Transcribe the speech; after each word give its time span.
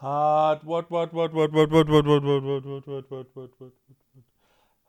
Hard, 0.00 0.64
what, 0.64 0.90
what, 0.90 1.12
what, 1.12 1.34
what, 1.34 1.52
what, 1.52 1.70
what, 1.70 1.88
what, 1.90 2.06
what, 2.06 2.24
what, 2.24 2.44
what, 2.44 2.64
what, 2.64 2.86
what, 2.88 3.10
what, 3.10 3.26
what, 3.34 3.50
what, 3.58 3.72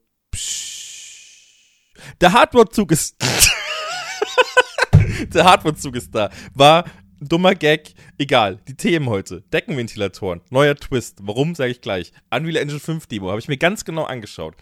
Der 2.19 2.33
Hardware-Zug 2.33 2.91
ist. 2.91 3.15
Der 5.33 5.45
Hardware-Zug 5.45 5.95
ist 5.95 6.13
da. 6.13 6.29
War 6.53 6.83
dummer 7.21 7.55
Gag. 7.55 7.93
Egal. 8.17 8.57
Die 8.67 8.75
Themen 8.75 9.07
heute. 9.07 9.43
Deckenventilatoren. 9.53 10.41
Neuer 10.49 10.75
Twist. 10.75 11.19
Warum, 11.21 11.55
sage 11.55 11.71
ich 11.71 11.79
gleich. 11.79 12.11
Unreal 12.31 12.57
Engine 12.57 12.81
5 12.81 13.07
Demo. 13.07 13.29
Habe 13.29 13.39
ich 13.39 13.47
mir 13.47 13.57
ganz 13.57 13.85
genau 13.85 14.03
angeschaut. 14.03 14.55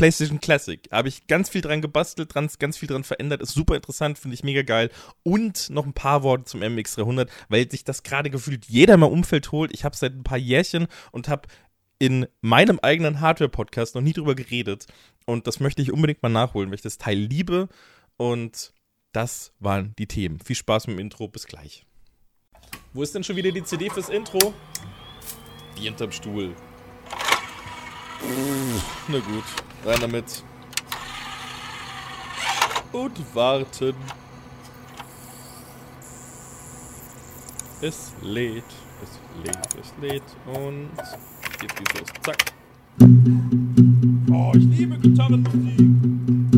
PlayStation 0.00 0.40
Classic. 0.40 0.80
Habe 0.90 1.08
ich 1.08 1.26
ganz 1.26 1.50
viel 1.50 1.60
dran 1.60 1.82
gebastelt, 1.82 2.34
dran, 2.34 2.48
ganz 2.58 2.78
viel 2.78 2.88
dran 2.88 3.04
verändert. 3.04 3.42
Ist 3.42 3.52
super 3.52 3.76
interessant, 3.76 4.18
finde 4.18 4.34
ich 4.34 4.42
mega 4.42 4.62
geil. 4.62 4.90
Und 5.22 5.68
noch 5.68 5.84
ein 5.84 5.92
paar 5.92 6.22
Worte 6.22 6.44
zum 6.44 6.62
MX300, 6.62 7.28
weil 7.50 7.70
sich 7.70 7.84
das 7.84 8.02
gerade 8.02 8.30
gefühlt 8.30 8.64
jeder 8.64 8.96
mal 8.96 9.10
Umfeld 9.10 9.52
holt. 9.52 9.74
Ich 9.74 9.84
habe 9.84 9.94
seit 9.94 10.14
ein 10.14 10.24
paar 10.24 10.38
Jährchen 10.38 10.86
und 11.12 11.28
habe 11.28 11.48
in 11.98 12.26
meinem 12.40 12.78
eigenen 12.80 13.20
Hardware-Podcast 13.20 13.94
noch 13.94 14.00
nie 14.00 14.14
drüber 14.14 14.34
geredet. 14.34 14.86
Und 15.26 15.46
das 15.46 15.60
möchte 15.60 15.82
ich 15.82 15.92
unbedingt 15.92 16.22
mal 16.22 16.30
nachholen, 16.30 16.70
weil 16.70 16.76
ich 16.76 16.82
das 16.82 16.96
Teil 16.96 17.18
liebe. 17.18 17.68
Und 18.16 18.72
das 19.12 19.52
waren 19.58 19.92
die 19.98 20.06
Themen. 20.06 20.40
Viel 20.40 20.56
Spaß 20.56 20.86
mit 20.86 20.96
dem 20.96 21.00
Intro. 21.00 21.28
Bis 21.28 21.46
gleich. 21.46 21.84
Wo 22.94 23.02
ist 23.02 23.14
denn 23.14 23.22
schon 23.22 23.36
wieder 23.36 23.52
die 23.52 23.64
CD 23.64 23.90
fürs 23.90 24.08
Intro? 24.08 24.54
Die 25.76 25.82
hinterm 25.82 26.10
Stuhl. 26.10 26.56
Na 29.08 29.18
gut. 29.18 29.44
Rein 29.84 30.00
damit. 30.00 30.44
Und 32.92 33.34
warten. 33.34 33.94
Es 37.80 38.12
lädt, 38.20 38.64
es 39.02 39.42
lädt, 39.42 39.74
es 39.80 39.94
lädt 40.02 40.22
und 40.44 40.90
geht's 41.60 41.98
los. 41.98 42.08
Zack. 42.22 42.52
Oh, 44.30 44.52
ich 44.54 44.64
liebe 44.64 44.98
Gitarrenmusik. 44.98 46.49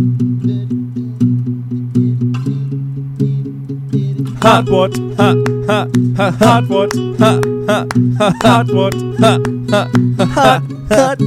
Hardwort, 4.43 4.99
ha, 5.19 5.35
ha, 5.69 5.87
ha, 6.17 6.31
Hardwort, 6.41 6.93
ha, 7.21 7.41
ha, 7.69 7.87
ha, 8.19 8.33
Hardwort, 8.43 8.95
ha, 9.21 9.39
ha, 9.71 9.89
ha, 10.19 10.61
Hardwort, 10.91 11.21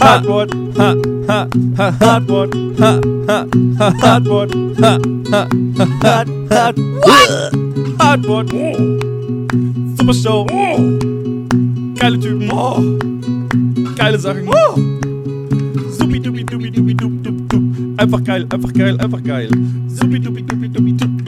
Hardwort, 0.00 0.50
ha, 0.78 0.96
ha, 1.28 1.48
ha, 1.76 1.90
Hardwort, 2.00 2.54
ha, 2.80 3.00
ha, 3.28 3.46
ha, 3.78 3.90
Hardwort, 4.00 4.50
ha, 4.80 4.98
ha, 5.30 5.46
ha, 6.00 6.24
Hardwort, 6.48 6.78
Hardwort, 8.00 8.50
Super 9.98 10.14
Show, 10.14 10.46
geile 12.00 12.18
Typen, 12.18 12.48
geile 13.94 14.18
Sachen, 14.18 14.48
supi 15.98 16.18
dupi 16.18 16.44
dupi 16.44 16.70
dupi 16.70 16.94
dup 16.94 17.12
dup 17.22 17.34
dup, 17.50 17.62
einfach 17.98 18.24
geil, 18.24 18.46
einfach 18.50 18.72
geil, 18.72 18.98
einfach 18.98 19.22
geil, 19.22 19.50
supi 19.94 20.18
dupi 20.18 20.42
dupi 20.42 20.68
dupi 20.68 20.92
dup 20.92 21.19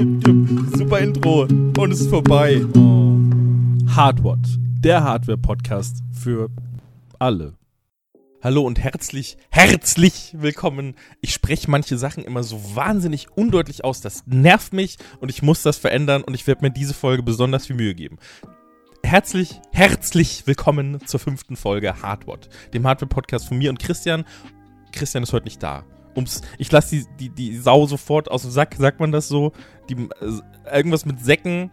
super 0.92 1.04
Intro 1.04 1.42
und 1.78 1.90
es 1.90 2.02
ist 2.02 2.10
vorbei. 2.10 2.66
Hardwort, 3.96 4.46
der 4.78 5.02
Hardware-Podcast 5.02 6.02
für 6.12 6.50
alle. 7.18 7.54
Hallo 8.42 8.60
und 8.66 8.78
herzlich, 8.78 9.38
herzlich 9.48 10.34
willkommen. 10.36 10.94
Ich 11.22 11.32
spreche 11.32 11.70
manche 11.70 11.96
Sachen 11.96 12.24
immer 12.24 12.42
so 12.42 12.60
wahnsinnig 12.74 13.28
undeutlich 13.34 13.84
aus. 13.84 14.02
Das 14.02 14.26
nervt 14.26 14.74
mich 14.74 14.98
und 15.20 15.30
ich 15.30 15.40
muss 15.40 15.62
das 15.62 15.78
verändern 15.78 16.24
und 16.24 16.34
ich 16.34 16.46
werde 16.46 16.62
mir 16.62 16.70
diese 16.70 16.92
Folge 16.92 17.22
besonders 17.22 17.68
viel 17.68 17.76
Mühe 17.76 17.94
geben. 17.94 18.18
Herzlich, 19.02 19.62
herzlich 19.70 20.46
willkommen 20.46 21.00
zur 21.06 21.20
fünften 21.20 21.56
Folge 21.56 22.02
Hardwort, 22.02 22.50
dem 22.74 22.86
Hardware-Podcast 22.86 23.48
von 23.48 23.56
mir 23.56 23.70
und 23.70 23.78
Christian. 23.78 24.26
Christian 24.92 25.22
ist 25.22 25.32
heute 25.32 25.44
nicht 25.44 25.62
da. 25.62 25.86
Ums, 26.14 26.42
ich 26.58 26.70
lasse 26.70 26.96
die, 26.96 27.06
die, 27.18 27.28
die 27.30 27.56
Sau 27.56 27.86
sofort 27.86 28.30
aus 28.30 28.42
dem 28.42 28.50
Sack, 28.50 28.74
sagt 28.78 29.00
man 29.00 29.12
das 29.12 29.28
so? 29.28 29.52
Die, 29.88 29.94
äh, 29.94 30.76
irgendwas 30.76 31.06
mit 31.06 31.20
Säcken, 31.20 31.70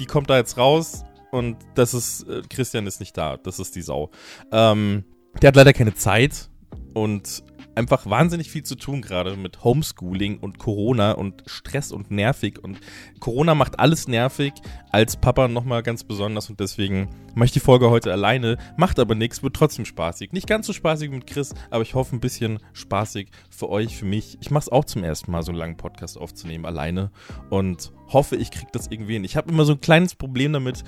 die 0.00 0.06
kommt 0.06 0.30
da 0.30 0.36
jetzt 0.36 0.56
raus 0.58 1.04
und 1.30 1.56
das 1.74 1.94
ist, 1.94 2.28
äh, 2.28 2.42
Christian 2.48 2.86
ist 2.86 3.00
nicht 3.00 3.16
da, 3.16 3.36
das 3.36 3.58
ist 3.58 3.76
die 3.76 3.82
Sau. 3.82 4.10
Ähm, 4.52 5.04
der 5.42 5.48
hat 5.48 5.56
leider 5.56 5.72
keine 5.72 5.94
Zeit 5.94 6.48
und 6.94 7.42
einfach 7.74 8.06
wahnsinnig 8.06 8.50
viel 8.50 8.62
zu 8.62 8.74
tun 8.74 9.02
gerade 9.02 9.36
mit 9.36 9.64
Homeschooling 9.64 10.38
und 10.38 10.58
Corona 10.58 11.12
und 11.12 11.42
Stress 11.46 11.92
und 11.92 12.10
nervig 12.10 12.62
und 12.62 12.78
Corona 13.20 13.54
macht 13.54 13.78
alles 13.78 14.08
nervig, 14.08 14.52
als 14.90 15.16
Papa 15.16 15.48
nochmal 15.48 15.82
ganz 15.82 16.04
besonders 16.04 16.50
und 16.50 16.60
deswegen 16.60 17.08
mache 17.34 17.46
ich 17.46 17.52
die 17.52 17.60
Folge 17.60 17.90
heute 17.90 18.12
alleine, 18.12 18.58
macht 18.76 18.98
aber 18.98 19.14
nichts, 19.14 19.42
wird 19.42 19.56
trotzdem 19.56 19.84
spaßig. 19.84 20.32
Nicht 20.32 20.46
ganz 20.46 20.66
so 20.66 20.72
spaßig 20.72 21.10
mit 21.10 21.26
Chris, 21.26 21.54
aber 21.70 21.82
ich 21.82 21.94
hoffe 21.94 22.14
ein 22.16 22.20
bisschen 22.20 22.58
spaßig 22.72 23.28
für 23.50 23.68
euch, 23.68 23.96
für 23.96 24.06
mich. 24.06 24.38
Ich 24.40 24.50
mache 24.50 24.62
es 24.62 24.68
auch 24.68 24.84
zum 24.84 25.02
ersten 25.02 25.30
Mal, 25.30 25.42
so 25.42 25.50
einen 25.50 25.58
langen 25.58 25.76
Podcast 25.76 26.18
aufzunehmen, 26.18 26.66
alleine 26.66 27.10
und 27.50 27.92
hoffe, 28.12 28.36
ich 28.36 28.50
kriege 28.50 28.70
das 28.72 28.88
irgendwie 28.88 29.14
hin. 29.14 29.24
Ich 29.24 29.36
habe 29.36 29.50
immer 29.50 29.64
so 29.64 29.72
ein 29.72 29.80
kleines 29.80 30.14
Problem 30.14 30.52
damit, 30.52 30.84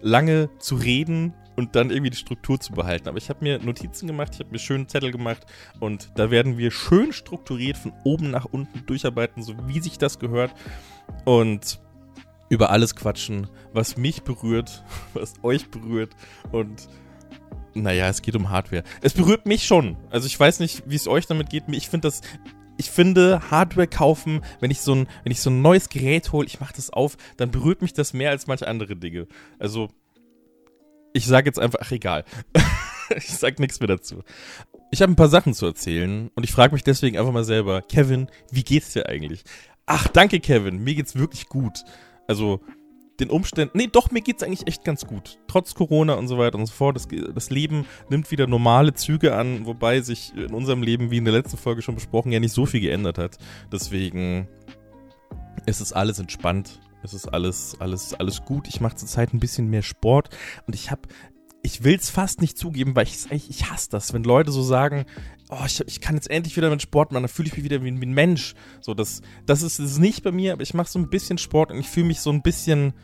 lange 0.00 0.50
zu 0.58 0.74
reden 0.76 1.34
und 1.56 1.76
dann 1.76 1.90
irgendwie 1.90 2.10
die 2.10 2.16
Struktur 2.16 2.58
zu 2.60 2.72
behalten. 2.72 3.08
Aber 3.08 3.18
ich 3.18 3.28
habe 3.28 3.42
mir 3.42 3.58
Notizen 3.58 4.06
gemacht, 4.06 4.30
ich 4.34 4.40
habe 4.40 4.50
mir 4.50 4.58
schönen 4.58 4.88
Zettel 4.88 5.12
gemacht 5.12 5.46
und 5.80 6.10
da 6.16 6.30
werden 6.30 6.58
wir 6.58 6.70
schön 6.70 7.12
strukturiert 7.12 7.76
von 7.76 7.92
oben 8.04 8.30
nach 8.30 8.44
unten 8.44 8.84
durcharbeiten, 8.86 9.42
so 9.42 9.54
wie 9.66 9.80
sich 9.80 9.98
das 9.98 10.18
gehört. 10.18 10.52
Und 11.24 11.80
über 12.48 12.70
alles 12.70 12.94
quatschen, 12.94 13.48
was 13.72 13.96
mich 13.96 14.22
berührt, 14.22 14.84
was 15.14 15.34
euch 15.42 15.70
berührt 15.70 16.14
und 16.50 16.88
naja, 17.74 18.06
es 18.08 18.20
geht 18.20 18.36
um 18.36 18.50
Hardware. 18.50 18.82
Es 19.00 19.14
berührt 19.14 19.46
mich 19.46 19.64
schon. 19.64 19.96
Also 20.10 20.26
ich 20.26 20.38
weiß 20.38 20.60
nicht, 20.60 20.82
wie 20.86 20.94
es 20.94 21.08
euch 21.08 21.26
damit 21.26 21.48
geht. 21.48 21.64
Ich 21.68 21.88
finde 21.88 22.08
das 22.08 22.20
ich 22.76 22.90
finde, 22.90 23.40
Hardware 23.50 23.86
kaufen, 23.86 24.40
wenn 24.60 24.70
ich 24.70 24.80
so 24.80 24.94
ein, 24.94 25.06
wenn 25.22 25.32
ich 25.32 25.40
so 25.40 25.50
ein 25.50 25.62
neues 25.62 25.88
Gerät 25.88 26.32
hole, 26.32 26.46
ich 26.46 26.60
mache 26.60 26.74
das 26.74 26.90
auf, 26.90 27.16
dann 27.36 27.50
berührt 27.50 27.82
mich 27.82 27.92
das 27.92 28.12
mehr 28.12 28.30
als 28.30 28.46
manche 28.46 28.66
andere 28.66 28.96
Dinge. 28.96 29.28
Also, 29.58 29.88
ich 31.12 31.26
sage 31.26 31.46
jetzt 31.46 31.58
einfach, 31.58 31.80
ach 31.82 31.90
egal. 31.92 32.24
ich 33.16 33.28
sag 33.28 33.58
nichts 33.58 33.80
mehr 33.80 33.88
dazu. 33.88 34.22
Ich 34.90 35.02
habe 35.02 35.12
ein 35.12 35.16
paar 35.16 35.28
Sachen 35.28 35.54
zu 35.54 35.66
erzählen 35.66 36.30
und 36.34 36.44
ich 36.44 36.52
frage 36.52 36.74
mich 36.74 36.84
deswegen 36.84 37.18
einfach 37.18 37.32
mal 37.32 37.44
selber, 37.44 37.82
Kevin, 37.82 38.28
wie 38.50 38.62
geht's 38.62 38.92
dir 38.92 39.08
eigentlich? 39.08 39.44
Ach, 39.86 40.06
danke, 40.08 40.40
Kevin, 40.40 40.84
mir 40.84 40.94
geht's 40.94 41.16
wirklich 41.16 41.48
gut. 41.48 41.84
Also, 42.28 42.60
den 43.20 43.30
Umständen. 43.30 43.78
Nee, 43.78 43.88
doch, 43.90 44.10
mir 44.10 44.20
geht's 44.20 44.42
eigentlich 44.42 44.66
echt 44.66 44.84
ganz 44.84 45.06
gut. 45.06 45.38
Trotz 45.46 45.74
Corona 45.74 46.14
und 46.14 46.28
so 46.28 46.38
weiter 46.38 46.58
und 46.58 46.66
so 46.66 46.72
fort. 46.72 46.96
Das, 46.96 47.08
das, 47.08 47.50
Leben 47.50 47.86
nimmt 48.08 48.30
wieder 48.30 48.46
normale 48.46 48.94
Züge 48.94 49.34
an, 49.34 49.66
wobei 49.66 50.00
sich 50.00 50.32
in 50.36 50.52
unserem 50.52 50.82
Leben, 50.82 51.10
wie 51.10 51.18
in 51.18 51.24
der 51.24 51.34
letzten 51.34 51.56
Folge 51.56 51.82
schon 51.82 51.94
besprochen, 51.94 52.32
ja 52.32 52.40
nicht 52.40 52.52
so 52.52 52.66
viel 52.66 52.80
geändert 52.80 53.18
hat. 53.18 53.38
Deswegen 53.70 54.48
ist 55.66 55.80
es 55.80 55.92
alles 55.92 56.18
entspannt. 56.18 56.80
Es 57.02 57.14
ist 57.14 57.26
alles, 57.26 57.76
alles, 57.80 58.14
alles 58.14 58.44
gut. 58.44 58.68
Ich 58.68 58.80
mache 58.80 58.96
zurzeit 58.96 59.32
ein 59.32 59.40
bisschen 59.40 59.68
mehr 59.68 59.82
Sport 59.82 60.30
und 60.66 60.74
ich 60.74 60.90
habe 60.90 61.02
ich 61.62 61.84
will 61.84 61.94
es 61.94 62.10
fast 62.10 62.40
nicht 62.40 62.58
zugeben, 62.58 62.96
weil 62.96 63.06
ich, 63.06 63.26
ich 63.30 63.70
hasse 63.70 63.88
das, 63.90 64.12
wenn 64.12 64.24
Leute 64.24 64.50
so 64.50 64.62
sagen, 64.62 65.04
oh, 65.48 65.62
ich, 65.64 65.80
ich 65.86 66.00
kann 66.00 66.16
jetzt 66.16 66.30
endlich 66.30 66.56
wieder 66.56 66.70
mit 66.70 66.82
Sport 66.82 67.12
machen, 67.12 67.22
dann 67.22 67.28
fühle 67.28 67.48
ich 67.48 67.56
mich 67.56 67.64
wieder 67.64 67.82
wie, 67.82 68.00
wie, 68.00 68.06
ein 68.06 68.12
Mensch. 68.12 68.54
So, 68.80 68.94
das, 68.94 69.22
das 69.46 69.62
ist 69.62 69.78
es 69.78 69.98
nicht 69.98 70.24
bei 70.24 70.32
mir, 70.32 70.54
aber 70.54 70.62
ich 70.62 70.74
mache 70.74 70.90
so 70.90 70.98
ein 70.98 71.08
bisschen 71.08 71.38
Sport 71.38 71.70
und 71.70 71.78
ich 71.78 71.88
fühle 71.88 72.06
mich 72.06 72.20
so 72.20 72.30
ein 72.30 72.42
bisschen, 72.42 72.94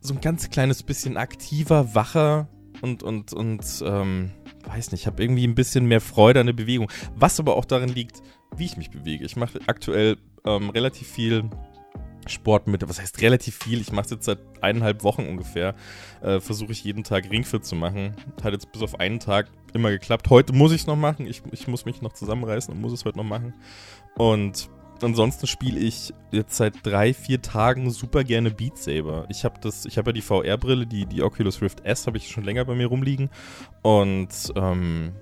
so 0.00 0.12
ein 0.12 0.20
ganz 0.20 0.50
kleines 0.50 0.82
bisschen 0.82 1.16
aktiver, 1.16 1.94
wacher 1.94 2.48
und, 2.82 3.02
und, 3.02 3.32
und, 3.32 3.64
ähm, 3.84 4.32
weiß 4.66 4.92
nicht, 4.92 5.02
ich 5.02 5.06
habe 5.06 5.22
irgendwie 5.22 5.46
ein 5.46 5.54
bisschen 5.54 5.86
mehr 5.86 6.02
Freude 6.02 6.40
an 6.40 6.46
der 6.46 6.52
Bewegung. 6.52 6.90
Was 7.14 7.40
aber 7.40 7.56
auch 7.56 7.64
darin 7.64 7.88
liegt, 7.88 8.22
wie 8.54 8.66
ich 8.66 8.76
mich 8.76 8.90
bewege. 8.90 9.24
Ich 9.24 9.36
mache 9.36 9.60
aktuell 9.66 10.18
ähm, 10.44 10.70
relativ 10.70 11.08
viel 11.08 11.48
Sport 12.30 12.66
mit, 12.66 12.88
was 12.88 13.00
heißt 13.00 13.20
relativ 13.20 13.56
viel? 13.56 13.80
Ich 13.80 13.92
mache 13.92 14.06
es 14.06 14.10
jetzt 14.10 14.24
seit 14.24 14.38
eineinhalb 14.60 15.02
Wochen 15.02 15.26
ungefähr. 15.26 15.74
Äh, 16.22 16.40
Versuche 16.40 16.72
ich 16.72 16.84
jeden 16.84 17.04
Tag 17.04 17.30
Ringfit 17.30 17.64
zu 17.64 17.74
machen. 17.74 18.14
Hat 18.42 18.52
jetzt 18.52 18.72
bis 18.72 18.82
auf 18.82 18.98
einen 18.98 19.20
Tag 19.20 19.48
immer 19.72 19.90
geklappt. 19.90 20.30
Heute 20.30 20.52
muss 20.52 20.72
ich 20.72 20.82
es 20.82 20.86
noch 20.86 20.96
machen. 20.96 21.26
Ich, 21.26 21.42
ich 21.52 21.68
muss 21.68 21.84
mich 21.84 22.02
noch 22.02 22.12
zusammenreißen 22.12 22.72
und 22.72 22.80
muss 22.80 22.92
es 22.92 23.04
heute 23.04 23.18
noch 23.18 23.24
machen. 23.24 23.54
Und 24.16 24.68
ansonsten 25.02 25.46
spiele 25.46 25.78
ich 25.78 26.12
jetzt 26.30 26.56
seit 26.56 26.74
drei, 26.84 27.14
vier 27.14 27.42
Tagen 27.42 27.90
super 27.90 28.24
gerne 28.24 28.50
Beat 28.50 28.78
Saber. 28.78 29.26
Ich 29.28 29.44
habe 29.44 29.60
das, 29.60 29.86
ich 29.86 29.98
habe 29.98 30.10
ja 30.10 30.12
die 30.12 30.22
VR-Brille, 30.22 30.86
die, 30.86 31.06
die 31.06 31.22
Oculus 31.22 31.62
Rift 31.62 31.84
S 31.84 32.06
habe 32.06 32.16
ich 32.16 32.30
schon 32.30 32.44
länger 32.44 32.64
bei 32.64 32.74
mir 32.74 32.86
rumliegen. 32.86 33.30
Und 33.82 34.28
ähm, 34.56 35.12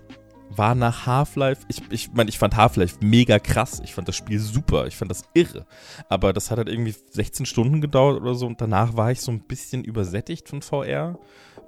war 0.50 0.74
nach 0.74 1.06
Half-Life, 1.06 1.62
ich, 1.68 1.82
ich 1.90 2.12
meine, 2.12 2.30
ich 2.30 2.38
fand 2.38 2.56
Half-Life 2.56 2.98
mega 3.00 3.38
krass. 3.38 3.80
Ich 3.84 3.94
fand 3.94 4.08
das 4.08 4.16
Spiel 4.16 4.38
super. 4.38 4.86
Ich 4.86 4.96
fand 4.96 5.10
das 5.10 5.24
irre. 5.34 5.66
Aber 6.08 6.32
das 6.32 6.50
hat 6.50 6.58
halt 6.58 6.68
irgendwie 6.68 6.94
16 7.10 7.46
Stunden 7.46 7.80
gedauert 7.80 8.20
oder 8.20 8.34
so 8.34 8.46
und 8.46 8.60
danach 8.60 8.96
war 8.96 9.10
ich 9.10 9.20
so 9.20 9.30
ein 9.30 9.40
bisschen 9.40 9.84
übersättigt 9.84 10.48
von 10.48 10.62
VR, 10.62 11.18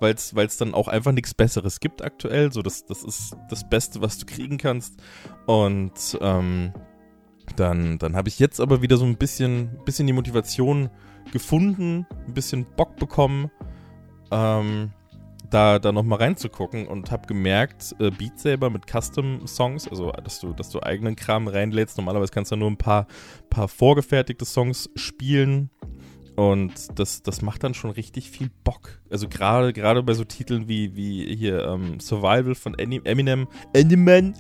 weil 0.01 0.15
es 0.15 0.57
dann 0.57 0.75
auch 0.75 0.89
einfach 0.89 1.13
nichts 1.13 1.35
Besseres 1.35 1.81
gibt 1.81 2.03
aktuell. 2.03 2.53
So, 2.53 2.63
das, 2.63 2.85
das 2.87 3.03
ist 3.03 3.37
das 3.49 3.69
Beste, 3.69 4.01
was 4.01 4.19
du 4.19 4.27
kriegen 4.27 4.59
kannst. 4.59 4.95
Und 5.47 6.19
ähm, 6.21 6.73
dann, 7.57 7.99
dann 7.99 8.17
habe 8.17 8.29
ich 8.29 8.39
jetzt 8.39 8.61
aber 8.61 8.83
wieder 8.83 8.97
so 8.97 9.05
ein 9.05 9.17
bisschen, 9.17 9.79
bisschen 9.85 10.07
die 10.07 10.13
Motivation 10.13 10.91
gefunden, 11.33 12.07
ein 12.27 12.35
bisschen 12.35 12.67
Bock 12.77 12.97
bekommen, 12.97 13.51
ähm, 14.31 14.93
da, 15.51 15.79
da 15.79 15.93
nochmal 15.93 16.19
reinzugucken 16.19 16.87
und 16.87 17.11
habe 17.11 17.27
gemerkt, 17.27 17.95
äh, 17.99 18.11
Beat 18.11 18.39
Saber 18.39 18.71
mit 18.71 18.87
Custom-Songs, 18.87 19.89
also 19.89 20.13
dass 20.13 20.41
du, 20.41 20.53
dass 20.53 20.71
du 20.71 20.81
eigenen 20.83 21.17
Kram 21.17 21.49
reinlädst. 21.49 21.99
Normalerweise 21.99 22.33
kannst 22.33 22.53
du 22.53 22.57
nur 22.57 22.71
ein 22.71 22.77
paar, 22.77 23.07
paar 23.51 23.69
vorgefertigte 23.69 24.45
Songs 24.45 24.89
spielen. 24.95 25.71
Und 26.37 26.99
das, 26.99 27.23
das 27.23 27.43
macht 27.43 27.65
dann 27.65 27.75
schon 27.75 27.91
richtig 27.91 28.31
viel 28.31 28.51
Bock. 28.65 29.01
Also 29.11 29.29
gerade 29.29 29.73
gerade 29.73 30.03
bei 30.03 30.15
so 30.15 30.25
Titeln 30.25 30.69
wie, 30.69 30.97
wie 30.97 31.37
hier 31.37 31.67
ähm, 31.67 32.01
Survival 32.01 32.55
von 32.55 32.79
Eminem, 32.79 33.49
Eminem, 33.75 34.35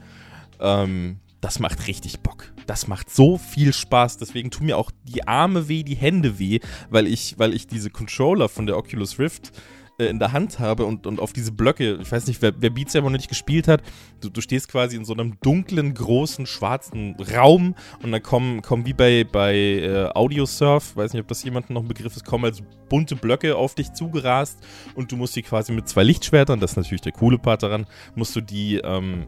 ähm, 0.60 1.18
das 1.40 1.58
macht 1.58 1.86
richtig 1.88 2.20
Bock. 2.20 2.52
Das 2.66 2.86
macht 2.86 3.10
so 3.10 3.38
viel 3.38 3.72
Spaß. 3.72 4.18
Deswegen 4.18 4.50
tun 4.50 4.66
mir 4.66 4.78
auch 4.78 4.90
die 5.04 5.26
Arme 5.26 5.68
weh, 5.68 5.82
die 5.82 5.96
Hände 5.96 6.38
weh, 6.38 6.60
weil 6.90 7.06
ich, 7.06 7.38
weil 7.38 7.54
ich 7.54 7.66
diese 7.66 7.90
Controller 7.90 8.48
von 8.48 8.66
der 8.66 8.76
Oculus 8.76 9.18
Rift 9.18 9.52
äh, 10.00 10.06
in 10.06 10.18
der 10.18 10.32
Hand 10.32 10.58
habe 10.58 10.86
und, 10.86 11.06
und 11.06 11.20
auf 11.20 11.32
diese 11.32 11.52
Blöcke, 11.52 11.98
ich 12.00 12.10
weiß 12.10 12.26
nicht, 12.26 12.40
wer, 12.42 12.52
wer 12.58 12.70
Beat 12.70 12.90
Saber 12.90 13.10
noch 13.10 13.16
nicht 13.16 13.28
gespielt 13.28 13.68
hat, 13.68 13.82
du, 14.20 14.30
du 14.30 14.40
stehst 14.40 14.68
quasi 14.68 14.96
in 14.96 15.04
so 15.04 15.12
einem 15.12 15.38
dunklen, 15.42 15.94
großen, 15.94 16.46
schwarzen 16.46 17.16
Raum 17.34 17.74
und 18.02 18.12
dann 18.12 18.22
kommen, 18.22 18.62
kommen 18.62 18.86
wie 18.86 18.94
bei, 18.94 19.24
bei 19.24 19.54
äh, 19.54 20.10
Audiosurf, 20.14 20.96
weiß 20.96 21.12
nicht, 21.12 21.22
ob 21.22 21.28
das 21.28 21.44
jemandem 21.44 21.74
noch 21.74 21.82
ein 21.82 21.88
Begriff 21.88 22.16
ist, 22.16 22.24
kommen 22.24 22.46
als 22.46 22.62
bunte 22.88 23.14
Blöcke 23.14 23.56
auf 23.56 23.74
dich 23.74 23.92
zugerast 23.92 24.58
und 24.94 25.12
du 25.12 25.16
musst 25.16 25.36
die 25.36 25.42
quasi 25.42 25.72
mit 25.72 25.88
zwei 25.88 26.02
Lichtschwertern, 26.02 26.60
das 26.60 26.72
ist 26.72 26.76
natürlich 26.76 27.02
der 27.02 27.12
coole 27.12 27.38
Part 27.38 27.62
daran, 27.62 27.86
musst 28.14 28.34
du 28.34 28.40
die 28.40 28.76
ähm, 28.76 29.26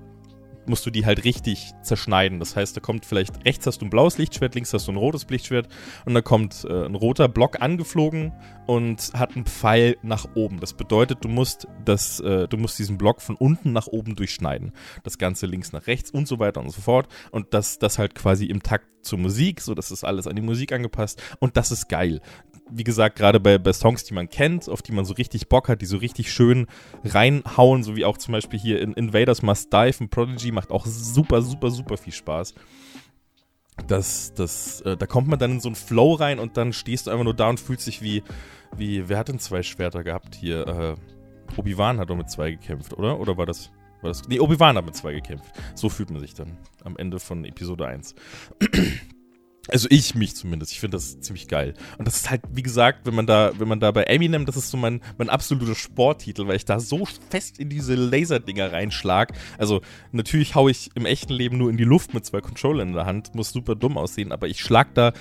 musst 0.67 0.87
du 0.87 0.91
die 0.91 1.07
halt 1.07 1.25
richtig 1.25 1.73
zerschneiden. 1.83 2.39
Das 2.39 2.57
heißt, 2.57 2.77
da 2.77 2.81
kommt 2.81 3.05
vielleicht 3.05 3.45
rechts 3.45 3.67
hast 3.67 3.81
du 3.81 3.87
ein 3.87 3.91
blaues 3.91 4.19
Lichtschwert, 4.19 4.55
links 4.55 4.73
hast 4.73 4.89
du 4.89 4.93
ein 4.93 4.97
rotes 4.97 5.29
Lichtschwert 5.29 5.69
und 6.05 6.15
da 6.15 6.21
kommt 6.21 6.65
äh, 6.69 6.85
ein 6.85 6.95
roter 6.95 7.29
Block 7.29 7.61
angeflogen 7.61 8.33
und 8.67 9.13
hat 9.15 9.35
einen 9.35 9.47
Pfeil 9.47 9.97
nach 10.03 10.27
oben. 10.35 10.61
Das 10.61 10.75
bedeutet, 10.75 11.25
du 11.25 11.29
musst 11.29 11.67
das, 11.85 12.21
äh, 12.21 12.49
du 12.49 12.57
musst 12.57 12.79
diesen 12.79 12.99
Block 12.99 13.21
von 13.21 13.37
unten 13.37 13.73
nach 13.73 13.87
oben 13.87 14.17
durchschneiden. 14.17 14.73
Das 15.03 15.19
Ganze 15.19 15.47
links 15.47 15.73
nach 15.73 15.87
rechts 15.87 16.11
und 16.11 16.29
so 16.29 16.39
weiter 16.39 16.61
und 16.61 16.71
so 16.71 16.81
fort. 16.81 17.09
Und 17.31 17.55
das, 17.55 17.79
das 17.79 17.99
halt 17.99 18.15
quasi 18.15 18.47
im 18.47 18.63
Takt 18.63 18.87
zur 19.03 19.19
Musik, 19.19 19.61
so 19.61 19.75
das 19.75 19.91
ist 19.91 20.05
alles 20.05 20.27
an 20.27 20.37
die 20.37 20.43
Musik 20.43 20.73
angepasst 20.73 21.21
und 21.41 21.57
das 21.57 21.73
ist 21.73 21.89
geil 21.89 22.21
wie 22.75 22.85
gesagt, 22.85 23.17
gerade 23.17 23.41
bei, 23.41 23.59
bei 23.59 23.73
Songs, 23.73 24.05
die 24.05 24.15
man 24.15 24.29
kennt, 24.29 24.69
auf 24.69 24.83
die 24.83 24.93
man 24.93 25.05
so 25.05 25.15
richtig 25.15 25.49
Bock 25.49 25.69
hat, 25.69 25.83
die 25.83 25.87
so 25.87 25.97
richtig 25.99 26.33
schön 26.33 26.67
reinhauen, 27.05 27.83
so 27.83 27.97
wie 27.97 28.05
auch 28.05 28.19
zum 28.19 28.33
Beispiel 28.33 28.59
hier 28.59 28.81
in 28.81 28.93
Invaders 28.95 29.43
Must 29.43 29.73
Dive 29.73 29.97
und 30.01 30.11
Prodigy 30.11 30.53
macht 30.53 30.71
auch 30.71 30.87
super, 30.87 31.43
super, 31.43 31.71
super 31.71 31.97
viel 31.97 32.13
Spaß. 32.13 32.55
Das, 33.87 34.35
das, 34.35 34.81
äh, 34.83 34.97
da 34.97 35.07
kommt 35.07 35.29
man 35.29 35.39
dann 35.39 35.53
in 35.53 35.61
so 35.61 35.69
einen 35.69 35.77
Flow 35.77 36.15
rein 36.15 36.39
und 36.39 36.57
dann 36.57 36.73
stehst 36.73 37.07
du 37.07 37.11
einfach 37.11 37.25
nur 37.25 37.35
da 37.35 37.49
und 37.49 37.59
fühlst 37.59 37.87
dich 37.87 38.03
wie, 38.03 38.23
wie, 38.77 39.09
wer 39.09 39.19
hat 39.19 39.29
denn 39.29 39.39
zwei 39.39 39.63
Schwerter 39.63 40.05
gehabt 40.05 40.35
hier? 40.35 40.67
Äh, 40.67 40.95
Obi-Wan 41.57 41.99
hat 41.99 42.11
doch 42.11 42.17
mit 42.17 42.31
zwei 42.31 42.53
gekämpft, 42.53 42.95
oder? 42.95 43.19
Oder 43.19 43.37
war 43.37 43.47
das, 43.47 43.71
war 44.01 44.09
das, 44.09 44.29
nee, 44.29 44.41
Obi-Wan 44.41 44.77
hat 44.77 44.85
mit 44.85 44.97
zwei 44.97 45.13
gekämpft. 45.13 45.53
So 45.75 45.89
fühlt 45.89 46.11
man 46.11 46.21
sich 46.21 46.35
dann 46.35 46.57
am 46.85 46.97
Ende 46.97 47.19
von 47.19 47.45
Episode 47.45 47.87
1. 47.87 48.15
Also 49.69 49.87
ich 49.91 50.17
mich 50.17 50.35
zumindest. 50.35 50.73
Ich 50.73 50.81
finde 50.81 50.97
das 50.97 51.21
ziemlich 51.21 51.47
geil. 51.47 51.75
Und 51.97 52.09
das 52.09 52.17
ist 52.17 52.31
halt, 52.31 52.43
wie 52.51 52.63
gesagt, 52.63 53.07
wenn 53.07 53.15
man 53.15 53.27
da, 53.27 53.53
wenn 53.59 53.69
man 53.69 53.79
da 53.79 53.93
bei 53.93 54.03
Eminem, 54.03 54.45
das 54.45 54.57
ist 54.57 54.71
so 54.71 54.77
mein, 54.77 55.01
mein 55.19 55.31
absoluter 55.31 55.77
Sporttitel, 55.77 56.49
weil 56.49 56.57
ich 56.57 56.65
da 56.65 56.81
so 56.81 57.07
fest 57.31 57.61
in 57.61 57.69
diese 57.69 57.95
Laserdinger 57.95 58.73
reinschlag. 58.73 59.33
Also 59.59 59.81
natürlich 60.11 60.57
haue 60.57 60.73
ich 60.73 60.91
im 60.97 61.07
echten 61.07 61.33
Leben 61.33 61.59
nur 61.59 61.71
in 61.71 61.77
die 61.77 61.85
Luft 61.85 62.13
mit 62.13 62.27
zwei 62.27 62.41
Controllern 62.41 62.89
in 62.89 62.95
der 62.95 63.07
Hand, 63.07 63.37
muss 63.37 63.51
super 63.51 63.77
dumm 63.77 63.97
aussehen, 63.99 64.33
aber 64.33 64.49
ich 64.49 64.61
schlag 64.61 64.95
da 64.95 65.13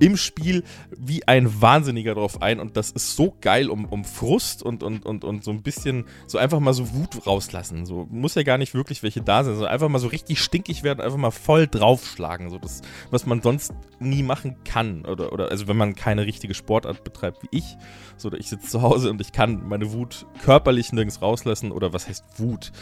im 0.00 0.16
Spiel 0.16 0.64
wie 0.96 1.26
ein 1.26 1.60
Wahnsinniger 1.60 2.14
drauf 2.14 2.42
ein 2.42 2.60
und 2.60 2.76
das 2.76 2.90
ist 2.90 3.16
so 3.16 3.34
geil, 3.40 3.70
um, 3.70 3.84
um 3.86 4.04
Frust 4.04 4.62
und, 4.62 4.82
und, 4.82 5.04
und, 5.04 5.24
und 5.24 5.44
so 5.44 5.50
ein 5.50 5.62
bisschen, 5.62 6.04
so 6.26 6.38
einfach 6.38 6.60
mal 6.60 6.72
so 6.72 6.92
Wut 6.94 7.26
rauslassen. 7.26 7.86
So 7.86 8.06
muss 8.10 8.34
ja 8.34 8.42
gar 8.42 8.58
nicht 8.58 8.74
wirklich 8.74 9.02
welche 9.02 9.20
da 9.20 9.44
sein, 9.44 9.54
sondern 9.54 9.72
einfach 9.72 9.88
mal 9.88 9.98
so 9.98 10.08
richtig 10.08 10.40
stinkig 10.40 10.82
werden, 10.82 11.00
einfach 11.00 11.18
mal 11.18 11.30
voll 11.30 11.66
draufschlagen. 11.66 12.50
So 12.50 12.58
das, 12.58 12.82
was 13.10 13.26
man 13.26 13.42
sonst 13.42 13.72
nie 13.98 14.22
machen 14.22 14.56
kann. 14.64 15.04
Oder, 15.04 15.32
oder 15.32 15.50
also 15.50 15.68
wenn 15.68 15.76
man 15.76 15.94
keine 15.94 16.26
richtige 16.26 16.54
Sportart 16.54 17.04
betreibt 17.04 17.42
wie 17.42 17.58
ich, 17.58 17.76
so 18.16 18.32
ich 18.32 18.48
sitze 18.48 18.68
zu 18.68 18.82
Hause 18.82 19.10
und 19.10 19.20
ich 19.20 19.32
kann 19.32 19.66
meine 19.68 19.92
Wut 19.92 20.26
körperlich 20.44 20.92
nirgends 20.92 21.22
rauslassen 21.22 21.72
oder 21.72 21.92
was 21.92 22.08
heißt 22.08 22.24
Wut? 22.36 22.72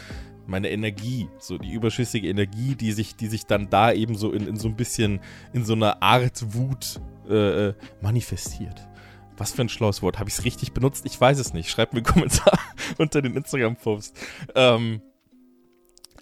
Meine 0.47 0.69
Energie, 0.69 1.27
so 1.39 1.57
die 1.57 1.71
überschüssige 1.71 2.27
Energie, 2.27 2.75
die 2.75 2.91
sich, 2.91 3.15
die 3.15 3.27
sich 3.27 3.45
dann 3.45 3.69
da 3.69 3.91
eben 3.91 4.15
so 4.15 4.31
in, 4.31 4.47
in 4.47 4.57
so 4.57 4.67
ein 4.67 4.75
bisschen, 4.75 5.19
in 5.53 5.65
so 5.65 5.73
einer 5.73 6.01
Art 6.01 6.53
Wut 6.53 6.99
äh, 7.29 7.67
äh 7.67 7.73
manifestiert. 8.01 8.87
Was 9.37 9.51
für 9.51 9.61
ein 9.61 9.69
schlaues 9.69 10.01
Wort. 10.01 10.17
Habe 10.19 10.29
ich 10.29 10.37
es 10.37 10.45
richtig 10.45 10.73
benutzt? 10.73 11.05
Ich 11.05 11.19
weiß 11.19 11.37
es 11.37 11.53
nicht. 11.53 11.69
Schreibt 11.69 11.93
mir 11.93 11.99
einen 11.99 12.05
Kommentar 12.05 12.59
unter 12.97 13.21
den 13.21 13.35
Instagram-Post. 13.35 14.17
Ähm, 14.55 15.01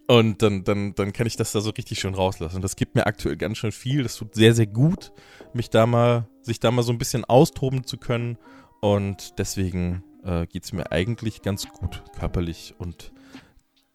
und 0.07 0.41
dann, 0.41 0.63
dann, 0.63 0.93
dann 0.93 1.13
kann 1.13 1.25
ich 1.25 1.35
das 1.35 1.51
da 1.51 1.61
so 1.61 1.71
richtig 1.71 1.99
schön 1.99 2.13
rauslassen. 2.13 2.57
Und 2.57 2.61
das 2.61 2.75
gibt 2.75 2.93
mir 2.95 3.07
aktuell 3.07 3.37
ganz 3.37 3.57
schön 3.57 3.71
viel. 3.71 4.03
Das 4.03 4.17
tut 4.17 4.35
sehr, 4.35 4.53
sehr 4.53 4.67
gut, 4.67 5.11
mich 5.53 5.69
da 5.69 5.87
mal, 5.87 6.27
sich 6.41 6.59
da 6.59 6.69
mal 6.71 6.83
so 6.83 6.91
ein 6.91 6.97
bisschen 6.97 7.25
austoben 7.25 7.85
zu 7.85 7.97
können. 7.97 8.37
Und 8.81 9.39
deswegen 9.39 10.03
äh, 10.23 10.45
geht 10.45 10.65
es 10.65 10.73
mir 10.73 10.91
eigentlich 10.91 11.41
ganz 11.41 11.67
gut, 11.67 12.03
körperlich 12.19 12.75
und 12.77 13.13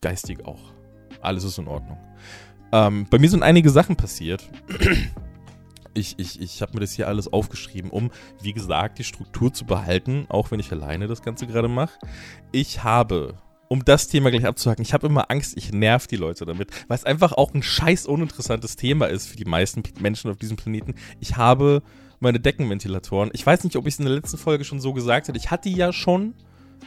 geistig 0.00 0.44
auch. 0.44 0.73
Alles 1.20 1.44
ist 1.44 1.58
in 1.58 1.69
Ordnung. 1.69 1.99
Ähm, 2.73 3.06
bei 3.11 3.19
mir 3.19 3.29
sind 3.29 3.43
einige 3.43 3.70
Sachen 3.70 3.97
passiert. 3.97 4.49
Ich, 5.93 6.14
ich, 6.19 6.41
ich 6.41 6.62
habe 6.62 6.75
mir 6.75 6.81
das 6.81 6.93
hier 6.93 7.08
alles 7.08 7.32
aufgeschrieben, 7.32 7.91
um, 7.91 8.12
wie 8.41 8.52
gesagt, 8.52 9.00
die 9.00 9.05
Struktur 9.05 9.52
zu 9.52 9.64
behalten, 9.64 10.25
auch 10.29 10.52
wenn 10.52 10.61
ich 10.61 10.70
alleine 10.70 11.08
das 11.08 11.20
Ganze 11.20 11.49
gerade 11.49 11.67
mache. 11.67 11.99
Ich 12.52 12.85
habe, 12.85 13.35
um 13.67 13.85
das 13.85 14.06
Thema 14.06 14.31
gleich 14.31 14.47
abzuhaken, 14.47 14.85
ich 14.85 14.94
habe 14.94 15.08
immer 15.08 15.32
Angst, 15.32 15.56
ich 15.56 15.73
nerv 15.73 16.06
die 16.06 16.14
Leute 16.14 16.46
damit, 16.46 16.70
weil 16.87 16.96
es 16.96 17.03
einfach 17.03 17.32
auch 17.32 17.53
ein 17.55 17.64
scheiß 17.64 18.06
uninteressantes 18.06 18.76
Thema 18.76 19.06
ist 19.06 19.26
für 19.26 19.37
die 19.37 19.44
meisten 19.44 19.82
Menschen 19.99 20.31
auf 20.31 20.37
diesem 20.37 20.56
Planeten. 20.56 20.94
Ich 21.19 21.37
habe 21.37 21.82
meine 22.20 22.38
Deckenventilatoren. 22.38 23.31
Ich 23.32 23.44
weiß 23.44 23.64
nicht, 23.64 23.75
ob 23.75 23.88
ich 23.88 23.94
es 23.94 23.99
in 23.99 24.05
der 24.05 24.14
letzten 24.14 24.38
Folge 24.38 24.64
schon 24.64 24.81
so 24.81 24.93
gesagt 24.93 25.26
habe. 25.26 25.38
Ich 25.38 25.50
hatte 25.50 25.69
die 25.69 25.75
ja 25.75 25.93
schon 25.93 26.35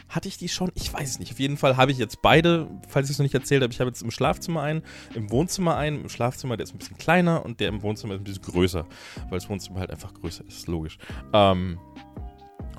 hatte 0.08 0.28
ich 0.28 0.38
die 0.38 0.48
schon? 0.48 0.70
Ich 0.74 0.92
weiß 0.92 1.10
es 1.10 1.18
nicht. 1.18 1.32
Auf 1.32 1.40
jeden 1.40 1.56
Fall 1.56 1.76
habe 1.76 1.92
ich 1.92 1.98
jetzt 1.98 2.22
beide, 2.22 2.68
falls 2.88 3.08
ich 3.08 3.14
es 3.14 3.18
noch 3.18 3.24
nicht 3.24 3.34
erzählt 3.34 3.62
habe. 3.62 3.72
Ich 3.72 3.80
habe 3.80 3.88
jetzt 3.88 4.02
im 4.02 4.10
Schlafzimmer 4.10 4.62
einen, 4.62 4.82
im 5.14 5.30
Wohnzimmer 5.30 5.76
einen. 5.76 6.02
Im 6.02 6.08
Schlafzimmer, 6.08 6.56
der 6.56 6.64
ist 6.64 6.74
ein 6.74 6.78
bisschen 6.78 6.98
kleiner 6.98 7.44
und 7.44 7.60
der 7.60 7.68
im 7.68 7.82
Wohnzimmer 7.82 8.14
ist 8.14 8.20
ein 8.20 8.24
bisschen 8.24 8.42
größer, 8.42 8.86
weil 9.28 9.38
das 9.38 9.48
Wohnzimmer 9.48 9.80
halt 9.80 9.90
einfach 9.90 10.14
größer 10.14 10.44
ist, 10.46 10.68
logisch. 10.68 10.98
Ähm, 11.32 11.78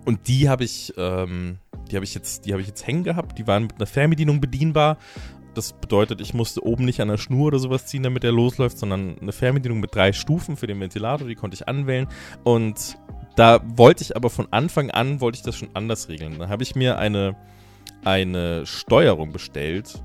und 0.05 0.27
die 0.27 0.49
habe 0.49 0.63
ich, 0.63 0.93
ähm, 0.97 1.57
die 1.89 1.95
habe 1.95 2.05
ich 2.05 2.13
jetzt, 2.13 2.45
die 2.45 2.51
habe 2.53 2.61
ich 2.61 2.67
jetzt 2.67 2.85
hängen 2.85 3.03
gehabt. 3.03 3.37
Die 3.37 3.47
waren 3.47 3.63
mit 3.63 3.75
einer 3.75 3.87
Fernbedienung 3.87 4.39
bedienbar. 4.39 4.97
Das 5.55 5.73
bedeutet, 5.73 6.19
ich 6.19 6.33
musste 6.33 6.63
oben 6.65 6.83
nicht 6.85 7.01
an 7.01 7.07
der 7.07 7.17
Schnur 7.17 7.47
oder 7.47 7.59
sowas 7.59 7.85
ziehen, 7.85 8.03
damit 8.03 8.23
er 8.23 8.31
losläuft, 8.31 8.77
sondern 8.77 9.17
eine 9.19 9.31
Fernbedienung 9.31 9.79
mit 9.79 9.95
drei 9.95 10.11
Stufen 10.11 10.57
für 10.57 10.67
den 10.67 10.79
Ventilator, 10.79 11.27
die 11.27 11.35
konnte 11.35 11.55
ich 11.55 11.67
anwählen. 11.67 12.07
Und 12.43 12.97
da 13.35 13.61
wollte 13.63 14.03
ich 14.03 14.15
aber 14.15 14.29
von 14.29 14.47
Anfang 14.51 14.91
an, 14.91 15.21
wollte 15.21 15.37
ich 15.37 15.43
das 15.43 15.57
schon 15.57 15.69
anders 15.73 16.09
regeln. 16.09 16.39
Da 16.39 16.49
habe 16.49 16.63
ich 16.63 16.75
mir 16.75 16.97
eine, 16.97 17.35
eine 18.03 18.65
Steuerung 18.65 19.31
bestellt 19.31 20.01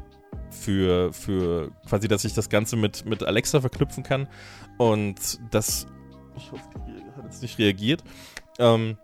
für, 0.50 1.12
für 1.12 1.70
quasi, 1.88 2.08
dass 2.08 2.24
ich 2.24 2.34
das 2.34 2.48
Ganze 2.48 2.76
mit, 2.76 3.06
mit 3.06 3.22
Alexa 3.22 3.60
verknüpfen 3.60 4.02
kann. 4.02 4.28
Und 4.78 5.38
das, 5.50 5.86
ich 6.36 6.50
hoffe, 6.50 6.62
die 6.86 7.16
hat 7.16 7.24
jetzt 7.24 7.42
nicht 7.42 7.58
reagiert. 7.58 8.02
Ähm, 8.58 8.98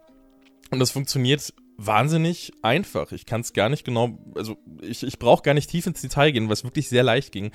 und 0.71 0.78
das 0.80 0.90
funktioniert 0.90 1.54
wahnsinnig 1.78 2.52
einfach. 2.62 3.12
Ich 3.12 3.26
kann 3.26 3.42
es 3.42 3.52
gar 3.52 3.68
nicht 3.68 3.85
genau, 3.85 4.18
also 4.35 4.56
ich, 4.80 5.02
ich 5.02 5.18
brauche 5.18 5.42
gar 5.42 5.54
nicht 5.54 5.71
tief 5.71 5.87
ins 5.87 6.00
Detail 6.00 6.33
gehen, 6.33 6.47
weil 6.47 6.54
es 6.54 6.64
wirklich 6.64 6.88
sehr 6.88 7.02
leicht 7.02 7.33
ging. 7.33 7.52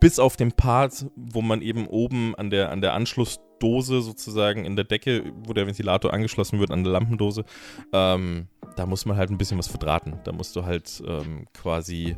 Bis 0.00 0.18
auf 0.18 0.36
den 0.36 0.52
Part, 0.52 1.06
wo 1.14 1.42
man 1.42 1.62
eben 1.62 1.86
oben 1.86 2.34
an 2.34 2.50
der, 2.50 2.70
an 2.72 2.80
der 2.80 2.94
Anschlussdose 3.62 4.02
sozusagen 4.02 4.64
in 4.64 4.76
der 4.76 4.84
Decke, 4.84 5.32
wo 5.44 5.52
der 5.52 5.66
Ventilator 5.66 6.12
angeschlossen 6.12 6.58
wird, 6.58 6.70
an 6.70 6.84
der 6.84 6.92
Lampendose, 6.92 7.44
ähm, 7.92 8.46
da 8.76 8.86
muss 8.86 9.06
man 9.06 9.16
halt 9.16 9.30
ein 9.30 9.38
bisschen 9.38 9.58
was 9.58 9.68
verdrahten. 9.68 10.18
Da 10.24 10.32
musst 10.32 10.56
du 10.56 10.64
halt 10.64 11.02
ähm, 11.06 11.46
quasi 11.54 12.16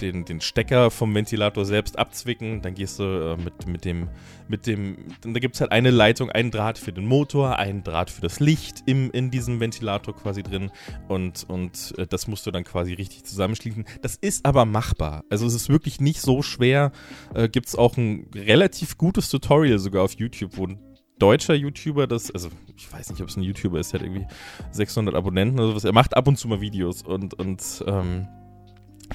den, 0.00 0.24
den 0.24 0.40
Stecker 0.40 0.90
vom 0.90 1.14
Ventilator 1.14 1.64
selbst 1.64 1.98
abzwicken. 1.98 2.62
Dann 2.62 2.74
gehst 2.74 2.98
du 2.98 3.04
äh, 3.04 3.36
mit, 3.36 3.66
mit 3.66 3.84
dem, 3.84 4.08
mit 4.48 4.66
dem, 4.66 4.96
da 5.22 5.38
gibt 5.38 5.54
es 5.54 5.60
halt 5.60 5.72
eine 5.72 5.90
Leitung, 5.90 6.30
einen 6.30 6.50
Draht 6.50 6.78
für 6.78 6.92
den 6.92 7.06
Motor, 7.06 7.58
einen 7.58 7.82
Draht 7.82 8.10
für 8.10 8.20
das 8.20 8.40
Licht 8.40 8.82
im, 8.86 9.10
in 9.10 9.30
diesem 9.30 9.60
Ventilator 9.60 10.14
quasi 10.14 10.42
drin. 10.42 10.70
Und, 11.08 11.44
und 11.48 11.94
äh, 11.98 12.06
das 12.06 12.26
musst 12.28 12.46
du 12.46 12.50
dann 12.50 12.64
quasi 12.64 12.94
richtig 12.94 13.24
zusammenschließen. 13.24 13.84
Das 14.02 14.16
ist 14.16 14.46
aber 14.46 14.64
machbar. 14.64 15.24
Also 15.30 15.46
es 15.46 15.54
ist 15.54 15.68
wirklich 15.68 16.00
nicht 16.00 16.20
so 16.20 16.42
schwer. 16.42 16.92
Äh, 17.34 17.48
gibt 17.48 17.68
es 17.68 17.74
auch 17.74 17.96
ein 17.96 18.28
relativ 18.34 18.98
gutes 18.98 19.28
Tutorial 19.28 19.78
sogar 19.78 20.02
auf 20.02 20.12
YouTube, 20.12 20.56
wo 20.56 20.66
ein 20.66 20.78
deutscher 21.18 21.54
YouTuber 21.54 22.06
das, 22.06 22.30
also 22.30 22.50
ich 22.76 22.92
weiß 22.92 23.10
nicht, 23.10 23.22
ob 23.22 23.28
es 23.28 23.36
ein 23.36 23.42
YouTuber 23.42 23.80
ist, 23.80 23.92
der 23.92 24.00
hat 24.00 24.06
irgendwie 24.06 24.26
600 24.72 25.14
Abonnenten 25.14 25.58
oder 25.58 25.68
sowas. 25.68 25.84
Er 25.84 25.92
macht 25.92 26.16
ab 26.16 26.28
und 26.28 26.36
zu 26.36 26.48
mal 26.48 26.60
Videos 26.60 27.02
und, 27.02 27.34
und 27.34 27.84
ähm, 27.86 28.28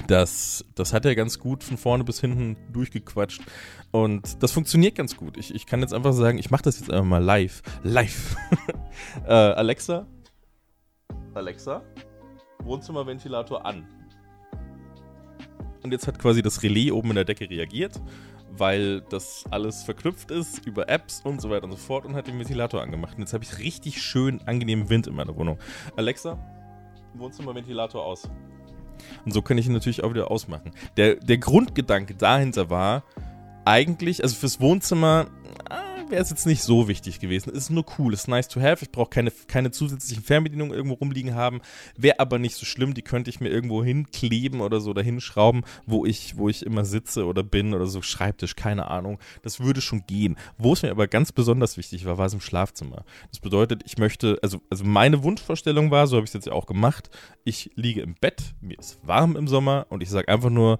das, 0.06 0.64
das 0.74 0.92
hat 0.92 1.04
er 1.04 1.14
ganz 1.14 1.38
gut 1.38 1.64
von 1.64 1.76
vorne 1.76 2.04
bis 2.04 2.20
hinten 2.20 2.56
durchgequatscht. 2.72 3.42
Und 3.90 4.42
das 4.42 4.52
funktioniert 4.52 4.94
ganz 4.94 5.16
gut. 5.16 5.36
Ich, 5.36 5.54
ich 5.54 5.66
kann 5.66 5.80
jetzt 5.80 5.94
einfach 5.94 6.12
sagen, 6.12 6.38
ich 6.38 6.50
mache 6.50 6.62
das 6.62 6.80
jetzt 6.80 6.90
einfach 6.90 7.04
mal 7.04 7.22
live. 7.22 7.62
Live. 7.82 8.36
äh, 9.26 9.32
Alexa. 9.32 10.06
Alexa. 11.34 11.82
Wohnzimmerventilator 12.62 13.64
an. 13.64 13.86
Und 15.82 15.92
jetzt 15.92 16.06
hat 16.06 16.18
quasi 16.18 16.42
das 16.42 16.62
Relais 16.62 16.92
oben 16.92 17.10
in 17.10 17.16
der 17.16 17.24
Decke 17.24 17.50
reagiert, 17.50 18.00
weil 18.50 19.00
das 19.00 19.44
alles 19.50 19.82
verknüpft 19.82 20.30
ist 20.30 20.64
über 20.64 20.88
Apps 20.88 21.22
und 21.24 21.40
so 21.40 21.50
weiter 21.50 21.64
und 21.64 21.72
so 21.72 21.76
fort 21.76 22.04
und 22.04 22.14
hat 22.14 22.28
den 22.28 22.38
Ventilator 22.38 22.80
angemacht. 22.82 23.14
Und 23.14 23.20
jetzt 23.20 23.32
habe 23.32 23.42
ich 23.44 23.58
richtig 23.58 24.00
schön 24.00 24.40
angenehmen 24.46 24.88
Wind 24.90 25.06
in 25.08 25.14
meiner 25.14 25.36
Wohnung. 25.36 25.58
Alexa, 25.96 26.38
Wohnzimmerventilator 27.14 28.04
aus. 28.04 28.30
Und 29.24 29.32
so 29.32 29.42
kann 29.42 29.58
ich 29.58 29.66
ihn 29.66 29.72
natürlich 29.72 30.02
auch 30.02 30.10
wieder 30.10 30.30
ausmachen. 30.30 30.72
Der, 30.96 31.16
der 31.16 31.38
Grundgedanke 31.38 32.14
dahinter 32.14 32.70
war, 32.70 33.02
eigentlich, 33.64 34.22
also 34.22 34.34
fürs 34.34 34.60
Wohnzimmer 34.60 35.26
äh, 35.70 35.91
wäre 36.12 36.22
es 36.22 36.30
jetzt 36.30 36.46
nicht 36.46 36.62
so 36.62 36.86
wichtig 36.86 37.18
gewesen. 37.18 37.50
Es 37.50 37.64
ist 37.64 37.70
nur 37.70 37.84
cool, 37.98 38.12
es 38.12 38.20
ist 38.20 38.28
nice 38.28 38.46
to 38.46 38.60
have. 38.60 38.84
Ich 38.84 38.92
brauche 38.92 39.10
keine, 39.10 39.32
keine 39.48 39.70
zusätzlichen 39.70 40.22
Fernbedienungen 40.22 40.72
irgendwo 40.72 40.94
rumliegen 40.94 41.34
haben. 41.34 41.60
Wäre 41.96 42.20
aber 42.20 42.38
nicht 42.38 42.54
so 42.54 42.66
schlimm, 42.66 42.94
die 42.94 43.02
könnte 43.02 43.30
ich 43.30 43.40
mir 43.40 43.48
irgendwo 43.48 43.82
hinkleben 43.82 44.60
oder 44.60 44.80
so 44.80 44.90
oder 44.90 45.02
hinschrauben, 45.02 45.64
wo 45.86 46.06
ich, 46.06 46.36
wo 46.36 46.48
ich 46.48 46.64
immer 46.64 46.84
sitze 46.84 47.24
oder 47.26 47.42
bin 47.42 47.74
oder 47.74 47.86
so 47.86 48.02
Schreibtisch, 48.02 48.54
keine 48.54 48.88
Ahnung. 48.88 49.18
Das 49.42 49.60
würde 49.60 49.80
schon 49.80 50.04
gehen. 50.06 50.36
Wo 50.58 50.74
es 50.74 50.82
mir 50.82 50.90
aber 50.90 51.08
ganz 51.08 51.32
besonders 51.32 51.76
wichtig 51.76 52.04
war, 52.04 52.18
war 52.18 52.26
es 52.26 52.34
im 52.34 52.40
Schlafzimmer. 52.40 53.04
Das 53.30 53.40
bedeutet, 53.40 53.82
ich 53.86 53.96
möchte, 53.96 54.38
also, 54.42 54.60
also 54.70 54.84
meine 54.84 55.22
Wunschvorstellung 55.24 55.90
war, 55.90 56.06
so 56.06 56.16
habe 56.16 56.24
ich 56.24 56.30
es 56.30 56.34
jetzt 56.34 56.46
ja 56.46 56.52
auch 56.52 56.66
gemacht, 56.66 57.10
ich 57.44 57.70
liege 57.74 58.02
im 58.02 58.14
Bett, 58.14 58.54
mir 58.60 58.78
ist 58.78 58.98
warm 59.02 59.34
im 59.34 59.48
Sommer 59.48 59.86
und 59.88 60.02
ich 60.02 60.10
sage 60.10 60.28
einfach 60.28 60.50
nur, 60.50 60.78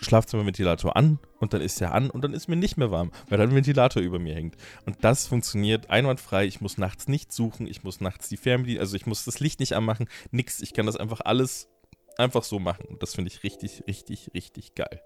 Schlafzimmerventilator 0.00 0.96
an 0.96 1.18
und 1.38 1.52
dann 1.52 1.60
ist 1.60 1.80
er 1.80 1.92
an 1.92 2.10
und 2.10 2.22
dann 2.22 2.32
ist 2.32 2.48
mir 2.48 2.56
nicht 2.56 2.76
mehr 2.76 2.90
warm, 2.90 3.12
weil 3.28 3.38
dann 3.38 3.50
ein 3.50 3.54
Ventilator 3.54 4.02
über 4.02 4.18
mir 4.18 4.34
hängt. 4.34 4.56
Und 4.86 5.04
das 5.04 5.26
funktioniert 5.26 5.90
einwandfrei. 5.90 6.46
Ich 6.46 6.60
muss 6.60 6.78
nachts 6.78 7.08
nicht 7.08 7.32
suchen, 7.32 7.66
ich 7.66 7.82
muss 7.82 8.00
nachts 8.00 8.28
die 8.28 8.36
Fernbedienung, 8.36 8.80
also 8.80 8.96
ich 8.96 9.06
muss 9.06 9.24
das 9.24 9.40
Licht 9.40 9.60
nicht 9.60 9.74
anmachen, 9.74 10.08
nix. 10.30 10.60
Ich 10.60 10.72
kann 10.72 10.86
das 10.86 10.96
einfach 10.96 11.20
alles 11.24 11.68
einfach 12.16 12.44
so 12.44 12.58
machen. 12.58 12.86
Und 12.86 13.02
das 13.02 13.14
finde 13.14 13.30
ich 13.30 13.42
richtig, 13.42 13.84
richtig, 13.86 14.30
richtig 14.34 14.74
geil. 14.74 15.02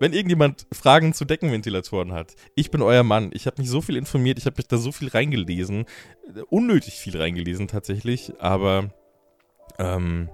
Wenn 0.00 0.12
irgendjemand 0.12 0.66
Fragen 0.72 1.12
zu 1.12 1.24
Deckenventilatoren 1.24 2.12
hat, 2.12 2.36
ich 2.54 2.70
bin 2.70 2.82
euer 2.82 3.02
Mann. 3.02 3.30
Ich 3.32 3.46
habe 3.46 3.60
mich 3.60 3.68
so 3.68 3.80
viel 3.80 3.96
informiert, 3.96 4.38
ich 4.38 4.46
habe 4.46 4.56
mich 4.56 4.68
da 4.68 4.76
so 4.76 4.92
viel 4.92 5.08
reingelesen. 5.08 5.86
Unnötig 6.50 6.94
viel 6.94 7.16
reingelesen 7.16 7.66
tatsächlich, 7.66 8.32
aber 8.38 8.94
ähm, 9.78 10.28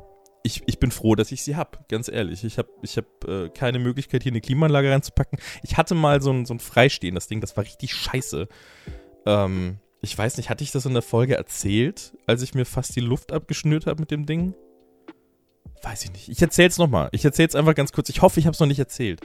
ich, 0.47 0.63
ich 0.67 0.79
bin 0.79 0.91
froh, 0.91 1.15
dass 1.15 1.33
ich 1.33 1.43
sie 1.43 1.57
habe, 1.57 1.79
ganz 1.89 2.09
ehrlich. 2.09 2.45
Ich 2.45 2.59
habe 2.59 2.69
ich 2.83 2.99
hab, 2.99 3.07
äh, 3.27 3.49
keine 3.49 3.79
Möglichkeit, 3.79 4.23
hier 4.23 4.31
eine 4.31 4.43
Klimaanlage 4.43 4.91
reinzupacken. 4.91 5.39
Ich 5.63 5.79
hatte 5.79 5.95
mal 5.95 6.21
so 6.21 6.31
ein, 6.31 6.45
so 6.45 6.53
ein 6.53 6.61
freistehendes 6.61 7.29
Ding, 7.29 7.41
das 7.41 7.57
war 7.57 7.65
richtig 7.65 7.95
scheiße. 7.95 8.47
Ähm, 9.25 9.79
ich 10.03 10.17
weiß 10.17 10.37
nicht, 10.37 10.51
hatte 10.51 10.63
ich 10.63 10.71
das 10.71 10.85
in 10.85 10.93
der 10.93 11.03
Folge 11.03 11.35
erzählt, 11.35 12.15
als 12.27 12.43
ich 12.43 12.55
mir 12.55 12.67
fast 12.67 12.95
die 12.95 13.01
Luft 13.01 13.33
abgeschnürt 13.33 13.87
habe 13.87 14.01
mit 14.01 14.11
dem 14.11 14.27
Ding? 14.27 14.55
Weiß 15.83 16.05
ich 16.05 16.13
nicht. 16.13 16.29
Ich 16.29 16.43
erzähl's 16.43 16.77
nochmal. 16.77 17.09
Ich 17.13 17.25
erzähl's 17.25 17.55
einfach 17.55 17.75
ganz 17.75 17.93
kurz. 17.93 18.11
Ich 18.11 18.21
hoffe, 18.21 18.39
ich 18.39 18.45
habe 18.45 18.53
es 18.53 18.61
noch 18.61 18.67
nicht 18.67 18.79
erzählt. 18.79 19.23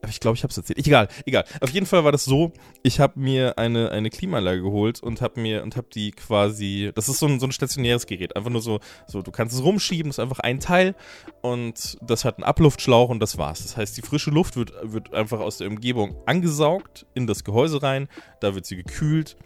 Aber 0.00 0.10
ich 0.10 0.20
glaube, 0.20 0.36
ich 0.36 0.42
habe 0.42 0.50
es 0.50 0.56
erzählt. 0.56 0.78
Egal, 0.78 1.08
egal. 1.26 1.44
Auf 1.60 1.70
jeden 1.70 1.86
Fall 1.86 2.04
war 2.04 2.12
das 2.12 2.24
so, 2.24 2.52
ich 2.82 3.00
habe 3.00 3.18
mir 3.18 3.58
eine, 3.58 3.90
eine 3.90 4.10
Klimaanlage 4.10 4.62
geholt 4.62 5.02
und 5.02 5.20
habe 5.20 5.40
mir 5.40 5.62
und 5.62 5.76
habe 5.76 5.88
die 5.92 6.12
quasi, 6.12 6.92
das 6.94 7.08
ist 7.08 7.18
so 7.18 7.26
ein, 7.26 7.40
so 7.40 7.46
ein 7.46 7.52
stationäres 7.52 8.06
Gerät, 8.06 8.36
einfach 8.36 8.50
nur 8.50 8.62
so, 8.62 8.80
so, 9.06 9.22
du 9.22 9.30
kannst 9.30 9.54
es 9.54 9.62
rumschieben, 9.62 10.10
das 10.10 10.18
ist 10.18 10.22
einfach 10.22 10.40
ein 10.40 10.60
Teil 10.60 10.94
und 11.42 11.98
das 12.00 12.24
hat 12.24 12.38
einen 12.38 12.44
Abluftschlauch 12.44 13.08
und 13.08 13.20
das 13.20 13.38
war's. 13.38 13.62
Das 13.62 13.76
heißt, 13.76 13.96
die 13.96 14.02
frische 14.02 14.30
Luft 14.30 14.56
wird, 14.56 14.72
wird 14.82 15.12
einfach 15.14 15.40
aus 15.40 15.58
der 15.58 15.68
Umgebung 15.68 16.16
angesaugt 16.26 17.06
in 17.14 17.26
das 17.26 17.42
Gehäuse 17.42 17.82
rein, 17.82 18.08
da 18.40 18.54
wird 18.54 18.66
sie 18.66 18.76
gekühlt 18.76 19.36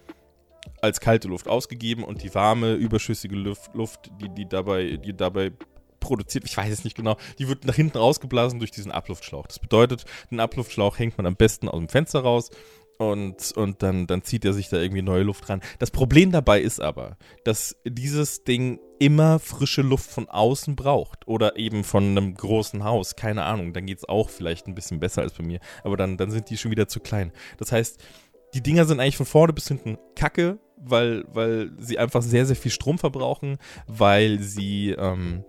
als 0.81 1.01
kalte 1.01 1.29
Luft 1.29 1.49
ausgegeben 1.49 2.05
und 2.05 2.23
die 2.23 2.35
warme, 2.35 2.75
überschüssige 2.75 3.37
Luft, 3.37 3.75
Luft 3.75 4.11
die, 4.21 4.29
die, 4.29 4.49
dabei, 4.49 4.97
die 4.97 5.17
dabei 5.17 5.53
produziert, 6.03 6.45
ich 6.45 6.57
weiß 6.57 6.71
es 6.71 6.85
nicht 6.85 6.97
genau, 6.97 7.17
die 7.39 7.49
wird 7.49 7.65
nach 7.65 7.75
hinten 7.75 7.97
rausgeblasen 7.97 8.59
durch 8.59 8.71
diesen 8.71 8.93
Abluftschlauch. 8.93 9.47
Das 9.47 9.59
bedeutet, 9.59 10.05
den 10.31 10.41
Abluftschlauch 10.41 10.99
hängt 10.99 11.17
man 11.17 11.27
am 11.27 11.37
besten 11.37 11.69
aus 11.69 11.79
dem 11.79 11.89
Fenster 11.89 12.21
raus 12.21 12.51
und, 12.99 13.53
und 13.53 13.83
dann, 13.83 14.07
dann 14.07 14.23
zieht 14.23 14.45
er 14.45 14.53
sich 14.53 14.69
da 14.69 14.79
irgendwie 14.79 15.03
neue 15.03 15.23
Luft 15.23 15.49
ran. 15.49 15.61
Das 15.79 15.91
Problem 15.91 16.31
dabei 16.31 16.61
ist 16.61 16.81
aber, 16.81 17.17
dass 17.45 17.77
dieses 17.85 18.45
Ding 18.45 18.79
immer 18.99 19.39
frische 19.39 19.83
Luft 19.83 20.11
von 20.11 20.29
außen 20.29 20.77
braucht 20.77 21.27
oder 21.27 21.57
eben 21.57 21.83
von 21.85 22.05
einem 22.05 22.35
großen 22.35 22.85
Haus, 22.85 23.17
keine 23.17 23.45
Ahnung, 23.45 23.73
dann 23.73 23.87
geht 23.87 23.99
es 23.99 24.09
auch 24.09 24.31
vielleicht 24.31 24.69
ein 24.69 24.75
bisschen 24.75 25.01
besser 25.01 25.23
als 25.23 25.33
bei 25.33 25.43
mir, 25.43 25.59
aber 25.83 25.97
dann, 25.97 26.17
dann 26.17 26.31
sind 26.31 26.51
die 26.51 26.57
schon 26.57 26.71
wieder 26.71 26.87
zu 26.87 27.01
klein. 27.01 27.33
Das 27.59 27.73
heißt, 27.73 28.01
die 28.55 28.63
Dinger 28.63 28.85
sind 28.85 29.01
eigentlich 29.01 29.17
von 29.17 29.27
vorne 29.27 29.53
bis 29.53 29.69
hinten 29.69 29.99
kacke, 30.15 30.59
weil, 30.77 31.25
weil 31.33 31.73
sie 31.79 31.99
einfach 31.99 32.23
sehr, 32.23 32.47
sehr 32.47 32.57
viel 32.57 32.71
Strom 32.71 32.99
verbrauchen, 32.99 33.59
weil 33.87 34.41
sie, 34.41 34.91
ähm, 34.91 35.45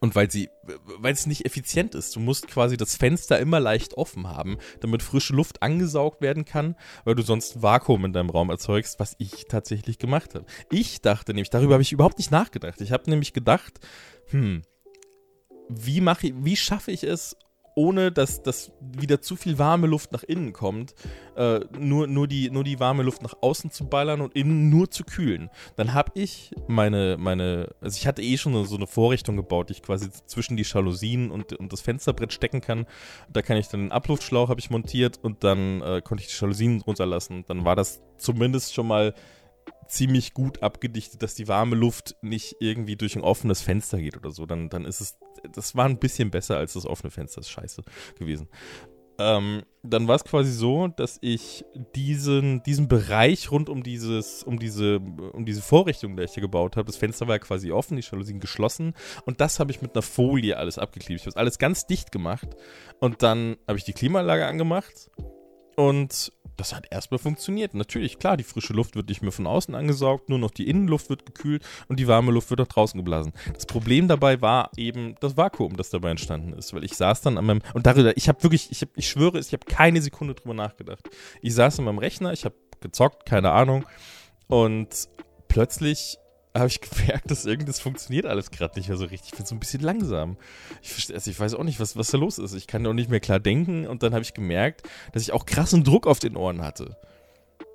und 0.00 0.14
weil 0.14 0.30
sie, 0.30 0.50
weil 0.98 1.12
es 1.12 1.26
nicht 1.26 1.46
effizient 1.46 1.94
ist. 1.94 2.14
Du 2.16 2.20
musst 2.20 2.48
quasi 2.48 2.76
das 2.76 2.96
Fenster 2.96 3.38
immer 3.38 3.60
leicht 3.60 3.94
offen 3.94 4.28
haben, 4.28 4.58
damit 4.80 5.02
frische 5.02 5.34
Luft 5.34 5.62
angesaugt 5.62 6.20
werden 6.20 6.44
kann, 6.44 6.76
weil 7.04 7.14
du 7.14 7.22
sonst 7.22 7.62
Vakuum 7.62 8.04
in 8.04 8.12
deinem 8.12 8.30
Raum 8.30 8.50
erzeugst, 8.50 8.98
was 9.00 9.14
ich 9.18 9.46
tatsächlich 9.48 9.98
gemacht 9.98 10.34
habe. 10.34 10.46
Ich 10.70 11.00
dachte 11.00 11.32
nämlich, 11.32 11.50
darüber 11.50 11.74
habe 11.74 11.82
ich 11.82 11.92
überhaupt 11.92 12.18
nicht 12.18 12.30
nachgedacht. 12.30 12.80
Ich 12.80 12.92
habe 12.92 13.08
nämlich 13.10 13.32
gedacht, 13.32 13.80
hm, 14.30 14.62
wie 15.68 16.00
mache 16.00 16.28
ich, 16.28 16.34
wie 16.36 16.56
schaffe 16.56 16.90
ich 16.90 17.04
es, 17.04 17.36
ohne 17.74 18.12
dass, 18.12 18.42
dass 18.42 18.72
wieder 18.80 19.20
zu 19.20 19.36
viel 19.36 19.58
warme 19.58 19.86
Luft 19.86 20.12
nach 20.12 20.22
innen 20.22 20.52
kommt, 20.52 20.94
äh, 21.36 21.60
nur, 21.78 22.06
nur, 22.06 22.28
die, 22.28 22.50
nur 22.50 22.64
die 22.64 22.78
warme 22.78 23.02
Luft 23.02 23.22
nach 23.22 23.34
außen 23.40 23.70
zu 23.70 23.86
ballern 23.86 24.20
und 24.20 24.34
innen 24.34 24.70
nur 24.70 24.90
zu 24.90 25.04
kühlen. 25.04 25.50
Dann 25.76 25.94
habe 25.94 26.12
ich 26.14 26.52
meine, 26.68 27.16
meine, 27.18 27.74
also 27.80 27.96
ich 27.96 28.06
hatte 28.06 28.22
eh 28.22 28.36
schon 28.36 28.64
so 28.64 28.76
eine 28.76 28.86
Vorrichtung 28.86 29.36
gebaut, 29.36 29.68
die 29.68 29.74
ich 29.74 29.82
quasi 29.82 30.08
zwischen 30.26 30.56
die 30.56 30.64
Jalousien 30.64 31.30
und, 31.30 31.52
und 31.54 31.72
das 31.72 31.80
Fensterbrett 31.80 32.32
stecken 32.32 32.60
kann. 32.60 32.86
Da 33.32 33.42
kann 33.42 33.56
ich 33.56 33.68
dann 33.68 33.80
den 33.80 33.92
Abluftschlauch 33.92 34.48
habe 34.48 34.60
ich 34.60 34.70
montiert 34.70 35.18
und 35.22 35.42
dann 35.42 35.82
äh, 35.82 36.00
konnte 36.02 36.22
ich 36.22 36.28
die 36.28 36.40
Jalousien 36.40 36.80
runterlassen. 36.80 37.44
Dann 37.48 37.64
war 37.64 37.76
das 37.76 38.02
zumindest 38.18 38.74
schon 38.74 38.86
mal 38.86 39.14
ziemlich 39.88 40.34
gut 40.34 40.62
abgedichtet, 40.62 41.22
dass 41.22 41.34
die 41.34 41.48
warme 41.48 41.76
Luft 41.76 42.16
nicht 42.22 42.56
irgendwie 42.60 42.96
durch 42.96 43.16
ein 43.16 43.22
offenes 43.22 43.62
Fenster 43.62 43.98
geht 43.98 44.16
oder 44.16 44.30
so. 44.30 44.46
Dann, 44.46 44.68
dann 44.68 44.84
ist 44.84 45.00
es 45.00 45.16
das 45.52 45.74
war 45.74 45.86
ein 45.86 45.98
bisschen 45.98 46.30
besser 46.30 46.56
als 46.56 46.74
das 46.74 46.86
offene 46.86 47.10
Fenster. 47.10 47.40
Das 47.40 47.46
ist 47.46 47.52
scheiße 47.52 47.82
gewesen. 48.18 48.48
Ähm, 49.16 49.62
dann 49.84 50.08
war 50.08 50.16
es 50.16 50.24
quasi 50.24 50.50
so, 50.50 50.88
dass 50.88 51.18
ich 51.20 51.64
diesen, 51.94 52.64
diesen 52.64 52.88
Bereich 52.88 53.52
rund 53.52 53.68
um 53.68 53.84
dieses, 53.84 54.42
um 54.42 54.58
diese, 54.58 54.96
um 54.96 55.44
diese 55.44 55.62
Vorrichtung, 55.62 56.16
die 56.16 56.24
ich 56.24 56.34
hier 56.34 56.40
gebaut 56.40 56.76
habe, 56.76 56.86
das 56.86 56.96
Fenster 56.96 57.28
war 57.28 57.36
ja 57.36 57.38
quasi 57.38 57.70
offen, 57.70 57.96
die 57.96 58.02
Jalousien 58.02 58.40
geschlossen 58.40 58.94
und 59.24 59.40
das 59.40 59.60
habe 59.60 59.70
ich 59.70 59.82
mit 59.82 59.94
einer 59.94 60.02
Folie 60.02 60.56
alles 60.56 60.78
abgeklebt. 60.78 61.20
Ich 61.20 61.26
habe 61.26 61.36
alles 61.36 61.58
ganz 61.58 61.86
dicht 61.86 62.10
gemacht 62.10 62.56
und 62.98 63.22
dann 63.22 63.56
habe 63.68 63.78
ich 63.78 63.84
die 63.84 63.92
Klimaanlage 63.92 64.46
angemacht 64.46 65.12
und 65.76 66.32
das 66.56 66.74
hat 66.74 66.86
erstmal 66.90 67.18
funktioniert. 67.18 67.74
Natürlich, 67.74 68.18
klar, 68.18 68.36
die 68.36 68.44
frische 68.44 68.72
Luft 68.72 68.96
wird 68.96 69.08
nicht 69.08 69.22
mehr 69.22 69.32
von 69.32 69.46
außen 69.46 69.74
angesaugt, 69.74 70.28
nur 70.28 70.38
noch 70.38 70.50
die 70.50 70.68
Innenluft 70.68 71.10
wird 71.10 71.26
gekühlt 71.26 71.64
und 71.88 71.98
die 71.98 72.08
warme 72.08 72.32
Luft 72.32 72.50
wird 72.50 72.60
nach 72.60 72.66
draußen 72.66 72.98
geblasen. 72.98 73.32
Das 73.52 73.66
Problem 73.66 74.08
dabei 74.08 74.40
war 74.40 74.70
eben 74.76 75.16
das 75.20 75.36
Vakuum, 75.36 75.76
das 75.76 75.90
dabei 75.90 76.10
entstanden 76.10 76.52
ist, 76.52 76.72
weil 76.74 76.84
ich 76.84 76.94
saß 76.94 77.22
dann 77.22 77.38
an 77.38 77.46
meinem 77.46 77.62
und 77.74 77.86
darüber, 77.86 78.16
ich 78.16 78.28
habe 78.28 78.42
wirklich, 78.42 78.70
ich, 78.70 78.82
hab, 78.82 78.90
ich 78.96 79.08
schwöre, 79.08 79.38
ich 79.38 79.52
habe 79.52 79.64
keine 79.66 80.00
Sekunde 80.02 80.34
drüber 80.34 80.54
nachgedacht. 80.54 81.08
Ich 81.42 81.54
saß 81.54 81.78
an 81.78 81.86
meinem 81.86 81.98
Rechner, 81.98 82.32
ich 82.32 82.44
habe 82.44 82.54
gezockt, 82.80 83.26
keine 83.26 83.52
Ahnung, 83.52 83.84
und 84.46 85.08
plötzlich 85.48 86.18
habe 86.54 86.68
ich 86.68 86.80
gemerkt, 86.80 87.30
dass 87.30 87.44
irgendwas 87.44 87.80
funktioniert 87.80 88.26
alles 88.26 88.50
gerade 88.50 88.78
nicht 88.78 88.88
mehr 88.88 88.96
so 88.96 89.06
richtig. 89.06 89.32
Ich 89.32 89.36
bin 89.36 89.46
so 89.46 89.54
ein 89.54 89.60
bisschen 89.60 89.82
langsam. 89.82 90.36
Ich, 90.82 91.12
also 91.12 91.30
ich 91.30 91.38
weiß 91.38 91.54
auch 91.54 91.64
nicht, 91.64 91.80
was, 91.80 91.96
was 91.96 92.10
da 92.10 92.18
los 92.18 92.38
ist. 92.38 92.54
Ich 92.54 92.66
kann 92.66 92.86
auch 92.86 92.92
nicht 92.92 93.10
mehr 93.10 93.20
klar 93.20 93.40
denken. 93.40 93.86
Und 93.86 94.02
dann 94.02 94.14
habe 94.14 94.22
ich 94.22 94.34
gemerkt, 94.34 94.82
dass 95.12 95.22
ich 95.22 95.32
auch 95.32 95.46
krassen 95.46 95.82
Druck 95.82 96.06
auf 96.06 96.20
den 96.20 96.36
Ohren 96.36 96.62
hatte. 96.62 96.96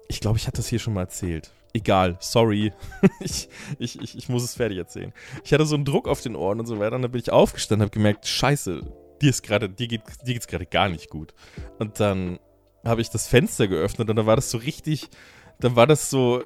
Ich 0.07 0.21
glaube, 0.21 0.37
ich 0.37 0.47
hatte 0.47 0.57
das 0.57 0.67
hier 0.67 0.79
schon 0.79 0.93
mal 0.93 1.01
erzählt. 1.01 1.51
Egal, 1.73 2.17
sorry. 2.19 2.71
ich, 3.19 3.49
ich, 3.77 4.01
ich, 4.01 4.17
ich 4.17 4.29
muss 4.29 4.43
es 4.43 4.55
fertig 4.55 4.77
erzählen. 4.77 5.13
Ich 5.43 5.53
hatte 5.53 5.65
so 5.65 5.75
einen 5.75 5.85
Druck 5.85 6.07
auf 6.07 6.21
den 6.21 6.35
Ohren 6.37 6.59
und 6.61 6.65
so 6.65 6.79
weiter. 6.79 6.95
Und 6.95 7.01
dann 7.01 7.11
bin 7.11 7.21
ich 7.21 7.31
aufgestanden 7.31 7.81
und 7.81 7.87
habe 7.87 7.95
gemerkt, 7.95 8.27
scheiße, 8.27 8.81
dir 9.21 9.29
ist 9.29 9.43
gerade, 9.43 9.69
dir 9.69 9.87
geht 9.87 10.01
dir 10.25 10.39
gerade 10.39 10.65
gar 10.65 10.87
nicht 10.87 11.09
gut. 11.09 11.33
Und 11.79 11.99
dann 11.99 12.39
habe 12.85 13.01
ich 13.01 13.09
das 13.09 13.27
Fenster 13.27 13.67
geöffnet 13.67 14.09
und 14.09 14.15
dann 14.15 14.25
war 14.25 14.37
das 14.37 14.49
so 14.51 14.57
richtig, 14.57 15.09
dann 15.59 15.75
war 15.75 15.85
das 15.85 16.09
so 16.09 16.43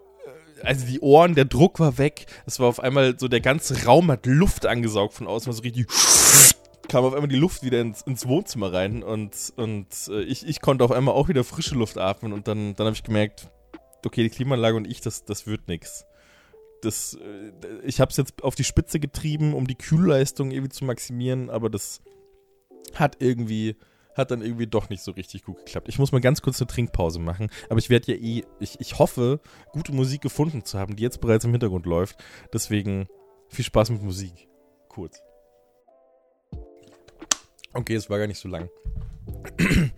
also 0.64 0.86
die 0.86 1.00
Ohren, 1.00 1.36
der 1.36 1.46
Druck 1.46 1.80
war 1.80 1.98
weg. 1.98 2.26
Es 2.46 2.60
war 2.60 2.68
auf 2.68 2.80
einmal 2.80 3.20
so, 3.20 3.28
der 3.28 3.42
ganze 3.42 3.86
Raum 3.86 4.10
hat 4.12 4.26
Luft 4.26 4.66
angesaugt 4.66 5.14
von 5.14 5.28
außen, 5.28 5.48
war 5.48 5.54
so 5.54 5.62
richtig 5.62 5.88
kam 6.90 7.06
auf 7.06 7.14
einmal 7.14 7.30
die 7.30 7.38
Luft 7.38 7.64
wieder 7.64 7.82
ins, 7.82 8.02
ins 8.04 8.28
Wohnzimmer 8.28 8.72
rein 8.72 9.04
und, 9.04 9.54
und 9.56 9.88
äh, 10.10 10.22
ich, 10.22 10.46
ich 10.48 10.62
konnte 10.62 10.84
auf 10.84 10.92
einmal 10.92 11.16
auch 11.16 11.28
wieder 11.28 11.44
frische 11.44 11.76
Luft 11.76 11.98
atmen 11.98 12.34
und 12.34 12.48
dann, 12.48 12.76
dann 12.76 12.86
habe 12.86 12.96
ich 12.96 13.04
gemerkt, 13.04 13.50
okay, 14.06 14.24
die 14.24 14.30
Klimaanlage 14.30 14.78
und 14.78 14.86
ich, 14.86 15.02
das, 15.02 15.26
das 15.26 15.48
wird 15.48 15.68
nichts. 15.68 16.06
das, 16.82 17.16
äh, 17.16 17.52
ich 17.84 18.00
habe 18.02 18.12
es 18.12 18.18
jetzt 18.18 18.44
auf 18.44 18.56
die 18.56 18.64
Spitze 18.64 19.00
getrieben, 19.00 19.54
um 19.54 19.66
die 19.66 19.78
Kühlleistung 19.78 20.52
irgendwie 20.52 20.70
zu 20.70 20.86
maximieren, 20.86 21.50
aber 21.50 21.70
das 21.70 22.02
hat 22.94 23.18
irgendwie, 23.20 23.76
hat 24.16 24.32
dann 24.32 24.42
irgendwie 24.42 24.68
doch 24.68 24.90
nicht 24.90 25.04
so 25.04 25.12
richtig 25.12 25.44
gut 25.44 25.58
geklappt. 25.58 25.90
Ich 25.90 26.00
muss 26.00 26.12
mal 26.12 26.22
ganz 26.22 26.42
kurz 26.42 26.62
eine 26.62 26.68
Trinkpause 26.68 27.20
machen, 27.20 27.50
aber 27.70 27.80
ich 27.80 27.90
werde 27.90 28.14
ja 28.14 28.18
eh, 28.18 28.44
ich, 28.60 28.80
ich 28.80 29.00
hoffe, 29.00 29.40
gute 29.72 29.94
Musik 29.94 30.22
gefunden 30.22 30.64
zu 30.64 30.80
haben, 30.80 30.96
die 30.96 31.04
jetzt 31.04 31.22
bereits 31.22 31.46
im 31.46 31.52
Hintergrund 31.52 31.86
läuft. 31.86 32.24
Deswegen 32.54 33.08
viel 33.50 33.66
Spaß 33.66 33.92
mit 33.92 34.02
Musik. 34.02 34.48
Kurz. 34.90 35.22
Okay, 37.74 37.96
es 37.96 38.10
war 38.10 38.20
gar 38.20 38.28
nicht 38.28 38.40
so 38.40 38.48
lang. 38.50 38.70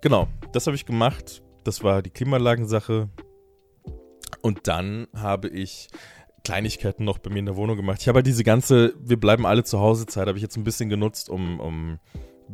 genau, 0.00 0.28
das 0.52 0.66
habe 0.66 0.76
ich 0.76 0.86
gemacht. 0.86 1.42
Das 1.64 1.82
war 1.82 2.00
die 2.00 2.10
Klimaanlagensache. 2.10 3.10
Und 4.40 4.66
dann 4.66 5.06
habe 5.14 5.48
ich 5.48 5.88
Kleinigkeiten 6.44 7.04
noch 7.04 7.18
bei 7.18 7.30
mir 7.30 7.40
in 7.40 7.46
der 7.46 7.56
Wohnung 7.56 7.76
gemacht. 7.76 8.00
Ich 8.00 8.08
habe 8.08 8.16
halt 8.16 8.26
diese 8.26 8.44
ganze, 8.44 8.94
wir 8.98 9.20
bleiben 9.20 9.44
alle 9.44 9.64
zu 9.64 9.78
Hause 9.80 10.06
Zeit, 10.06 10.26
habe 10.26 10.38
ich 10.38 10.42
jetzt 10.42 10.56
ein 10.56 10.64
bisschen 10.64 10.88
genutzt, 10.88 11.28
um, 11.28 11.60
um 11.60 11.98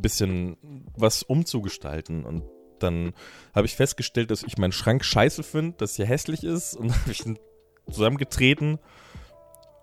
bisschen 0.00 0.56
was 0.96 1.22
umzugestalten. 1.22 2.24
Und 2.24 2.44
dann 2.78 3.12
habe 3.54 3.66
ich 3.66 3.76
festgestellt, 3.76 4.30
dass 4.30 4.42
ich 4.42 4.58
meinen 4.58 4.72
Schrank 4.72 5.04
scheiße 5.04 5.42
finde, 5.42 5.76
dass 5.78 5.98
er 5.98 6.06
hässlich 6.06 6.44
ist. 6.44 6.74
Und 6.74 6.92
habe 7.00 7.12
ich 7.12 7.24
ihn 7.26 7.38
zusammengetreten 7.90 8.78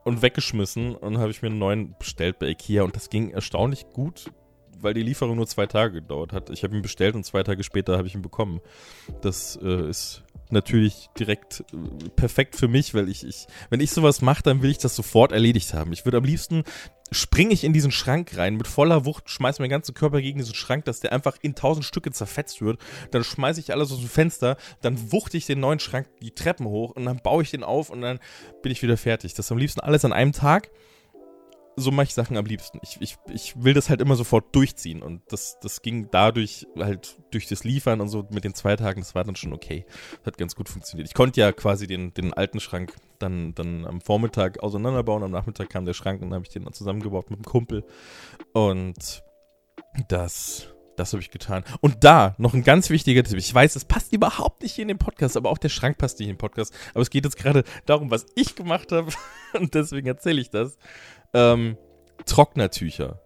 und 0.03 0.21
weggeschmissen 0.21 0.95
und 0.95 1.17
habe 1.17 1.31
ich 1.31 1.41
mir 1.41 1.49
einen 1.49 1.59
neuen 1.59 1.95
bestellt 1.97 2.39
bei 2.39 2.47
Ikea. 2.47 2.83
Und 2.83 2.95
das 2.95 3.09
ging 3.09 3.31
erstaunlich 3.31 3.87
gut, 3.93 4.31
weil 4.79 4.93
die 4.93 5.03
Lieferung 5.03 5.37
nur 5.37 5.47
zwei 5.47 5.65
Tage 5.65 6.01
gedauert 6.01 6.33
hat. 6.33 6.49
Ich 6.49 6.63
habe 6.63 6.75
ihn 6.75 6.81
bestellt 6.81 7.15
und 7.15 7.25
zwei 7.25 7.43
Tage 7.43 7.63
später 7.63 7.97
habe 7.97 8.07
ich 8.07 8.15
ihn 8.15 8.21
bekommen. 8.21 8.59
Das 9.21 9.57
äh, 9.61 9.89
ist 9.89 10.23
natürlich 10.49 11.09
direkt 11.17 11.61
äh, 11.73 12.09
perfekt 12.09 12.55
für 12.55 12.67
mich, 12.67 12.93
weil 12.93 13.09
ich, 13.09 13.25
ich 13.25 13.47
wenn 13.69 13.79
ich 13.79 13.91
sowas 13.91 14.21
mache, 14.21 14.43
dann 14.43 14.61
will 14.61 14.69
ich 14.69 14.77
das 14.77 14.95
sofort 14.95 15.31
erledigt 15.31 15.73
haben. 15.73 15.93
Ich 15.93 16.05
würde 16.05 16.17
am 16.17 16.25
liebsten 16.25 16.63
springe 17.13 17.53
ich 17.53 17.63
in 17.63 17.73
diesen 17.73 17.91
Schrank 17.91 18.37
rein 18.37 18.55
mit 18.55 18.67
voller 18.67 19.05
Wucht, 19.05 19.29
schmeiße 19.29 19.61
meinen 19.61 19.69
ganzen 19.69 19.93
Körper 19.93 20.21
gegen 20.21 20.39
diesen 20.39 20.55
Schrank, 20.55 20.85
dass 20.85 20.99
der 20.99 21.13
einfach 21.13 21.37
in 21.41 21.55
tausend 21.55 21.85
Stücke 21.85 22.11
zerfetzt 22.11 22.61
wird. 22.61 22.79
Dann 23.11 23.23
schmeiße 23.23 23.59
ich 23.59 23.71
alles 23.71 23.91
aus 23.91 23.99
dem 23.99 24.09
Fenster, 24.09 24.57
dann 24.81 25.11
wuchte 25.11 25.37
ich 25.37 25.45
den 25.45 25.59
neuen 25.59 25.79
Schrank 25.79 26.07
die 26.21 26.31
Treppen 26.31 26.65
hoch 26.65 26.91
und 26.91 27.05
dann 27.05 27.17
baue 27.17 27.43
ich 27.43 27.51
den 27.51 27.63
auf 27.63 27.89
und 27.89 28.01
dann 28.01 28.19
bin 28.61 28.71
ich 28.71 28.81
wieder 28.81 28.97
fertig. 28.97 29.33
Das 29.33 29.47
ist 29.47 29.51
am 29.51 29.57
liebsten 29.57 29.81
alles 29.81 30.05
an 30.05 30.13
einem 30.13 30.31
Tag 30.31 30.69
so 31.75 31.91
mache 31.91 32.05
ich 32.05 32.13
Sachen 32.13 32.37
am 32.37 32.45
liebsten. 32.45 32.79
Ich, 32.83 32.97
ich, 33.01 33.17
ich 33.33 33.63
will 33.63 33.73
das 33.73 33.89
halt 33.89 34.01
immer 34.01 34.15
sofort 34.15 34.55
durchziehen. 34.55 35.01
Und 35.01 35.21
das, 35.29 35.57
das 35.61 35.81
ging 35.81 36.09
dadurch 36.11 36.67
halt 36.77 37.17
durch 37.31 37.47
das 37.47 37.63
Liefern 37.63 38.01
und 38.01 38.09
so 38.09 38.27
mit 38.31 38.43
den 38.43 38.53
zwei 38.53 38.75
Tagen, 38.75 39.01
das 39.01 39.15
war 39.15 39.23
dann 39.23 39.35
schon 39.35 39.53
okay. 39.53 39.85
Das 40.19 40.27
hat 40.33 40.37
ganz 40.37 40.55
gut 40.55 40.69
funktioniert. 40.69 41.07
Ich 41.07 41.13
konnte 41.13 41.39
ja 41.39 41.51
quasi 41.51 41.87
den, 41.87 42.13
den 42.13 42.33
alten 42.33 42.59
Schrank 42.59 42.93
dann, 43.19 43.55
dann 43.55 43.85
am 43.85 44.01
Vormittag 44.01 44.61
auseinanderbauen. 44.61 45.23
Am 45.23 45.31
Nachmittag 45.31 45.69
kam 45.69 45.85
der 45.85 45.93
Schrank 45.93 46.21
und 46.21 46.29
dann 46.29 46.35
habe 46.35 46.45
ich 46.45 46.53
den 46.53 46.63
dann 46.63 46.73
zusammengebaut 46.73 47.29
mit 47.29 47.39
einem 47.39 47.45
Kumpel. 47.45 47.85
Und 48.53 49.23
das, 50.07 50.67
das 50.95 51.13
habe 51.13 51.21
ich 51.21 51.31
getan. 51.31 51.63
Und 51.81 52.03
da 52.03 52.35
noch 52.37 52.53
ein 52.53 52.63
ganz 52.63 52.89
wichtiger 52.89 53.23
Tipp. 53.23 53.37
Ich 53.37 53.53
weiß, 53.53 53.75
es 53.75 53.85
passt 53.85 54.13
überhaupt 54.13 54.61
nicht 54.61 54.75
hier 54.75 54.83
in 54.83 54.89
den 54.89 54.97
Podcast, 54.99 55.37
aber 55.37 55.49
auch 55.49 55.57
der 55.57 55.69
Schrank 55.69 55.97
passt 55.97 56.19
nicht 56.19 56.29
in 56.29 56.35
den 56.35 56.39
Podcast. 56.39 56.73
Aber 56.93 57.01
es 57.01 57.09
geht 57.09 57.25
jetzt 57.25 57.37
gerade 57.37 57.63
darum, 57.85 58.11
was 58.11 58.25
ich 58.35 58.55
gemacht 58.55 58.91
habe. 58.91 59.11
Und 59.53 59.73
deswegen 59.73 60.07
erzähle 60.07 60.41
ich 60.41 60.49
das. 60.49 60.77
Ähm, 61.33 61.77
Trocknertücher. 62.25 63.19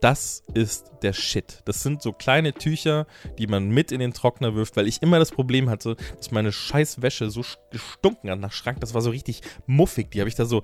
Das 0.00 0.42
ist 0.52 0.92
der 1.02 1.14
Shit. 1.14 1.62
Das 1.64 1.82
sind 1.82 2.02
so 2.02 2.12
kleine 2.12 2.52
Tücher, 2.52 3.06
die 3.38 3.46
man 3.46 3.70
mit 3.70 3.92
in 3.92 4.00
den 4.00 4.12
Trockner 4.12 4.54
wirft, 4.54 4.76
weil 4.76 4.86
ich 4.86 5.02
immer 5.02 5.18
das 5.18 5.30
Problem 5.30 5.70
hatte, 5.70 5.96
dass 6.16 6.30
meine 6.30 6.52
scheiß 6.52 7.00
Wäsche 7.00 7.30
so 7.30 7.42
gestunken 7.70 8.30
hat 8.30 8.38
nach 8.38 8.52
Schrank. 8.52 8.80
Das 8.80 8.92
war 8.92 9.00
so 9.00 9.10
richtig 9.10 9.40
muffig. 9.66 10.10
Die 10.10 10.20
habe 10.20 10.28
ich 10.28 10.34
da 10.34 10.44
so. 10.44 10.62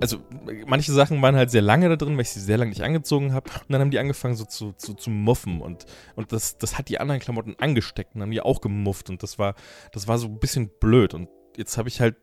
Also, 0.00 0.18
manche 0.66 0.92
Sachen 0.92 1.22
waren 1.22 1.36
halt 1.36 1.50
sehr 1.50 1.62
lange 1.62 1.88
da 1.88 1.96
drin, 1.96 2.14
weil 2.14 2.22
ich 2.22 2.30
sie 2.30 2.40
sehr 2.40 2.58
lange 2.58 2.70
nicht 2.70 2.82
angezogen 2.82 3.32
habe. 3.32 3.48
Und 3.48 3.70
dann 3.72 3.80
haben 3.80 3.90
die 3.90 3.98
angefangen 3.98 4.34
so 4.34 4.44
zu, 4.44 4.72
zu, 4.72 4.94
zu 4.94 5.08
muffen. 5.08 5.62
Und, 5.62 5.86
und 6.14 6.32
das, 6.32 6.58
das 6.58 6.76
hat 6.76 6.88
die 6.88 7.00
anderen 7.00 7.20
Klamotten 7.20 7.54
angesteckt 7.58 8.14
und 8.14 8.20
haben 8.20 8.30
die 8.30 8.40
auch 8.40 8.60
gemufft. 8.60 9.08
Und 9.08 9.22
das 9.22 9.38
war, 9.38 9.54
das 9.92 10.06
war 10.06 10.18
so 10.18 10.26
ein 10.26 10.38
bisschen 10.38 10.70
blöd. 10.80 11.14
Und 11.14 11.28
jetzt 11.56 11.78
habe 11.78 11.88
ich 11.88 12.00
halt, 12.00 12.16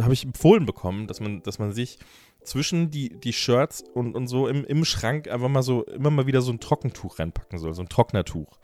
habe 0.00 0.14
ich 0.14 0.24
empfohlen 0.24 0.66
bekommen, 0.66 1.06
dass 1.06 1.20
man, 1.20 1.42
dass 1.42 1.58
man 1.58 1.72
sich 1.72 1.98
zwischen 2.42 2.90
die, 2.90 3.20
die 3.20 3.32
Shirts 3.32 3.84
und, 3.94 4.14
und 4.14 4.26
so 4.26 4.48
im, 4.48 4.64
im 4.64 4.84
Schrank 4.84 5.28
einfach 5.28 5.48
mal 5.48 5.62
so, 5.62 5.84
immer 5.84 6.10
mal 6.10 6.26
wieder 6.26 6.42
so 6.42 6.52
ein 6.52 6.60
Trockentuch 6.60 7.18
reinpacken 7.18 7.58
soll, 7.58 7.74
so 7.74 7.82
ein 7.82 7.88
Trocknertuch. 7.88 8.58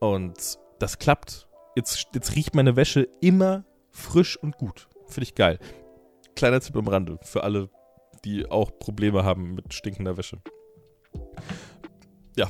Und 0.00 0.58
das 0.78 0.98
klappt. 0.98 1.48
Jetzt, 1.76 2.08
jetzt 2.14 2.34
riecht 2.34 2.54
meine 2.54 2.76
Wäsche 2.76 3.08
immer 3.20 3.64
frisch 3.90 4.36
und 4.36 4.56
gut. 4.56 4.88
Finde 5.06 5.24
ich 5.24 5.34
geil. 5.34 5.58
Kleiner 6.36 6.60
Tipp 6.60 6.76
am 6.76 6.88
Rande 6.88 7.18
für 7.22 7.42
alle, 7.42 7.70
die 8.24 8.48
auch 8.50 8.78
Probleme 8.78 9.24
haben 9.24 9.54
mit 9.54 9.72
stinkender 9.72 10.16
Wäsche. 10.16 10.38
Ja. 12.36 12.48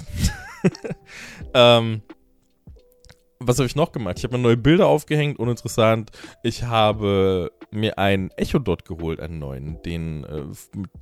ähm, 1.55 2.03
was 3.41 3.59
habe 3.59 3.67
ich 3.67 3.77
noch 3.77 3.93
gemacht? 3.93 4.19
Ich 4.19 4.25
habe 4.25 4.37
mir 4.37 4.43
neue 4.43 4.57
Bilder 4.57 4.89
aufgehängt, 4.89 5.39
uninteressant. 5.39 6.11
Ich 6.43 6.65
habe 6.65 7.53
mir 7.71 7.99
einen 7.99 8.31
Echo 8.33 8.59
Dot 8.59 8.85
geholt, 8.85 9.21
einen 9.21 9.39
neuen, 9.39 9.81
den, 9.83 10.25
äh, 10.25 10.43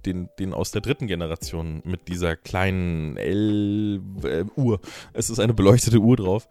den, 0.05 0.29
den 0.38 0.53
aus 0.53 0.70
der 0.70 0.83
dritten 0.83 1.07
Generation 1.07 1.81
mit 1.85 2.09
dieser 2.09 2.37
kleinen 2.37 3.16
L-Uhr. 3.16 4.75
Äh, 4.75 4.87
es 5.14 5.31
ist 5.31 5.38
eine 5.38 5.55
beleuchtete 5.55 5.99
Uhr 5.99 6.16
drauf. 6.16 6.49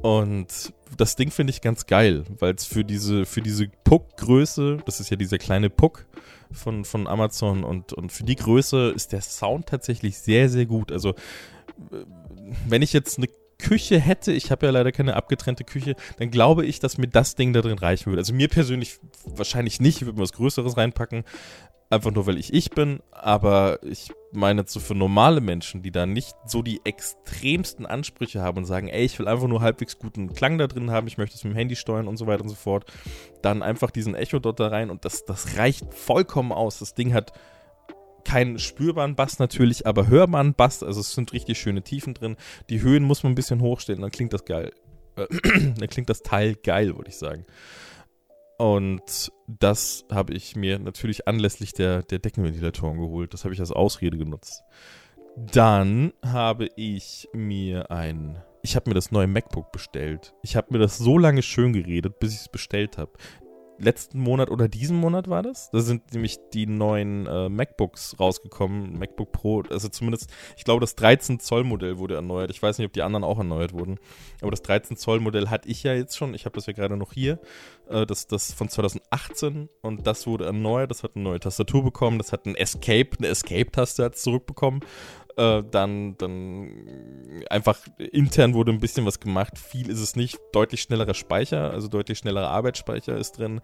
Und 0.00 0.72
das 0.96 1.14
Ding 1.14 1.30
finde 1.30 1.52
ich 1.52 1.60
ganz 1.60 1.86
geil, 1.86 2.24
weil 2.38 2.54
es 2.54 2.64
für 2.64 2.84
diese, 2.84 3.24
für 3.24 3.42
diese 3.42 3.68
Puck-Größe, 3.84 4.78
das 4.86 4.98
ist 4.98 5.10
ja 5.10 5.16
dieser 5.16 5.38
kleine 5.38 5.70
Puck 5.70 6.06
von, 6.50 6.84
von 6.84 7.06
Amazon 7.06 7.62
und, 7.62 7.92
und 7.92 8.10
für 8.10 8.24
die 8.24 8.36
Größe 8.36 8.90
ist 8.90 9.12
der 9.12 9.20
Sound 9.20 9.66
tatsächlich 9.66 10.18
sehr, 10.18 10.48
sehr 10.48 10.66
gut. 10.66 10.90
Also, 10.90 11.10
äh, 11.10 12.04
wenn 12.66 12.82
ich 12.82 12.92
jetzt 12.92 13.18
eine 13.18 13.28
Küche 13.58 13.98
hätte, 13.98 14.32
ich 14.32 14.50
habe 14.50 14.66
ja 14.66 14.72
leider 14.72 14.92
keine 14.92 15.16
abgetrennte 15.16 15.64
Küche, 15.64 15.96
dann 16.18 16.30
glaube 16.30 16.64
ich, 16.64 16.80
dass 16.80 16.98
mir 16.98 17.08
das 17.08 17.34
Ding 17.34 17.52
da 17.52 17.60
drin 17.60 17.78
reichen 17.78 18.06
würde. 18.06 18.20
Also 18.20 18.32
mir 18.32 18.48
persönlich 18.48 18.98
wahrscheinlich 19.24 19.80
nicht, 19.80 19.96
ich 19.96 20.06
würde 20.06 20.16
mir 20.16 20.22
was 20.22 20.32
Größeres 20.32 20.76
reinpacken, 20.76 21.24
einfach 21.90 22.10
nur 22.12 22.26
weil 22.26 22.38
ich 22.38 22.52
ich 22.52 22.70
bin, 22.70 23.00
aber 23.10 23.82
ich 23.82 24.12
meine 24.32 24.64
so 24.66 24.78
für 24.78 24.94
normale 24.94 25.40
Menschen, 25.40 25.82
die 25.82 25.90
da 25.90 26.06
nicht 26.06 26.34
so 26.46 26.62
die 26.62 26.80
extremsten 26.84 27.86
Ansprüche 27.86 28.42
haben 28.42 28.58
und 28.58 28.64
sagen, 28.64 28.88
ey, 28.88 29.04
ich 29.04 29.18
will 29.18 29.26
einfach 29.26 29.48
nur 29.48 29.62
halbwegs 29.62 29.98
guten 29.98 30.34
Klang 30.34 30.58
da 30.58 30.66
drin 30.66 30.90
haben, 30.90 31.06
ich 31.06 31.18
möchte 31.18 31.36
es 31.36 31.44
mit 31.44 31.54
dem 31.54 31.56
Handy 31.56 31.76
steuern 31.76 32.08
und 32.08 32.16
so 32.16 32.26
weiter 32.26 32.42
und 32.42 32.50
so 32.50 32.54
fort, 32.54 32.84
dann 33.42 33.62
einfach 33.62 33.90
diesen 33.90 34.14
Echo 34.14 34.38
dort 34.38 34.60
da 34.60 34.68
rein 34.68 34.90
und 34.90 35.04
das, 35.04 35.24
das 35.24 35.56
reicht 35.56 35.92
vollkommen 35.94 36.52
aus. 36.52 36.78
Das 36.78 36.94
Ding 36.94 37.14
hat 37.14 37.32
keinen 38.28 38.58
spürbaren 38.58 39.14
Bass 39.14 39.38
natürlich, 39.38 39.86
aber 39.86 40.06
hörbaren 40.06 40.52
Bass. 40.52 40.82
Also 40.82 41.00
es 41.00 41.14
sind 41.14 41.32
richtig 41.32 41.58
schöne 41.58 41.82
Tiefen 41.82 42.12
drin. 42.12 42.36
Die 42.68 42.82
Höhen 42.82 43.02
muss 43.04 43.22
man 43.22 43.32
ein 43.32 43.34
bisschen 43.34 43.62
hochstellen, 43.62 44.02
dann 44.02 44.10
klingt 44.10 44.34
das 44.34 44.44
geil. 44.44 44.70
Äh, 45.16 45.26
dann 45.78 45.88
klingt 45.88 46.10
das 46.10 46.20
Teil 46.22 46.54
geil, 46.54 46.94
würde 46.96 47.08
ich 47.08 47.16
sagen. 47.16 47.46
Und 48.58 49.32
das 49.46 50.04
habe 50.10 50.34
ich 50.34 50.56
mir 50.56 50.78
natürlich 50.78 51.26
anlässlich 51.26 51.72
der, 51.72 52.02
der 52.02 52.18
Deckenventilatoren 52.18 52.98
geholt. 52.98 53.32
Das 53.32 53.44
habe 53.44 53.54
ich 53.54 53.60
als 53.60 53.72
Ausrede 53.72 54.18
genutzt. 54.18 54.62
Dann 55.36 56.12
habe 56.22 56.68
ich 56.76 57.28
mir 57.32 57.90
ein. 57.90 58.42
Ich 58.62 58.76
habe 58.76 58.90
mir 58.90 58.94
das 58.94 59.10
neue 59.10 59.28
MacBook 59.28 59.72
bestellt. 59.72 60.34
Ich 60.42 60.54
habe 60.54 60.72
mir 60.72 60.80
das 60.80 60.98
so 60.98 61.16
lange 61.16 61.42
schön 61.42 61.72
geredet, 61.72 62.18
bis 62.18 62.34
ich 62.34 62.40
es 62.40 62.48
bestellt 62.48 62.98
habe 62.98 63.12
letzten 63.78 64.20
Monat 64.20 64.50
oder 64.50 64.68
diesen 64.68 64.96
Monat 64.96 65.28
war 65.28 65.42
das. 65.42 65.70
Da 65.70 65.80
sind 65.80 66.12
nämlich 66.12 66.38
die 66.52 66.66
neuen 66.66 67.26
äh, 67.26 67.48
MacBooks 67.48 68.18
rausgekommen. 68.18 68.98
MacBook 68.98 69.32
Pro, 69.32 69.62
also 69.70 69.88
zumindest, 69.88 70.30
ich 70.56 70.64
glaube, 70.64 70.80
das 70.80 70.94
13 70.96 71.40
Zoll 71.40 71.64
Modell 71.64 71.98
wurde 71.98 72.14
erneuert. 72.14 72.50
Ich 72.50 72.62
weiß 72.62 72.78
nicht, 72.78 72.86
ob 72.86 72.92
die 72.92 73.02
anderen 73.02 73.24
auch 73.24 73.38
erneuert 73.38 73.72
wurden. 73.72 73.98
Aber 74.40 74.50
das 74.50 74.62
13 74.62 74.96
Zoll 74.96 75.20
Modell 75.20 75.48
hatte 75.48 75.68
ich 75.68 75.82
ja 75.82 75.94
jetzt 75.94 76.16
schon. 76.16 76.34
Ich 76.34 76.44
habe 76.44 76.54
das 76.54 76.66
ja 76.66 76.72
gerade 76.72 76.96
noch 76.96 77.12
hier. 77.12 77.38
Äh, 77.88 78.06
das, 78.06 78.26
das 78.26 78.52
von 78.52 78.68
2018 78.68 79.68
und 79.82 80.06
das 80.06 80.26
wurde 80.26 80.46
erneuert. 80.46 80.90
Das 80.90 81.02
hat 81.02 81.12
eine 81.14 81.24
neue 81.24 81.40
Tastatur 81.40 81.84
bekommen. 81.84 82.18
Das 82.18 82.32
hat 82.32 82.46
ein 82.46 82.54
Escape, 82.54 83.10
eine 83.18 83.28
Escape-Taste 83.28 84.12
zurückbekommen. 84.12 84.80
Äh, 85.38 85.62
dann, 85.70 86.18
dann 86.18 87.44
einfach 87.48 87.78
intern 87.96 88.54
wurde 88.54 88.72
ein 88.72 88.80
bisschen 88.80 89.06
was 89.06 89.20
gemacht. 89.20 89.56
Viel 89.56 89.88
ist 89.88 90.00
es 90.00 90.16
nicht. 90.16 90.36
Deutlich 90.52 90.82
schnellerer 90.82 91.14
Speicher, 91.14 91.70
also 91.70 91.86
deutlich 91.86 92.18
schnellerer 92.18 92.48
Arbeitsspeicher 92.48 93.16
ist 93.16 93.38
drin. 93.38 93.60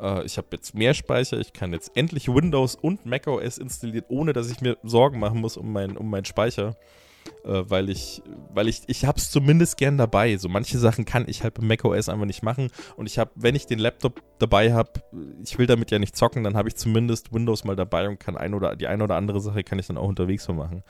Äh, 0.00 0.24
ich 0.24 0.38
habe 0.38 0.48
jetzt 0.52 0.74
mehr 0.74 0.94
Speicher. 0.94 1.38
Ich 1.38 1.52
kann 1.52 1.74
jetzt 1.74 1.94
endlich 1.94 2.28
Windows 2.28 2.76
und 2.76 3.04
macOS 3.04 3.58
installieren, 3.58 4.06
ohne 4.08 4.32
dass 4.32 4.50
ich 4.50 4.62
mir 4.62 4.78
Sorgen 4.82 5.18
machen 5.18 5.42
muss 5.42 5.58
um, 5.58 5.70
mein, 5.70 5.98
um 5.98 6.08
meinen 6.08 6.24
Speicher 6.24 6.76
äh, 7.44 7.62
weil 7.68 7.90
ich, 7.90 8.22
weil 8.50 8.68
ich, 8.68 8.82
ich 8.86 9.04
habe 9.04 9.18
es 9.18 9.30
zumindest 9.30 9.76
gern 9.76 9.98
dabei. 9.98 10.36
So 10.36 10.48
manche 10.48 10.78
Sachen 10.78 11.04
kann 11.04 11.24
ich 11.28 11.42
halt 11.42 11.54
bei 11.54 11.62
macOS 11.64 12.08
einfach 12.08 12.26
nicht 12.26 12.42
machen. 12.42 12.70
Und 12.96 13.06
ich 13.06 13.18
habe, 13.18 13.30
wenn 13.34 13.54
ich 13.54 13.66
den 13.66 13.78
Laptop 13.78 14.22
dabei 14.38 14.72
habe, 14.72 14.92
ich 15.44 15.58
will 15.58 15.66
damit 15.66 15.90
ja 15.90 15.98
nicht 15.98 16.16
zocken, 16.16 16.44
dann 16.44 16.56
habe 16.56 16.68
ich 16.68 16.76
zumindest 16.76 17.32
Windows 17.32 17.64
mal 17.64 17.76
dabei 17.76 18.08
und 18.08 18.20
kann 18.20 18.36
ein 18.36 18.54
oder 18.54 18.76
die 18.76 18.86
eine 18.86 19.04
oder 19.04 19.16
andere 19.16 19.40
Sache 19.40 19.64
kann 19.64 19.78
ich 19.78 19.86
dann 19.86 19.98
auch 19.98 20.08
unterwegs 20.08 20.44
so 20.44 20.52
machen. 20.52 20.82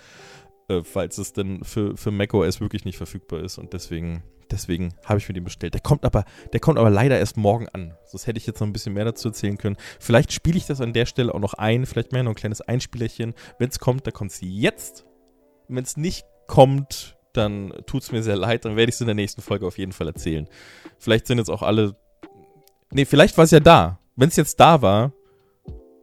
äh, 0.68 0.82
falls 0.84 1.18
es 1.18 1.32
denn 1.32 1.64
für, 1.64 1.96
für 1.96 2.10
macOS 2.10 2.60
wirklich 2.60 2.84
nicht 2.84 2.96
verfügbar 2.96 3.40
ist. 3.40 3.58
Und 3.58 3.72
deswegen, 3.72 4.22
deswegen 4.50 4.94
habe 5.04 5.18
ich 5.18 5.28
mir 5.28 5.34
den 5.34 5.44
bestellt. 5.44 5.74
Der 5.74 5.80
kommt 5.80 6.04
aber, 6.04 6.24
der 6.52 6.60
kommt 6.60 6.78
aber 6.78 6.90
leider 6.90 7.18
erst 7.18 7.36
morgen 7.36 7.68
an. 7.70 7.94
Das 8.12 8.26
hätte 8.26 8.38
ich 8.38 8.46
jetzt 8.46 8.60
noch 8.60 8.66
ein 8.66 8.72
bisschen 8.72 8.94
mehr 8.94 9.04
dazu 9.04 9.28
erzählen 9.28 9.58
können. 9.58 9.76
Vielleicht 9.98 10.32
spiele 10.32 10.58
ich 10.58 10.66
das 10.66 10.80
an 10.80 10.92
der 10.92 11.06
Stelle 11.06 11.34
auch 11.34 11.40
noch 11.40 11.54
ein, 11.54 11.86
vielleicht 11.86 12.12
mehr 12.12 12.22
noch 12.22 12.32
ein 12.32 12.36
kleines 12.36 12.60
Einspielerchen. 12.60 13.34
Wenn 13.58 13.68
es 13.70 13.78
kommt, 13.78 14.06
dann 14.06 14.14
kommt 14.14 14.32
es 14.32 14.40
jetzt. 14.42 15.04
Wenn 15.68 15.84
es 15.84 15.96
nicht 15.96 16.24
kommt, 16.48 17.16
dann 17.32 17.72
tut 17.86 18.02
es 18.02 18.10
mir 18.10 18.24
sehr 18.24 18.36
leid, 18.36 18.64
dann 18.64 18.74
werde 18.74 18.90
ich 18.90 18.96
es 18.96 19.00
in 19.00 19.06
der 19.06 19.14
nächsten 19.14 19.42
Folge 19.42 19.66
auf 19.66 19.78
jeden 19.78 19.92
Fall 19.92 20.08
erzählen. 20.08 20.48
Vielleicht 20.98 21.28
sind 21.28 21.38
jetzt 21.38 21.50
auch 21.50 21.62
alle. 21.62 21.94
Nee, 22.90 23.04
vielleicht 23.04 23.36
war 23.36 23.44
es 23.44 23.52
ja 23.52 23.60
da. 23.60 24.00
Wenn 24.16 24.30
es 24.30 24.36
jetzt 24.36 24.58
da 24.58 24.82
war, 24.82 25.12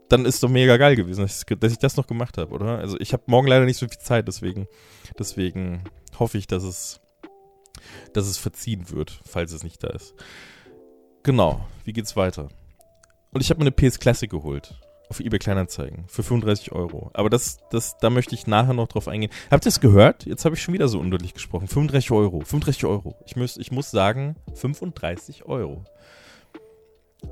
dann 0.07 0.23
ist 0.23 0.41
doch 0.41 0.49
mega 0.49 0.77
geil 0.77 0.95
gewesen, 0.95 1.21
dass 1.21 1.39
ich, 1.39 1.59
dass 1.59 1.71
ich 1.71 1.79
das 1.79 1.97
noch 1.97 2.07
gemacht 2.07 2.37
habe, 2.37 2.53
oder? 2.53 2.77
Also 2.77 2.97
ich 2.99 3.11
habe 3.11 3.23
morgen 3.25 3.47
leider 3.47 3.65
nicht 3.65 3.77
so 3.77 3.87
viel 3.87 3.97
Zeit, 3.97 4.27
deswegen, 4.27 4.67
deswegen 5.19 5.83
hoffe 6.17 6.37
ich, 6.37 6.47
dass 6.47 6.63
es, 6.63 7.01
dass 8.13 8.27
es 8.27 8.37
verziehen 8.37 8.89
wird, 8.91 9.19
falls 9.25 9.51
es 9.51 9.63
nicht 9.63 9.83
da 9.83 9.89
ist. 9.89 10.13
Genau, 11.23 11.65
wie 11.83 11.93
geht's 11.93 12.15
weiter? 12.15 12.49
Und 13.31 13.41
ich 13.41 13.49
habe 13.49 13.59
mir 13.59 13.65
eine 13.65 13.71
PS 13.71 13.99
Classic 13.99 14.29
geholt. 14.29 14.79
Auf 15.09 15.19
eBay 15.19 15.39
Kleinanzeigen. 15.39 16.05
Für 16.07 16.23
35 16.23 16.71
Euro. 16.71 17.11
Aber 17.13 17.29
das, 17.29 17.59
das, 17.69 17.97
da 17.97 18.09
möchte 18.09 18.35
ich 18.35 18.47
nachher 18.47 18.73
noch 18.73 18.87
drauf 18.87 19.07
eingehen. 19.07 19.31
Habt 19.51 19.65
ihr 19.65 19.69
es 19.69 19.79
gehört? 19.79 20.25
Jetzt 20.25 20.45
habe 20.45 20.55
ich 20.55 20.61
schon 20.61 20.73
wieder 20.73 20.87
so 20.87 20.99
undeutlich 20.99 21.33
gesprochen. 21.33 21.67
35 21.67 22.11
Euro. 22.11 22.39
35 22.39 22.85
Euro. 22.85 23.15
Ich 23.25 23.35
muss, 23.35 23.57
ich 23.57 23.71
muss 23.71 23.91
sagen, 23.91 24.35
35 24.53 25.45
Euro 25.45 25.83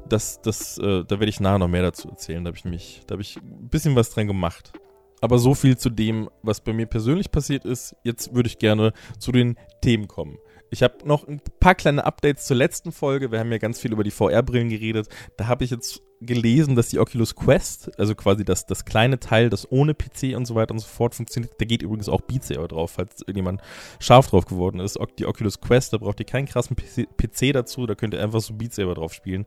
das, 0.09 0.41
das, 0.41 0.77
äh, 0.77 1.03
da 1.03 1.19
werde 1.19 1.29
ich 1.29 1.39
nachher 1.39 1.59
noch 1.59 1.67
mehr 1.67 1.81
dazu 1.81 2.09
erzählen. 2.09 2.43
Da 2.43 2.49
habe 2.49 2.57
ich 2.57 2.65
mich, 2.65 3.01
da 3.07 3.13
habe 3.13 3.21
ich 3.21 3.37
ein 3.37 3.69
bisschen 3.69 3.95
was 3.95 4.09
dran 4.11 4.27
gemacht. 4.27 4.73
Aber 5.21 5.39
so 5.39 5.53
viel 5.53 5.77
zu 5.77 5.89
dem, 5.89 6.29
was 6.41 6.61
bei 6.61 6.73
mir 6.73 6.85
persönlich 6.85 7.31
passiert 7.31 7.63
ist. 7.63 7.95
Jetzt 8.03 8.35
würde 8.35 8.47
ich 8.47 8.59
gerne 8.59 8.91
zu 9.19 9.31
den 9.31 9.57
Themen 9.81 10.07
kommen. 10.07 10.37
Ich 10.69 10.83
habe 10.83 11.07
noch 11.07 11.27
ein 11.27 11.39
paar 11.59 11.75
kleine 11.75 12.05
Updates 12.05 12.45
zur 12.45 12.57
letzten 12.57 12.91
Folge. 12.91 13.31
Wir 13.31 13.39
haben 13.39 13.51
ja 13.51 13.57
ganz 13.57 13.79
viel 13.79 13.93
über 13.93 14.03
die 14.03 14.11
VR-Brillen 14.11 14.69
geredet. 14.69 15.07
Da 15.37 15.47
habe 15.47 15.63
ich 15.63 15.71
jetzt 15.71 16.01
gelesen, 16.25 16.75
dass 16.75 16.89
die 16.89 16.99
Oculus 16.99 17.35
Quest, 17.35 17.91
also 17.99 18.15
quasi 18.15 18.43
das, 18.45 18.65
das 18.65 18.85
kleine 18.85 19.19
Teil, 19.19 19.49
das 19.49 19.71
ohne 19.71 19.93
PC 19.93 20.35
und 20.35 20.45
so 20.45 20.55
weiter 20.55 20.73
und 20.73 20.79
so 20.79 20.87
fort 20.87 21.15
funktioniert, 21.15 21.53
da 21.59 21.65
geht 21.65 21.81
übrigens 21.81 22.09
auch 22.09 22.21
Beat 22.21 22.43
Saber 22.43 22.67
drauf, 22.67 22.91
falls 22.91 23.21
irgendjemand 23.21 23.61
scharf 23.99 24.27
drauf 24.27 24.45
geworden 24.45 24.79
ist. 24.79 24.99
Die 25.19 25.25
Oculus 25.25 25.61
Quest, 25.61 25.93
da 25.93 25.97
braucht 25.97 26.19
ihr 26.19 26.25
keinen 26.25 26.45
krassen 26.45 26.75
PC 26.75 27.53
dazu, 27.53 27.85
da 27.85 27.95
könnt 27.95 28.13
ihr 28.13 28.21
einfach 28.21 28.41
so 28.41 28.53
Beat 28.53 28.73
Saber 28.73 28.95
drauf 28.95 29.13
spielen. 29.13 29.45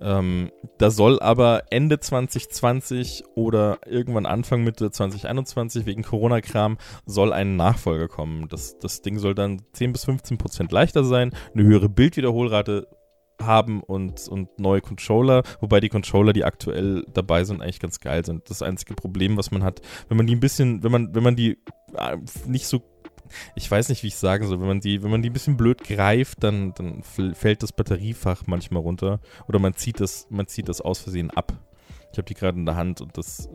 Ähm, 0.00 0.50
da 0.78 0.90
soll 0.90 1.20
aber 1.20 1.64
Ende 1.70 2.00
2020 2.00 3.24
oder 3.34 3.78
irgendwann 3.86 4.26
Anfang 4.26 4.62
Mitte 4.62 4.90
2021 4.90 5.86
wegen 5.86 6.02
Corona-Kram 6.02 6.78
soll 7.06 7.32
ein 7.32 7.56
Nachfolger 7.56 8.08
kommen. 8.08 8.48
Das, 8.48 8.78
das 8.78 9.02
Ding 9.02 9.18
soll 9.18 9.34
dann 9.34 9.62
10 9.72 9.92
bis 9.92 10.04
15 10.04 10.38
Prozent 10.38 10.72
leichter 10.72 11.04
sein, 11.04 11.32
eine 11.54 11.64
höhere 11.64 11.88
Bildwiederholrate 11.88 12.88
haben 13.40 13.82
und, 13.82 14.28
und 14.28 14.58
neue 14.58 14.80
Controller, 14.80 15.42
wobei 15.60 15.80
die 15.80 15.88
Controller, 15.88 16.32
die 16.32 16.44
aktuell 16.44 17.04
dabei 17.12 17.44
sind, 17.44 17.62
eigentlich 17.62 17.80
ganz 17.80 18.00
geil 18.00 18.24
sind. 18.24 18.48
Das 18.50 18.62
einzige 18.62 18.94
Problem, 18.94 19.36
was 19.36 19.50
man 19.50 19.62
hat, 19.62 19.80
wenn 20.08 20.16
man 20.16 20.26
die 20.26 20.34
ein 20.34 20.40
bisschen, 20.40 20.82
wenn 20.82 20.92
man, 20.92 21.14
wenn 21.14 21.22
man 21.22 21.36
die 21.36 21.58
äh, 21.94 22.16
nicht 22.46 22.66
so 22.66 22.82
ich 23.54 23.68
weiß 23.68 23.88
nicht, 23.88 24.04
wie 24.04 24.08
ich 24.08 24.16
sagen 24.16 24.46
soll, 24.46 24.60
wenn 24.60 24.68
man 24.68 24.80
die, 24.80 25.02
wenn 25.02 25.10
man 25.10 25.20
die 25.20 25.30
ein 25.30 25.32
bisschen 25.32 25.56
blöd 25.56 25.82
greift, 25.82 26.44
dann, 26.44 26.74
dann 26.74 27.02
fällt 27.02 27.62
das 27.62 27.72
Batteriefach 27.72 28.44
manchmal 28.46 28.82
runter 28.82 29.20
oder 29.48 29.58
man 29.58 29.74
zieht 29.74 30.00
das, 30.00 30.26
man 30.30 30.46
zieht 30.46 30.68
das 30.68 30.80
aus 30.80 31.00
Versehen 31.00 31.30
ab. 31.30 31.52
Ich 32.16 32.18
habe 32.18 32.28
die 32.28 32.34
gerade 32.34 32.58
in 32.58 32.64
der 32.64 32.76
Hand 32.76 33.02
und 33.02 33.18
das, 33.18 33.50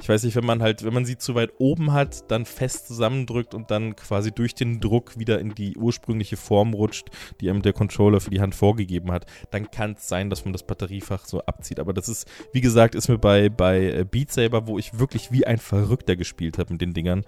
ich 0.00 0.08
weiß 0.08 0.22
nicht, 0.22 0.36
wenn 0.36 0.46
man 0.46 0.62
halt, 0.62 0.84
wenn 0.84 0.94
man 0.94 1.04
sie 1.04 1.18
zu 1.18 1.34
weit 1.34 1.50
oben 1.58 1.92
hat, 1.92 2.30
dann 2.30 2.44
fest 2.44 2.86
zusammendrückt 2.86 3.52
und 3.52 3.72
dann 3.72 3.96
quasi 3.96 4.30
durch 4.30 4.54
den 4.54 4.78
Druck 4.78 5.18
wieder 5.18 5.40
in 5.40 5.56
die 5.56 5.76
ursprüngliche 5.76 6.36
Form 6.36 6.72
rutscht, 6.72 7.08
die 7.40 7.50
einem 7.50 7.62
der 7.62 7.72
Controller 7.72 8.20
für 8.20 8.30
die 8.30 8.40
Hand 8.40 8.54
vorgegeben 8.54 9.10
hat, 9.10 9.26
dann 9.50 9.72
kann 9.72 9.96
es 9.98 10.06
sein, 10.06 10.30
dass 10.30 10.44
man 10.44 10.52
das 10.52 10.62
Batteriefach 10.62 11.24
so 11.24 11.40
abzieht. 11.40 11.80
Aber 11.80 11.92
das 11.92 12.08
ist, 12.08 12.28
wie 12.52 12.60
gesagt, 12.60 12.94
ist 12.94 13.08
mir 13.08 13.18
bei, 13.18 13.48
bei 13.48 13.90
äh, 13.90 14.04
Beat 14.08 14.30
Saber, 14.30 14.68
wo 14.68 14.78
ich 14.78 15.00
wirklich 15.00 15.32
wie 15.32 15.44
ein 15.44 15.58
Verrückter 15.58 16.14
gespielt 16.14 16.58
habe 16.58 16.74
mit 16.74 16.80
den 16.80 16.94
Dingern, 16.94 17.24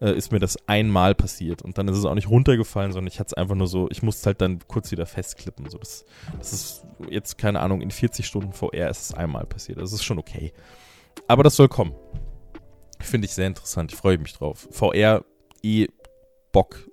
äh, 0.00 0.12
ist 0.12 0.32
mir 0.32 0.38
das 0.38 0.56
einmal 0.68 1.14
passiert. 1.14 1.62
Und 1.62 1.78
dann 1.78 1.88
ist 1.88 1.98
es 1.98 2.04
auch 2.04 2.14
nicht 2.14 2.28
runtergefallen, 2.28 2.92
sondern 2.92 3.12
ich 3.12 3.18
hatte 3.18 3.28
es 3.28 3.34
einfach 3.34 3.54
nur 3.54 3.66
so, 3.66 3.88
ich 3.90 4.02
musste 4.02 4.26
halt 4.26 4.40
dann 4.40 4.60
kurz 4.66 4.90
wieder 4.90 5.06
festklippen. 5.06 5.68
So, 5.68 5.78
das, 5.78 6.04
das 6.38 6.52
ist 6.52 6.86
jetzt, 7.08 7.38
keine 7.38 7.60
Ahnung, 7.60 7.80
in 7.80 7.90
40 7.90 8.26
Stunden 8.26 8.52
VR 8.52 8.90
ist 8.90 9.02
es 9.02 9.14
einmal 9.14 9.46
passiert. 9.46 9.78
Das 9.78 9.92
ist 9.92 10.04
schon 10.04 10.18
okay. 10.18 10.52
Aber 11.26 11.42
das 11.42 11.56
soll 11.56 11.68
kommen. 11.68 11.94
Finde 13.00 13.26
ich 13.26 13.32
sehr 13.32 13.46
interessant. 13.46 13.92
Ich 13.92 13.98
freue 13.98 14.18
mich 14.18 14.32
drauf. 14.32 14.68
VR 14.70 15.24
eh 15.62 15.86
Bock, 16.52 16.88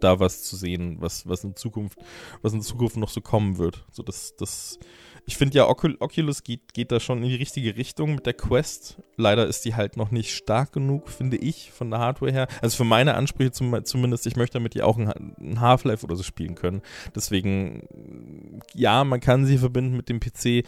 da 0.00 0.20
was 0.20 0.42
zu 0.42 0.56
sehen, 0.56 0.96
was, 1.00 1.26
was 1.26 1.44
in 1.44 1.56
Zukunft, 1.56 1.98
was 2.42 2.52
in 2.52 2.60
Zukunft 2.62 2.96
noch 2.96 3.08
so 3.08 3.20
kommen 3.20 3.58
wird. 3.58 3.84
So, 3.90 4.02
das, 4.02 4.36
das 4.36 4.78
ich 5.28 5.36
finde 5.36 5.58
ja, 5.58 5.68
Ocul 5.68 5.94
Oculus 6.00 6.42
geht, 6.42 6.72
geht 6.72 6.90
da 6.90 7.00
schon 7.00 7.22
in 7.22 7.28
die 7.28 7.34
richtige 7.34 7.76
Richtung 7.76 8.14
mit 8.14 8.24
der 8.24 8.32
Quest. 8.32 8.96
Leider 9.18 9.46
ist 9.46 9.62
die 9.66 9.74
halt 9.74 9.98
noch 9.98 10.10
nicht 10.10 10.34
stark 10.34 10.72
genug, 10.72 11.10
finde 11.10 11.36
ich, 11.36 11.70
von 11.70 11.90
der 11.90 12.00
Hardware 12.00 12.32
her. 12.32 12.48
Also 12.62 12.78
für 12.78 12.84
meine 12.84 13.14
Ansprüche 13.14 13.52
zum, 13.52 13.84
zumindest, 13.84 14.26
ich 14.26 14.36
möchte 14.36 14.54
damit 14.54 14.74
ja 14.74 14.84
auch 14.84 14.96
ein, 14.96 15.60
Half-Life 15.60 16.02
oder 16.02 16.16
so 16.16 16.22
spielen 16.22 16.54
können. 16.54 16.80
Deswegen, 17.14 18.58
ja, 18.72 19.04
man 19.04 19.20
kann 19.20 19.44
sie 19.44 19.58
verbinden 19.58 19.98
mit 19.98 20.08
dem 20.08 20.18
PC. 20.18 20.66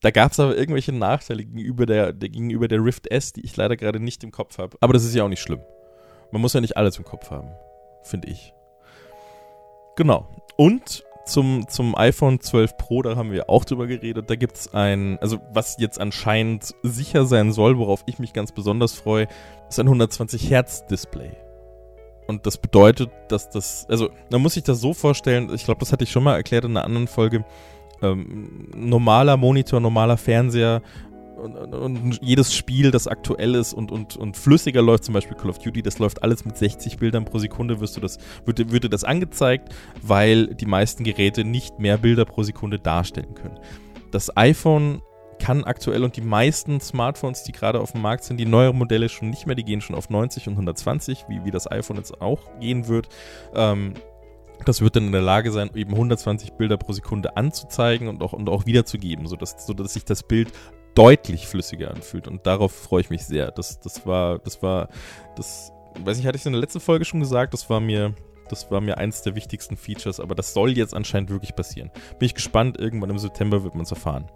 Da 0.00 0.10
gab 0.10 0.32
es 0.32 0.40
aber 0.40 0.56
irgendwelche 0.56 0.92
Nachteile 0.92 1.44
gegenüber 1.44 1.86
der, 1.86 2.12
der, 2.12 2.30
gegenüber 2.30 2.66
der 2.66 2.84
Rift 2.84 3.12
S, 3.12 3.32
die 3.32 3.44
ich 3.44 3.56
leider 3.56 3.76
gerade 3.76 4.00
nicht 4.00 4.24
im 4.24 4.32
Kopf 4.32 4.58
habe. 4.58 4.76
Aber 4.80 4.92
das 4.92 5.04
ist 5.04 5.14
ja 5.14 5.22
auch 5.22 5.28
nicht 5.28 5.40
schlimm. 5.40 5.60
Man 6.32 6.42
muss 6.42 6.52
ja 6.52 6.60
nicht 6.60 6.76
alles 6.76 6.98
im 6.98 7.04
Kopf 7.04 7.30
haben, 7.30 7.52
finde 8.02 8.28
ich. 8.28 8.52
Genau. 9.94 10.34
Und 10.56 11.04
zum, 11.24 11.68
zum 11.68 11.96
iPhone 11.96 12.40
12 12.40 12.76
Pro, 12.76 13.02
da 13.02 13.16
haben 13.16 13.32
wir 13.32 13.48
auch 13.48 13.64
drüber 13.64 13.86
geredet. 13.86 14.28
Da 14.28 14.36
gibt 14.36 14.56
es 14.56 14.74
ein, 14.74 15.18
also 15.20 15.38
was 15.52 15.76
jetzt 15.78 16.00
anscheinend 16.00 16.74
sicher 16.82 17.26
sein 17.26 17.52
soll, 17.52 17.78
worauf 17.78 18.02
ich 18.06 18.18
mich 18.18 18.32
ganz 18.32 18.52
besonders 18.52 18.94
freue, 18.94 19.28
ist 19.68 19.78
ein 19.78 19.86
120 19.86 20.50
Hertz 20.50 20.86
Display. 20.86 21.30
Und 22.26 22.46
das 22.46 22.56
bedeutet, 22.56 23.10
dass 23.28 23.50
das, 23.50 23.86
also 23.88 24.10
man 24.30 24.42
muss 24.42 24.54
sich 24.54 24.62
das 24.62 24.80
so 24.80 24.94
vorstellen, 24.94 25.50
ich 25.54 25.64
glaube, 25.64 25.80
das 25.80 25.92
hatte 25.92 26.04
ich 26.04 26.10
schon 26.10 26.24
mal 26.24 26.36
erklärt 26.36 26.64
in 26.64 26.76
einer 26.76 26.84
anderen 26.84 27.08
Folge. 27.08 27.44
Ähm, 28.00 28.68
normaler 28.74 29.36
Monitor, 29.36 29.80
normaler 29.80 30.16
Fernseher 30.16 30.82
und, 31.42 31.74
und, 31.74 32.18
jedes 32.22 32.54
Spiel, 32.54 32.90
das 32.90 33.08
aktuell 33.08 33.54
ist 33.54 33.72
und, 33.72 33.90
und, 33.90 34.16
und 34.16 34.36
flüssiger 34.36 34.82
läuft, 34.82 35.04
zum 35.04 35.14
Beispiel 35.14 35.36
Call 35.36 35.50
of 35.50 35.58
Duty, 35.58 35.82
das 35.82 35.98
läuft 35.98 36.22
alles 36.22 36.44
mit 36.44 36.56
60 36.56 36.98
Bildern 36.98 37.24
pro 37.24 37.38
Sekunde, 37.38 37.80
wirst 37.80 37.96
du 37.96 38.00
das, 38.00 38.18
würde, 38.44 38.70
würde 38.70 38.88
das 38.88 39.04
angezeigt, 39.04 39.74
weil 40.00 40.54
die 40.54 40.66
meisten 40.66 41.04
Geräte 41.04 41.44
nicht 41.44 41.78
mehr 41.78 41.98
Bilder 41.98 42.24
pro 42.24 42.42
Sekunde 42.42 42.78
darstellen 42.78 43.34
können. 43.34 43.58
Das 44.10 44.36
iPhone 44.36 45.02
kann 45.38 45.64
aktuell 45.64 46.04
und 46.04 46.16
die 46.16 46.22
meisten 46.22 46.80
Smartphones, 46.80 47.42
die 47.42 47.52
gerade 47.52 47.80
auf 47.80 47.92
dem 47.92 48.02
Markt 48.02 48.24
sind, 48.24 48.38
die 48.38 48.46
neueren 48.46 48.78
Modelle 48.78 49.08
schon 49.08 49.28
nicht 49.28 49.46
mehr, 49.46 49.56
die 49.56 49.64
gehen 49.64 49.80
schon 49.80 49.96
auf 49.96 50.08
90 50.08 50.46
und 50.46 50.54
120, 50.54 51.24
wie, 51.28 51.44
wie 51.44 51.50
das 51.50 51.68
iPhone 51.70 51.96
jetzt 51.96 52.20
auch 52.20 52.38
gehen 52.60 52.86
wird. 52.86 53.08
Ähm, 53.54 53.94
das 54.64 54.80
wird 54.80 54.94
dann 54.94 55.06
in 55.06 55.12
der 55.12 55.22
Lage 55.22 55.50
sein, 55.50 55.70
eben 55.74 55.92
120 55.92 56.52
Bilder 56.52 56.76
pro 56.76 56.92
Sekunde 56.92 57.36
anzuzeigen 57.36 58.06
und 58.08 58.22
auch, 58.22 58.32
und 58.32 58.48
auch 58.48 58.66
wiederzugeben, 58.66 59.26
sodass, 59.26 59.66
sodass 59.66 59.94
sich 59.94 60.04
das 60.04 60.22
Bild 60.22 60.52
deutlich 60.94 61.46
flüssiger 61.46 61.90
anfühlt. 61.90 62.28
Und 62.28 62.46
darauf 62.46 62.72
freue 62.72 63.00
ich 63.00 63.10
mich 63.10 63.24
sehr. 63.24 63.50
Das, 63.50 63.80
das 63.80 64.06
war, 64.06 64.38
das 64.38 64.62
war, 64.62 64.88
das, 65.36 65.72
weiß 65.98 66.16
nicht, 66.16 66.26
hatte 66.26 66.38
ich 66.38 66.46
in 66.46 66.52
der 66.52 66.60
letzten 66.60 66.80
Folge 66.80 67.04
schon 67.04 67.20
gesagt, 67.20 67.54
das 67.54 67.68
war 67.70 67.80
mir, 67.80 68.14
das 68.48 68.70
war 68.70 68.80
mir 68.80 68.98
eins 68.98 69.22
der 69.22 69.34
wichtigsten 69.34 69.76
Features, 69.76 70.20
aber 70.20 70.34
das 70.34 70.52
soll 70.52 70.76
jetzt 70.76 70.94
anscheinend 70.94 71.30
wirklich 71.30 71.54
passieren. 71.54 71.90
Bin 72.18 72.26
ich 72.26 72.34
gespannt, 72.34 72.78
irgendwann 72.78 73.10
im 73.10 73.18
September 73.18 73.62
wird 73.64 73.74
man 73.74 73.84
es 73.84 73.90
erfahren. 73.90 74.30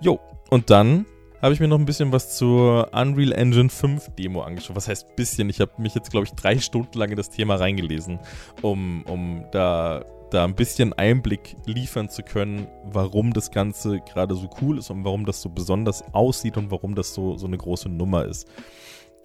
Jo, 0.00 0.20
und 0.50 0.70
dann 0.70 1.06
habe 1.40 1.52
ich 1.52 1.60
mir 1.60 1.68
noch 1.68 1.78
ein 1.78 1.84
bisschen 1.84 2.10
was 2.10 2.36
zur 2.36 2.88
Unreal 2.94 3.32
Engine 3.32 3.68
5 3.68 4.12
Demo 4.18 4.40
angeschaut. 4.40 4.76
Was 4.76 4.88
heißt 4.88 5.14
bisschen? 5.14 5.50
Ich 5.50 5.60
habe 5.60 5.72
mich 5.76 5.94
jetzt, 5.94 6.10
glaube 6.10 6.24
ich, 6.24 6.32
drei 6.32 6.58
Stunden 6.58 6.98
lang 6.98 7.10
in 7.10 7.16
das 7.16 7.28
Thema 7.28 7.56
reingelesen, 7.56 8.18
um, 8.62 9.02
um 9.02 9.44
da 9.52 10.06
da 10.34 10.44
ein 10.44 10.54
bisschen 10.54 10.92
Einblick 10.92 11.56
liefern 11.66 12.08
zu 12.08 12.22
können, 12.22 12.66
warum 12.84 13.32
das 13.32 13.50
Ganze 13.50 14.00
gerade 14.00 14.34
so 14.34 14.50
cool 14.60 14.78
ist 14.78 14.90
und 14.90 15.04
warum 15.04 15.24
das 15.24 15.40
so 15.40 15.48
besonders 15.48 16.04
aussieht 16.12 16.56
und 16.56 16.70
warum 16.70 16.94
das 16.94 17.14
so, 17.14 17.36
so 17.36 17.46
eine 17.46 17.56
große 17.56 17.88
Nummer 17.88 18.24
ist. 18.24 18.48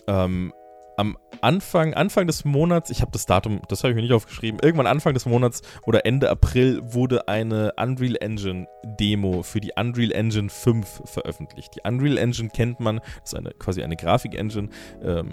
Ähm, 0.08 0.54
am 0.98 1.18
Anfang, 1.42 1.94
Anfang 1.94 2.28
des 2.28 2.44
Monats, 2.44 2.90
ich 2.90 3.02
habe 3.02 3.12
das 3.12 3.26
Datum, 3.26 3.62
das 3.70 3.84
habe 3.84 3.92
ich 3.92 3.96
mir 3.96 4.02
nicht 4.02 4.12
aufgeschrieben, 4.12 4.60
irgendwann 4.62 4.86
Anfang 4.86 5.14
des 5.14 5.26
Monats 5.26 5.62
oder 5.86 6.06
Ende 6.06 6.30
April 6.30 6.82
wurde 6.84 7.30
eine 7.30 7.72
Unreal 7.78 8.18
Engine 8.20 8.68
Demo 8.84 9.42
für 9.42 9.62
die 9.62 9.72
Unreal 9.80 10.12
Engine 10.12 10.50
5 10.50 11.04
veröffentlicht. 11.06 11.76
Die 11.76 11.88
Unreal 11.88 12.18
Engine 12.18 12.50
kennt 12.50 12.82
man, 12.82 12.98
das 13.22 13.32
ist 13.32 13.36
eine, 13.36 13.52
quasi 13.52 13.82
eine 13.82 13.96
Grafik-Engine. 13.96 14.70
Ähm, 15.02 15.30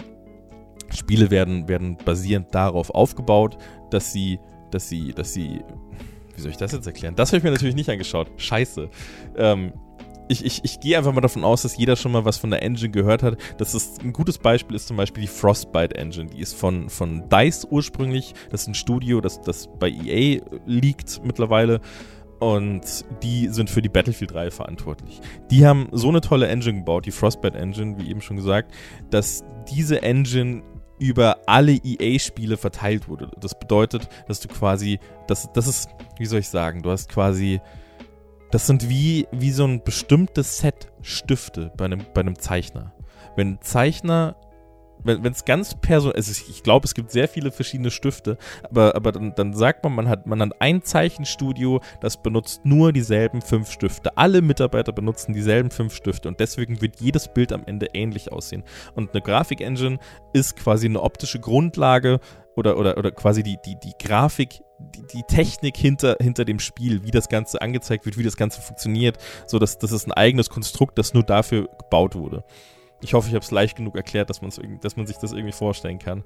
Spiele 0.95 1.33
werden, 1.33 1.67
werden 1.67 1.97
basierend 1.97 2.55
darauf 2.55 2.91
aufgebaut, 2.91 3.59
dass 3.91 4.13
sie 4.13 4.39
dass 4.77 4.89
sie, 4.89 5.13
dass 5.13 5.33
sie, 5.33 5.63
wie 6.35 6.41
soll 6.41 6.51
ich 6.51 6.57
das 6.57 6.73
jetzt 6.73 6.87
erklären? 6.87 7.17
Das 7.17 7.31
habe 7.31 7.39
ich 7.39 7.45
mir 7.45 7.51
natürlich 7.51 7.75
nicht 7.75 7.91
angeschaut. 7.91 8.31
Scheiße. 8.37 8.91
Ähm, 9.37 9.73
ich, 10.29 10.45
ich, 10.45 10.65
ich 10.65 10.81
gehe 10.81 10.99
einfach 10.99 11.13
mal 11.13 11.21
davon 11.21 11.45
aus, 11.45 11.63
dass 11.63 11.77
jeder 11.77 11.97
schon 11.97 12.13
mal 12.13 12.25
was 12.25 12.37
von 12.37 12.51
der 12.51 12.63
Engine 12.63 12.91
gehört 12.91 13.23
hat. 13.23 13.39
Das 13.59 13.75
ist 13.75 14.03
ein 14.03 14.13
gutes 14.13 14.39
Beispiel 14.39 14.77
ist 14.77 14.89
zum 14.89 14.97
Beispiel 14.97 15.23
die 15.23 15.29
Frostbite 15.29 15.95
Engine. 15.95 16.29
Die 16.31 16.41
ist 16.41 16.55
von, 16.55 16.91
von 16.91 17.29
DICE 17.29 17.67
ursprünglich. 17.71 18.35
Das 18.51 18.63
ist 18.63 18.69
ein 18.69 18.75
Studio, 18.75 19.21
das, 19.21 19.41
das 19.41 19.69
bei 19.79 19.89
EA 19.89 20.43
liegt 20.67 21.25
mittlerweile. 21.25 21.81
Und 22.39 22.83
die 23.23 23.49
sind 23.49 23.71
für 23.71 23.81
die 23.81 23.89
Battlefield 23.89 24.35
3 24.35 24.51
verantwortlich. 24.51 25.23
Die 25.51 25.65
haben 25.65 25.89
so 25.93 26.09
eine 26.09 26.21
tolle 26.21 26.49
Engine 26.49 26.81
gebaut, 26.81 27.07
die 27.07 27.13
Frostbite 27.13 27.57
Engine, 27.57 27.97
wie 27.99 28.11
eben 28.11 28.21
schon 28.21 28.37
gesagt, 28.37 28.75
dass 29.09 29.43
diese 29.71 30.03
Engine 30.03 30.63
über 30.99 31.39
alle 31.47 31.73
EA-Spiele 31.73 32.57
verteilt 32.57 33.09
wurde. 33.09 33.31
Das 33.39 33.59
bedeutet, 33.59 34.09
dass 34.29 34.41
du 34.41 34.49
quasi, 34.49 34.99
das, 35.27 35.51
das 35.53 35.67
ist, 35.67 35.89
wie 36.19 36.27
soll 36.27 36.41
ich 36.41 36.49
sagen, 36.49 36.83
du 36.83 36.91
hast 36.91 37.09
quasi 37.09 37.61
das 38.51 38.67
sind 38.67 38.89
wie, 38.89 39.27
wie 39.33 39.51
so 39.51 39.65
ein 39.65 39.83
bestimmtes 39.83 40.59
Set 40.59 40.89
Stifte 41.03 41.73
bei 41.77 41.87
einem, 41.87 42.01
bei 42.15 42.21
einem 42.21 42.39
Zeichner. 42.39 42.93
Wenn 43.35 43.55
ein 43.55 43.61
Zeichner, 43.61 44.37
wenn 45.05 45.33
es 45.33 45.45
ganz 45.45 45.75
personell, 45.75 46.17
also 46.17 46.33
ich 46.49 46.63
glaube, 46.63 46.85
es 46.85 46.95
gibt 46.95 47.11
sehr 47.11 47.29
viele 47.29 47.51
verschiedene 47.51 47.91
Stifte, 47.91 48.39
aber, 48.65 48.95
aber 48.95 49.13
dann, 49.13 49.35
dann 49.35 49.55
sagt 49.55 49.85
man, 49.85 49.95
man 49.95 50.09
hat, 50.09 50.27
man 50.27 50.41
hat 50.41 50.61
ein 50.61 50.83
Zeichenstudio, 50.83 51.81
das 52.01 52.23
benutzt 52.23 52.65
nur 52.65 52.93
dieselben 52.93 53.43
fünf 53.43 53.71
Stifte. 53.71 54.17
Alle 54.17 54.43
Mitarbeiter 54.43 54.93
benutzen 54.93 55.33
dieselben 55.33 55.71
fünf 55.71 55.95
Stifte 55.95 56.29
und 56.29 56.41
deswegen 56.41 56.81
wird 56.81 57.01
jedes 57.01 57.29
Bild 57.29 57.53
am 57.53 57.65
Ende 57.67 57.87
ähnlich 57.95 58.33
aussehen. 58.33 58.65
Und 58.95 59.13
eine 59.13 59.23
Grafik-Engine 59.23 59.99
ist 60.33 60.57
quasi 60.57 60.87
eine 60.87 61.03
optische 61.03 61.41
Grundlage 61.41 62.21
oder, 62.57 62.79
oder, 62.79 62.97
oder 62.97 63.11
quasi 63.11 63.43
die, 63.43 63.59
die, 63.65 63.77
die 63.79 63.93
Grafik, 64.03 64.63
die, 64.79 65.07
die 65.07 65.23
Technik 65.23 65.77
hinter, 65.77 66.17
hinter 66.21 66.45
dem 66.45 66.59
Spiel, 66.59 67.05
wie 67.05 67.11
das 67.11 67.29
Ganze 67.29 67.61
angezeigt 67.61 68.07
wird, 68.07 68.19
wie 68.19 68.23
das 68.23 68.37
Ganze 68.37 68.61
funktioniert, 68.61 69.19
so 69.47 69.59
dass 69.59 69.79
das 69.79 69.93
ist 69.93 70.07
ein 70.07 70.13
eigenes 70.13 70.51
Konstrukt, 70.51 70.99
das 70.99 71.15
nur 71.15 71.23
dafür 71.23 71.69
gebaut 71.79 72.15
wurde. 72.15 72.45
Ich 73.01 73.15
hoffe, 73.15 73.29
ich 73.29 73.35
habe 73.35 73.45
es 73.45 73.51
leicht 73.51 73.77
genug 73.77 73.97
erklärt, 73.97 74.31
dass, 74.31 74.41
dass 74.81 74.97
man 74.97 75.07
sich 75.07 75.17
das 75.19 75.33
irgendwie 75.33 75.53
vorstellen 75.53 75.99
kann. 75.99 76.25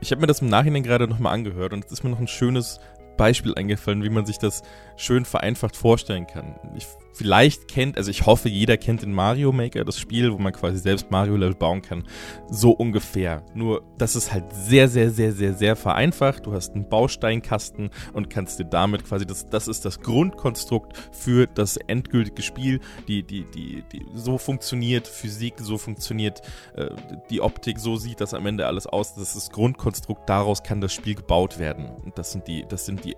Ich 0.00 0.10
habe 0.10 0.20
mir 0.20 0.26
das 0.26 0.42
im 0.42 0.48
Nachhinein 0.48 0.82
gerade 0.82 1.06
nochmal 1.06 1.32
angehört 1.32 1.72
und 1.72 1.84
es 1.84 1.92
ist 1.92 2.04
mir 2.04 2.10
noch 2.10 2.18
ein 2.18 2.28
schönes 2.28 2.80
Beispiel 3.16 3.54
eingefallen, 3.54 4.02
wie 4.02 4.10
man 4.10 4.26
sich 4.26 4.38
das 4.38 4.62
schön 4.96 5.24
vereinfacht 5.24 5.76
vorstellen 5.76 6.26
kann. 6.26 6.58
Ich 6.74 6.86
vielleicht 7.14 7.68
kennt, 7.68 7.96
also 7.96 8.10
ich 8.10 8.26
hoffe, 8.26 8.48
jeder 8.48 8.76
kennt 8.76 9.02
den 9.02 9.12
Mario 9.12 9.52
Maker, 9.52 9.84
das 9.84 9.98
Spiel, 9.98 10.32
wo 10.32 10.38
man 10.38 10.52
quasi 10.52 10.78
selbst 10.78 11.10
Mario-Level 11.10 11.54
bauen 11.54 11.80
kann. 11.80 12.04
So 12.50 12.72
ungefähr. 12.72 13.42
Nur, 13.54 13.82
das 13.98 14.16
ist 14.16 14.32
halt 14.32 14.44
sehr, 14.52 14.88
sehr, 14.88 15.10
sehr, 15.10 15.32
sehr, 15.32 15.54
sehr 15.54 15.76
vereinfacht. 15.76 16.46
Du 16.46 16.52
hast 16.52 16.74
einen 16.74 16.88
Bausteinkasten 16.88 17.90
und 18.12 18.30
kannst 18.30 18.58
dir 18.58 18.64
damit 18.64 19.04
quasi, 19.04 19.26
das, 19.26 19.48
das 19.48 19.68
ist 19.68 19.84
das 19.84 20.00
Grundkonstrukt 20.00 20.96
für 21.12 21.46
das 21.46 21.76
endgültige 21.76 22.42
Spiel. 22.42 22.80
Die, 23.06 23.22
die, 23.22 23.44
die, 23.54 23.84
die, 23.92 24.06
so 24.14 24.36
funktioniert 24.36 25.06
Physik, 25.06 25.54
so 25.60 25.78
funktioniert 25.78 26.42
äh, 26.74 26.88
die 27.30 27.40
Optik, 27.40 27.78
so 27.78 27.96
sieht 27.96 28.20
das 28.20 28.34
am 28.34 28.46
Ende 28.46 28.66
alles 28.66 28.86
aus. 28.86 29.14
Das 29.14 29.28
ist 29.28 29.36
das 29.36 29.50
Grundkonstrukt, 29.50 30.28
daraus 30.28 30.62
kann 30.62 30.80
das 30.80 30.92
Spiel 30.92 31.14
gebaut 31.14 31.58
werden. 31.58 31.86
Und 32.04 32.18
das 32.18 32.32
sind 32.32 32.48
die, 32.48 32.64
das 32.68 32.86
sind 32.86 33.04
die 33.04 33.16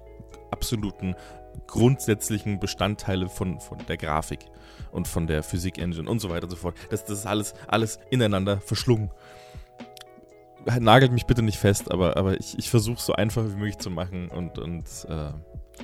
absoluten 0.50 1.14
grundsätzlichen 1.66 2.58
Bestandteile 2.60 3.28
von, 3.28 3.60
von 3.60 3.78
der 3.88 3.96
Grafik 3.96 4.40
und 4.92 5.08
von 5.08 5.26
der 5.26 5.42
Physik-Engine 5.42 6.08
und 6.08 6.20
so 6.20 6.30
weiter 6.30 6.44
und 6.44 6.50
so 6.50 6.56
fort. 6.56 6.76
Das, 6.90 7.04
das 7.04 7.20
ist 7.20 7.26
alles, 7.26 7.54
alles 7.68 7.98
ineinander 8.10 8.60
verschlungen. 8.60 9.10
Nagelt 10.80 11.12
mich 11.12 11.26
bitte 11.26 11.42
nicht 11.42 11.58
fest, 11.58 11.92
aber, 11.92 12.16
aber 12.16 12.38
ich, 12.40 12.58
ich 12.58 12.70
versuche 12.70 12.96
es 12.96 13.06
so 13.06 13.12
einfach 13.12 13.44
wie 13.44 13.56
möglich 13.56 13.78
zu 13.78 13.90
machen 13.90 14.28
und, 14.28 14.58
und 14.58 14.84
äh, 15.08 15.30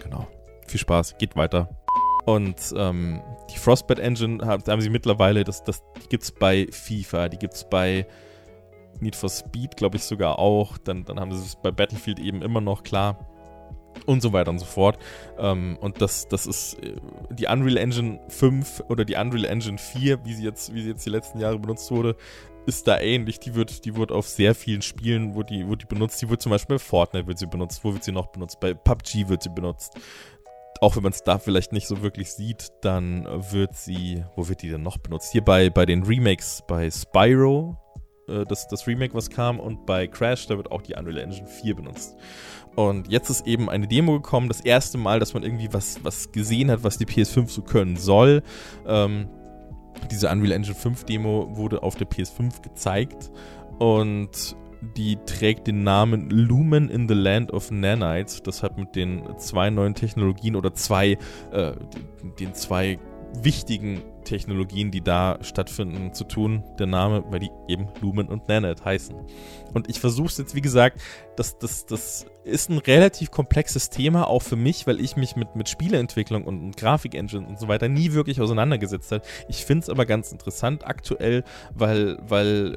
genau. 0.03 0.27
Viel 0.67 0.81
Spaß, 0.81 1.19
geht 1.19 1.37
weiter. 1.37 1.69
Und 2.25 2.57
ähm, 2.77 3.21
die 3.53 3.59
Frostbite 3.59 4.01
Engine 4.01 4.45
haben, 4.47 4.63
haben 4.67 4.81
sie 4.81 4.91
mittlerweile, 4.91 5.45
das, 5.45 5.63
das, 5.65 5.83
die 6.03 6.09
gibt 6.09 6.23
es 6.23 6.33
bei 6.33 6.67
FIFA, 6.71 7.29
die 7.29 7.37
gibt 7.37 7.55
es 7.55 7.69
bei 7.69 8.07
Need 9.01 9.17
for 9.17 9.29
Speed, 9.29 9.77
glaube 9.77 9.97
ich 9.97 10.05
sogar 10.05 10.39
auch. 10.39 10.79
Dann, 10.79 11.05
dann 11.05 11.19
haben 11.19 11.33
sie 11.33 11.45
es 11.45 11.57
bei 11.57 11.71
Battlefield 11.71 12.19
eben 12.19 12.43
immer 12.43 12.61
noch, 12.61 12.83
klar 12.83 13.32
und 14.07 14.23
so 14.23 14.33
weiter 14.33 14.51
und 14.51 14.59
so 14.59 14.65
fort. 14.65 14.99
Ähm, 15.39 15.79
und 15.81 16.01
das, 16.01 16.29
das 16.29 16.47
ist 16.47 16.75
äh, 16.83 16.97
die 17.31 17.47
Unreal 17.47 17.77
Engine 17.77 18.21
5 18.29 18.85
oder 18.89 19.05
die 19.05 19.15
Unreal 19.15 19.45
Engine 19.45 19.79
4, 19.79 20.25
wie 20.25 20.35
sie 20.35 20.45
jetzt, 20.45 20.75
wie 20.75 20.83
sie 20.83 20.91
jetzt 20.91 21.07
die 21.07 21.11
letzten 21.11 21.39
Jahre 21.39 21.59
benutzt 21.59 21.91
wurde, 21.91 22.17
ist 22.67 22.87
da 22.87 23.01
ähnlich. 23.01 23.41
Die 23.41 23.55
wird, 23.55 23.85
die 23.85 23.97
wird 23.97 24.13
auf 24.13 24.29
sehr 24.29 24.55
vielen 24.55 24.83
Spielen, 24.83 25.35
wo 25.35 25.43
die, 25.43 25.67
wo 25.67 25.75
die 25.75 25.87
benutzt. 25.87 26.21
Die 26.23 26.29
wird 26.29 26.43
zum 26.43 26.51
Beispiel 26.51 26.77
bei 26.77 26.83
Fortnite 26.83 27.27
wird 27.27 27.39
sie 27.39 27.47
benutzt. 27.47 27.85
Wo 27.85 27.93
wird 27.93 28.05
sie 28.05 28.13
noch 28.13 28.27
benutzt? 28.29 28.61
Bei 28.61 28.75
PUBG 28.75 29.29
wird 29.29 29.43
sie 29.43 29.51
benutzt. 29.51 29.95
Auch 30.81 30.97
wenn 30.97 31.05
man 31.05 31.13
es 31.13 31.23
da 31.23 31.39
vielleicht 31.39 31.73
nicht 31.73 31.87
so 31.87 32.03
wirklich 32.03 32.33
sieht, 32.33 32.73
dann 32.81 33.25
wird 33.53 33.77
sie, 33.77 34.25
wo 34.35 34.49
wird 34.49 34.63
die 34.63 34.71
denn 34.71 34.83
noch 34.83 34.99
benutzt? 34.99 35.31
Hier 35.31 35.45
bei, 35.45 35.71
bei 35.71 35.87
den 35.87 36.03
Remakes, 36.03 36.65
bei 36.67 36.91
Spyro, 36.91 37.77
äh, 38.29 38.45
das, 38.45 38.67
das 38.67 38.87
Remake, 38.87 39.15
was 39.15 39.31
kam, 39.31 39.61
und 39.61 39.87
bei 39.87 40.07
Crash, 40.07 40.47
da 40.47 40.57
wird 40.57 40.73
auch 40.73 40.83
die 40.83 40.95
Unreal 40.95 41.19
Engine 41.19 41.47
4 41.47 41.77
benutzt. 41.77 42.17
Und 42.75 43.09
jetzt 43.09 43.29
ist 43.29 43.47
eben 43.47 43.69
eine 43.69 43.87
Demo 43.87 44.15
gekommen, 44.15 44.49
das 44.49 44.61
erste 44.61 44.99
Mal, 44.99 45.21
dass 45.21 45.35
man 45.35 45.43
irgendwie 45.43 45.69
was, 45.73 46.03
was 46.03 46.33
gesehen 46.33 46.71
hat, 46.71 46.85
was 46.85 46.99
die 46.99 47.07
PS5 47.07 47.49
so 47.49 47.63
können 47.63 47.97
soll. 47.97 48.43
Ähm, 48.87 49.29
diese 50.11 50.31
Unreal 50.31 50.53
Engine 50.53 50.75
5 50.75 51.05
Demo 51.05 51.55
wurde 51.57 51.83
auf 51.83 51.97
der 51.97 52.09
PS5 52.09 52.63
gezeigt 52.63 53.31
und 53.79 54.57
die 54.97 55.17
trägt 55.27 55.69
den 55.69 55.85
Namen 55.85 56.29
Lumen 56.31 56.89
in 56.89 57.09
the 57.09 57.15
Land 57.15 57.53
of 57.53 57.71
Nanites. 57.71 58.43
Das 58.43 58.63
hat 58.63 58.79
mit 58.79 58.97
den 58.97 59.23
zwei 59.39 59.71
neuen 59.71 59.95
Technologien 59.95 60.57
oder 60.57 60.75
zwei, 60.75 61.19
äh, 61.53 61.73
den 62.41 62.55
zwei 62.55 62.99
wichtigen 63.43 64.03
Technologien, 64.25 64.91
die 64.91 65.01
da 65.01 65.39
stattfinden, 65.43 66.13
zu 66.13 66.25
tun. 66.25 66.65
Der 66.79 66.87
Name, 66.87 67.25
weil 67.29 67.41
die 67.41 67.51
eben 67.69 67.89
Lumen 68.01 68.29
und 68.29 68.49
Nanite 68.49 68.85
heißen. 68.85 69.17
Und 69.75 69.89
ich 69.89 70.01
versuche 70.01 70.29
es 70.29 70.39
jetzt, 70.39 70.55
wie 70.55 70.61
gesagt, 70.61 71.01
das, 71.37 71.59
das, 71.59 71.87
das 71.87 72.27
ist 72.45 72.71
ein 72.71 72.79
relativ 72.79 73.31
komplexes 73.31 73.91
Thema, 73.91 74.29
auch 74.29 74.43
für 74.43 74.57
mich, 74.57 74.87
weil 74.87 75.01
ich 75.01 75.17
mich 75.17 75.37
mit, 75.37 75.57
mit 75.57 75.69
Spieleentwicklung 75.69 76.45
und, 76.45 76.63
und 76.63 76.77
Grafik-Engine 76.77 77.47
und 77.47 77.59
so 77.59 77.69
weiter 77.69 77.89
nie 77.89 78.13
wirklich 78.13 78.41
auseinandergesetzt 78.41 79.13
habe. 79.13 79.25
Ich 79.49 79.65
finde 79.65 79.85
es 79.85 79.89
aber 79.89 80.07
ganz 80.07 80.33
interessant 80.33 80.87
aktuell, 80.87 81.45
weil, 81.75 82.19
weil 82.21 82.77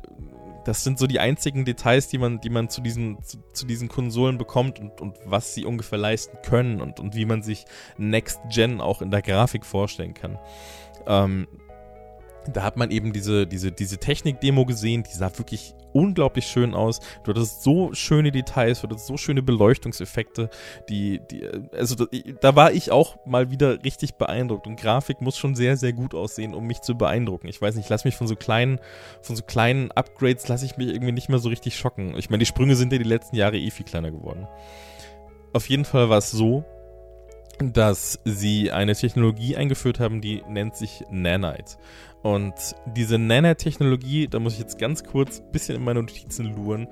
das 0.66 0.84
sind 0.84 0.98
so 1.00 1.08
die 1.08 1.20
einzigen 1.20 1.64
Details, 1.64 2.08
die 2.08 2.18
man, 2.18 2.42
die 2.42 2.50
man 2.50 2.70
zu 2.70 2.82
diesen, 2.82 3.24
zu, 3.24 3.38
zu, 3.54 3.66
diesen 3.66 3.88
Konsolen 3.88 4.38
bekommt 4.38 4.80
und, 4.80 5.00
und 5.00 5.18
was 5.24 5.54
sie 5.54 5.64
ungefähr 5.64 6.00
leisten 6.00 6.38
können 6.44 6.82
und, 6.82 7.00
und 7.00 7.16
wie 7.16 7.26
man 7.26 7.44
sich 7.44 7.66
Next 7.98 8.40
Gen 8.50 8.82
auch 8.82 9.02
in 9.02 9.12
der 9.12 9.22
Grafik 9.22 9.66
vorstellen 9.66 10.16
kann. 10.16 10.40
Ähm, 11.08 11.48
da 12.52 12.64
hat 12.64 12.78
man 12.78 12.92
eben 12.92 13.14
diese, 13.14 13.48
diese, 13.48 13.72
diese 13.72 13.98
Technik-Demo 13.98 14.66
gesehen, 14.66 15.04
die 15.04 15.16
sah 15.16 15.36
wirklich 15.38 15.74
unglaublich 15.94 16.46
schön 16.46 16.74
aus. 16.74 17.00
Du 17.24 17.32
hattest 17.32 17.64
so 17.64 17.94
schöne 17.94 18.32
Details, 18.32 18.82
du 18.82 18.90
hattest 18.90 19.08
so 19.08 19.16
schöne 19.18 19.42
Beleuchtungseffekte, 19.42 20.50
die, 20.90 21.22
die, 21.32 21.48
also 21.72 21.96
da, 21.96 22.06
da 22.42 22.56
war 22.56 22.74
ich 22.74 22.92
auch 22.92 23.18
mal 23.26 23.50
wieder 23.50 23.84
richtig 23.84 24.16
beeindruckt. 24.16 24.68
Und 24.68 24.80
Grafik 24.80 25.22
muss 25.22 25.38
schon 25.38 25.56
sehr, 25.56 25.78
sehr 25.78 25.94
gut 25.94 26.14
aussehen, 26.14 26.54
um 26.54 26.68
mich 26.68 26.82
zu 26.82 26.96
beeindrucken. 26.96 27.48
Ich 27.48 27.62
weiß 27.62 27.76
nicht, 27.76 27.90
lass 27.90 28.06
mich 28.06 28.16
von 28.16 28.28
so 28.28 28.36
kleinen, 28.36 28.80
von 29.22 29.36
so 29.36 29.44
kleinen 29.44 29.92
Upgrades 29.92 30.48
lasse 30.48 30.66
ich 30.66 30.78
mich 30.78 30.90
irgendwie 30.90 31.14
nicht 31.14 31.30
mehr 31.30 31.40
so 31.40 31.50
richtig 31.50 31.78
schocken. 31.78 32.16
Ich 32.18 32.30
meine, 32.30 32.40
die 32.40 32.46
Sprünge 32.46 32.76
sind 32.76 32.92
ja 32.92 33.00
die 33.00 33.06
letzten 33.06 33.38
Jahre 33.38 33.58
eh 33.58 33.72
viel 33.72 33.86
kleiner 33.86 34.12
geworden. 34.12 34.48
Auf 35.54 35.70
jeden 35.70 35.86
Fall 35.86 36.10
war 36.10 36.18
es 36.18 36.32
so, 36.32 36.66
dass 37.60 38.20
sie 38.26 38.72
eine 38.72 38.96
Technologie 38.96 39.56
eingeführt 39.56 40.00
haben, 40.00 40.22
die 40.22 40.44
nennt 40.50 40.76
sich 40.76 41.04
Nanite. 41.10 41.78
Und 42.24 42.54
diese 42.96 43.18
Nanotechnologie, 43.18 44.28
da 44.28 44.40
muss 44.40 44.54
ich 44.54 44.60
jetzt 44.60 44.80
ganz 44.80 45.04
kurz 45.04 45.42
ein 45.42 45.52
bisschen 45.52 45.76
in 45.76 45.84
meine 45.84 46.02
Notizen 46.02 46.56
luren, 46.56 46.88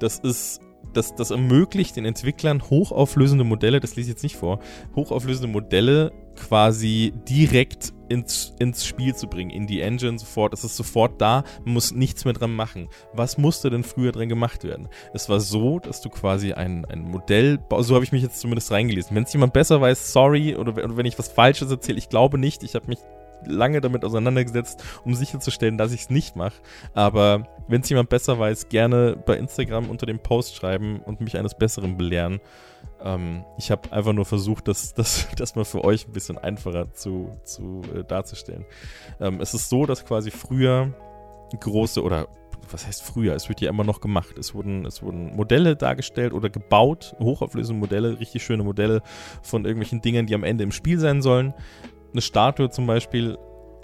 das 0.00 0.18
ist 0.18 0.60
das, 0.92 1.14
das 1.14 1.30
ermöglicht 1.30 1.96
den 1.96 2.04
Entwicklern 2.04 2.62
hochauflösende 2.68 3.44
Modelle, 3.44 3.80
das 3.80 3.96
lese 3.96 4.10
ich 4.10 4.14
jetzt 4.14 4.22
nicht 4.22 4.36
vor, 4.36 4.58
hochauflösende 4.94 5.48
Modelle 5.48 6.12
quasi 6.36 7.12
direkt 7.28 7.92
ins, 8.08 8.54
ins 8.58 8.84
Spiel 8.84 9.14
zu 9.14 9.26
bringen, 9.26 9.50
in 9.50 9.66
die 9.66 9.80
Engine 9.80 10.18
sofort. 10.18 10.52
Es 10.52 10.64
ist 10.64 10.76
sofort 10.76 11.20
da, 11.20 11.44
man 11.64 11.74
muss 11.74 11.92
nichts 11.92 12.24
mehr 12.24 12.34
dran 12.34 12.54
machen. 12.54 12.88
Was 13.12 13.38
musste 13.38 13.70
denn 13.70 13.84
früher 13.84 14.12
dran 14.12 14.28
gemacht 14.28 14.64
werden? 14.64 14.88
Es 15.14 15.28
war 15.28 15.40
so, 15.40 15.78
dass 15.78 16.02
du 16.02 16.10
quasi 16.10 16.52
ein, 16.52 16.84
ein 16.84 17.02
Modell, 17.02 17.58
so 17.80 17.94
habe 17.94 18.04
ich 18.04 18.12
mich 18.12 18.22
jetzt 18.22 18.40
zumindest 18.40 18.70
reingelesen. 18.70 19.16
Wenn 19.16 19.24
es 19.24 19.32
jemand 19.32 19.54
besser 19.54 19.80
weiß, 19.80 20.12
sorry, 20.12 20.56
oder 20.56 20.76
wenn 20.76 21.06
ich 21.06 21.18
was 21.18 21.28
Falsches 21.28 21.70
erzähle, 21.70 21.98
ich 21.98 22.08
glaube 22.08 22.38
nicht, 22.38 22.62
ich 22.62 22.74
habe 22.74 22.86
mich 22.88 22.98
lange 23.46 23.80
damit 23.80 24.04
auseinandergesetzt, 24.04 24.82
um 25.04 25.14
sicherzustellen, 25.14 25.78
dass 25.78 25.92
ich 25.92 26.02
es 26.02 26.10
nicht 26.10 26.36
mache. 26.36 26.54
Aber 26.94 27.46
wenn 27.68 27.80
es 27.82 27.88
jemand 27.88 28.08
besser 28.08 28.38
weiß, 28.38 28.68
gerne 28.68 29.16
bei 29.24 29.36
Instagram 29.36 29.90
unter 29.90 30.06
dem 30.06 30.18
Post 30.18 30.56
schreiben 30.56 31.00
und 31.00 31.20
mich 31.20 31.36
eines 31.36 31.54
Besseren 31.54 31.96
belehren. 31.96 32.40
Ähm, 33.02 33.44
ich 33.58 33.70
habe 33.70 33.92
einfach 33.92 34.12
nur 34.12 34.24
versucht, 34.24 34.68
das, 34.68 34.94
das, 34.94 35.28
das 35.36 35.54
mal 35.54 35.64
für 35.64 35.84
euch 35.84 36.06
ein 36.06 36.12
bisschen 36.12 36.38
einfacher 36.38 36.92
zu, 36.92 37.30
zu 37.44 37.82
äh, 37.94 38.04
darzustellen. 38.04 38.64
Ähm, 39.20 39.40
es 39.40 39.54
ist 39.54 39.68
so, 39.68 39.86
dass 39.86 40.04
quasi 40.04 40.30
früher 40.30 40.92
große 41.58 42.02
oder 42.02 42.28
was 42.70 42.86
heißt 42.86 43.02
früher? 43.02 43.34
Es 43.34 43.48
wird 43.48 43.60
ja 43.60 43.68
immer 43.68 43.84
noch 43.84 44.00
gemacht. 44.00 44.38
Es 44.38 44.54
wurden, 44.54 44.86
es 44.86 45.02
wurden 45.02 45.34
Modelle 45.34 45.76
dargestellt 45.76 46.32
oder 46.32 46.48
gebaut, 46.48 47.14
hochauflösende 47.18 47.78
Modelle, 47.78 48.20
richtig 48.20 48.44
schöne 48.44 48.62
Modelle 48.62 49.02
von 49.42 49.64
irgendwelchen 49.64 50.00
Dingen, 50.00 50.26
die 50.26 50.34
am 50.34 50.44
Ende 50.44 50.64
im 50.64 50.72
Spiel 50.72 50.98
sein 50.98 51.22
sollen 51.22 51.54
eine 52.12 52.22
Statue 52.22 52.70
zum 52.70 52.86
Beispiel 52.86 53.36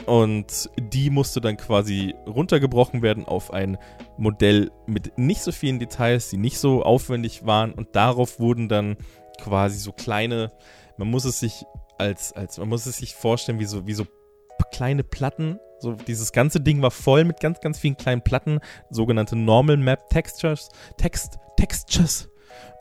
Und 0.07 0.71
die 0.79 1.11
musste 1.11 1.41
dann 1.41 1.57
quasi 1.57 2.15
runtergebrochen 2.27 3.03
werden 3.03 3.27
auf 3.27 3.53
ein 3.53 3.77
Modell 4.17 4.71
mit 4.87 5.19
nicht 5.19 5.43
so 5.43 5.53
vielen 5.53 5.79
Details, 5.79 6.31
die 6.31 6.39
nicht 6.39 6.59
so 6.59 6.83
aufwendig 6.83 7.45
waren. 7.45 7.73
Und 7.73 7.95
darauf 7.95 8.41
wurden 8.41 8.69
dann 8.69 8.97
quasi 9.41 9.79
so 9.79 9.93
kleine, 9.93 10.53
man 10.97 11.11
muss 11.11 11.25
es 11.25 11.41
sich 11.41 11.65
als, 11.99 12.33
als 12.33 12.59
man 12.59 12.69
muss 12.69 12.87
es 12.87 12.97
sich 12.97 13.15
vorstellen, 13.15 13.59
wie 13.59 13.65
so, 13.65 13.87
wie 13.87 13.93
so 13.93 14.07
kleine 14.73 15.05
Platten. 15.05 15.59
So, 15.81 15.93
dieses 15.93 16.33
ganze 16.33 16.61
Ding 16.61 16.81
war 16.83 16.91
voll 16.91 17.25
mit 17.25 17.41
ganz, 17.41 17.61
ganz 17.61 17.79
vielen 17.79 17.97
kleinen 17.97 18.23
Platten, 18.23 18.61
sogenannte 18.91 19.37
Normal 19.37 19.77
Map 19.77 20.09
Textures, 20.11 20.71
Text, 20.97 21.39
Textures. 21.57 22.29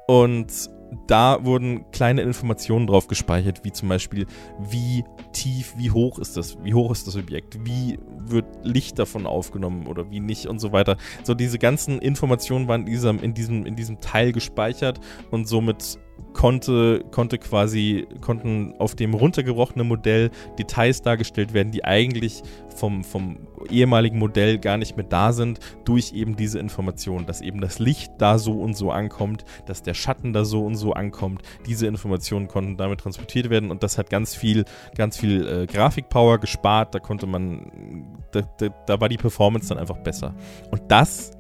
Und 0.08 0.70
da 1.08 1.44
wurden 1.44 1.90
kleine 1.92 2.22
Informationen 2.22 2.88
drauf 2.88 3.08
gespeichert, 3.08 3.64
wie 3.64 3.72
zum 3.72 3.90
Beispiel, 3.90 4.26
wie 4.60 5.04
tief, 5.34 5.74
wie 5.78 5.92
hoch 5.92 6.20
ist 6.20 6.38
das, 6.38 6.58
wie 6.64 6.74
hoch 6.74 6.92
ist 6.92 7.08
das 7.08 7.16
Objekt, 7.16 7.66
wie 7.66 8.00
wird 8.18 8.46
Licht 8.64 9.00
davon 9.00 9.26
aufgenommen 9.26 9.88
oder 9.88 10.10
wie 10.12 10.20
nicht 10.20 10.48
und 10.48 10.60
so 10.60 10.72
weiter. 10.72 10.98
So 11.24 11.34
diese 11.34 11.60
ganzen 11.60 12.00
Informationen 12.00 12.68
waren 12.68 12.82
in 12.82 12.88
diesem, 12.88 13.20
in 13.20 13.34
diesem, 13.34 13.66
in 13.66 13.76
diesem 13.76 14.00
Teil 14.00 14.32
gespeichert 14.32 15.00
und 15.32 15.48
somit 15.48 16.00
konnte, 16.34 17.04
konnte 17.12 17.38
quasi, 17.40 18.08
konnten 18.22 18.76
auf 18.78 18.96
dem 18.96 19.14
runtergebrochenen 19.14 19.88
Modell 19.88 20.30
Details 20.58 21.02
dargestellt 21.02 21.54
werden, 21.54 21.72
die 21.72 21.84
eigentlich 21.84 22.44
vom, 22.76 23.04
vom 23.04 23.48
ehemaligen 23.70 24.20
Modell 24.20 24.60
gar 24.60 24.78
nicht 24.78 24.96
mehr 24.96 25.06
da 25.06 25.34
sind, 25.34 25.60
durch 25.84 26.14
eben 26.14 26.36
diese 26.36 26.60
Informationen, 26.60 27.26
dass 27.26 27.42
eben 27.42 27.60
das 27.60 27.80
Licht 27.80 28.12
da 28.20 28.38
so 28.38 28.62
und 28.62 28.78
so 28.78 28.92
ankommt, 28.92 29.46
dass 29.66 29.82
der 29.82 29.96
Schatten 29.96 30.32
da 30.32 30.46
so 30.46 30.64
und 30.64 30.76
so 30.76 30.94
ankommt. 30.94 31.42
Diese 31.66 31.88
Informationen 31.88 32.48
konnten 32.48 32.78
damit 32.78 33.00
transportiert 33.00 33.50
werden 33.50 33.72
und 33.72 33.84
das 33.84 33.98
hat 33.98 34.10
ganz 34.10 34.36
viel, 34.36 34.66
ganz 34.96 35.18
viel 35.18 35.48
äh, 35.48 35.66
Grafikpower 35.66 36.38
gespart. 36.38 36.94
Da 36.94 37.00
konnte 37.00 37.26
man, 37.26 38.06
da, 38.32 38.42
da, 38.42 38.70
da 38.86 39.02
war 39.02 39.10
die 39.10 39.18
Performance 39.18 39.70
dann 39.70 39.80
einfach 39.80 39.98
besser. 39.98 40.36
Und 40.72 40.84
das 40.90 41.32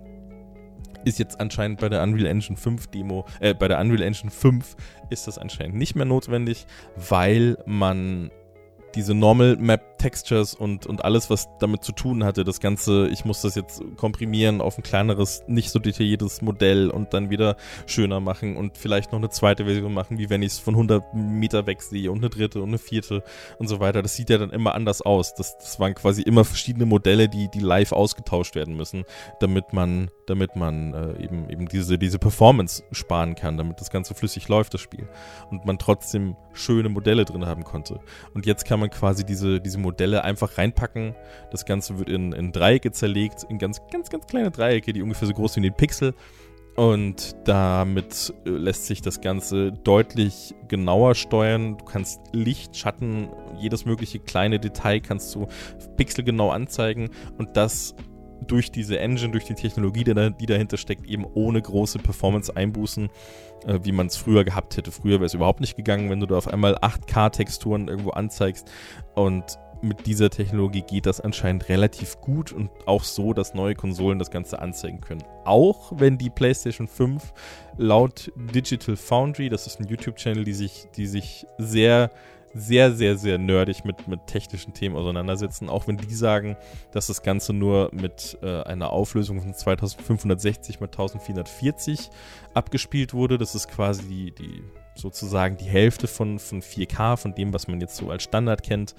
ist 1.05 1.19
jetzt 1.19 1.39
anscheinend 1.39 1.79
bei 1.79 1.89
der 1.89 2.03
Unreal 2.03 2.27
Engine 2.27 2.57
5 2.57 2.88
Demo, 2.88 3.25
äh, 3.39 3.53
bei 3.53 3.67
der 3.67 3.79
Unreal 3.79 4.01
Engine 4.01 4.31
5 4.31 4.75
ist 5.10 5.27
das 5.27 5.38
anscheinend 5.38 5.75
nicht 5.75 5.95
mehr 5.95 6.05
notwendig, 6.05 6.65
weil 6.95 7.57
man 7.65 8.31
diese 8.95 9.13
Normal 9.13 9.57
Map 9.57 9.99
Textures 9.99 10.53
und, 10.53 10.86
und 10.86 11.03
alles, 11.03 11.29
was 11.29 11.47
damit 11.60 11.83
zu 11.83 11.91
tun 11.91 12.23
hatte, 12.23 12.43
das 12.43 12.60
Ganze, 12.60 13.07
ich 13.10 13.25
muss 13.25 13.41
das 13.41 13.55
jetzt 13.55 13.81
komprimieren 13.95 14.62
auf 14.62 14.77
ein 14.77 14.83
kleineres, 14.83 15.43
nicht 15.47 15.69
so 15.69 15.79
detailliertes 15.79 16.41
Modell 16.41 16.89
und 16.89 17.13
dann 17.13 17.29
wieder 17.29 17.57
schöner 17.86 18.19
machen 18.19 18.55
und 18.55 18.77
vielleicht 18.77 19.12
noch 19.12 19.19
eine 19.19 19.29
zweite 19.29 19.65
Version 19.65 19.93
machen, 19.93 20.17
wie 20.17 20.29
wenn 20.29 20.41
ich 20.41 20.53
es 20.53 20.60
von 20.60 20.75
100 20.75 21.13
Meter 21.13 21.67
weg 21.67 21.81
sehe 21.81 22.12
und 22.12 22.19
eine 22.19 22.29
dritte 22.29 22.62
und 22.62 22.69
eine 22.69 22.77
vierte 22.77 23.23
und 23.60 23.67
so 23.67 23.79
weiter. 23.79 24.01
Das 24.01 24.15
sieht 24.15 24.29
ja 24.29 24.38
dann 24.38 24.51
immer 24.51 24.73
anders 24.73 25.01
aus. 25.01 25.33
Das, 25.36 25.57
das 25.57 25.79
waren 25.79 25.93
quasi 25.93 26.21
immer 26.21 26.43
verschiedene 26.45 26.86
Modelle, 26.86 27.29
die, 27.29 27.49
die 27.49 27.60
live 27.60 27.91
ausgetauscht 27.91 28.55
werden 28.55 28.75
müssen, 28.75 29.03
damit 29.39 29.73
man, 29.73 30.10
damit 30.27 30.55
man 30.55 30.93
äh, 30.93 31.23
eben, 31.23 31.49
eben 31.49 31.67
diese, 31.67 31.97
diese 31.97 32.19
Performance 32.19 32.83
sparen 32.91 33.33
kann, 33.33 33.57
damit 33.57 33.81
das 33.81 33.89
Ganze 33.89 34.13
flüssig 34.13 34.47
läuft, 34.47 34.73
das 34.73 34.81
Spiel. 34.81 35.07
Und 35.49 35.65
man 35.65 35.79
trotzdem 35.79 36.35
schöne 36.53 36.89
Modelle 36.89 37.25
drin 37.25 37.45
haben 37.45 37.63
konnte. 37.63 37.99
Und 38.33 38.45
jetzt 38.45 38.65
kann 38.65 38.79
man 38.79 38.89
quasi 38.89 39.25
diese, 39.25 39.59
diese 39.59 39.79
Modelle 39.79 40.23
einfach 40.23 40.57
reinpacken. 40.57 41.15
Das 41.51 41.65
Ganze 41.65 41.97
wird 41.97 42.09
in, 42.09 42.33
in 42.33 42.51
Dreiecke 42.51 42.91
zerlegt, 42.91 43.45
in 43.49 43.57
ganz, 43.57 43.81
ganz, 43.91 44.09
ganz 44.09 44.27
kleine 44.27 44.51
Dreiecke, 44.51 44.93
die 44.93 45.01
ungefähr 45.01 45.27
so 45.27 45.33
groß 45.33 45.53
sind 45.53 45.63
wie 45.63 45.69
ein 45.69 45.77
Pixel. 45.77 46.13
Und 46.77 47.35
damit 47.45 48.31
äh, 48.45 48.49
lässt 48.51 48.85
sich 48.85 49.01
das 49.01 49.19
Ganze 49.19 49.71
deutlich 49.71 50.53
genauer 50.67 51.15
steuern. 51.15 51.75
Du 51.79 51.85
kannst 51.85 52.21
Licht, 52.33 52.77
Schatten, 52.77 53.29
jedes 53.57 53.85
mögliche 53.85 54.19
kleine 54.19 54.59
Detail 54.59 54.99
kannst 54.99 55.33
du 55.33 55.47
pixelgenau 55.95 56.51
anzeigen. 56.51 57.09
Und 57.39 57.57
das 57.57 57.95
durch 58.45 58.71
diese 58.71 59.00
Engine, 59.00 59.32
durch 59.32 59.45
die 59.45 59.56
Technologie, 59.56 60.04
die 60.04 60.45
dahinter 60.45 60.78
steckt, 60.78 61.08
eben 61.08 61.26
ohne 61.26 61.62
große 61.62 62.00
Performance-Einbußen, 62.00 63.10
äh, 63.65 63.80
wie 63.84 63.91
man 63.91 64.08
es 64.08 64.17
früher 64.17 64.43
gehabt 64.43 64.78
hätte. 64.78 64.91
Früher 64.91 65.15
wäre 65.15 65.26
es 65.26 65.34
überhaupt 65.34 65.62
nicht 65.62 65.76
gegangen, 65.76 66.10
wenn 66.10 66.19
du 66.19 66.26
da 66.26 66.38
auf 66.38 66.47
einmal 66.47 66.76
8K-Texturen 66.76 67.88
irgendwo 67.88 68.12
anzeigst. 68.12 68.69
Und 69.15 69.58
mit 69.82 70.06
dieser 70.06 70.30
Technologie 70.30 70.82
geht 70.82 71.06
das 71.06 71.21
anscheinend 71.21 71.69
relativ 71.69 72.19
gut 72.19 72.52
und 72.52 72.69
auch 72.86 73.04
so, 73.04 73.34
dass 73.34 73.54
neue 73.54 73.76
Konsolen 73.76 74.19
das 74.19 74.32
Ganze 74.32 74.60
anzeigen 74.60 75.02
können. 75.02 75.23
Auch 75.45 75.91
wenn 75.95 76.17
die 76.17 76.30
PlayStation 76.30 76.88
5 76.88 77.34
laut 77.78 78.32
Digital 78.36 78.95
Foundry, 78.95 79.50
das 79.50 79.67
ist 79.67 79.80
ein 79.80 79.88
YouTube-Channel, 79.88 80.43
die 80.43 80.54
sich, 80.54 80.88
die 80.95 81.06
sich 81.06 81.45
sehr 81.58 82.10
sehr, 82.59 82.91
sehr, 82.93 83.17
sehr 83.17 83.37
nerdig 83.37 83.85
mit, 83.85 84.07
mit 84.07 84.27
technischen 84.27 84.73
Themen 84.73 84.95
auseinandersetzen, 84.95 85.69
auch 85.69 85.87
wenn 85.87 85.97
die 85.97 86.13
sagen, 86.13 86.57
dass 86.91 87.07
das 87.07 87.21
Ganze 87.21 87.53
nur 87.53 87.89
mit 87.93 88.37
äh, 88.41 88.63
einer 88.63 88.91
Auflösung 88.91 89.41
von 89.41 89.53
2560 89.53 90.79
mit 90.79 90.91
1440 90.91 92.09
abgespielt 92.53 93.13
wurde. 93.13 93.37
Das 93.37 93.55
ist 93.55 93.69
quasi 93.69 94.03
die, 94.03 94.31
die 94.31 94.63
sozusagen 94.95 95.57
die 95.57 95.65
Hälfte 95.65 96.07
von, 96.07 96.39
von 96.39 96.61
4K, 96.61 97.17
von 97.17 97.35
dem, 97.35 97.53
was 97.53 97.67
man 97.67 97.79
jetzt 97.81 97.95
so 97.95 98.09
als 98.09 98.23
Standard 98.23 98.63
kennt. 98.63 98.95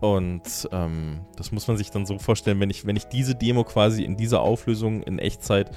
Und 0.00 0.68
ähm, 0.72 1.20
das 1.36 1.52
muss 1.52 1.68
man 1.68 1.76
sich 1.76 1.90
dann 1.90 2.06
so 2.06 2.18
vorstellen, 2.18 2.60
wenn 2.60 2.70
ich, 2.70 2.86
wenn 2.86 2.96
ich 2.96 3.04
diese 3.04 3.34
Demo 3.34 3.64
quasi 3.64 4.04
in 4.04 4.16
dieser 4.16 4.40
Auflösung 4.40 5.02
in 5.02 5.18
Echtzeit 5.18 5.70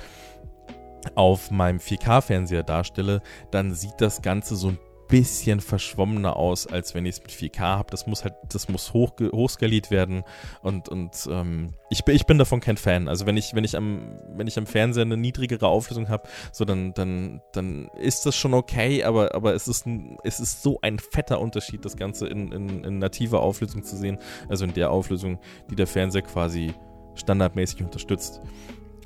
auf 1.15 1.51
meinem 1.51 1.79
4K-Fernseher 1.79 2.63
darstelle, 2.63 3.21
dann 3.51 3.73
sieht 3.73 3.99
das 3.99 4.21
Ganze 4.21 4.55
so 4.55 4.69
ein 4.69 4.79
bisschen 5.07 5.59
verschwommener 5.59 6.35
aus, 6.35 6.67
als 6.67 6.93
wenn 6.93 7.05
ich 7.05 7.15
es 7.15 7.21
mit 7.21 7.31
4K 7.31 7.59
habe. 7.59 7.91
Das 7.91 8.07
muss 8.07 8.23
halt, 8.23 8.33
das 8.49 8.69
muss 8.69 8.93
hoch, 8.93 9.11
hochskaliert 9.19 9.91
werden 9.91 10.23
und, 10.61 10.89
und 10.89 11.11
ähm, 11.29 11.73
ich, 11.89 12.03
bin, 12.03 12.15
ich 12.15 12.25
bin 12.25 12.37
davon 12.37 12.59
kein 12.59 12.77
Fan. 12.77 13.07
Also 13.07 13.25
wenn 13.25 13.37
ich, 13.37 13.53
wenn 13.53 13.63
ich 13.63 13.77
am, 13.77 14.19
wenn 14.35 14.47
ich 14.47 14.57
am 14.57 14.65
Fernseher 14.65 15.03
eine 15.03 15.17
niedrigere 15.17 15.67
Auflösung 15.67 16.09
habe, 16.09 16.27
so 16.51 16.65
dann, 16.65 16.93
dann, 16.93 17.41
dann 17.53 17.89
ist 17.99 18.25
das 18.25 18.35
schon 18.35 18.53
okay, 18.53 19.03
aber, 19.03 19.33
aber 19.33 19.53
es 19.53 19.67
ist 19.67 19.85
es 20.23 20.39
ist 20.39 20.63
so 20.63 20.79
ein 20.81 20.99
fetter 20.99 21.39
Unterschied, 21.39 21.85
das 21.85 21.95
Ganze 21.95 22.27
in, 22.27 22.51
in, 22.51 22.83
in 22.83 22.99
nativer 22.99 23.41
Auflösung 23.41 23.83
zu 23.83 23.95
sehen. 23.95 24.17
Also 24.49 24.65
in 24.65 24.73
der 24.73 24.91
Auflösung, 24.91 25.39
die 25.69 25.75
der 25.75 25.87
Fernseher 25.87 26.21
quasi 26.23 26.73
standardmäßig 27.15 27.83
unterstützt. 27.83 28.41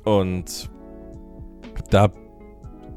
Und 0.04 0.70
da 1.90 2.10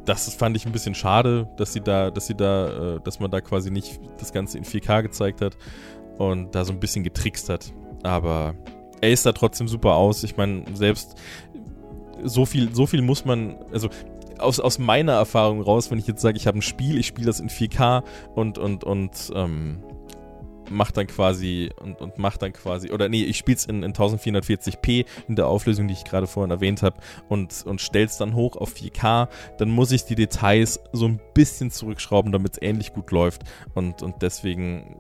das 0.06 0.34
fand 0.36 0.56
ich 0.56 0.65
ein 0.65 0.72
bisschen 0.72 0.96
schade, 0.96 1.48
dass 1.58 1.74
sie 1.74 1.82
da, 1.82 2.12
dass 2.12 2.28
sie 2.28 2.36
da, 2.36 2.96
äh, 2.96 3.00
dass 3.04 3.20
man 3.20 3.32
da 3.32 3.41
quasi 3.41 3.72
nicht 3.72 4.00
das 4.18 4.32
Ganze 4.32 4.58
in 4.58 4.63
4K 4.63 5.04
gezeigt 5.04 5.41
hat 5.41 5.58
und 6.18 6.54
da 6.54 6.63
so 6.63 6.74
ein 6.74 6.80
bisschen 6.80 7.04
getrickst 7.04 7.50
hat. 7.50 7.74
Aber 8.04 8.56
er 9.02 9.12
ist 9.12 9.26
da 9.26 9.32
trotzdem 9.32 9.68
super 9.68 9.96
aus. 9.96 10.24
Ich 10.24 10.38
meine, 10.38 10.63
selbst 10.74 11.15
so 12.24 12.46
viel, 12.46 12.74
so 12.74 12.86
viel 12.86 13.02
muss 13.02 13.26
man, 13.26 13.58
also 13.72 13.89
aus, 14.39 14.60
aus 14.60 14.80
meiner 14.80 15.13
Erfahrung 15.13 15.62
raus, 15.62 15.91
wenn 15.91 16.00
ich 16.00 16.08
jetzt 16.08 16.22
sage, 16.22 16.38
ich 16.38 16.48
habe 16.48 16.60
ein 16.60 16.62
Spiel, 16.62 16.98
ich 16.98 17.08
spiele 17.08 17.28
das 17.28 17.39
in 17.39 17.50
4K 17.50 18.04
und, 18.36 18.58
und, 18.58 18.84
und 18.84 19.32
ähm, 19.34 19.84
macht 20.69 20.97
dann 20.97 21.08
quasi 21.08 21.69
und, 21.80 22.01
und 22.01 22.17
macht 22.17 22.41
dann 22.41 22.54
quasi, 22.54 22.91
oder 22.91 23.10
nee, 23.10 23.23
ich 23.23 23.38
spiele 23.38 23.58
es 23.58 23.65
in, 23.65 23.84
in 23.84 23.93
1440p 23.93 25.06
in 25.28 25.36
der 25.36 25.47
Auflösung, 25.47 25.88
die 25.88 25.93
ich 25.93 26.04
gerade 26.04 26.28
vorhin 26.28 26.51
erwähnt 26.51 26.84
habe 26.84 26.97
und, 27.30 27.65
und 27.65 27.82
es 27.95 28.17
dann 28.17 28.36
hoch 28.36 28.56
auf 28.56 28.73
4K, 28.73 29.28
dann 29.58 29.69
muss 29.69 29.91
ich 29.91 30.06
die 30.06 30.15
Details 30.15 30.80
so 30.91 31.08
ein 31.08 31.19
bisschen 31.34 31.71
zurückschrauben, 31.71 32.32
damit 32.32 32.54
es 32.54 32.62
ähnlich 32.62 32.93
gut 32.93 33.12
läuft 33.12 33.43
und, 33.73 34.01
und 34.01 34.21
deswegen, 34.21 34.95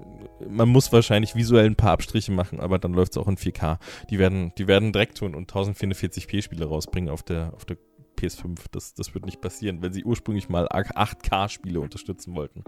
man 0.47 0.69
muss 0.69 0.91
wahrscheinlich 0.91 1.35
visuell 1.35 1.65
ein 1.65 1.75
paar 1.75 1.91
Abstriche 1.91 2.31
machen, 2.31 2.59
aber 2.59 2.79
dann 2.79 2.93
läuft 2.93 3.13
es 3.13 3.17
auch 3.17 3.27
in 3.27 3.37
4K. 3.37 3.77
Die 4.09 4.19
werden, 4.19 4.53
die 4.57 4.67
werden 4.67 4.91
direkt 4.91 5.17
tun 5.17 5.35
und 5.35 5.51
1440p 5.51 6.41
Spiele 6.41 6.65
rausbringen 6.65 7.09
auf 7.09 7.23
der, 7.23 7.53
auf 7.55 7.65
der 7.65 7.77
PS5. 8.17 8.65
Das, 8.71 8.93
das 8.93 9.13
wird 9.13 9.25
nicht 9.25 9.41
passieren, 9.41 9.81
wenn 9.81 9.93
sie 9.93 10.03
ursprünglich 10.03 10.49
mal 10.49 10.67
8K-Spiele 10.67 11.79
unterstützen 11.79 12.35
wollten. 12.35 12.63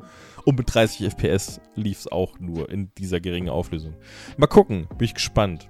Und 0.45 0.57
mit 0.57 0.73
30 0.73 1.07
FPS 1.07 1.61
lief 1.75 1.99
es 1.99 2.11
auch 2.11 2.39
nur 2.39 2.69
in 2.69 2.91
dieser 2.97 3.19
geringen 3.19 3.49
Auflösung. 3.49 3.95
Mal 4.37 4.47
gucken, 4.47 4.87
bin 4.97 5.05
ich 5.05 5.13
gespannt. 5.13 5.69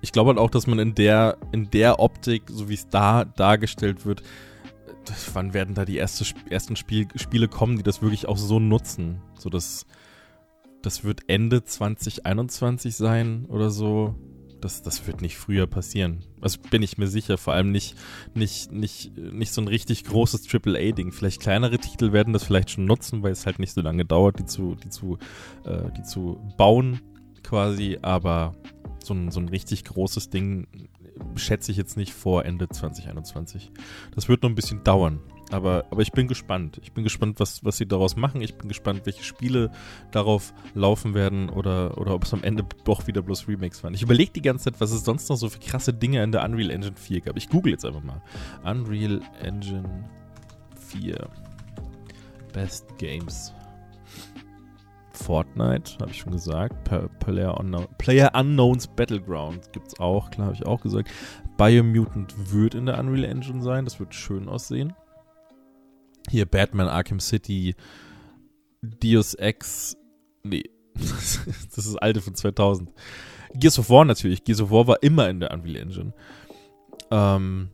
Ich 0.00 0.12
glaube 0.12 0.28
halt 0.28 0.38
auch, 0.38 0.50
dass 0.50 0.66
man 0.66 0.78
in 0.78 0.94
der, 0.94 1.36
in 1.52 1.70
der 1.70 1.98
Optik, 1.98 2.44
so 2.46 2.68
wie 2.68 2.74
es 2.74 2.88
da 2.88 3.24
dargestellt 3.24 4.06
wird, 4.06 4.22
wann 5.32 5.54
werden 5.54 5.74
da 5.74 5.84
die 5.84 5.96
erste, 5.96 6.24
ersten 6.50 6.76
Spiel, 6.76 7.08
Spiele 7.16 7.48
kommen, 7.48 7.76
die 7.76 7.82
das 7.82 8.02
wirklich 8.02 8.28
auch 8.28 8.36
so 8.36 8.60
nutzen? 8.60 9.20
So 9.34 9.50
das, 9.50 9.86
das 10.82 11.04
wird 11.04 11.22
Ende 11.28 11.64
2021 11.64 12.96
sein 12.96 13.46
oder 13.46 13.70
so. 13.70 14.14
Das, 14.60 14.82
das 14.82 15.06
wird 15.06 15.22
nicht 15.22 15.36
früher 15.36 15.66
passieren. 15.66 16.24
Also 16.40 16.58
bin 16.70 16.82
ich 16.82 16.98
mir 16.98 17.06
sicher. 17.06 17.38
Vor 17.38 17.54
allem 17.54 17.70
nicht, 17.70 17.96
nicht, 18.34 18.72
nicht, 18.72 19.16
nicht 19.16 19.52
so 19.52 19.60
ein 19.60 19.68
richtig 19.68 20.04
großes 20.04 20.46
AAA-Ding. 20.52 21.12
Vielleicht 21.12 21.40
kleinere 21.40 21.78
Titel 21.78 22.12
werden 22.12 22.32
das 22.32 22.44
vielleicht 22.44 22.70
schon 22.70 22.84
nutzen, 22.84 23.22
weil 23.22 23.32
es 23.32 23.46
halt 23.46 23.58
nicht 23.58 23.72
so 23.72 23.80
lange 23.80 24.04
dauert, 24.04 24.38
die 24.38 24.46
zu, 24.46 24.74
die 24.74 24.90
zu, 24.90 25.18
äh, 25.64 25.90
die 25.96 26.02
zu 26.02 26.40
bauen 26.56 27.00
quasi. 27.42 27.98
Aber 28.02 28.54
so 29.02 29.14
ein, 29.14 29.30
so 29.30 29.40
ein 29.40 29.48
richtig 29.48 29.84
großes 29.84 30.30
Ding 30.30 30.66
schätze 31.36 31.70
ich 31.70 31.76
jetzt 31.76 31.96
nicht 31.96 32.12
vor 32.12 32.44
Ende 32.44 32.68
2021. 32.68 33.72
Das 34.14 34.28
wird 34.28 34.42
noch 34.42 34.50
ein 34.50 34.54
bisschen 34.54 34.84
dauern. 34.84 35.20
Aber, 35.50 35.86
aber 35.90 36.02
ich 36.02 36.12
bin 36.12 36.28
gespannt. 36.28 36.78
Ich 36.82 36.92
bin 36.92 37.04
gespannt, 37.04 37.40
was, 37.40 37.64
was 37.64 37.78
sie 37.78 37.86
daraus 37.86 38.16
machen. 38.16 38.42
Ich 38.42 38.56
bin 38.56 38.68
gespannt, 38.68 39.02
welche 39.04 39.24
Spiele 39.24 39.70
darauf 40.10 40.52
laufen 40.74 41.14
werden 41.14 41.48
oder, 41.48 41.96
oder 41.98 42.14
ob 42.14 42.24
es 42.24 42.34
am 42.34 42.42
Ende 42.42 42.64
doch 42.84 43.06
wieder 43.06 43.22
bloß 43.22 43.48
Remakes 43.48 43.82
waren. 43.82 43.94
Ich 43.94 44.02
überlege 44.02 44.32
die 44.32 44.42
ganze 44.42 44.64
Zeit, 44.64 44.80
was 44.80 44.90
es 44.90 45.04
sonst 45.04 45.28
noch 45.30 45.36
so 45.36 45.48
für 45.48 45.58
krasse 45.58 45.94
Dinge 45.94 46.22
in 46.22 46.32
der 46.32 46.44
Unreal 46.44 46.70
Engine 46.70 46.96
4 46.96 47.20
gab. 47.22 47.36
Ich 47.36 47.48
google 47.48 47.72
jetzt 47.72 47.84
einfach 47.84 48.02
mal. 48.02 48.20
Unreal 48.64 49.20
Engine 49.42 50.04
4. 50.90 51.28
Best 52.52 52.86
Games. 52.98 53.54
Fortnite, 55.12 55.98
habe 56.00 56.10
ich 56.10 56.18
schon 56.18 56.32
gesagt. 56.32 56.76
Player, 57.18 57.58
Unknown, 57.58 57.86
Player 57.98 58.30
Unknowns 58.34 58.86
Battleground 58.86 59.72
gibt 59.72 59.88
es 59.88 60.00
auch, 60.00 60.30
klar, 60.30 60.46
habe 60.46 60.56
ich 60.56 60.66
auch 60.66 60.80
gesagt. 60.80 61.10
Biomutant 61.56 62.52
wird 62.52 62.74
in 62.74 62.86
der 62.86 62.98
Unreal 62.98 63.24
Engine 63.24 63.62
sein, 63.62 63.84
das 63.84 63.98
wird 63.98 64.14
schön 64.14 64.48
aussehen. 64.48 64.94
Hier 66.28 66.46
Batman 66.46 66.88
Arkham 66.88 67.20
City, 67.20 67.74
Deus 68.82 69.34
Ex, 69.34 69.96
nee, 70.42 70.64
das 70.94 71.46
ist 71.46 71.76
das 71.76 71.96
alte 71.96 72.20
von 72.20 72.34
2000. 72.34 72.92
Gears 73.54 73.78
of 73.78 73.90
War 73.90 74.04
natürlich, 74.04 74.44
Gears 74.44 74.60
of 74.60 74.70
War 74.70 74.86
war 74.86 75.02
immer 75.02 75.28
in 75.28 75.40
der 75.40 75.52
Unreal 75.52 75.76
Engine. 75.76 76.12
Ähm, 77.10 77.70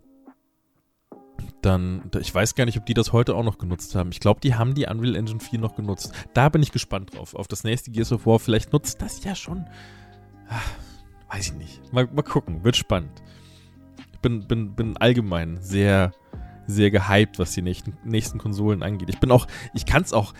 dann, 1.62 2.10
ich 2.20 2.34
weiß 2.34 2.54
gar 2.54 2.66
nicht, 2.66 2.78
ob 2.78 2.86
die 2.86 2.94
das 2.94 3.12
heute 3.12 3.34
auch 3.34 3.42
noch 3.42 3.58
genutzt 3.58 3.94
haben. 3.94 4.10
Ich 4.12 4.20
glaube, 4.20 4.40
die 4.40 4.54
haben 4.54 4.74
die 4.74 4.86
Unreal 4.86 5.16
Engine 5.16 5.40
4 5.40 5.58
noch 5.58 5.74
genutzt. 5.74 6.12
Da 6.34 6.48
bin 6.48 6.62
ich 6.62 6.72
gespannt 6.72 7.14
drauf. 7.14 7.34
Auf 7.34 7.48
das 7.48 7.64
nächste 7.64 7.90
Gears 7.90 8.12
of 8.12 8.26
War. 8.26 8.38
Vielleicht 8.38 8.72
nutzt 8.72 9.00
das 9.00 9.24
ja 9.24 9.34
schon. 9.34 9.66
Ach, 10.48 10.70
weiß 11.30 11.46
ich 11.48 11.54
nicht. 11.54 11.92
Mal, 11.92 12.06
mal 12.12 12.22
gucken. 12.22 12.64
Wird 12.64 12.76
spannend. 12.76 13.22
Ich 14.12 14.18
bin, 14.20 14.46
bin, 14.46 14.74
bin 14.74 14.96
allgemein 14.98 15.58
sehr, 15.60 16.12
sehr 16.66 16.90
gehypt, 16.90 17.38
was 17.38 17.52
die 17.52 17.62
nächsten, 17.62 17.96
nächsten 18.04 18.38
Konsolen 18.38 18.82
angeht. 18.82 19.08
Ich 19.10 19.20
bin 19.20 19.30
auch, 19.30 19.46
ich 19.74 19.86
kann 19.86 20.02
es 20.02 20.12
auch, 20.12 20.34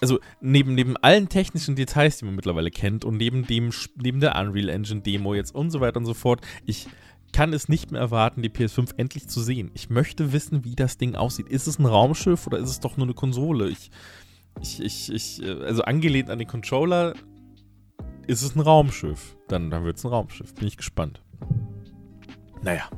also 0.00 0.18
neben, 0.40 0.74
neben 0.74 0.96
allen 0.96 1.28
technischen 1.28 1.76
Details, 1.76 2.18
die 2.18 2.24
man 2.24 2.34
mittlerweile 2.34 2.70
kennt 2.70 3.04
und 3.04 3.16
neben 3.16 3.46
dem, 3.46 3.70
neben 3.96 4.20
der 4.20 4.36
Unreal 4.36 4.68
Engine 4.68 5.02
Demo 5.02 5.34
jetzt 5.34 5.54
und 5.54 5.70
so 5.70 5.80
weiter 5.80 5.98
und 5.98 6.06
so 6.06 6.14
fort, 6.14 6.40
ich 6.64 6.86
kann 7.32 7.52
es 7.52 7.68
nicht 7.68 7.92
mehr 7.92 8.00
erwarten, 8.00 8.42
die 8.42 8.48
PS5 8.48 8.94
endlich 8.96 9.28
zu 9.28 9.40
sehen. 9.40 9.70
Ich 9.74 9.90
möchte 9.90 10.32
wissen, 10.32 10.64
wie 10.64 10.74
das 10.74 10.98
Ding 10.98 11.14
aussieht. 11.14 11.48
Ist 11.48 11.66
es 11.66 11.78
ein 11.78 11.86
Raumschiff 11.86 12.46
oder 12.46 12.58
ist 12.58 12.70
es 12.70 12.80
doch 12.80 12.96
nur 12.96 13.06
eine 13.06 13.14
Konsole? 13.14 13.68
Ich, 13.68 13.90
ich, 14.60 14.80
ich, 14.80 15.12
ich 15.12 15.42
äh, 15.42 15.62
also 15.64 15.82
angelehnt 15.82 16.30
an 16.30 16.38
den 16.38 16.48
Controller, 16.48 17.14
ist 18.26 18.42
es 18.42 18.56
ein 18.56 18.60
Raumschiff. 18.60 19.36
Dann, 19.48 19.70
dann 19.70 19.84
wird 19.84 19.98
es 19.98 20.04
ein 20.04 20.08
Raumschiff. 20.08 20.54
Bin 20.54 20.66
ich 20.66 20.76
gespannt. 20.76 21.22
Naja. 22.62 22.88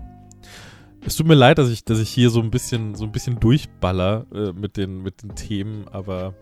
Es 1.04 1.16
tut 1.16 1.26
mir 1.26 1.34
leid, 1.34 1.58
dass 1.58 1.68
ich, 1.68 1.84
dass 1.84 1.98
ich 1.98 2.10
hier 2.10 2.30
so 2.30 2.40
ein 2.40 2.50
bisschen, 2.50 2.94
so 2.94 3.04
ein 3.04 3.12
bisschen 3.12 3.40
durchballer 3.40 4.26
äh, 4.32 4.52
mit, 4.52 4.76
den, 4.76 5.02
mit 5.02 5.22
den 5.22 5.34
Themen, 5.34 5.88
aber 5.88 6.34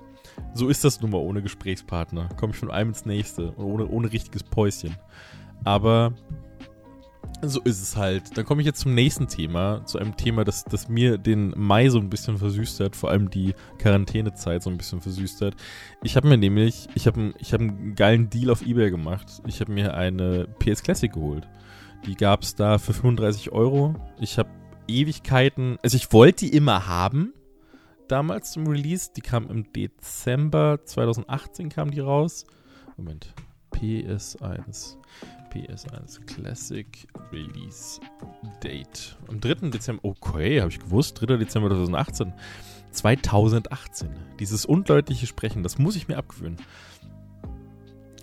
so 0.54 0.68
ist 0.68 0.84
das 0.84 1.00
nun 1.00 1.10
mal 1.10 1.18
ohne 1.18 1.42
Gesprächspartner. 1.42 2.28
Komme 2.36 2.52
ich 2.52 2.58
von 2.58 2.70
einem 2.70 2.90
ins 2.90 3.06
nächste 3.06 3.52
und 3.52 3.64
ohne, 3.64 3.88
ohne 3.88 4.12
richtiges 4.12 4.42
Päuschen. 4.42 4.96
Aber 5.64 6.14
so 7.42 7.60
ist 7.60 7.80
es 7.80 7.96
halt. 7.96 8.36
Dann 8.36 8.44
komme 8.44 8.60
ich 8.60 8.66
jetzt 8.66 8.80
zum 8.80 8.94
nächsten 8.94 9.28
Thema, 9.28 9.84
zu 9.86 9.98
einem 9.98 10.16
Thema, 10.16 10.44
das, 10.44 10.64
das 10.64 10.88
mir 10.88 11.16
den 11.16 11.54
Mai 11.56 11.88
so 11.88 11.98
ein 11.98 12.10
bisschen 12.10 12.36
versüßt 12.36 12.80
hat, 12.80 12.96
vor 12.96 13.10
allem 13.10 13.30
die 13.30 13.54
Quarantänezeit 13.78 14.62
so 14.62 14.70
ein 14.70 14.76
bisschen 14.76 15.00
versüßt 15.00 15.40
hat. 15.40 15.54
Ich 16.02 16.16
habe 16.16 16.28
mir 16.28 16.36
nämlich, 16.36 16.88
ich 16.94 17.06
habe 17.06 17.32
ich 17.38 17.52
hab 17.54 17.60
einen 17.60 17.94
geilen 17.94 18.28
Deal 18.28 18.50
auf 18.50 18.62
Ebay 18.62 18.90
gemacht. 18.90 19.40
Ich 19.46 19.60
habe 19.60 19.72
mir 19.72 19.94
eine 19.94 20.46
PS 20.58 20.82
Classic 20.82 21.12
geholt. 21.12 21.48
Die 22.06 22.14
gab 22.14 22.42
es 22.42 22.54
da 22.54 22.78
für 22.78 22.92
35 22.92 23.52
Euro. 23.52 23.94
Ich 24.18 24.38
habe 24.38 24.48
Ewigkeiten, 24.88 25.78
also 25.82 25.96
ich 25.96 26.12
wollte 26.12 26.46
die 26.46 26.56
immer 26.56 26.86
haben, 26.86 27.34
damals 28.08 28.52
zum 28.52 28.66
Release. 28.66 29.10
Die 29.14 29.20
kam 29.20 29.48
im 29.48 29.72
Dezember 29.72 30.80
2018 30.84 31.68
kam 31.68 31.90
die 31.90 32.00
raus. 32.00 32.46
Moment, 32.96 33.34
PS1. 33.72 34.96
PS1 35.52 36.26
Classic 36.26 36.86
Release 37.32 38.00
Date. 38.62 39.16
Am 39.28 39.40
3. 39.40 39.70
Dezember, 39.70 40.04
okay, 40.04 40.60
habe 40.60 40.70
ich 40.70 40.78
gewusst, 40.78 41.20
3. 41.20 41.36
Dezember 41.36 41.68
2018. 41.68 42.32
2018. 42.92 44.10
Dieses 44.38 44.64
undeutliche 44.64 45.26
Sprechen, 45.26 45.62
das 45.62 45.78
muss 45.78 45.96
ich 45.96 46.08
mir 46.08 46.16
abgewöhnen. 46.16 46.56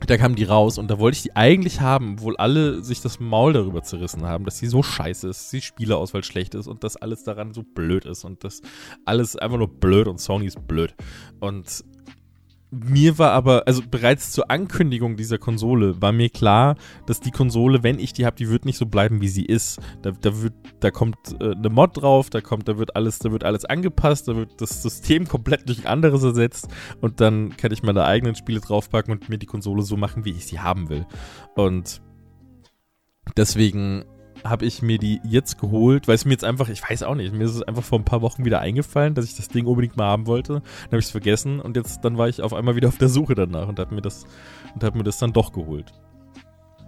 Da 0.07 0.17
kam 0.17 0.35
die 0.35 0.45
raus 0.45 0.77
und 0.77 0.89
da 0.89 0.99
wollte 0.99 1.17
ich 1.17 1.23
die 1.23 1.35
eigentlich 1.35 1.81
haben, 1.81 2.13
obwohl 2.13 2.37
alle 2.37 2.81
sich 2.81 3.01
das 3.01 3.19
Maul 3.19 3.51
darüber 3.51 3.83
zerrissen 3.83 4.23
haben, 4.23 4.45
dass 4.45 4.57
sie 4.57 4.67
so 4.67 4.81
scheiße 4.81 5.27
ist, 5.27 5.51
die 5.51 5.61
Spieleauswahl 5.61 6.23
schlecht 6.23 6.55
ist 6.55 6.67
und 6.67 6.85
dass 6.85 6.95
alles 6.95 7.23
daran 7.23 7.53
so 7.53 7.61
blöd 7.61 8.05
ist 8.05 8.23
und 8.23 8.43
dass 8.45 8.61
alles 9.03 9.35
einfach 9.35 9.57
nur 9.57 9.67
blöd 9.67 10.07
und 10.07 10.21
Sony 10.21 10.45
ist 10.45 10.65
blöd. 10.65 10.95
Und 11.41 11.83
mir 12.69 13.17
war 13.17 13.31
aber, 13.31 13.63
also 13.65 13.81
bereits 13.89 14.31
zur 14.31 14.51
Ankündigung 14.51 15.15
dieser 15.15 15.37
Konsole 15.37 16.01
war 16.01 16.11
mir 16.11 16.29
klar, 16.29 16.75
dass 17.05 17.21
die 17.21 17.31
Konsole, 17.31 17.81
wenn 17.83 17.97
ich 17.97 18.11
die 18.11 18.25
habe, 18.25 18.35
die 18.35 18.49
wird 18.49 18.65
nicht 18.65 18.77
so 18.77 18.85
bleiben, 18.85 19.21
wie 19.21 19.29
sie 19.29 19.45
ist. 19.45 19.79
Da, 20.01 20.11
da 20.11 20.41
wird, 20.41 20.53
da 20.81 20.91
kommt 20.91 21.17
äh, 21.39 21.51
eine 21.51 21.69
Mod 21.69 22.01
drauf, 22.01 22.29
da 22.29 22.41
kommt, 22.41 22.67
da 22.67 22.77
wird 22.77 22.95
alles, 22.95 23.19
da 23.19 23.31
wird 23.31 23.45
alles 23.45 23.63
angepasst, 23.63 24.27
da 24.27 24.35
wird 24.35 24.59
das 24.59 24.81
System 24.81 25.27
komplett 25.29 25.67
durch 25.69 25.79
ein 25.79 25.87
anderes 25.87 26.23
ersetzt 26.23 26.67
und 26.99 27.21
dann 27.21 27.55
kann 27.55 27.71
ich 27.71 27.83
meine 27.83 28.03
eigenen 28.03 28.35
Spiele 28.35 28.59
draufpacken 28.59 29.13
und 29.13 29.29
mir 29.29 29.37
die 29.37 29.45
Konsole 29.45 29.83
so 29.83 29.95
machen, 29.95 30.25
wie 30.25 30.31
ich 30.31 30.45
sie 30.45 30.59
haben 30.59 30.89
will. 30.89 31.05
Und 31.55 32.01
deswegen 33.37 34.03
habe 34.43 34.65
ich 34.65 34.81
mir 34.81 34.97
die 34.97 35.19
jetzt 35.23 35.59
geholt, 35.59 36.07
weil 36.07 36.15
es 36.15 36.25
mir 36.25 36.31
jetzt 36.31 36.43
einfach, 36.43 36.69
ich 36.69 36.81
weiß 36.87 37.03
auch 37.03 37.15
nicht, 37.15 37.33
mir 37.33 37.45
ist 37.45 37.55
es 37.55 37.61
einfach 37.61 37.83
vor 37.83 37.99
ein 37.99 38.05
paar 38.05 38.21
Wochen 38.21 38.45
wieder 38.45 38.59
eingefallen, 38.59 39.13
dass 39.13 39.25
ich 39.25 39.35
das 39.35 39.47
Ding 39.47 39.65
unbedingt 39.65 39.97
mal 39.97 40.05
haben 40.05 40.27
wollte. 40.27 40.53
Dann 40.53 40.87
habe 40.87 40.99
ich 40.99 41.05
es 41.05 41.11
vergessen 41.11 41.59
und 41.59 41.75
jetzt 41.75 42.03
dann 42.03 42.17
war 42.17 42.29
ich 42.29 42.41
auf 42.41 42.53
einmal 42.53 42.75
wieder 42.75 42.87
auf 42.87 42.97
der 42.97 43.09
Suche 43.09 43.35
danach 43.35 43.67
und 43.67 43.79
habe 43.79 43.95
mir 43.95 44.01
das 44.01 44.25
und 44.73 44.83
habe 44.83 44.97
mir 44.97 45.03
das 45.03 45.17
dann 45.17 45.33
doch 45.33 45.51
geholt. 45.51 45.93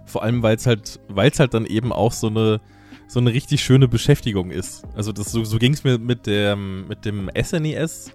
Vor 0.06 0.22
allem, 0.22 0.42
weil 0.42 0.56
es 0.56 0.66
halt, 0.66 1.00
weil 1.08 1.30
es 1.30 1.38
halt 1.38 1.54
dann 1.54 1.66
eben 1.66 1.92
auch 1.92 2.12
so 2.12 2.28
eine 2.28 2.60
so 3.08 3.18
eine 3.18 3.32
richtig 3.32 3.60
schöne 3.60 3.88
Beschäftigung 3.88 4.52
ist. 4.52 4.84
Also 4.94 5.10
das 5.10 5.32
so, 5.32 5.42
so 5.42 5.58
ging 5.58 5.72
es 5.72 5.82
mir 5.82 5.98
mit 5.98 6.26
dem 6.26 6.86
mit 6.86 7.04
dem 7.04 7.28
SNES 7.40 8.12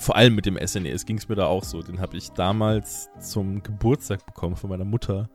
vor 0.00 0.16
allem 0.16 0.34
mit 0.34 0.46
dem 0.46 0.56
SNES 0.56 1.04
ging 1.04 1.18
es 1.18 1.28
mir 1.28 1.34
da 1.34 1.44
auch 1.44 1.62
so. 1.62 1.82
Den 1.82 2.00
habe 2.00 2.16
ich 2.16 2.30
damals 2.30 3.10
zum 3.20 3.62
Geburtstag 3.62 4.24
bekommen 4.24 4.56
von 4.56 4.70
meiner 4.70 4.86
Mutter 4.86 5.28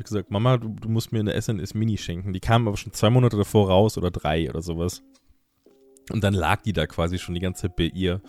habe 0.00 0.08
gesagt, 0.08 0.30
Mama, 0.30 0.56
du, 0.56 0.68
du, 0.68 0.88
musst 0.88 1.12
mir 1.12 1.20
eine 1.20 1.40
SNS 1.40 1.74
Mini 1.74 1.98
schenken. 1.98 2.32
Die 2.32 2.40
kam 2.40 2.66
aber 2.66 2.76
schon 2.76 2.92
zwei 2.92 3.10
Monate 3.10 3.36
davor 3.36 3.68
raus 3.68 3.98
oder 3.98 4.10
drei 4.10 4.48
oder 4.48 4.62
sowas. 4.62 5.02
Und 6.10 6.24
dann 6.24 6.34
lag 6.34 6.62
die 6.62 6.72
da 6.72 6.86
quasi 6.86 7.18
schon 7.18 7.34
die 7.34 7.40
ganze 7.40 7.62
Zeit 7.62 7.76
bei 7.76 7.84
ihr. 7.84 8.20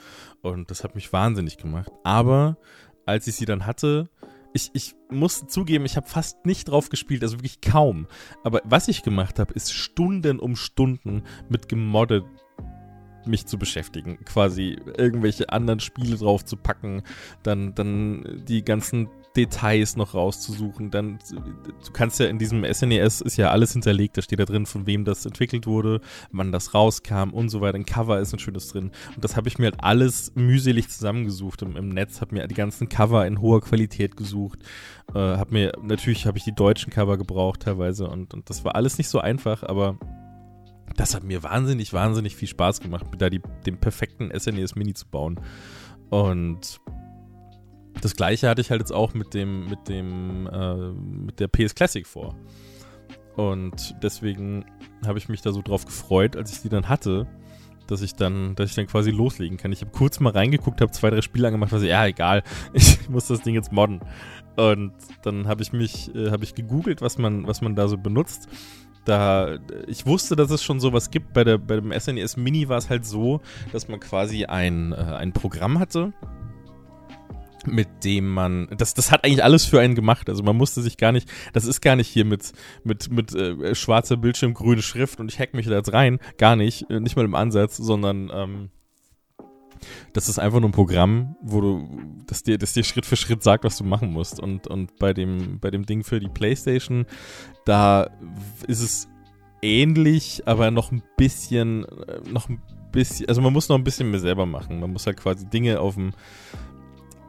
Und 0.41 0.69
das 0.69 0.84
hat 0.84 0.95
mich 0.95 1.11
wahnsinnig 1.13 1.57
gemacht. 1.57 1.91
Aber 2.03 2.57
als 3.05 3.26
ich 3.28 3.36
sie 3.36 3.45
dann 3.45 3.65
hatte, 3.65 4.09
ich, 4.53 4.69
ich 4.74 4.95
muss 5.09 5.47
zugeben, 5.47 5.86
ich 5.86 5.95
habe 5.95 6.07
fast 6.07 6.45
nicht 6.45 6.65
drauf 6.65 6.89
gespielt, 6.89 7.24
also 7.24 7.38
wirklich 7.38 7.61
kaum. 7.61 8.07
Aber 8.43 8.61
was 8.65 8.89
ich 8.89 9.01
gemacht 9.01 9.39
habe, 9.39 9.53
ist 9.53 9.72
Stunden 9.72 10.39
um 10.39 10.57
Stunden 10.57 11.24
mit 11.49 11.69
gemoddet 11.69 12.26
mich 13.26 13.45
zu 13.45 13.57
beschäftigen, 13.57 14.17
quasi 14.26 14.78
irgendwelche 14.97 15.49
anderen 15.49 15.80
Spiele 15.80 16.17
drauf 16.17 16.43
zu 16.43 16.57
packen, 16.57 17.03
dann, 17.43 17.76
dann 17.76 18.43
die 18.47 18.63
ganzen 18.65 19.09
Details 19.36 19.95
noch 19.95 20.13
rauszusuchen. 20.13 20.91
Dann, 20.91 21.19
du 21.29 21.91
kannst 21.93 22.19
ja 22.19 22.27
in 22.27 22.38
diesem 22.38 22.63
SNES 22.63 23.21
e 23.21 23.25
ist 23.25 23.38
ja 23.38 23.49
alles 23.49 23.73
hinterlegt, 23.73 24.17
da 24.17 24.21
steht 24.21 24.39
da 24.39 24.45
drin, 24.45 24.65
von 24.65 24.86
wem 24.86 25.05
das 25.05 25.25
entwickelt 25.25 25.67
wurde, 25.67 26.01
wann 26.32 26.51
das 26.51 26.73
rauskam 26.73 27.29
und 27.32 27.49
so 27.49 27.61
weiter. 27.61 27.77
Ein 27.77 27.86
Cover 27.86 28.19
ist 28.19 28.34
ein 28.34 28.39
schönes 28.39 28.67
drin. 28.67 28.91
Und 29.15 29.23
das 29.23 29.36
habe 29.36 29.47
ich 29.47 29.57
mir 29.57 29.65
halt 29.65 29.84
alles 29.84 30.34
mühselig 30.36 30.89
zusammengesucht 30.89 31.61
im, 31.61 31.77
im 31.77 31.89
Netz, 31.89 32.21
habe 32.21 32.36
mir 32.36 32.47
die 32.47 32.55
ganzen 32.55 32.89
Cover 32.89 33.25
in 33.25 33.41
hoher 33.41 33.61
Qualität 33.61 34.17
gesucht. 34.17 34.59
Äh, 35.13 35.19
habe 35.19 35.53
mir, 35.53 35.71
natürlich 35.82 36.25
habe 36.25 36.38
ich 36.38 36.43
die 36.43 36.55
deutschen 36.55 36.91
Cover 36.91 37.17
gebraucht 37.17 37.61
teilweise 37.61 38.07
und, 38.07 38.34
und 38.34 38.49
das 38.49 38.65
war 38.65 38.75
alles 38.75 38.97
nicht 38.97 39.09
so 39.09 39.19
einfach, 39.19 39.63
aber 39.63 39.97
das 40.95 41.15
hat 41.15 41.23
mir 41.23 41.43
wahnsinnig, 41.43 41.93
wahnsinnig 41.93 42.36
viel 42.36 42.47
Spaß 42.47 42.82
gemacht, 42.82 43.05
da 43.17 43.29
die, 43.29 43.41
den 43.65 43.77
perfekten 43.77 44.32
SNES 44.38 44.73
e 44.75 44.79
Mini 44.79 44.93
zu 44.93 45.07
bauen. 45.07 45.39
Und 46.09 46.82
das 47.99 48.15
gleiche 48.15 48.49
hatte 48.49 48.61
ich 48.61 48.71
halt 48.71 48.81
jetzt 48.81 48.93
auch 48.93 49.13
mit 49.13 49.33
dem, 49.33 49.69
mit 49.69 49.87
dem, 49.87 50.47
äh, 50.47 50.75
mit 50.75 51.39
der 51.39 51.47
PS 51.47 51.75
Classic 51.75 52.07
vor. 52.07 52.35
Und 53.35 53.95
deswegen 54.01 54.65
habe 55.05 55.17
ich 55.17 55.29
mich 55.29 55.41
da 55.41 55.51
so 55.51 55.61
drauf 55.61 55.85
gefreut, 55.85 56.35
als 56.35 56.51
ich 56.51 56.61
die 56.61 56.69
dann 56.69 56.89
hatte, 56.89 57.27
dass 57.87 58.01
ich 58.01 58.15
dann, 58.15 58.55
dass 58.55 58.69
ich 58.69 58.75
dann 58.75 58.87
quasi 58.87 59.11
loslegen 59.11 59.57
kann. 59.57 59.71
Ich 59.71 59.81
habe 59.81 59.91
kurz 59.91 60.19
mal 60.19 60.31
reingeguckt, 60.31 60.81
habe 60.81 60.91
zwei, 60.91 61.09
drei 61.09 61.21
Spiele 61.21 61.47
angemacht, 61.47 61.71
was 61.71 61.83
ja 61.83 62.05
egal, 62.05 62.43
ich 62.73 63.09
muss 63.09 63.27
das 63.27 63.41
Ding 63.41 63.55
jetzt 63.55 63.71
modden. 63.71 63.99
Und 64.55 64.93
dann 65.23 65.47
habe 65.47 65.61
ich 65.61 65.73
mich, 65.73 66.13
äh, 66.15 66.31
habe 66.31 66.43
ich 66.43 66.55
gegoogelt, 66.55 67.01
was 67.01 67.17
man, 67.17 67.47
was 67.47 67.61
man 67.61 67.75
da 67.75 67.87
so 67.87 67.97
benutzt. 67.97 68.47
Da, 69.05 69.57
ich 69.87 70.05
wusste, 70.05 70.35
dass 70.35 70.51
es 70.51 70.63
schon 70.63 70.79
sowas 70.79 71.09
gibt. 71.09 71.33
Bei, 71.33 71.43
der, 71.43 71.57
bei 71.57 71.75
dem 71.75 71.91
SNES 71.91 72.37
e 72.37 72.39
Mini 72.39 72.69
war 72.69 72.77
es 72.77 72.89
halt 72.89 73.05
so, 73.05 73.41
dass 73.71 73.87
man 73.87 73.99
quasi 73.99 74.45
ein, 74.45 74.91
äh, 74.91 74.95
ein 74.95 75.33
Programm 75.33 75.79
hatte, 75.79 76.13
mit 77.68 77.88
dem 78.03 78.28
man, 78.30 78.68
das, 78.78 78.93
das 78.93 79.12
hat 79.12 79.24
eigentlich 79.24 79.43
alles 79.43 79.66
für 79.66 79.80
einen 79.80 79.95
gemacht. 79.95 80.30
Also 80.30 80.43
man 80.43 80.55
musste 80.55 80.82
sich 80.82 80.97
gar 80.97 81.12
nicht, 81.12 81.30
das 81.53 81.66
ist 81.66 81.82
gar 81.82 81.95
nicht 81.95 82.07
hier 82.07 82.26
mit, 82.26 82.51
mit, 82.84 83.12
mit 83.12 83.34
äh, 83.36 83.76
schwarzer 83.76 84.18
Bildschirm, 84.18 84.53
grüne 84.53 84.82
Schrift 84.82 85.20
und 85.20 85.32
ich 85.32 85.39
hack 85.39 85.53
mich 85.53 85.68
da 85.68 85.74
jetzt 85.74 85.93
rein. 85.93 86.20
Gar 86.38 86.55
nicht, 86.55 86.89
äh, 86.89 86.99
nicht 86.99 87.16
mal 87.16 87.26
im 87.26 87.36
Ansatz, 87.36 87.78
sondern 87.78 88.32
ähm, 88.34 88.70
Das 90.14 90.30
ist 90.30 90.39
einfach 90.39 90.59
nur 90.59 90.70
ein 90.70 90.74
Programm, 90.74 91.36
wo 91.41 91.62
du, 91.62 91.89
das 92.28 92.43
dir, 92.43 92.57
das 92.57 92.74
dir 92.74 92.84
Schritt 92.84 93.05
für 93.05 93.16
Schritt 93.16 93.43
sagt, 93.43 93.64
was 93.64 93.78
du 93.78 93.84
machen 93.84 94.12
musst. 94.12 94.39
Und, 94.39 94.68
und 94.68 94.97
bei 94.99 95.14
dem, 95.14 95.59
bei 95.59 95.72
dem 95.72 95.86
Ding 95.86 96.03
für 96.03 96.20
die 96.20 96.30
Playstation, 96.30 97.05
da 97.66 98.09
ist 98.68 98.82
es 98.82 99.07
ähnlich, 99.62 100.43
aber 100.45 100.72
noch 100.72 100.91
ein 100.91 101.03
bisschen, 101.18 101.86
äh, 101.86 102.22
noch 102.30 102.49
ein 102.49 102.62
bisschen, 102.91 103.30
also 103.30 103.41
man 103.41 103.53
muss 103.53 103.70
noch 103.70 103.78
ein 103.78 103.84
bisschen 103.84 104.12
mehr 104.12 104.20
selber 104.20 104.45
machen. 104.45 104.80
Man 104.80 104.91
muss 104.91 105.05
halt 105.05 105.18
quasi 105.18 105.45
Dinge 105.45 105.80
auf 105.80 105.95
dem, 105.95 106.12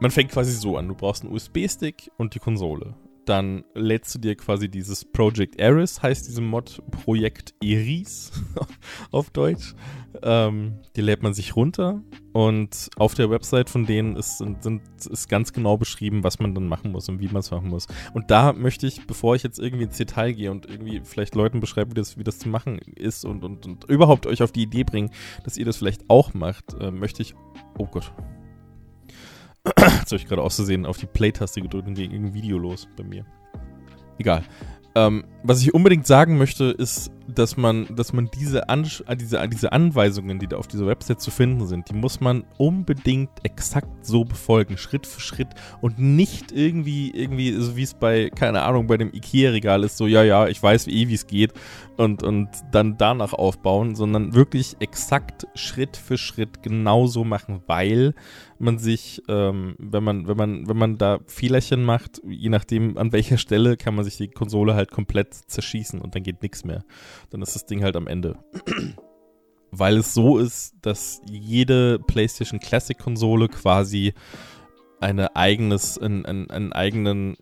man 0.03 0.11
fängt 0.11 0.31
quasi 0.31 0.51
so 0.51 0.75
an. 0.77 0.89
Du 0.89 0.95
brauchst 0.95 1.23
einen 1.23 1.33
USB-Stick 1.33 2.11
und 2.17 2.35
die 2.35 2.39
Konsole 2.39 2.93
dann 3.25 3.63
lädst 3.73 4.13
du 4.15 4.19
dir 4.19 4.35
quasi 4.35 4.69
dieses 4.69 5.05
Project 5.05 5.59
Eris, 5.59 6.01
heißt 6.01 6.27
diesem 6.27 6.45
Mod 6.47 6.81
Projekt 6.91 7.53
Eris 7.63 8.31
auf 9.11 9.29
Deutsch. 9.29 9.75
Ähm, 10.21 10.79
die 10.95 11.01
lädt 11.01 11.23
man 11.23 11.33
sich 11.33 11.55
runter 11.55 12.03
und 12.33 12.89
auf 12.97 13.15
der 13.15 13.31
Website 13.31 13.69
von 13.69 13.85
denen 13.85 14.15
ist, 14.15 14.37
sind, 14.37 14.81
ist 15.09 15.27
ganz 15.27 15.53
genau 15.53 15.77
beschrieben, 15.77 16.23
was 16.23 16.39
man 16.39 16.53
dann 16.53 16.67
machen 16.67 16.91
muss 16.91 17.09
und 17.09 17.19
wie 17.19 17.27
man 17.27 17.37
es 17.37 17.49
machen 17.49 17.69
muss. 17.69 17.87
Und 18.13 18.29
da 18.29 18.53
möchte 18.53 18.85
ich, 18.85 19.07
bevor 19.07 19.35
ich 19.35 19.43
jetzt 19.43 19.57
irgendwie 19.57 19.85
ins 19.85 19.97
Detail 19.97 20.33
gehe 20.33 20.51
und 20.51 20.67
irgendwie 20.67 21.01
vielleicht 21.03 21.33
Leuten 21.33 21.61
beschreibe, 21.61 21.91
wie 21.91 21.95
das, 21.95 22.17
wie 22.17 22.23
das 22.23 22.39
zu 22.39 22.49
machen 22.49 22.77
ist 22.95 23.25
und, 23.25 23.43
und, 23.43 23.65
und 23.65 23.85
überhaupt 23.85 24.27
euch 24.27 24.43
auf 24.43 24.51
die 24.51 24.63
Idee 24.63 24.83
bringen, 24.83 25.09
dass 25.43 25.57
ihr 25.57 25.65
das 25.65 25.77
vielleicht 25.77 26.09
auch 26.09 26.33
macht, 26.33 26.75
äh, 26.79 26.91
möchte 26.91 27.23
ich. 27.23 27.33
Oh 27.79 27.87
Gott, 27.87 28.13
Jetzt 29.65 30.11
habe 30.11 30.15
ich 30.17 30.27
gerade 30.27 30.41
auszusehen 30.41 30.85
auf 30.85 30.97
die 30.97 31.05
Play-Taste 31.05 31.61
gedrückt 31.61 31.87
und 31.87 31.95
ging 31.95 32.11
irgendein 32.11 32.33
Video 32.33 32.57
los 32.57 32.87
bei 32.97 33.03
mir. 33.03 33.25
Egal. 34.17 34.43
Ähm, 34.95 35.23
was 35.41 35.61
ich 35.61 35.73
unbedingt 35.73 36.05
sagen 36.05 36.37
möchte, 36.37 36.65
ist, 36.65 37.11
dass 37.27 37.57
man, 37.57 37.87
dass 37.95 38.13
man 38.13 38.29
diese, 38.31 38.69
An 38.69 38.87
äh, 39.07 39.15
diese, 39.15 39.47
diese 39.49 39.71
Anweisungen, 39.71 40.37
die 40.37 40.45
da 40.45 40.57
auf 40.57 40.67
dieser 40.67 40.85
Website 40.85 41.19
zu 41.19 41.31
finden 41.31 41.65
sind, 41.65 41.89
die 41.89 41.95
muss 41.95 42.21
man 42.21 42.43
unbedingt 42.59 43.31
exakt 43.43 44.05
so 44.05 44.23
befolgen, 44.23 44.77
Schritt 44.77 45.07
für 45.07 45.19
Schritt 45.19 45.47
und 45.81 45.97
nicht 45.97 46.51
irgendwie, 46.51 47.09
irgendwie, 47.09 47.53
so 47.53 47.75
wie 47.75 47.83
es 47.83 47.95
bei, 47.95 48.29
keine 48.29 48.61
Ahnung, 48.61 48.85
bei 48.85 48.97
dem 48.97 49.11
Ikea-Regal 49.11 49.83
ist, 49.83 49.97
so, 49.97 50.05
ja, 50.05 50.21
ja, 50.21 50.47
ich 50.47 50.61
weiß 50.61 50.87
eh, 50.87 51.07
wie 51.07 51.15
es 51.15 51.25
geht 51.25 51.53
und, 51.97 52.23
und 52.23 52.49
dann 52.71 52.97
danach 52.97 53.33
aufbauen, 53.33 53.95
sondern 53.95 54.33
wirklich 54.33 54.77
exakt 54.79 55.47
Schritt 55.55 55.97
für 55.97 56.17
Schritt 56.17 56.63
genauso 56.63 57.23
machen, 57.23 57.61
weil 57.67 58.15
man 58.57 58.79
sich, 58.79 59.21
ähm, 59.27 59.75
wenn 59.77 60.03
man, 60.03 60.27
wenn 60.27 60.37
man, 60.37 60.67
wenn 60.67 60.77
man 60.77 60.97
da 60.97 61.19
Fehlerchen 61.27 61.83
macht, 61.83 62.21
je 62.27 62.49
nachdem 62.49 62.97
an 62.97 63.11
welcher 63.11 63.37
Stelle, 63.37 63.77
kann 63.77 63.95
man 63.95 64.05
sich 64.05 64.17
die 64.17 64.29
Konsole 64.29 64.75
halt 64.75 64.91
komplett 64.91 65.33
zerschießen 65.33 66.01
und 66.01 66.15
dann 66.15 66.23
geht 66.23 66.41
nichts 66.41 66.63
mehr. 66.63 66.83
Dann 67.29 67.41
ist 67.41 67.55
das 67.55 67.65
Ding 67.65 67.83
halt 67.83 67.95
am 67.95 68.07
Ende. 68.07 68.37
Weil 69.71 69.97
es 69.97 70.13
so 70.13 70.37
ist, 70.37 70.75
dass 70.81 71.21
jede 71.27 71.99
PlayStation 71.99 72.59
Classic 72.59 72.97
Konsole 72.97 73.49
quasi 73.49 74.13
eine 74.99 75.35
eigenes, 75.35 75.97
einen, 75.97 76.25
einen, 76.25 76.49
einen 76.49 76.73
eigenen 76.73 77.37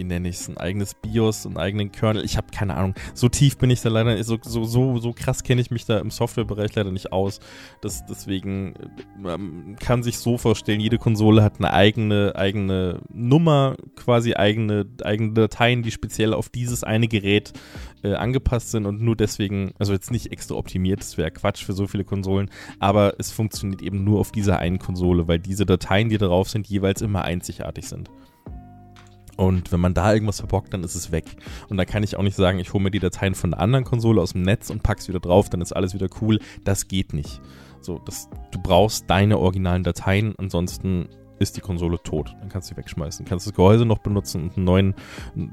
wie 0.00 0.04
nenne 0.04 0.30
ich 0.30 0.36
es, 0.36 0.48
ein 0.48 0.56
eigenes 0.56 0.94
BIOS, 0.94 1.44
einen 1.44 1.58
eigenen 1.58 1.92
Kernel. 1.92 2.24
Ich 2.24 2.38
habe 2.38 2.46
keine 2.50 2.74
Ahnung. 2.74 2.94
So 3.12 3.28
tief 3.28 3.58
bin 3.58 3.68
ich 3.68 3.82
da 3.82 3.90
leider, 3.90 4.22
so, 4.24 4.38
so, 4.42 4.64
so, 4.64 4.98
so 4.98 5.12
krass 5.12 5.42
kenne 5.42 5.60
ich 5.60 5.70
mich 5.70 5.84
da 5.84 5.98
im 5.98 6.10
Softwarebereich 6.10 6.74
leider 6.74 6.90
nicht 6.90 7.12
aus. 7.12 7.38
Das, 7.82 8.06
deswegen 8.06 8.72
man 9.18 9.76
kann 9.78 10.02
sich 10.02 10.18
so 10.18 10.38
vorstellen, 10.38 10.80
jede 10.80 10.96
Konsole 10.96 11.42
hat 11.42 11.58
eine 11.58 11.74
eigene, 11.74 12.32
eigene 12.34 13.02
Nummer, 13.12 13.76
quasi 13.94 14.32
eigene, 14.32 14.86
eigene 15.04 15.34
Dateien, 15.34 15.82
die 15.82 15.90
speziell 15.90 16.32
auf 16.32 16.48
dieses 16.48 16.82
eine 16.82 17.06
Gerät 17.06 17.52
äh, 18.02 18.14
angepasst 18.14 18.70
sind 18.70 18.86
und 18.86 19.02
nur 19.02 19.16
deswegen, 19.16 19.72
also 19.78 19.92
jetzt 19.92 20.10
nicht 20.10 20.32
extra 20.32 20.54
optimiert, 20.54 21.00
das 21.00 21.18
wäre 21.18 21.30
Quatsch 21.30 21.62
für 21.62 21.74
so 21.74 21.86
viele 21.86 22.04
Konsolen, 22.04 22.48
aber 22.78 23.16
es 23.18 23.30
funktioniert 23.30 23.82
eben 23.82 24.02
nur 24.02 24.18
auf 24.18 24.32
dieser 24.32 24.60
einen 24.60 24.78
Konsole, 24.78 25.28
weil 25.28 25.40
diese 25.40 25.66
Dateien, 25.66 26.08
die 26.08 26.16
darauf 26.16 26.48
sind, 26.48 26.66
jeweils 26.68 27.02
immer 27.02 27.22
einzigartig 27.24 27.86
sind. 27.86 28.08
Und 29.40 29.72
wenn 29.72 29.80
man 29.80 29.94
da 29.94 30.12
irgendwas 30.12 30.40
verbockt, 30.40 30.74
dann 30.74 30.84
ist 30.84 30.94
es 30.94 31.12
weg. 31.12 31.24
Und 31.70 31.78
da 31.78 31.86
kann 31.86 32.02
ich 32.02 32.14
auch 32.14 32.22
nicht 32.22 32.36
sagen, 32.36 32.58
ich 32.58 32.74
hole 32.74 32.84
mir 32.84 32.90
die 32.90 32.98
Dateien 32.98 33.34
von 33.34 33.54
einer 33.54 33.62
anderen 33.62 33.86
Konsole 33.86 34.20
aus 34.20 34.34
dem 34.34 34.42
Netz 34.42 34.68
und 34.68 34.82
pack's 34.82 35.08
wieder 35.08 35.18
drauf, 35.18 35.48
dann 35.48 35.62
ist 35.62 35.72
alles 35.72 35.94
wieder 35.94 36.08
cool. 36.20 36.40
Das 36.62 36.88
geht 36.88 37.14
nicht. 37.14 37.40
So, 37.80 37.98
das, 38.04 38.28
du 38.50 38.60
brauchst 38.60 39.08
deine 39.08 39.38
originalen 39.38 39.82
Dateien, 39.82 40.34
ansonsten 40.36 41.08
ist 41.38 41.56
die 41.56 41.62
Konsole 41.62 41.98
tot. 42.02 42.36
Dann 42.40 42.50
kannst 42.50 42.68
du 42.68 42.74
sie 42.74 42.76
wegschmeißen. 42.76 43.24
Kannst 43.24 43.46
das 43.46 43.54
Gehäuse 43.54 43.86
noch 43.86 44.00
benutzen 44.00 44.42
und 44.42 44.58
einen 44.58 44.66
neuen, 44.66 44.94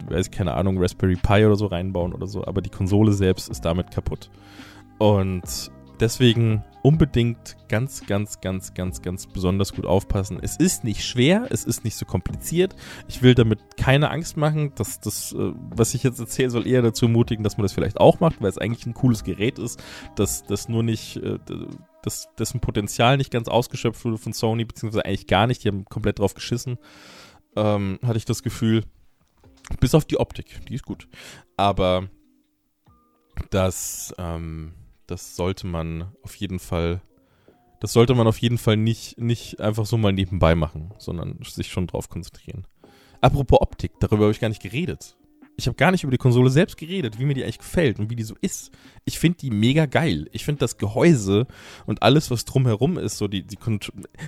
weiß 0.09 0.31
keine 0.31 0.55
Ahnung, 0.55 0.77
Raspberry 0.79 1.15
Pi 1.15 1.45
oder 1.45 1.55
so 1.55 1.67
reinbauen 1.67 2.13
oder 2.13 2.27
so, 2.27 2.45
aber 2.45 2.61
die 2.61 2.69
Konsole 2.69 3.13
selbst 3.13 3.47
ist 3.47 3.63
damit 3.63 3.91
kaputt. 3.91 4.29
Und 4.97 5.71
Deswegen 6.00 6.64
unbedingt 6.84 7.58
ganz, 7.70 8.06
ganz, 8.06 8.39
ganz, 8.39 8.74
ganz, 8.74 9.02
ganz 9.02 9.28
besonders 9.28 9.74
gut 9.74 9.86
aufpassen. 9.86 10.39
Es 10.41 10.56
ist 10.56 10.84
nicht 10.84 11.04
schwer, 11.04 11.48
es 11.50 11.66
ist 11.66 11.84
nicht 11.84 11.95
so 11.95 12.06
kompliziert. 12.06 12.76
Ich 13.08 13.24
will 13.24 13.34
damit 13.34 13.78
keine 13.78 14.12
Angst 14.12 14.38
machen, 14.38 14.74
dass 14.76 15.00
das, 15.00 15.34
äh, 15.34 15.54
was 15.72 15.95
ich 15.95 16.04
jetzt 16.04 16.20
erzähle, 16.20 16.52
soll 16.52 16.68
eher 16.68 16.84
dazu 16.84 17.06
ermutigen, 17.06 17.43
dass 17.43 17.58
man 17.58 17.64
das 17.64 17.74
vielleicht 17.74 18.00
auch 18.00 18.20
macht, 18.20 18.41
weil 18.41 18.50
es 18.50 18.58
eigentlich 18.58 18.86
ein 18.86 18.93
cooles 18.93 19.24
Gerät 19.24 19.58
ist, 19.60 19.84
dass 20.16 20.43
das 20.43 20.70
nur 20.70 20.84
nicht, 20.84 21.18
äh, 21.18 21.39
dass 22.04 22.30
dessen 22.38 22.60
Potenzial 22.60 23.18
nicht 23.18 23.32
ganz 23.32 23.48
ausgeschöpft 23.48 24.06
wurde 24.06 24.18
von 24.18 24.34
Sony, 24.34 24.64
beziehungsweise 24.64 25.04
eigentlich 25.04 25.28
gar 25.28 25.48
nicht. 25.48 25.64
Die 25.64 25.70
haben 25.70 25.86
komplett 25.86 26.20
drauf 26.20 26.36
geschissen, 26.36 26.78
ähm, 27.56 28.00
hatte 28.04 28.18
ich 28.18 28.26
das 28.26 28.43
Gefühl. 28.43 28.84
Bis 29.82 29.95
auf 29.95 30.06
die 30.06 30.20
Optik, 30.20 30.66
die 30.68 30.76
ist 30.76 30.86
gut. 30.86 31.10
Aber 31.58 32.08
das, 33.50 34.14
ähm, 34.18 34.74
das 35.08 35.36
sollte 35.36 35.66
man 35.66 36.12
auf 36.22 36.36
jeden 36.36 36.60
Fall, 36.60 37.01
das 37.80 37.93
sollte 37.93 38.14
man 38.14 38.28
auf 38.28 38.38
jeden 38.39 38.58
Fall 38.58 38.78
nicht, 38.78 39.18
nicht 39.18 39.60
einfach 39.60 39.86
so 39.86 39.97
mal 39.97 40.14
nebenbei 40.14 40.55
machen, 40.55 40.93
sondern 40.97 41.39
sich 41.43 41.70
schon 41.70 41.88
drauf 41.88 42.10
konzentrieren. 42.10 42.68
Apropos 43.22 43.62
Optik, 43.62 43.93
darüber 43.99 44.24
habe 44.24 44.32
ich 44.32 44.39
gar 44.39 44.49
nicht 44.49 44.62
geredet. 44.62 45.18
Ich 45.60 45.66
habe 45.66 45.76
gar 45.76 45.89
nicht 45.89 46.03
über 46.03 46.12
die 46.12 46.20
Konsole 46.20 46.51
selbst 46.51 46.78
geredet, 46.78 47.18
wie 47.18 47.26
mir 47.26 47.34
die 47.34 47.43
eigentlich 47.43 47.58
gefällt 47.58 47.97
und 47.97 48.12
wie 48.12 48.16
die 48.16 48.24
so 48.24 48.36
ist. 48.41 48.72
Ich 49.05 49.18
finde 49.18 49.39
die 49.39 49.49
mega 49.49 49.88
geil. 49.88 50.30
Ich 50.32 50.45
finde 50.45 50.60
das 50.60 50.78
Gehäuse 50.78 51.47
und 51.88 52.03
alles, 52.03 52.30
was 52.30 52.45
drumherum 52.45 52.99
ist, 52.99 53.18
so 53.18 53.28
die, 53.28 53.41
die 53.41 53.55
Con 53.55 53.80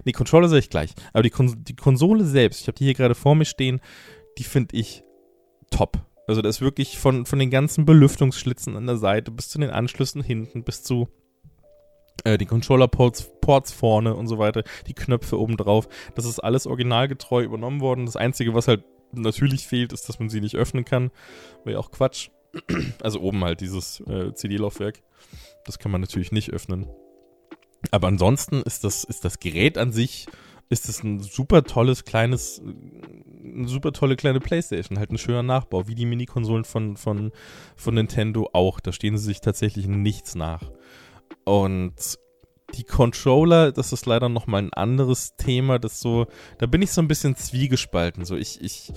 nee, 0.06 0.12
Controller 0.12 0.48
sage 0.48 0.62
ich 0.62 0.72
gleich, 0.72 0.96
aber 1.14 1.22
die, 1.22 1.30
Kon 1.30 1.64
die 1.64 1.76
Konsole 1.76 2.26
selbst, 2.26 2.62
ich 2.62 2.68
habe 2.68 2.78
die 2.78 2.86
hier 2.86 2.96
gerade 2.96 3.14
vor 3.14 3.36
mir 3.36 3.46
stehen, 3.46 3.80
die 4.40 4.44
finde 4.44 4.76
ich 4.76 5.04
top. 5.70 6.00
Also 6.30 6.44
das 6.44 6.58
ist 6.58 6.62
wirklich 6.62 7.00
von, 7.00 7.26
von 7.26 7.40
den 7.40 7.50
ganzen 7.50 7.86
Belüftungsschlitzen 7.86 8.76
an 8.76 8.86
der 8.86 8.98
Seite 8.98 9.32
bis 9.32 9.50
zu 9.50 9.58
den 9.58 9.72
Anschlüssen 9.72 10.22
hinten, 10.22 10.64
bis 10.64 10.84
zu 10.84 11.08
äh, 12.24 12.38
die 12.38 12.46
Controller-Ports 12.46 13.32
Ports 13.42 13.72
vorne 13.72 14.14
und 14.14 14.28
so 14.28 14.38
weiter, 14.38 14.64
die 14.86 14.94
Knöpfe 14.94 15.40
oben 15.40 15.58
drauf. 15.58 15.90
Das 16.14 16.26
ist 16.26 16.38
alles 16.38 16.68
originalgetreu 16.68 17.42
übernommen 17.42 17.82
worden. 17.82 18.06
Das 18.06 18.16
Einzige, 18.16 18.54
was 18.54 18.68
halt 18.68 18.84
natürlich 19.12 19.66
fehlt, 19.66 19.92
ist, 19.92 20.08
dass 20.08 20.20
man 20.20 20.30
sie 20.30 20.40
nicht 20.40 20.56
öffnen 20.56 20.86
kann. 20.86 21.10
Wäre 21.64 21.78
ja 21.78 21.80
auch 21.80 21.90
Quatsch. 21.90 22.30
Also 23.02 23.22
oben 23.22 23.44
halt 23.44 23.60
dieses 23.62 24.00
äh, 24.02 24.32
CD-Laufwerk. 24.32 25.02
Das 25.66 25.80
kann 25.80 25.92
man 25.92 26.00
natürlich 26.00 26.32
nicht 26.32 26.52
öffnen. 26.52 26.86
Aber 27.90 28.08
ansonsten 28.08 28.62
ist 28.62 28.84
das, 28.84 29.04
ist 29.04 29.26
das 29.26 29.40
Gerät 29.40 29.80
an 29.80 29.92
sich 29.92 30.28
ist 30.70 30.88
es 30.88 31.04
ein 31.04 31.20
super 31.20 31.64
tolles 31.64 32.06
kleines, 32.06 32.62
eine 33.44 33.68
super 33.68 33.92
tolle 33.92 34.16
kleine 34.16 34.40
Playstation, 34.40 35.00
halt 35.00 35.12
ein 35.12 35.18
schöner 35.18 35.44
Nachbau, 35.44 35.88
wie 35.88 35.96
die 35.96 36.06
Mini-Konsolen 36.06 36.64
von, 36.64 36.96
von, 36.96 37.32
von 37.76 37.96
Nintendo 37.96 38.50
auch. 38.54 38.80
Da 38.80 38.92
stehen 38.92 39.18
sie 39.18 39.26
sich 39.26 39.42
tatsächlich 39.42 39.88
nichts 39.88 40.36
nach. 40.36 40.72
Und 41.44 42.20
die 42.76 42.84
Controller, 42.84 43.72
das 43.72 43.94
ist 43.94 44.06
leider 44.06 44.30
nochmal 44.30 44.62
ein 44.62 44.74
anderes 44.74 45.36
Thema, 45.38 45.80
das 45.80 46.00
so, 46.00 46.28
da 46.60 46.68
bin 46.68 46.84
ich 46.84 46.92
so 46.92 47.02
ein 47.02 47.08
bisschen 47.08 47.36
zwiegespalten. 47.36 48.24
So, 48.26 48.36
ich, 48.36 48.62
ich, 48.62 48.94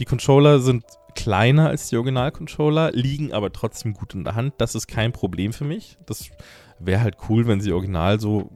die 0.00 0.04
Controller 0.04 0.58
sind 0.58 0.84
kleiner 1.14 1.68
als 1.68 1.88
die 1.88 1.96
Original-Controller, 1.96 2.90
liegen 2.92 3.32
aber 3.32 3.52
trotzdem 3.52 3.94
gut 3.94 4.14
in 4.14 4.24
der 4.24 4.34
Hand. 4.34 4.54
Das 4.58 4.74
ist 4.74 4.88
kein 4.88 5.12
Problem 5.12 5.52
für 5.52 5.64
mich. 5.64 5.98
Das 6.06 6.30
wäre 6.80 7.00
halt 7.00 7.16
cool, 7.28 7.46
wenn 7.46 7.60
sie 7.60 7.72
original 7.72 8.18
so 8.18 8.50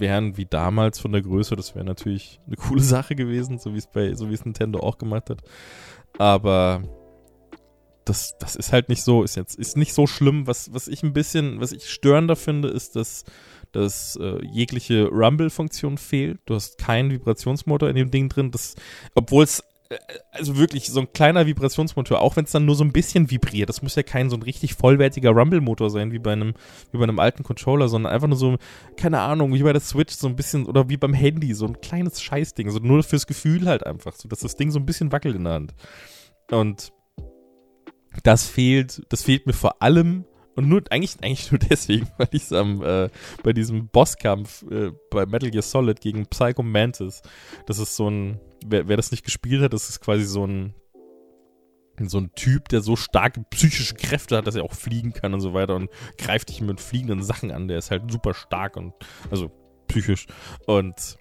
wären 0.00 0.36
wie 0.36 0.46
damals 0.46 0.98
von 0.98 1.12
der 1.12 1.22
Größe, 1.22 1.56
das 1.56 1.74
wäre 1.74 1.84
natürlich 1.84 2.40
eine 2.46 2.56
coole 2.56 2.82
Sache 2.82 3.14
gewesen, 3.14 3.58
so 3.58 3.74
wie 3.74 3.78
es 3.78 3.86
bei, 3.86 4.14
so 4.14 4.30
wie 4.30 4.34
es 4.34 4.44
Nintendo 4.44 4.80
auch 4.80 4.98
gemacht 4.98 5.30
hat. 5.30 5.42
Aber 6.18 6.82
das, 8.04 8.36
das 8.38 8.56
ist 8.56 8.72
halt 8.72 8.88
nicht 8.88 9.02
so, 9.02 9.22
ist 9.22 9.36
jetzt, 9.36 9.58
ist 9.58 9.76
nicht 9.76 9.92
so 9.92 10.06
schlimm. 10.06 10.46
Was, 10.46 10.72
was 10.72 10.88
ich 10.88 11.02
ein 11.02 11.12
bisschen, 11.12 11.60
was 11.60 11.72
ich 11.72 11.90
störender 11.90 12.36
finde, 12.36 12.68
ist, 12.68 12.96
dass, 12.96 13.24
dass 13.72 14.16
äh, 14.16 14.44
jegliche 14.46 15.08
Rumble-Funktion 15.08 15.98
fehlt. 15.98 16.40
Du 16.46 16.54
hast 16.54 16.78
keinen 16.78 17.10
Vibrationsmotor 17.10 17.88
in 17.88 17.96
dem 17.96 18.10
Ding 18.10 18.28
drin, 18.28 18.50
obwohl 19.14 19.44
es 19.44 19.62
also 20.32 20.58
wirklich 20.58 20.88
so 20.88 21.00
ein 21.00 21.12
kleiner 21.12 21.46
Vibrationsmotor, 21.46 22.20
auch 22.20 22.36
wenn 22.36 22.44
es 22.44 22.52
dann 22.52 22.66
nur 22.66 22.74
so 22.74 22.84
ein 22.84 22.92
bisschen 22.92 23.30
vibriert. 23.30 23.68
Das 23.68 23.80
muss 23.80 23.94
ja 23.94 24.02
kein 24.02 24.28
so 24.28 24.36
ein 24.36 24.42
richtig 24.42 24.74
vollwertiger 24.74 25.30
Rumble-Motor 25.30 25.88
sein, 25.90 26.12
wie 26.12 26.18
bei 26.18 26.32
einem, 26.32 26.54
wie 26.92 26.98
bei 26.98 27.04
einem 27.04 27.18
alten 27.18 27.42
Controller, 27.42 27.88
sondern 27.88 28.12
einfach 28.12 28.28
nur 28.28 28.36
so, 28.36 28.58
keine 28.96 29.20
Ahnung, 29.20 29.54
wie 29.54 29.62
bei 29.62 29.72
der 29.72 29.80
Switch 29.80 30.14
so 30.14 30.28
ein 30.28 30.36
bisschen, 30.36 30.66
oder 30.66 30.88
wie 30.90 30.98
beim 30.98 31.14
Handy, 31.14 31.54
so 31.54 31.66
ein 31.66 31.80
kleines 31.80 32.20
Scheißding, 32.20 32.70
so 32.70 32.80
nur 32.80 33.02
fürs 33.02 33.26
Gefühl 33.26 33.66
halt 33.66 33.86
einfach, 33.86 34.14
so 34.14 34.28
dass 34.28 34.40
das 34.40 34.56
Ding 34.56 34.70
so 34.70 34.78
ein 34.78 34.86
bisschen 34.86 35.10
wackelt 35.10 35.36
in 35.36 35.44
der 35.44 35.54
Hand. 35.54 35.74
Und 36.50 36.92
das 38.22 38.46
fehlt, 38.46 39.02
das 39.08 39.22
fehlt 39.22 39.46
mir 39.46 39.52
vor 39.52 39.82
allem 39.82 40.24
Und 40.58 40.68
nur, 40.68 40.82
eigentlich, 40.90 41.14
eigentlich 41.22 41.52
nur 41.52 41.60
deswegen, 41.70 42.08
weil 42.16 42.26
ich 42.32 42.50
es 42.50 42.50
äh, 42.50 43.10
bei 43.44 43.52
diesem 43.52 43.86
Bosskampf 43.86 44.64
äh, 44.68 44.90
bei 45.08 45.24
Metal 45.24 45.52
Gear 45.52 45.62
Solid 45.62 46.00
gegen 46.00 46.26
Psycho 46.26 46.64
Mantis, 46.64 47.22
das 47.66 47.78
ist 47.78 47.94
so 47.94 48.10
ein, 48.10 48.40
wer, 48.66 48.88
wer 48.88 48.96
das 48.96 49.12
nicht 49.12 49.24
gespielt 49.24 49.62
hat, 49.62 49.72
das 49.72 49.88
ist 49.88 50.00
quasi 50.00 50.24
so 50.24 50.44
ein, 50.44 50.74
so 52.00 52.18
ein 52.18 52.32
Typ, 52.34 52.68
der 52.70 52.80
so 52.80 52.96
starke 52.96 53.44
psychische 53.50 53.94
Kräfte 53.94 54.36
hat, 54.36 54.48
dass 54.48 54.56
er 54.56 54.64
auch 54.64 54.72
fliegen 54.72 55.12
kann 55.12 55.32
und 55.32 55.40
so 55.40 55.54
weiter 55.54 55.76
und 55.76 55.90
greift 56.16 56.48
dich 56.48 56.60
mit 56.60 56.80
fliegenden 56.80 57.22
Sachen 57.22 57.52
an. 57.52 57.68
Der 57.68 57.78
ist 57.78 57.92
halt 57.92 58.10
super 58.10 58.34
stark 58.34 58.76
und, 58.76 58.94
also 59.30 59.52
psychisch. 59.86 60.26
Und 60.66 61.18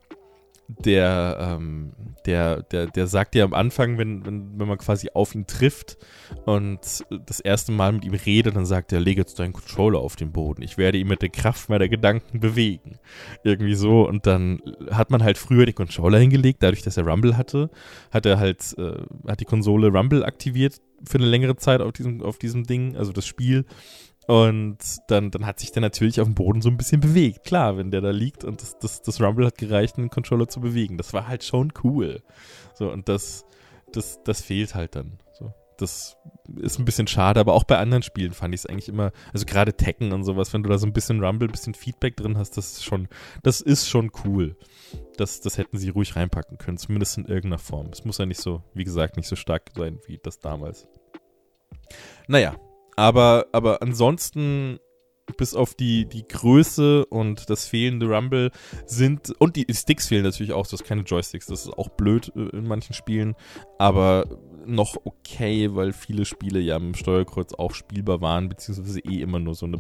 der, 0.68 1.38
ähm, 1.40 1.94
der, 2.26 2.62
der, 2.64 2.88
der 2.88 3.08
sagt 3.08 3.36
ja 3.36 3.46
am 3.46 3.54
Anfang, 3.54 3.98
wenn, 3.98 4.26
wenn, 4.26 4.60
wenn 4.60 4.68
man 4.68 4.78
quasi 4.78 5.10
auf 5.14 5.34
ihn 5.34 5.48
trifft 5.48 5.98
und 6.46 7.06
das 7.26 7.40
erste 7.40 7.72
Mal 7.72 7.94
mit 7.94 8.04
ihm 8.04 8.14
redet, 8.14 8.56
dann 8.56 8.66
sagt 8.66 8.92
er, 8.92 9.00
lege 9.00 9.22
jetzt 9.22 9.40
deinen 9.40 9.54
Controller 9.54 10.00
auf 10.00 10.18
den 10.18 10.34
Boden. 10.34 10.62
Ich 10.62 10.78
werde 10.78 10.98
ihn 10.98 11.08
mit 11.08 11.22
der 11.22 11.30
Kraft 11.30 11.70
meiner 11.70 11.88
Gedanken 11.88 12.42
bewegen. 12.42 13.00
Irgendwie 13.44 13.76
so. 13.76 14.08
Und 14.08 14.28
dann 14.28 14.62
hat 14.92 15.10
man 15.10 15.24
halt 15.24 15.38
früher 15.38 15.66
den 15.66 15.76
Controller 15.76 16.20
hingelegt, 16.20 16.62
dadurch, 16.62 16.82
dass 16.82 16.98
er 16.98 17.08
Rumble 17.08 17.38
hatte, 17.38 17.70
hat 18.12 18.26
er 18.26 18.38
halt, 18.38 18.76
äh, 18.78 18.98
hat 19.28 19.40
die 19.40 19.46
Konsole 19.46 19.88
Rumble 19.88 20.26
aktiviert 20.26 20.82
für 21.08 21.18
eine 21.18 21.28
längere 21.28 21.56
Zeit 21.56 21.82
auf 21.82 21.94
diesem, 21.94 22.22
auf 22.22 22.38
diesem 22.38 22.66
Ding, 22.66 22.98
also 22.98 23.14
das 23.14 23.26
Spiel. 23.26 23.66
Und 24.28 24.78
dann, 25.08 25.32
dann 25.32 25.46
hat 25.46 25.60
sich 25.60 25.72
der 25.72 25.82
natürlich 25.82 26.20
auf 26.20 26.28
dem 26.28 26.36
Boden 26.36 26.62
so 26.62 26.70
ein 26.70 26.76
bisschen 26.76 27.00
bewegt. 27.00 27.46
Klar, 27.46 27.78
wenn 27.78 27.92
der 27.92 28.02
da 28.02 28.12
liegt 28.12 28.44
und 28.44 28.62
das, 28.62 28.78
das, 28.78 29.02
das 29.02 29.22
Rumble 29.22 29.46
hat 29.46 29.58
gereicht, 29.58 29.96
den 29.96 30.10
Controller 30.10 30.50
zu 30.50 30.60
bewegen. 30.60 30.98
Das 30.98 31.14
war 31.14 31.30
halt 31.30 31.46
schon 31.46 31.72
cool. 31.84 32.22
So, 32.74 32.92
und 32.92 33.08
das, 33.08 33.46
das, 33.94 34.22
das 34.26 34.42
fehlt 34.42 34.76
halt 34.76 34.96
dann. 34.98 35.20
So. 35.32 35.54
Das 35.78 36.18
ist 36.60 36.78
ein 36.78 36.84
bisschen 36.84 37.08
schade, 37.08 37.40
aber 37.40 37.54
auch 37.54 37.64
bei 37.64 37.78
anderen 37.78 38.04
Spielen 38.04 38.34
fand 38.34 38.54
ich 38.54 38.62
es 38.62 38.66
eigentlich 38.66 38.90
immer, 38.90 39.14
also 39.32 39.46
gerade 39.46 39.74
Tekken 39.74 40.12
und 40.12 40.26
sowas, 40.26 40.52
wenn 40.52 40.62
du 40.62 40.70
da 40.70 40.78
so 40.78 40.88
ein 40.88 40.94
bisschen 40.94 41.24
Rumble, 41.24 41.48
ein 41.48 41.54
bisschen 41.54 41.74
Feedback 41.74 42.18
drin 42.18 42.38
hast, 42.38 42.58
das 42.58 42.74
ist 42.74 42.84
schon, 42.84 43.08
das 43.44 43.62
ist 43.62 43.88
schon 43.88 44.12
cool. 44.26 44.58
Das, 45.16 45.40
das 45.40 45.58
hätten 45.58 45.78
sie 45.78 45.90
ruhig 45.90 46.18
reinpacken 46.18 46.58
können, 46.58 46.78
zumindest 46.78 47.18
in 47.18 47.26
irgendeiner 47.28 47.60
Form. 47.60 47.88
Es 47.94 48.04
muss 48.04 48.18
ja 48.18 48.26
nicht 48.26 48.42
so, 48.42 48.62
wie 48.74 48.84
gesagt, 48.84 49.16
nicht 49.16 49.30
so 49.30 49.38
stark 49.38 49.70
sein 49.74 50.00
wie 50.06 50.20
das 50.22 50.40
damals. 50.40 50.86
Naja, 52.28 52.58
aber, 52.98 53.46
aber 53.54 53.82
ansonsten, 53.82 54.80
bis 55.38 55.54
auf 55.54 55.76
die, 55.76 56.06
die 56.06 56.28
Größe 56.28 57.06
und 57.06 57.50
das 57.50 57.68
fehlende 57.68 58.08
Rumble 58.08 58.52
sind, 58.86 59.34
und 59.40 59.56
die 59.56 59.68
Sticks 59.72 60.08
fehlen 60.08 60.24
natürlich 60.24 60.52
auch, 60.52 60.64
das 60.64 60.82
ist 60.82 60.88
keine 60.88 61.04
Joysticks, 61.04 61.46
das 61.46 61.66
ist 61.66 61.78
auch 61.78 61.90
blöd 61.90 62.32
äh, 62.36 62.50
in 62.58 62.68
manchen 62.68 62.94
Spielen, 62.94 63.36
aber 63.78 64.26
noch 64.66 64.98
okay, 65.06 65.76
weil 65.76 65.94
viele 65.94 66.26
Spiele 66.26 66.60
ja 66.60 66.76
im 66.78 66.96
Steuerkreuz 66.96 67.54
auch 67.54 67.74
spielbar 67.74 68.20
waren, 68.22 68.50
beziehungsweise 68.50 69.00
eh 69.00 69.22
immer 69.22 69.40
nur 69.40 69.54
so 69.54 69.68
eine, 69.68 69.78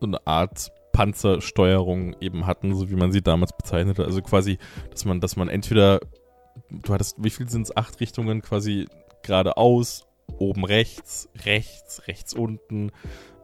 so 0.00 0.06
eine 0.06 0.24
Art 0.26 0.70
Panzersteuerung 0.92 2.14
eben 2.20 2.46
hatten, 2.46 2.74
so 2.74 2.88
wie 2.88 2.96
man 2.96 3.12
sie 3.12 3.22
damals 3.22 3.54
bezeichnete. 3.56 4.04
Also 4.04 4.22
quasi, 4.22 4.56
dass 4.90 5.04
man, 5.04 5.20
dass 5.20 5.36
man 5.36 5.48
entweder, 5.48 6.00
du 6.70 6.94
hattest, 6.94 7.22
wie 7.22 7.28
viel 7.28 7.50
sind 7.50 7.62
es? 7.62 7.76
Acht 7.76 8.00
Richtungen 8.00 8.40
quasi 8.40 8.86
geradeaus 9.22 10.05
oben 10.38 10.64
rechts, 10.64 11.28
rechts, 11.44 12.02
rechts 12.06 12.34
unten, 12.34 12.90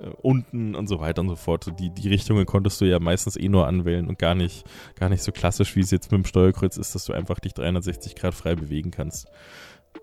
äh, 0.01 0.09
unten 0.21 0.75
und 0.75 0.89
so 0.89 1.01
weiter 1.01 1.23
und 1.23 1.29
so 1.29 1.37
fort. 1.37 1.73
Die, 1.79 1.91
die 1.91 2.09
Richtungen 2.09 2.47
konntest 2.47 2.81
du 2.81 2.85
ja 2.85 2.99
meistens 2.99 3.37
eh 3.37 3.49
nur 3.49 3.67
anwählen 3.67 4.09
und 4.09 4.19
gar 4.19 4.35
nicht, 4.35 4.65
gar 4.97 5.09
nicht 5.09 5.23
so 5.23 5.33
klassisch, 5.33 5.77
wie 5.77 5.81
es 5.81 5.91
jetzt 5.91 6.11
mit 6.13 6.19
dem 6.19 6.27
Steuerkreuz 6.27 6.77
ist, 6.77 6.95
dass 6.95 7.05
du 7.05 7.13
einfach 7.13 7.41
dich 7.41 7.55
360 7.55 8.15
Grad 8.15 8.35
frei 8.35 8.55
bewegen 8.55 8.91
kannst. 8.91 9.29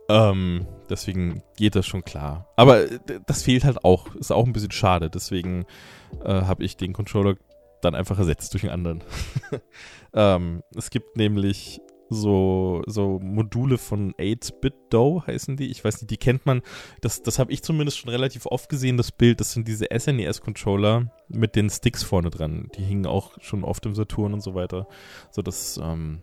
Ähm, 0.07 0.65
deswegen 0.89 1.43
geht 1.55 1.75
das 1.75 1.85
schon 1.85 2.03
klar. 2.03 2.47
Aber 2.55 2.91
äh, 2.91 2.99
das 3.25 3.43
fehlt 3.43 3.63
halt 3.63 3.83
auch. 3.83 4.15
Ist 4.15 4.31
auch 4.31 4.45
ein 4.45 4.53
bisschen 4.53 4.71
schade. 4.71 5.09
Deswegen 5.09 5.65
äh, 6.23 6.41
habe 6.41 6.63
ich 6.63 6.77
den 6.77 6.93
Controller 6.93 7.35
dann 7.81 7.95
einfach 7.95 8.17
ersetzt 8.17 8.53
durch 8.53 8.63
einen 8.63 8.73
anderen. 8.73 9.03
ähm, 10.13 10.63
es 10.75 10.89
gibt 10.89 11.15
nämlich 11.15 11.81
so, 12.09 12.81
so 12.87 13.19
Module 13.19 13.77
von 13.77 14.13
8-Bit-Do 14.13 15.23
heißen 15.27 15.57
die. 15.57 15.69
Ich 15.69 15.83
weiß 15.83 16.01
nicht, 16.01 16.11
die 16.11 16.17
kennt 16.17 16.45
man. 16.45 16.61
Das, 17.01 17.21
das 17.21 17.37
habe 17.37 17.51
ich 17.51 17.63
zumindest 17.63 17.99
schon 17.99 18.09
relativ 18.09 18.45
oft 18.47 18.69
gesehen, 18.69 18.97
das 18.97 19.11
Bild. 19.11 19.39
Das 19.39 19.53
sind 19.53 19.67
diese 19.67 19.85
SNES-Controller 19.95 21.11
mit 21.27 21.55
den 21.55 21.69
Sticks 21.69 22.03
vorne 22.03 22.31
dran. 22.31 22.69
Die 22.75 22.83
hingen 22.83 23.05
auch 23.05 23.39
schon 23.41 23.63
oft 23.63 23.85
im 23.85 23.93
Saturn 23.93 24.33
und 24.33 24.41
so 24.41 24.55
weiter. 24.55 24.87
So, 25.31 25.41
das, 25.41 25.79
ähm, 25.81 26.21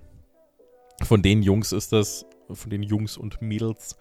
von 1.02 1.22
den 1.22 1.42
Jungs 1.42 1.72
ist 1.72 1.92
das, 1.92 2.26
von 2.50 2.70
den 2.70 2.82
Jungs 2.82 3.16
und 3.16 3.40
Mädels, 3.42 3.96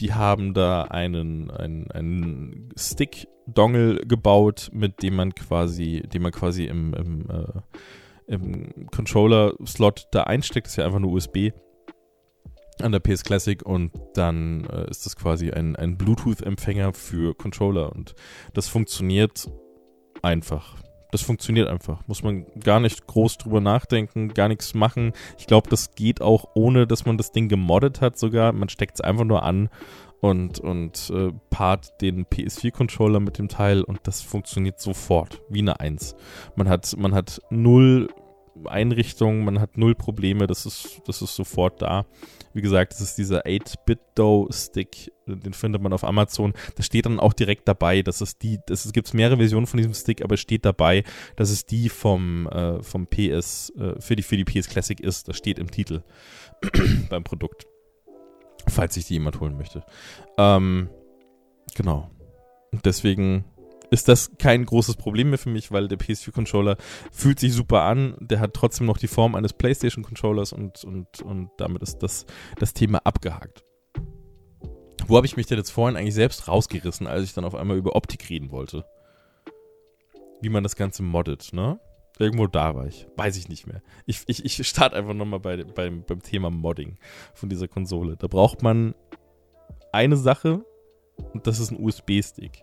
die 0.00 0.12
haben 0.12 0.54
da 0.54 0.82
einen, 0.82 1.50
einen, 1.50 1.90
einen 1.90 2.68
Stick-Dongle 2.76 4.06
gebaut, 4.06 4.70
mit 4.72 5.02
dem 5.02 5.16
man 5.16 5.34
quasi, 5.34 6.02
den 6.02 6.22
man 6.22 6.32
quasi 6.32 6.66
im, 6.66 6.92
im 6.94 7.30
äh, 7.30 7.60
im 8.26 8.88
Controller-Slot 8.90 10.08
da 10.10 10.24
einsteckt, 10.24 10.66
ist 10.66 10.76
ja 10.76 10.84
einfach 10.84 10.98
nur 10.98 11.12
USB 11.12 11.50
an 12.82 12.92
der 12.92 13.00
PS 13.00 13.24
Classic 13.24 13.62
und 13.64 13.92
dann 14.14 14.64
äh, 14.64 14.90
ist 14.90 15.06
das 15.06 15.16
quasi 15.16 15.50
ein, 15.50 15.76
ein 15.76 15.96
Bluetooth-Empfänger 15.96 16.92
für 16.92 17.34
Controller 17.34 17.92
und 17.92 18.14
das 18.52 18.68
funktioniert 18.68 19.50
einfach. 20.22 20.76
Das 21.12 21.22
funktioniert 21.22 21.68
einfach. 21.68 22.06
Muss 22.08 22.22
man 22.22 22.46
gar 22.60 22.80
nicht 22.80 23.06
groß 23.06 23.38
drüber 23.38 23.60
nachdenken, 23.60 24.34
gar 24.34 24.48
nichts 24.48 24.74
machen. 24.74 25.12
Ich 25.38 25.46
glaube, 25.46 25.70
das 25.70 25.94
geht 25.94 26.20
auch 26.20 26.48
ohne, 26.54 26.86
dass 26.86 27.06
man 27.06 27.16
das 27.16 27.32
Ding 27.32 27.48
gemoddet 27.48 28.00
hat 28.00 28.18
sogar. 28.18 28.52
Man 28.52 28.68
steckt 28.68 28.96
es 28.96 29.00
einfach 29.00 29.24
nur 29.24 29.42
an 29.42 29.70
und, 30.20 30.58
und 30.58 31.10
äh, 31.10 31.32
paart 31.50 32.00
den 32.00 32.24
PS4-Controller 32.26 33.20
mit 33.20 33.38
dem 33.38 33.48
Teil 33.48 33.82
und 33.82 34.00
das 34.04 34.22
funktioniert 34.22 34.80
sofort, 34.80 35.42
wie 35.48 35.60
eine 35.60 35.80
1. 35.80 36.16
Man 36.56 36.68
hat, 36.68 36.94
man 36.96 37.14
hat 37.14 37.40
null 37.50 38.08
Einrichtungen, 38.64 39.44
man 39.44 39.60
hat 39.60 39.76
null 39.76 39.94
Probleme, 39.94 40.46
das 40.46 40.64
ist, 40.64 41.02
das 41.06 41.20
ist 41.20 41.34
sofort 41.36 41.82
da. 41.82 42.06
Wie 42.54 42.62
gesagt, 42.62 42.92
das 42.92 43.02
ist 43.02 43.18
dieser 43.18 43.44
8-Bit-Do-Stick, 43.44 45.12
den 45.26 45.52
findet 45.52 45.82
man 45.82 45.92
auf 45.92 46.04
Amazon. 46.04 46.54
Da 46.74 46.82
steht 46.82 47.04
dann 47.04 47.20
auch 47.20 47.34
direkt 47.34 47.68
dabei, 47.68 48.00
dass 48.00 48.22
es 48.22 48.38
die, 48.38 48.58
es 48.70 48.90
gibt 48.92 49.12
mehrere 49.12 49.36
Versionen 49.36 49.66
von 49.66 49.76
diesem 49.76 49.92
Stick, 49.92 50.22
aber 50.22 50.34
es 50.34 50.40
steht 50.40 50.64
dabei, 50.64 51.04
dass 51.36 51.50
es 51.50 51.66
die 51.66 51.90
vom, 51.90 52.46
äh, 52.48 52.82
vom 52.82 53.06
PS, 53.06 53.70
äh, 53.78 54.00
für, 54.00 54.16
die, 54.16 54.22
für 54.22 54.38
die 54.38 54.44
PS 54.44 54.70
Classic 54.70 54.98
ist. 54.98 55.28
Das 55.28 55.36
steht 55.36 55.58
im 55.58 55.70
Titel 55.70 56.02
beim 57.10 57.24
Produkt 57.24 57.66
falls 58.68 58.94
sich 58.94 59.06
die 59.06 59.14
jemand 59.14 59.40
holen 59.40 59.56
möchte. 59.56 59.84
Ähm, 60.38 60.88
genau. 61.74 62.10
Deswegen 62.84 63.44
ist 63.90 64.08
das 64.08 64.32
kein 64.38 64.64
großes 64.64 64.96
Problem 64.96 65.30
mehr 65.30 65.38
für 65.38 65.50
mich, 65.50 65.70
weil 65.70 65.88
der 65.88 65.98
PS4-Controller 65.98 66.76
fühlt 67.12 67.38
sich 67.38 67.52
super 67.52 67.82
an. 67.82 68.16
Der 68.20 68.40
hat 68.40 68.54
trotzdem 68.54 68.86
noch 68.86 68.98
die 68.98 69.06
Form 69.06 69.34
eines 69.34 69.52
PlayStation-Controllers 69.52 70.52
und, 70.52 70.84
und, 70.84 71.22
und 71.22 71.50
damit 71.58 71.82
ist 71.82 71.98
das, 71.98 72.26
das 72.58 72.74
Thema 72.74 72.98
abgehakt. 73.04 73.64
Wo 75.06 75.16
habe 75.16 75.26
ich 75.26 75.36
mich 75.36 75.46
denn 75.46 75.58
jetzt 75.58 75.70
vorhin 75.70 75.96
eigentlich 75.96 76.14
selbst 76.14 76.48
rausgerissen, 76.48 77.06
als 77.06 77.24
ich 77.24 77.34
dann 77.34 77.44
auf 77.44 77.54
einmal 77.54 77.76
über 77.76 77.94
Optik 77.94 78.28
reden 78.28 78.50
wollte? 78.50 78.84
Wie 80.40 80.48
man 80.48 80.64
das 80.64 80.74
Ganze 80.74 81.02
moddet, 81.02 81.52
ne? 81.52 81.78
Irgendwo 82.18 82.46
da 82.46 82.74
war 82.74 82.86
ich. 82.86 83.06
Weiß 83.16 83.36
ich 83.36 83.48
nicht 83.48 83.66
mehr. 83.66 83.82
Ich, 84.06 84.22
ich, 84.26 84.44
ich 84.44 84.66
starte 84.66 84.96
einfach 84.96 85.12
nochmal 85.12 85.40
bei, 85.40 85.62
beim, 85.64 86.02
beim 86.02 86.22
Thema 86.22 86.50
Modding 86.50 86.96
von 87.34 87.48
dieser 87.48 87.68
Konsole. 87.68 88.16
Da 88.16 88.26
braucht 88.26 88.62
man 88.62 88.94
eine 89.92 90.16
Sache 90.16 90.64
und 91.34 91.46
das 91.46 91.60
ist 91.60 91.70
ein 91.70 91.82
USB-Stick. 91.82 92.62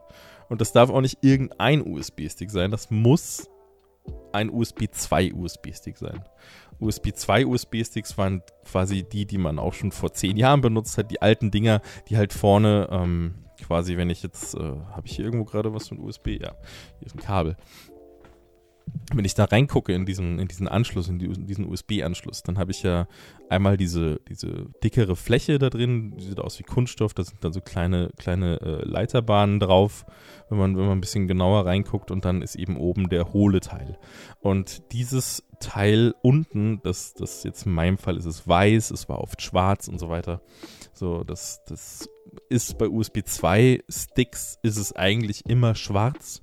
Und 0.50 0.62
das 0.62 0.72
darf 0.72 0.90
auch 0.90 1.02
nicht 1.02 1.20
irgendein 1.22 1.86
USB-Stick 1.86 2.50
sein. 2.50 2.72
Das 2.72 2.90
muss 2.90 3.50
ein 4.32 4.50
USB 4.50 4.86
2 4.92 5.34
USB-Stick 5.34 5.98
sein. 5.98 6.24
USB 6.80 7.12
2 7.14 7.46
USB-Sticks 7.46 8.18
waren 8.18 8.42
quasi 8.66 9.04
die, 9.04 9.26
die 9.26 9.38
man 9.38 9.60
auch 9.60 9.74
schon 9.74 9.92
vor 9.92 10.14
zehn 10.14 10.36
Jahren 10.36 10.62
benutzt 10.62 10.98
hat. 10.98 11.12
Die 11.12 11.22
alten 11.22 11.52
Dinger, 11.52 11.82
die 12.10 12.18
halt 12.18 12.34
vorne 12.34 12.90
ähm, 12.92 13.46
quasi, 13.64 13.98
wenn 13.98 14.10
ich 14.10 14.24
jetzt, 14.24 14.56
äh, 14.56 14.60
habe 14.60 15.06
ich 15.06 15.16
hier 15.16 15.26
irgendwo 15.26 15.46
gerade 15.46 15.74
was 15.74 15.88
von 15.88 16.00
USB? 16.00 16.30
Ja, 16.30 16.56
hier 17.00 17.06
ist 17.06 17.16
ein 17.16 17.22
Kabel 17.22 17.56
wenn 19.14 19.26
ich 19.26 19.36
da 19.36 19.46
reingucke 19.46 19.94
in 19.94 20.06
diesen, 20.06 20.40
in 20.40 20.48
diesen 20.48 20.68
Anschluss, 20.68 21.08
in, 21.08 21.20
die, 21.20 21.26
in 21.26 21.46
diesen 21.46 21.66
USB-Anschluss, 21.66 22.44
dann 22.44 22.58
habe 22.58 22.72
ich 22.72 22.84
ja 22.84 23.08
einmal 23.50 23.78
diese, 23.78 24.20
diese 24.28 24.68
dickere 24.84 25.16
Fläche 25.16 25.60
da 25.60 25.70
drin, 25.70 26.16
die 26.18 26.24
sieht 26.24 26.40
aus 26.40 26.58
wie 26.60 26.64
Kunststoff, 26.64 27.14
da 27.14 27.24
sind 27.24 27.44
dann 27.44 27.54
so 27.54 27.62
kleine, 27.62 28.12
kleine 28.18 28.60
äh, 28.62 28.86
Leiterbahnen 28.86 29.60
drauf, 29.60 30.06
wenn 30.50 30.58
man, 30.58 30.78
wenn 30.78 30.86
man 30.86 30.98
ein 30.98 31.02
bisschen 31.02 31.28
genauer 31.28 31.66
reinguckt 31.66 32.12
und 32.12 32.26
dann 32.26 32.42
ist 32.42 32.56
eben 32.56 32.78
oben 32.78 33.10
der 33.10 33.34
hohle 33.34 33.60
Teil. 33.60 33.98
Und 34.42 34.92
dieses 34.92 35.44
Teil 35.60 36.14
unten, 36.22 36.82
das, 36.84 37.14
das 37.14 37.44
jetzt 37.44 37.66
in 37.66 37.74
meinem 37.74 37.98
Fall 37.98 38.18
ist 38.18 38.26
es 38.26 38.48
weiß, 38.48 38.92
es 38.92 39.08
war 39.10 39.20
oft 39.20 39.42
schwarz 39.42 39.88
und 39.88 40.00
so 40.00 40.10
weiter. 40.10 40.42
So, 40.94 41.24
das, 41.24 41.64
das 41.68 42.10
ist 42.50 42.78
bei 42.78 42.88
USB 42.88 43.20
2 43.24 43.84
Sticks 43.90 44.58
ist 44.64 44.78
es 44.78 44.94
eigentlich 44.96 45.46
immer 45.46 45.76
schwarz 45.76 46.42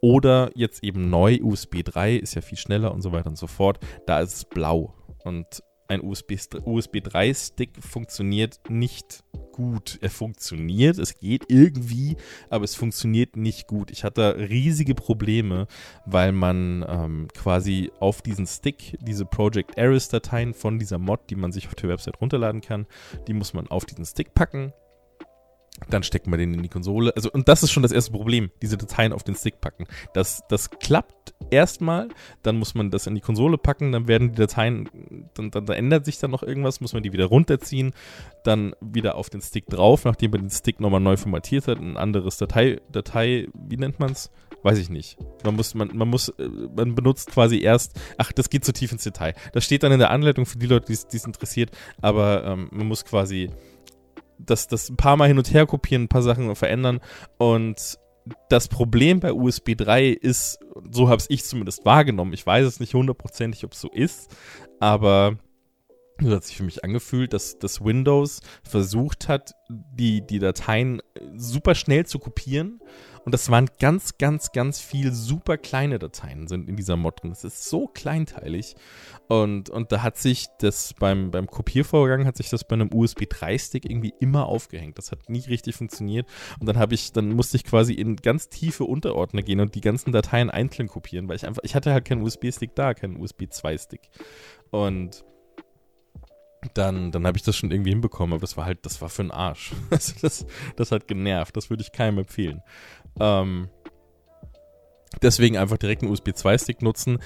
oder 0.00 0.50
jetzt 0.54 0.84
eben 0.84 1.10
neu, 1.10 1.38
USB 1.42 1.82
3 1.84 2.16
ist 2.16 2.34
ja 2.34 2.42
viel 2.42 2.58
schneller 2.58 2.92
und 2.92 3.02
so 3.02 3.12
weiter 3.12 3.28
und 3.28 3.38
so 3.38 3.46
fort. 3.46 3.78
Da 4.06 4.20
ist 4.20 4.34
es 4.34 4.44
blau. 4.44 4.94
Und 5.24 5.62
ein 5.88 6.02
USB, 6.02 6.36
USB 6.64 7.00
3 7.02 7.32
Stick 7.32 7.82
funktioniert 7.82 8.60
nicht 8.68 9.24
gut. 9.52 9.98
Er 10.02 10.10
funktioniert, 10.10 10.98
es 10.98 11.18
geht 11.18 11.46
irgendwie, 11.48 12.16
aber 12.50 12.64
es 12.64 12.74
funktioniert 12.74 13.36
nicht 13.36 13.66
gut. 13.66 13.90
Ich 13.90 14.04
hatte 14.04 14.36
riesige 14.38 14.94
Probleme, 14.94 15.66
weil 16.04 16.32
man 16.32 16.84
ähm, 16.86 17.28
quasi 17.34 17.90
auf 18.00 18.20
diesen 18.20 18.46
Stick 18.46 18.98
diese 19.00 19.24
Project 19.24 19.78
Aris-Dateien 19.78 20.52
von 20.52 20.78
dieser 20.78 20.98
Mod, 20.98 21.20
die 21.30 21.36
man 21.36 21.52
sich 21.52 21.66
auf 21.66 21.74
der 21.74 21.88
Website 21.88 22.20
runterladen 22.20 22.60
kann, 22.60 22.86
die 23.26 23.32
muss 23.32 23.54
man 23.54 23.66
auf 23.68 23.86
diesen 23.86 24.04
Stick 24.04 24.34
packen 24.34 24.72
dann 25.90 26.02
steckt 26.02 26.26
man 26.26 26.38
den 26.38 26.54
in 26.54 26.62
die 26.62 26.68
Konsole. 26.68 27.12
Also, 27.14 27.30
und 27.30 27.48
das 27.48 27.62
ist 27.62 27.70
schon 27.70 27.82
das 27.82 27.92
erste 27.92 28.12
Problem, 28.12 28.50
diese 28.62 28.76
Dateien 28.76 29.12
auf 29.12 29.22
den 29.22 29.34
Stick 29.34 29.60
packen. 29.60 29.86
Das, 30.12 30.42
das 30.48 30.70
klappt 30.70 31.34
erstmal, 31.50 32.08
dann 32.42 32.56
muss 32.56 32.74
man 32.74 32.90
das 32.90 33.06
in 33.06 33.14
die 33.14 33.20
Konsole 33.20 33.58
packen, 33.58 33.92
dann 33.92 34.08
werden 34.08 34.32
die 34.32 34.36
Dateien, 34.36 34.88
dann, 35.34 35.50
dann 35.50 35.66
da 35.66 35.74
ändert 35.74 36.04
sich 36.04 36.18
dann 36.18 36.30
noch 36.30 36.42
irgendwas, 36.42 36.80
muss 36.80 36.92
man 36.92 37.02
die 37.02 37.12
wieder 37.12 37.26
runterziehen, 37.26 37.92
dann 38.44 38.74
wieder 38.80 39.14
auf 39.14 39.30
den 39.30 39.40
Stick 39.40 39.66
drauf, 39.66 40.04
nachdem 40.04 40.32
man 40.32 40.42
den 40.42 40.50
Stick 40.50 40.80
nochmal 40.80 41.00
neu 41.00 41.16
formatiert 41.16 41.68
hat, 41.68 41.78
ein 41.78 41.96
anderes 41.96 42.36
Datei, 42.38 42.80
Datei, 42.90 43.48
wie 43.54 43.76
nennt 43.76 44.00
man 44.00 44.12
es? 44.12 44.30
Weiß 44.62 44.78
ich 44.78 44.90
nicht. 44.90 45.16
Man 45.44 45.54
muss, 45.54 45.74
man, 45.74 45.96
man 45.96 46.08
muss, 46.08 46.30
äh, 46.30 46.48
man 46.76 46.96
benutzt 46.96 47.30
quasi 47.30 47.60
erst, 47.60 47.98
ach, 48.16 48.32
das 48.32 48.50
geht 48.50 48.64
zu 48.64 48.72
tief 48.72 48.90
ins 48.90 49.04
Detail. 49.04 49.34
Das 49.52 49.64
steht 49.64 49.84
dann 49.84 49.92
in 49.92 50.00
der 50.00 50.10
Anleitung 50.10 50.46
für 50.46 50.58
die 50.58 50.66
Leute, 50.66 50.86
die 50.86 51.16
es 51.16 51.24
interessiert, 51.24 51.70
aber 52.00 52.44
ähm, 52.44 52.68
man 52.72 52.88
muss 52.88 53.04
quasi 53.04 53.50
das, 54.38 54.66
das 54.68 54.88
ein 54.88 54.96
paar 54.96 55.16
Mal 55.16 55.28
hin 55.28 55.38
und 55.38 55.52
her 55.52 55.66
kopieren, 55.66 56.04
ein 56.04 56.08
paar 56.08 56.22
Sachen 56.22 56.54
verändern. 56.54 57.00
Und 57.38 57.98
das 58.48 58.68
Problem 58.68 59.20
bei 59.20 59.32
USB 59.32 59.74
3 59.76 60.08
ist, 60.08 60.58
so 60.90 61.08
habe 61.08 61.22
ich 61.28 61.44
zumindest 61.44 61.84
wahrgenommen, 61.84 62.32
ich 62.32 62.46
weiß 62.46 62.66
es 62.66 62.80
nicht 62.80 62.94
hundertprozentig, 62.94 63.64
ob 63.64 63.72
es 63.72 63.80
so 63.80 63.88
ist, 63.88 64.34
aber 64.80 65.38
so 66.20 66.30
hat 66.30 66.44
sich 66.44 66.56
für 66.56 66.64
mich 66.64 66.84
angefühlt, 66.84 67.32
dass 67.32 67.58
das 67.58 67.84
Windows 67.84 68.40
versucht 68.64 69.28
hat, 69.28 69.52
die, 69.68 70.26
die 70.26 70.40
Dateien 70.40 71.00
super 71.36 71.74
schnell 71.74 72.06
zu 72.06 72.18
kopieren 72.18 72.80
und 73.28 73.32
das 73.32 73.50
waren 73.50 73.68
ganz, 73.78 74.16
ganz, 74.16 74.52
ganz 74.52 74.80
viel 74.80 75.12
super 75.12 75.58
kleine 75.58 75.98
Dateien 75.98 76.48
sind 76.48 76.66
in 76.66 76.76
dieser 76.76 76.96
Mod 76.96 77.22
drin. 77.22 77.28
Das 77.28 77.44
ist 77.44 77.68
so 77.68 77.86
kleinteilig. 77.86 78.74
Und, 79.28 79.68
und 79.68 79.92
da 79.92 80.02
hat 80.02 80.16
sich 80.16 80.46
das 80.60 80.94
beim, 80.94 81.30
beim 81.30 81.46
Kopiervorgang 81.46 82.24
hat 82.24 82.38
sich 82.38 82.48
das 82.48 82.64
bei 82.64 82.72
einem 82.72 82.88
USB 82.90 83.24
3-Stick 83.24 83.84
irgendwie 83.84 84.14
immer 84.18 84.46
aufgehängt. 84.46 84.96
Das 84.96 85.12
hat 85.12 85.28
nie 85.28 85.40
richtig 85.40 85.76
funktioniert. 85.76 86.26
Und 86.58 86.70
dann 86.70 86.78
habe 86.78 86.94
ich, 86.94 87.12
dann 87.12 87.28
musste 87.28 87.58
ich 87.58 87.64
quasi 87.64 87.92
in 87.92 88.16
ganz 88.16 88.48
tiefe 88.48 88.84
Unterordner 88.84 89.42
gehen 89.42 89.60
und 89.60 89.74
die 89.74 89.82
ganzen 89.82 90.10
Dateien 90.10 90.48
einzeln 90.48 90.88
kopieren, 90.88 91.28
weil 91.28 91.36
ich 91.36 91.46
einfach, 91.46 91.62
ich 91.64 91.74
hatte 91.74 91.92
halt 91.92 92.06
keinen 92.06 92.22
USB-Stick 92.22 92.74
da, 92.76 92.94
keinen 92.94 93.20
USB 93.20 93.42
2-Stick. 93.42 94.08
Und 94.70 95.22
dann, 96.74 97.12
dann 97.12 97.26
habe 97.26 97.36
ich 97.36 97.42
das 97.42 97.56
schon 97.56 97.70
irgendwie 97.70 97.90
hinbekommen, 97.90 98.32
aber 98.32 98.40
das 98.40 98.56
war 98.56 98.64
halt, 98.64 98.84
das 98.84 99.00
war 99.00 99.08
für 99.08 99.22
einen 99.22 99.30
Arsch. 99.30 99.72
Also 99.90 100.14
das, 100.22 100.46
das 100.76 100.92
hat 100.92 101.08
genervt, 101.08 101.56
das 101.56 101.70
würde 101.70 101.82
ich 101.82 101.92
keinem 101.92 102.18
empfehlen. 102.18 102.62
Ähm, 103.20 103.68
deswegen 105.22 105.56
einfach 105.56 105.78
direkt 105.78 106.02
einen 106.02 106.12
USB 106.12 106.28
2-Stick 106.28 106.82
nutzen. 106.82 107.18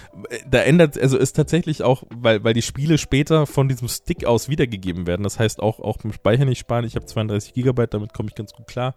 Da 0.49 0.61
ändert, 0.61 0.99
also 0.99 1.16
ist 1.18 1.34
tatsächlich 1.34 1.82
auch, 1.82 2.05
weil, 2.14 2.43
weil 2.45 2.55
die 2.55 2.62
Spiele 2.62 2.99
später 2.99 3.47
von 3.47 3.68
diesem 3.68 3.88
Stick 3.88 4.24
aus 4.24 4.49
wiedergegeben 4.49 5.07
werden. 5.07 5.22
Das 5.22 5.38
heißt 5.38 5.61
auch, 5.61 5.80
auch 5.80 5.99
beim 5.99 6.12
Speicher 6.12 6.45
nicht 6.45 6.59
sparen. 6.59 6.84
Ich 6.84 6.97
habe 6.97 7.07
32 7.07 7.55
GB, 7.55 7.86
damit 7.88 8.12
komme 8.12 8.28
ich 8.28 8.34
ganz 8.34 8.53
gut 8.53 8.66
klar 8.66 8.95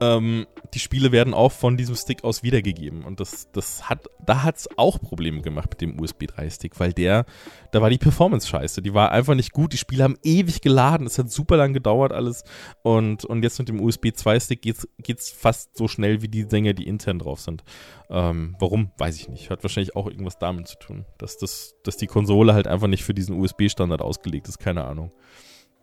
ähm, 0.00 0.46
die 0.72 0.78
Spiele 0.78 1.12
werden 1.12 1.34
auch 1.34 1.52
von 1.52 1.76
diesem 1.76 1.94
Stick 1.94 2.24
aus 2.24 2.42
wiedergegeben. 2.42 3.04
Und 3.04 3.20
das, 3.20 3.50
das 3.52 3.88
hat, 3.88 4.06
da 4.24 4.42
hat 4.42 4.56
es 4.56 4.68
auch 4.78 5.00
Probleme 5.00 5.42
gemacht 5.42 5.70
mit 5.70 5.80
dem 5.80 6.00
USB 6.00 6.24
3-Stick, 6.24 6.78
weil 6.78 6.92
der, 6.92 7.26
da 7.72 7.82
war 7.82 7.90
die 7.90 7.98
Performance 7.98 8.48
scheiße. 8.48 8.82
Die 8.82 8.94
war 8.94 9.12
einfach 9.12 9.34
nicht 9.34 9.52
gut. 9.52 9.72
Die 9.72 9.78
Spiele 9.78 10.04
haben 10.04 10.16
ewig 10.22 10.60
geladen. 10.62 11.06
Es 11.06 11.18
hat 11.18 11.30
super 11.30 11.56
lang 11.56 11.72
gedauert 11.72 12.12
alles. 12.12 12.44
Und, 12.82 13.24
und 13.24 13.42
jetzt 13.42 13.58
mit 13.58 13.68
dem 13.68 13.80
USB 13.80 14.06
2-Stick 14.06 14.62
geht's, 14.62 14.88
geht's 14.98 15.30
fast 15.30 15.76
so 15.76 15.88
schnell 15.88 16.22
wie 16.22 16.28
die 16.28 16.46
Dinge, 16.46 16.74
die 16.74 16.86
intern 16.86 17.18
drauf 17.18 17.40
sind. 17.40 17.62
Ähm, 18.08 18.56
warum? 18.58 18.92
Weiß 18.96 19.16
ich 19.16 19.28
nicht. 19.28 19.50
Hat 19.50 19.62
wahrscheinlich 19.62 19.96
auch 19.96 20.06
irgendwas 20.06 20.38
damit 20.38 20.68
zu 20.68 20.78
tun. 20.78 21.04
Dass, 21.18 21.36
das, 21.36 21.74
dass 21.84 21.96
die 21.96 22.06
Konsole 22.06 22.54
halt 22.54 22.68
einfach 22.68 22.88
nicht 22.88 23.04
für 23.04 23.14
diesen 23.14 23.38
USB-Standard 23.38 24.00
ausgelegt 24.00 24.48
ist. 24.48 24.58
Keine 24.58 24.84
Ahnung. 24.84 25.12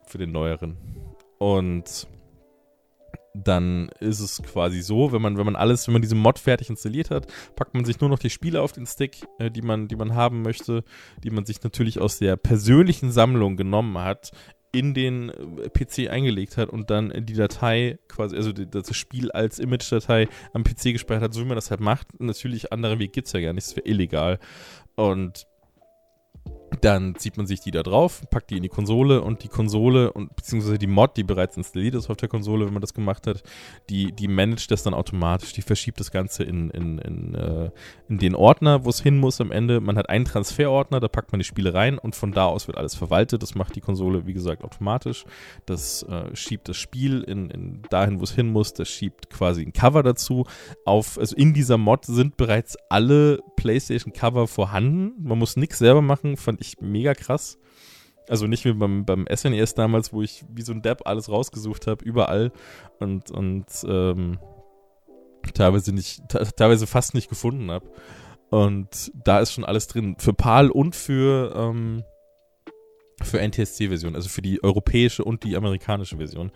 Für 0.07 0.17
den 0.17 0.31
neueren. 0.31 0.77
Und 1.37 2.07
dann 3.43 3.89
ist 3.99 4.19
es 4.19 4.41
quasi 4.41 4.81
so, 4.81 5.11
wenn 5.11 5.21
man, 5.21 5.37
wenn 5.37 5.45
man 5.45 5.55
alles, 5.55 5.87
wenn 5.87 5.93
man 5.93 6.01
diese 6.01 6.15
Mod 6.15 6.39
fertig 6.39 6.69
installiert 6.69 7.11
hat, 7.11 7.27
packt 7.55 7.73
man 7.73 7.85
sich 7.85 7.99
nur 7.99 8.09
noch 8.09 8.19
die 8.19 8.29
Spiele 8.29 8.61
auf 8.61 8.71
den 8.71 8.85
Stick, 8.85 9.25
äh, 9.39 9.51
die, 9.51 9.61
man, 9.61 9.87
die 9.87 9.95
man 9.95 10.15
haben 10.15 10.41
möchte, 10.41 10.83
die 11.23 11.29
man 11.29 11.45
sich 11.45 11.61
natürlich 11.63 11.99
aus 11.99 12.19
der 12.19 12.37
persönlichen 12.37 13.11
Sammlung 13.11 13.57
genommen 13.57 13.97
hat, 13.97 14.31
in 14.71 14.93
den 14.93 15.29
äh, 15.29 15.69
PC 15.69 16.09
eingelegt 16.09 16.57
hat 16.57 16.69
und 16.69 16.89
dann 16.89 17.13
die 17.25 17.33
Datei 17.33 17.99
quasi, 18.07 18.35
also 18.35 18.51
das 18.51 18.95
Spiel 18.95 19.31
als 19.31 19.59
Image-Datei 19.59 20.27
am 20.53 20.63
PC 20.63 20.93
gespeichert 20.93 21.23
hat, 21.23 21.33
so 21.33 21.41
wie 21.41 21.47
man 21.47 21.55
das 21.55 21.71
halt 21.71 21.79
macht. 21.79 22.19
Natürlich, 22.19 22.71
andere 22.71 22.99
Weg 22.99 23.13
gibt 23.13 23.27
es 23.27 23.33
ja 23.33 23.39
gar 23.39 23.53
nicht, 23.53 23.67
das 23.67 23.75
wäre 23.75 23.87
illegal. 23.87 24.39
Und 24.95 25.47
dann 26.81 27.15
zieht 27.15 27.37
man 27.37 27.47
sich 27.47 27.59
die 27.59 27.71
da 27.71 27.83
drauf, 27.83 28.21
packt 28.29 28.49
die 28.49 28.57
in 28.57 28.63
die 28.63 28.69
Konsole 28.69 29.21
und 29.21 29.43
die 29.43 29.47
Konsole 29.47 30.11
und 30.11 30.35
beziehungsweise 30.35 30.77
die 30.77 30.87
Mod, 30.87 31.17
die 31.17 31.23
bereits 31.23 31.57
installiert 31.57 31.95
ist 31.95 32.09
auf 32.09 32.17
der 32.17 32.29
Konsole, 32.29 32.65
wenn 32.65 32.73
man 32.73 32.81
das 32.81 32.93
gemacht 32.93 33.27
hat, 33.27 33.43
die, 33.89 34.11
die 34.11 34.27
managt 34.27 34.71
das 34.71 34.83
dann 34.83 34.93
automatisch, 34.93 35.53
die 35.53 35.61
verschiebt 35.61 35.99
das 35.99 36.11
Ganze 36.11 36.43
in, 36.43 36.69
in, 36.71 36.97
in, 36.99 37.35
äh, 37.35 37.71
in 38.09 38.17
den 38.17 38.35
Ordner, 38.35 38.85
wo 38.85 38.89
es 38.89 39.01
hin 39.01 39.17
muss 39.17 39.39
am 39.41 39.51
Ende. 39.51 39.79
Man 39.79 39.97
hat 39.97 40.09
einen 40.09 40.25
Transferordner, 40.25 40.99
da 40.99 41.07
packt 41.07 41.31
man 41.31 41.39
die 41.39 41.45
Spiele 41.45 41.73
rein 41.73 41.97
und 41.97 42.15
von 42.15 42.31
da 42.31 42.45
aus 42.45 42.67
wird 42.67 42.77
alles 42.77 42.95
verwaltet. 42.95 43.41
Das 43.41 43.55
macht 43.55 43.75
die 43.75 43.81
Konsole, 43.81 44.25
wie 44.25 44.33
gesagt, 44.33 44.63
automatisch. 44.63 45.25
Das 45.65 46.03
äh, 46.03 46.35
schiebt 46.35 46.69
das 46.69 46.77
Spiel 46.77 47.23
in, 47.23 47.49
in 47.49 47.81
dahin, 47.89 48.19
wo 48.19 48.23
es 48.23 48.31
hin 48.33 48.51
muss. 48.51 48.73
Das 48.73 48.89
schiebt 48.89 49.29
quasi 49.29 49.63
ein 49.63 49.73
Cover 49.73 50.03
dazu. 50.03 50.45
Auf, 50.85 51.17
also 51.17 51.35
in 51.35 51.53
dieser 51.53 51.77
Mod 51.77 52.05
sind 52.05 52.37
bereits 52.37 52.77
alle 52.89 53.39
PlayStation-Cover 53.55 54.47
vorhanden. 54.47 55.13
Man 55.19 55.39
muss 55.39 55.55
nichts 55.55 55.77
selber 55.77 56.01
machen, 56.01 56.37
fand 56.37 56.61
ich 56.61 56.66
mega 56.81 57.13
krass. 57.13 57.57
Also 58.29 58.47
nicht 58.47 58.65
wie 58.65 58.73
beim, 58.73 59.05
beim 59.05 59.25
SNES 59.33 59.71
e 59.71 59.75
damals, 59.75 60.11
wo 60.11 60.21
ich 60.21 60.43
wie 60.49 60.61
so 60.61 60.73
ein 60.73 60.81
Depp 60.81 61.07
alles 61.07 61.29
rausgesucht 61.29 61.87
habe, 61.87 62.03
überall 62.03 62.51
und, 62.99 63.31
und 63.31 63.65
ähm, 63.87 64.37
teilweise 65.53 65.93
nicht, 65.93 66.21
teilweise 66.57 66.87
fast 66.87 67.13
nicht 67.13 67.29
gefunden 67.29 67.71
habe. 67.71 67.89
Und 68.49 69.11
da 69.13 69.39
ist 69.39 69.53
schon 69.53 69.65
alles 69.65 69.87
drin. 69.87 70.15
Für 70.19 70.33
PAL 70.33 70.69
und 70.69 70.95
für, 70.95 71.53
ähm, 71.55 72.03
für 73.23 73.39
NTSC-Version, 73.39 74.15
also 74.15 74.29
für 74.29 74.41
die 74.41 74.63
europäische 74.63 75.23
und 75.23 75.43
die 75.43 75.55
amerikanische 75.55 76.17
Version, 76.17 76.51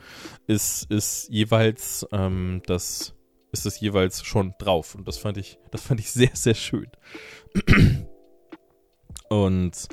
ist, 0.48 0.92
ist 0.92 1.30
jeweils 1.30 2.06
ähm, 2.12 2.62
das 2.66 3.14
ist 3.52 3.66
es 3.66 3.80
jeweils 3.80 4.24
schon 4.24 4.54
drauf. 4.58 4.96
Und 4.96 5.08
das 5.08 5.18
fand 5.18 5.38
ich, 5.38 5.60
das 5.72 5.82
fand 5.82 6.00
ich 6.00 6.12
sehr, 6.12 6.32
sehr 6.34 6.56
schön. 6.56 6.90
Und 9.32 9.88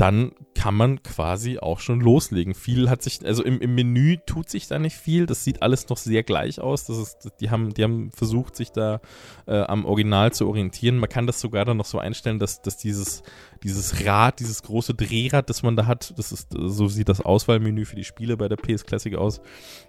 dann 0.00 0.32
kann 0.54 0.74
man 0.74 1.02
quasi 1.02 1.58
auch 1.58 1.80
schon 1.80 2.00
loslegen. 2.00 2.54
Viel 2.54 2.90
hat 2.90 3.02
sich, 3.02 3.24
also 3.24 3.44
im, 3.44 3.60
im 3.60 3.74
Menü 3.74 4.16
tut 4.26 4.48
sich 4.48 4.66
da 4.66 4.78
nicht 4.78 4.96
viel. 4.96 5.26
Das 5.26 5.44
sieht 5.44 5.62
alles 5.62 5.88
noch 5.88 5.96
sehr 5.96 6.22
gleich 6.22 6.60
aus. 6.60 6.84
Das 6.86 6.98
ist, 6.98 7.32
die, 7.40 7.50
haben, 7.50 7.74
die 7.74 7.84
haben 7.84 8.10
versucht, 8.12 8.56
sich 8.56 8.70
da 8.70 9.00
äh, 9.46 9.60
am 9.60 9.84
Original 9.84 10.32
zu 10.32 10.46
orientieren. 10.48 10.98
Man 10.98 11.08
kann 11.08 11.26
das 11.26 11.40
sogar 11.40 11.64
dann 11.64 11.76
noch 11.76 11.84
so 11.84 11.98
einstellen, 11.98 12.38
dass, 12.38 12.62
dass 12.62 12.76
dieses, 12.76 13.22
dieses 13.62 14.04
Rad, 14.04 14.40
dieses 14.40 14.62
große 14.62 14.94
Drehrad, 14.94 15.48
das 15.50 15.62
man 15.62 15.76
da 15.76 15.86
hat, 15.86 16.12
das 16.16 16.32
ist, 16.32 16.48
so 16.52 16.88
sieht 16.88 17.08
das 17.08 17.20
Auswahlmenü 17.20 17.84
für 17.84 17.96
die 17.96 18.04
Spiele 18.04 18.36
bei 18.36 18.48
der 18.48 18.56
PS 18.56 18.84
Classic 18.84 19.14
aus. 19.14 19.40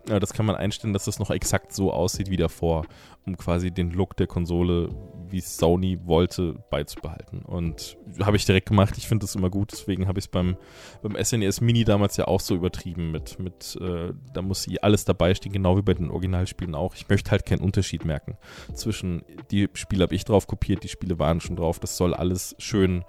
Äh, 0.09 0.19
das 0.19 0.33
kann 0.33 0.45
man 0.45 0.55
einstellen, 0.55 0.93
dass 0.93 1.05
das 1.05 1.19
noch 1.19 1.29
exakt 1.31 1.73
so 1.73 1.91
aussieht 1.91 2.29
wie 2.29 2.37
davor, 2.37 2.85
um 3.25 3.37
quasi 3.37 3.71
den 3.71 3.91
Look 3.91 4.17
der 4.17 4.27
Konsole, 4.27 4.89
wie 5.29 5.41
Sony 5.41 5.99
wollte, 6.05 6.55
beizubehalten. 6.69 7.41
Und 7.43 7.97
habe 8.21 8.37
ich 8.37 8.45
direkt 8.45 8.67
gemacht. 8.67 8.95
Ich 8.97 9.07
finde 9.07 9.25
das 9.25 9.35
immer 9.35 9.49
gut. 9.49 9.71
Deswegen 9.71 9.98
habe 10.07 10.19
ich 10.19 10.25
es 10.25 10.31
beim, 10.31 10.57
beim 11.01 11.15
SNES 11.21 11.61
e 11.61 11.65
Mini 11.65 11.83
damals 11.83 12.17
ja 12.17 12.27
auch 12.27 12.39
so 12.39 12.55
übertrieben 12.55 13.11
mit, 13.11 13.39
mit 13.39 13.77
äh, 13.81 14.13
da 14.33 14.41
muss 14.41 14.67
alles 14.81 15.05
dabei 15.05 15.33
stehen, 15.35 15.51
genau 15.51 15.77
wie 15.77 15.81
bei 15.81 15.93
den 15.93 16.11
Originalspielen 16.11 16.75
auch. 16.75 16.95
Ich 16.95 17.09
möchte 17.09 17.31
halt 17.31 17.45
keinen 17.45 17.61
Unterschied 17.61 18.05
merken 18.05 18.37
zwischen 18.73 19.23
die 19.51 19.69
Spiele 19.73 20.03
habe 20.03 20.15
ich 20.15 20.25
drauf 20.25 20.47
kopiert, 20.47 20.83
die 20.83 20.87
Spiele 20.87 21.19
waren 21.19 21.41
schon 21.41 21.55
drauf. 21.55 21.79
Das 21.79 21.97
soll 21.97 22.13
alles 22.13 22.55
schön 22.59 23.03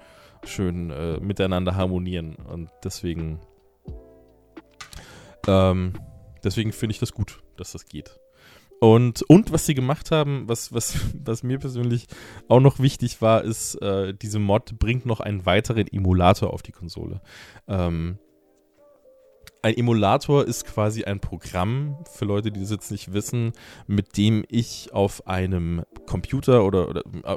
schön 0.45 0.91
äh, 0.91 1.19
miteinander 1.21 1.77
harmonieren. 1.77 2.37
Und 2.37 2.71
deswegen, 2.85 3.41
ähm, 5.47 5.95
deswegen 6.43 6.73
finde 6.73 6.93
ich 6.93 7.01
das 7.01 7.13
gut, 7.13 7.43
dass 7.57 7.73
das 7.73 7.87
geht. 7.87 8.19
Und, 8.81 9.21
und 9.23 9.53
was 9.53 9.67
sie 9.67 9.75
gemacht 9.75 10.11
haben, 10.11 10.49
was, 10.49 10.73
was, 10.73 10.99
was 11.25 11.43
mir 11.43 11.59
persönlich 11.59 12.07
auch 12.49 12.61
noch 12.61 12.79
wichtig 12.79 13.21
war, 13.23 13.45
ist, 13.45 13.75
äh, 13.77 14.15
diese 14.15 14.39
Mod 14.39 14.79
bringt 14.79 15.07
noch 15.07 15.21
einen 15.21 15.47
weiteren 15.47 15.87
Emulator 15.87 16.53
auf 16.53 16.63
die 16.63 16.73
Konsole. 16.73 17.21
Ähm, 17.69 18.19
ein 19.63 19.77
Emulator 19.77 20.47
ist 20.47 20.65
quasi 20.65 21.05
ein 21.05 21.21
Programm, 21.21 21.99
für 22.11 22.25
Leute, 22.25 22.51
die 22.51 22.61
das 22.61 22.71
jetzt 22.71 22.91
nicht 22.91 23.13
wissen, 23.13 23.53
mit 23.87 24.17
dem 24.17 24.45
ich 24.49 24.95
auf 24.95 25.27
einem 25.27 25.83
Computer 26.07 26.65
oder, 26.65 26.89
oder 26.89 27.03
äh, 27.25 27.37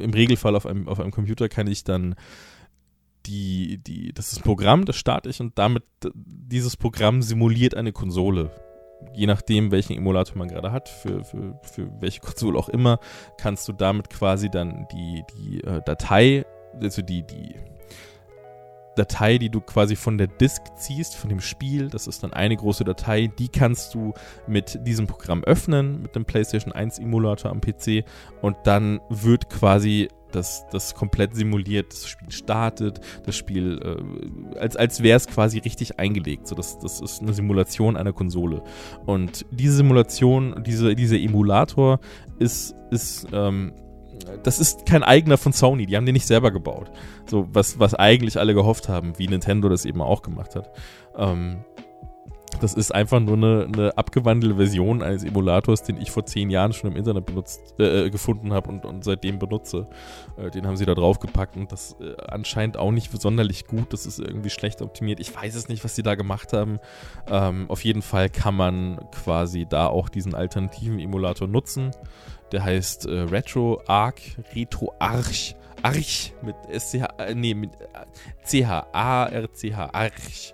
im 0.00 0.12
Regelfall 0.12 0.54
auf 0.54 0.64
einem, 0.64 0.88
auf 0.88 1.00
einem 1.00 1.10
Computer 1.10 1.48
kann 1.48 1.66
ich 1.66 1.82
dann 1.82 2.14
die, 3.26 3.78
die, 3.78 4.12
das 4.12 4.30
ist 4.30 4.38
ein 4.38 4.44
Programm, 4.44 4.84
das 4.84 4.96
starte 4.96 5.28
ich 5.28 5.40
und 5.40 5.58
damit, 5.58 5.82
dieses 6.14 6.76
Programm 6.76 7.22
simuliert 7.22 7.74
eine 7.74 7.92
Konsole. 7.92 8.50
Je 9.12 9.26
nachdem, 9.26 9.70
welchen 9.70 9.96
Emulator 9.96 10.36
man 10.36 10.48
gerade 10.48 10.72
hat, 10.72 10.88
für, 10.88 11.24
für, 11.24 11.58
für 11.62 11.88
welche 12.00 12.20
Konsole 12.22 12.58
auch 12.58 12.68
immer, 12.68 12.98
kannst 13.38 13.68
du 13.68 13.72
damit 13.72 14.10
quasi 14.10 14.50
dann 14.50 14.86
die, 14.92 15.24
die 15.36 15.62
äh, 15.64 15.82
Datei, 15.84 16.44
also 16.80 17.02
die, 17.02 17.22
die 17.22 17.54
Datei, 18.94 19.38
die 19.38 19.50
du 19.50 19.60
quasi 19.60 19.96
von 19.96 20.18
der 20.18 20.26
Disk 20.26 20.62
ziehst, 20.76 21.16
von 21.16 21.28
dem 21.28 21.40
Spiel, 21.40 21.88
das 21.88 22.06
ist 22.06 22.22
dann 22.22 22.32
eine 22.32 22.56
große 22.56 22.84
Datei, 22.84 23.26
die 23.38 23.48
kannst 23.48 23.94
du 23.94 24.14
mit 24.46 24.86
diesem 24.86 25.06
Programm 25.06 25.44
öffnen, 25.44 26.02
mit 26.02 26.14
dem 26.14 26.24
PlayStation 26.24 26.72
1 26.72 26.98
Emulator 26.98 27.50
am 27.50 27.60
PC 27.60 28.04
und 28.40 28.56
dann 28.64 29.00
wird 29.08 29.50
quasi 29.50 30.08
das, 30.34 30.66
das 30.70 30.94
komplett 30.94 31.34
simuliert, 31.34 31.92
das 31.92 32.08
Spiel 32.08 32.30
startet, 32.30 33.00
das 33.24 33.36
Spiel, 33.36 33.80
äh, 33.82 34.58
als, 34.58 34.76
als 34.76 35.02
wäre 35.02 35.16
es 35.16 35.26
quasi 35.26 35.58
richtig 35.58 35.98
eingelegt. 35.98 36.46
So, 36.46 36.54
das, 36.54 36.78
das 36.78 37.00
ist 37.00 37.22
eine 37.22 37.32
Simulation 37.32 37.96
einer 37.96 38.12
Konsole. 38.12 38.62
Und 39.06 39.46
diese 39.50 39.76
Simulation, 39.76 40.62
diese, 40.66 40.94
dieser 40.94 41.18
Emulator 41.18 42.00
ist, 42.38 42.74
ist 42.90 43.26
ähm, 43.32 43.72
das 44.42 44.58
ist 44.58 44.86
kein 44.86 45.02
eigener 45.02 45.38
von 45.38 45.52
Sony, 45.52 45.86
die 45.86 45.96
haben 45.96 46.06
den 46.06 46.14
nicht 46.14 46.26
selber 46.26 46.50
gebaut. 46.50 46.90
So, 47.28 47.48
was, 47.52 47.78
was 47.78 47.94
eigentlich 47.94 48.38
alle 48.38 48.54
gehofft 48.54 48.88
haben, 48.88 49.18
wie 49.18 49.28
Nintendo 49.28 49.68
das 49.68 49.84
eben 49.84 50.00
auch 50.00 50.22
gemacht 50.22 50.56
hat. 50.56 50.70
Ähm, 51.16 51.64
das 52.64 52.72
ist 52.72 52.94
einfach 52.94 53.20
nur 53.20 53.36
eine, 53.36 53.68
eine, 53.70 53.98
abgewandelte 53.98 54.56
Version 54.56 55.02
eines 55.02 55.22
Emulators, 55.22 55.82
den 55.82 56.00
ich 56.00 56.10
vor 56.10 56.24
zehn 56.24 56.48
Jahren 56.48 56.72
schon 56.72 56.90
im 56.90 56.96
Internet 56.96 57.26
benutzt, 57.26 57.78
äh, 57.78 58.08
gefunden 58.08 58.54
habe 58.54 58.70
und, 58.70 58.86
und, 58.86 59.04
seitdem 59.04 59.38
benutze. 59.38 59.86
Äh, 60.38 60.50
den 60.50 60.66
haben 60.66 60.78
sie 60.78 60.86
da 60.86 60.94
drauf 60.94 61.20
gepackt 61.20 61.58
und 61.58 61.70
das 61.70 61.94
äh, 62.00 62.16
anscheinend 62.26 62.78
auch 62.78 62.90
nicht 62.90 63.12
sonderlich 63.20 63.66
gut. 63.66 63.92
Das 63.92 64.06
ist 64.06 64.18
irgendwie 64.18 64.48
schlecht 64.48 64.80
optimiert. 64.80 65.20
Ich 65.20 65.36
weiß 65.36 65.54
es 65.54 65.68
nicht, 65.68 65.84
was 65.84 65.94
sie 65.94 66.02
da 66.02 66.14
gemacht 66.14 66.54
haben. 66.54 66.78
Ähm, 67.28 67.66
auf 67.68 67.84
jeden 67.84 68.00
Fall 68.00 68.30
kann 68.30 68.56
man 68.56 68.98
quasi 69.12 69.66
da 69.68 69.86
auch 69.88 70.08
diesen 70.08 70.34
alternativen 70.34 70.98
Emulator 70.98 71.46
nutzen. 71.46 71.90
Der 72.50 72.64
heißt 72.64 73.04
äh, 73.04 73.20
Retro 73.20 73.82
Arc, 73.86 74.22
Retro 74.54 74.94
Arch, 74.98 75.54
Arch 75.82 76.32
mit 76.40 76.56
SCH, 76.72 77.08
äh, 77.18 77.34
nee, 77.34 77.52
mit 77.52 77.72
CH, 78.42 78.86
A-R-C-H, 78.90 79.90
Arch. 79.92 80.53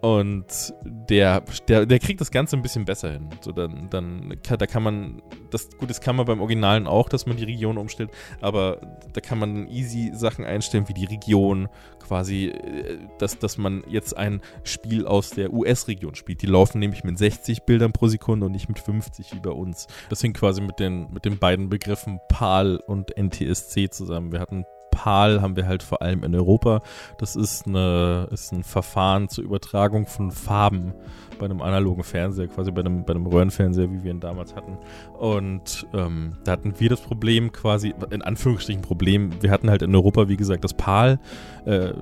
Und 0.00 0.74
der, 0.84 1.42
der, 1.66 1.84
der 1.84 1.98
kriegt 1.98 2.20
das 2.20 2.30
Ganze 2.30 2.56
ein 2.56 2.62
bisschen 2.62 2.84
besser 2.84 3.10
hin. 3.10 3.30
So, 3.40 3.50
dann, 3.50 3.88
dann, 3.90 4.38
da 4.42 4.66
kann 4.66 4.84
man, 4.84 5.22
das, 5.50 5.68
gut, 5.76 5.90
das 5.90 6.00
kann 6.00 6.14
man 6.14 6.24
beim 6.24 6.40
Originalen 6.40 6.86
auch, 6.86 7.08
dass 7.08 7.26
man 7.26 7.36
die 7.36 7.44
Region 7.44 7.78
umstellt, 7.78 8.10
aber 8.40 8.80
da 9.12 9.20
kann 9.20 9.40
man 9.40 9.66
easy 9.66 10.12
Sachen 10.14 10.44
einstellen, 10.44 10.88
wie 10.88 10.94
die 10.94 11.06
Region, 11.06 11.68
quasi, 11.98 12.46
äh, 12.46 12.98
dass, 13.18 13.40
dass 13.40 13.58
man 13.58 13.82
jetzt 13.88 14.16
ein 14.16 14.40
Spiel 14.62 15.04
aus 15.04 15.30
der 15.30 15.52
US-Region 15.52 16.14
spielt. 16.14 16.42
Die 16.42 16.46
laufen 16.46 16.78
nämlich 16.78 17.02
mit 17.02 17.18
60 17.18 17.64
Bildern 17.64 17.92
pro 17.92 18.06
Sekunde 18.06 18.46
und 18.46 18.52
nicht 18.52 18.68
mit 18.68 18.78
50 18.78 19.34
wie 19.34 19.40
bei 19.40 19.50
uns. 19.50 19.88
Das 20.10 20.22
hängt 20.22 20.36
quasi 20.36 20.60
mit 20.60 20.78
den, 20.78 21.10
mit 21.12 21.24
den 21.24 21.38
beiden 21.38 21.68
Begriffen 21.68 22.20
PAL 22.28 22.76
und 22.86 23.16
NTSC 23.18 23.90
zusammen. 23.90 24.30
Wir 24.30 24.38
hatten 24.38 24.64
PAL 24.98 25.40
haben 25.40 25.54
wir 25.54 25.68
halt 25.68 25.84
vor 25.84 26.02
allem 26.02 26.24
in 26.24 26.34
Europa. 26.34 26.82
Das 27.18 27.36
ist, 27.36 27.68
eine, 27.68 28.26
ist 28.32 28.52
ein 28.52 28.64
Verfahren 28.64 29.28
zur 29.28 29.44
Übertragung 29.44 30.06
von 30.06 30.32
Farben 30.32 30.92
bei 31.38 31.44
einem 31.44 31.62
analogen 31.62 32.02
Fernseher, 32.02 32.48
quasi 32.48 32.72
bei 32.72 32.80
einem, 32.80 33.04
bei 33.04 33.14
einem 33.14 33.26
Röhrenfernseher, 33.26 33.92
wie 33.92 34.02
wir 34.02 34.10
ihn 34.10 34.18
damals 34.18 34.56
hatten. 34.56 34.76
Und 35.16 35.86
ähm, 35.94 36.32
da 36.42 36.52
hatten 36.52 36.74
wir 36.78 36.88
das 36.88 37.00
Problem 37.00 37.52
quasi, 37.52 37.94
in 38.10 38.22
Anführungsstrichen 38.22 38.82
Problem, 38.82 39.30
wir 39.40 39.52
hatten 39.52 39.70
halt 39.70 39.82
in 39.82 39.94
Europa, 39.94 40.28
wie 40.28 40.36
gesagt, 40.36 40.64
das 40.64 40.74
PAL, 40.74 41.20
äh, 41.64 41.92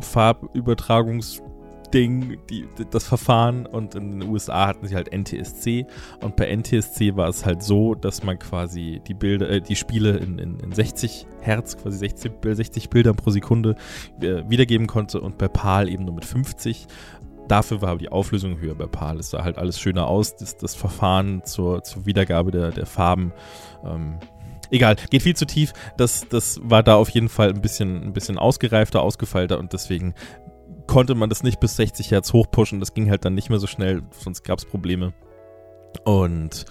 Farbübertragungs- 0.00 1.40
Ding, 1.92 2.38
die, 2.50 2.66
das 2.90 3.04
Verfahren 3.04 3.66
und 3.66 3.94
in 3.94 4.20
den 4.20 4.28
USA 4.28 4.66
hatten 4.66 4.86
sie 4.86 4.94
halt 4.94 5.12
NTSC 5.12 5.86
und 6.22 6.36
bei 6.36 6.54
NTSC 6.54 7.16
war 7.16 7.28
es 7.28 7.44
halt 7.46 7.62
so, 7.62 7.94
dass 7.94 8.22
man 8.22 8.38
quasi 8.38 9.00
die 9.06 9.14
Bilder, 9.14 9.48
äh, 9.48 9.60
die 9.60 9.76
Spiele 9.76 10.16
in, 10.16 10.38
in, 10.38 10.58
in 10.60 10.72
60 10.72 11.26
Hertz, 11.40 11.76
quasi 11.76 11.98
60, 11.98 12.32
60 12.42 12.90
Bildern 12.90 13.16
pro 13.16 13.30
Sekunde 13.30 13.76
äh, 14.20 14.42
wiedergeben 14.48 14.86
konnte 14.86 15.20
und 15.20 15.38
bei 15.38 15.48
PAL 15.48 15.88
eben 15.88 16.04
nur 16.04 16.14
mit 16.14 16.24
50. 16.24 16.86
Dafür 17.48 17.80
war 17.80 17.96
die 17.96 18.10
Auflösung 18.10 18.58
höher 18.58 18.74
bei 18.74 18.86
PAL. 18.86 19.18
Es 19.18 19.30
sah 19.30 19.42
halt 19.42 19.56
alles 19.56 19.80
schöner 19.80 20.06
aus. 20.06 20.36
Das, 20.36 20.58
das 20.58 20.74
Verfahren 20.74 21.42
zur, 21.44 21.82
zur 21.82 22.04
Wiedergabe 22.04 22.50
der, 22.50 22.72
der 22.72 22.84
Farben 22.84 23.32
ähm, 23.84 24.18
egal, 24.70 24.96
geht 25.10 25.22
viel 25.22 25.36
zu 25.36 25.46
tief. 25.46 25.72
Das, 25.96 26.26
das 26.28 26.60
war 26.62 26.82
da 26.82 26.96
auf 26.96 27.08
jeden 27.10 27.28
Fall 27.28 27.50
ein 27.50 27.60
bisschen, 27.60 28.02
ein 28.02 28.12
bisschen 28.12 28.38
ausgereifter, 28.38 29.02
ausgefeilter 29.02 29.58
und 29.58 29.72
deswegen 29.72 30.14
konnte 30.88 31.14
man 31.14 31.28
das 31.28 31.44
nicht 31.44 31.60
bis 31.60 31.76
60 31.76 32.10
Hertz 32.10 32.32
hochpushen. 32.32 32.80
Das 32.80 32.94
ging 32.94 33.08
halt 33.08 33.24
dann 33.24 33.34
nicht 33.34 33.50
mehr 33.50 33.60
so 33.60 33.68
schnell, 33.68 34.02
sonst 34.10 34.42
gab 34.42 34.58
es 34.58 34.64
Probleme. 34.64 35.12
Und 36.04 36.64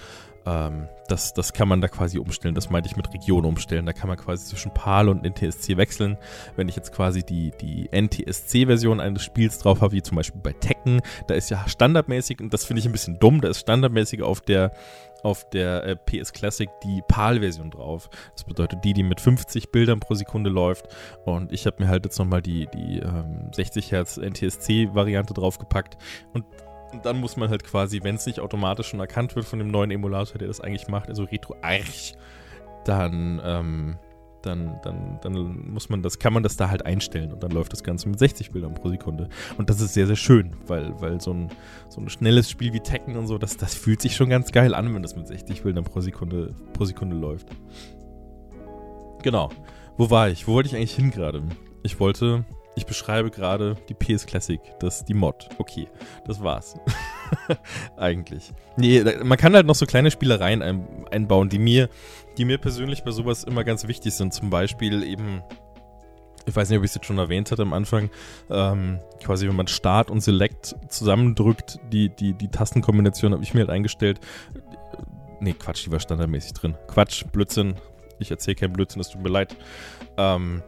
ähm, 0.46 0.88
das, 1.08 1.34
das 1.34 1.54
kann 1.54 1.68
man 1.68 1.82
da 1.82 1.88
quasi 1.88 2.20
umstellen. 2.20 2.56
Das 2.56 2.70
meinte 2.70 2.90
ich 2.90 2.96
mit 2.96 3.14
Region 3.14 3.46
umstellen. 3.46 3.86
Da 3.86 3.94
kann 3.94 4.08
man 4.08 4.18
quasi 4.18 4.46
zwischen 4.46 4.74
PAL 4.74 5.10
und 5.10 5.24
NTSC 5.24 5.78
wechseln. 5.78 6.18
Wenn 6.56 6.68
ich 6.68 6.76
jetzt 6.76 6.94
quasi 6.94 7.24
die, 7.24 7.52
die 7.62 7.90
NTSC-Version 7.92 9.00
eines 9.00 9.24
Spiels 9.24 9.60
drauf 9.60 9.82
habe, 9.82 9.94
wie 9.94 10.02
zum 10.02 10.18
Beispiel 10.18 10.42
bei 10.42 10.54
Tekken, 10.54 11.02
da 11.28 11.36
ist 11.36 11.50
ja 11.50 11.68
standardmäßig, 11.68 12.42
und 12.42 12.54
das 12.54 12.66
finde 12.66 12.80
ich 12.82 12.86
ein 12.86 12.92
bisschen 12.92 13.20
dumm, 13.20 13.42
da 13.42 13.50
ist 13.50 13.60
standardmäßig 13.60 14.22
auf 14.24 14.42
der 14.42 14.72
auf 15.24 15.50
der 15.50 15.84
äh, 15.84 15.96
PS 15.96 16.34
Classic 16.34 16.70
die 16.84 17.02
PAL-Version 17.08 17.72
drauf. 17.72 18.10
Das 18.34 18.44
bedeutet 18.44 18.84
die, 18.84 18.94
die 18.94 19.04
mit 19.04 19.22
50 19.22 19.72
Bildern 19.72 20.00
pro 20.00 20.14
Sekunde 20.14 20.50
läuft. 20.50 20.88
Und 21.26 21.52
ich 21.52 21.66
habe 21.66 21.84
mir 21.84 21.90
halt 21.90 22.06
jetzt 22.06 22.20
nochmal 22.20 22.42
die, 22.42 22.68
die 22.74 23.00
ähm, 23.00 23.50
60 23.54 23.92
Hertz 23.92 24.18
NTSC-Variante 24.18 25.34
draufgepackt. 25.34 25.98
Und 26.34 26.46
dann 27.04 27.18
muss 27.18 27.38
man 27.38 27.50
halt 27.50 27.64
quasi, 27.64 28.02
wenn 28.04 28.16
es 28.16 28.26
nicht 28.26 28.40
automatisch 28.40 28.88
schon 28.88 29.00
erkannt 29.00 29.36
wird 29.36 29.46
von 29.46 29.60
dem 29.60 29.70
neuen 29.70 29.92
Emulator, 29.92 30.38
der 30.38 30.48
das 30.48 30.62
eigentlich 30.62 30.88
macht, 30.88 31.10
also 31.10 31.24
RetroArch, 31.24 32.16
dann, 32.86 33.42
ähm, 33.44 33.98
dann, 34.48 34.80
dann, 34.84 35.20
dann 35.22 35.72
muss 35.72 35.90
man 35.90 36.02
das, 36.02 36.20
kann 36.20 36.34
man 36.34 36.44
das 36.44 36.58
da 36.58 36.70
halt 36.70 36.86
einstellen 36.86 37.32
und 37.32 37.44
dann 37.44 37.52
läuft 37.52 37.74
das 37.74 37.84
Ganze 37.84 38.10
mit 38.10 38.20
60 38.20 38.52
Bildern 38.52 38.74
pro 38.74 38.90
Sekunde. 38.90 39.30
Und 39.58 39.70
das 39.70 39.82
ist 39.82 39.94
sehr, 39.94 40.08
sehr 40.08 40.16
schön, 40.16 40.56
weil, 40.66 41.00
weil 41.02 41.22
so 41.22 41.32
ein, 41.32 41.50
so 41.90 42.02
ein 42.02 42.10
schnelles 42.10 42.50
Spiel 42.50 42.74
wie 42.74 42.80
Tekken 42.80 43.16
und 43.18 43.28
so, 43.28 43.38
das, 43.38 43.58
das 43.58 43.76
fühlt 43.76 44.02
sich 44.02 44.16
schon 44.16 44.30
ganz 44.30 44.52
geil 44.52 44.74
an, 44.74 44.94
wenn 44.94 45.02
das 45.02 45.16
mit 45.16 45.28
60 45.28 45.64
Bildern 45.64 45.84
pro 45.84 46.02
Sekunde, 46.02 46.56
pro 46.74 46.86
Sekunde 46.86 47.16
läuft. 47.16 47.48
Genau. 49.22 49.50
Wo 49.98 50.10
war 50.10 50.30
ich? 50.30 50.48
Wo 50.48 50.54
wollte 50.54 50.70
ich 50.70 50.76
eigentlich 50.76 50.96
hin 50.96 51.12
gerade? 51.12 51.44
Ich 51.84 52.00
wollte 52.00 52.46
ich 52.78 52.86
beschreibe 52.86 53.32
gerade 53.32 53.76
die 53.90 53.96
PS 53.96 54.28
Classic, 54.28 54.62
das 54.80 55.04
die 55.04 55.16
Mod. 55.16 55.50
Okay, 55.58 55.88
das 56.28 56.44
war's. 56.44 56.76
Eigentlich. 57.98 58.54
Nee, 58.78 59.04
man 59.24 59.40
kann 59.40 59.56
halt 59.56 59.66
noch 59.66 59.74
so 59.74 59.88
kleine 59.88 60.12
Spielereien 60.12 60.62
ein, 60.62 60.86
einbauen, 61.10 61.50
die 61.50 61.58
mir, 61.58 61.90
die 62.38 62.46
mir 62.46 62.58
persönlich 62.58 63.04
bei 63.04 63.12
sowas 63.12 63.44
immer 63.44 63.64
ganz 63.64 63.88
wichtig 63.88 64.14
sind. 64.14 64.34
Zum 64.34 64.50
Beispiel 64.50 65.04
eben, 65.04 65.42
ich 66.46 66.56
weiß 66.56 66.70
nicht, 66.70 66.78
ob 66.78 66.84
ich 66.84 66.92
es 66.92 66.96
jetzt 66.96 67.06
schon 67.06 67.18
erwähnt 67.18 67.52
hatte 67.52 67.64
am 67.64 67.74
Anfang, 67.74 68.10
ähm, 68.50 69.00
quasi 69.24 69.48
wenn 69.48 69.56
man 69.56 69.68
Start 69.68 70.12
und 70.12 70.22
Select 70.22 70.76
zusammendrückt, 70.90 71.80
die, 71.92 72.10
die, 72.10 72.34
die 72.34 72.48
Tastenkombination 72.50 73.34
habe 73.34 73.44
ich 73.44 73.54
mir 73.54 73.62
halt 73.62 73.70
eingestellt. 73.70 74.20
Nee, 75.40 75.54
Quatsch, 75.54 75.86
die 75.86 75.92
war 75.92 76.00
standardmäßig 76.00 76.54
drin. 76.54 76.76
Quatsch, 76.88 77.26
Blödsinn. 77.32 77.76
Ich 78.20 78.32
erzähle 78.32 78.56
kein 78.56 78.74
Blödsinn, 78.74 79.02
es 79.02 79.10
tut 79.10 79.22
mir 79.22 79.30
leid. 79.30 79.56
Ähm, 80.18 80.64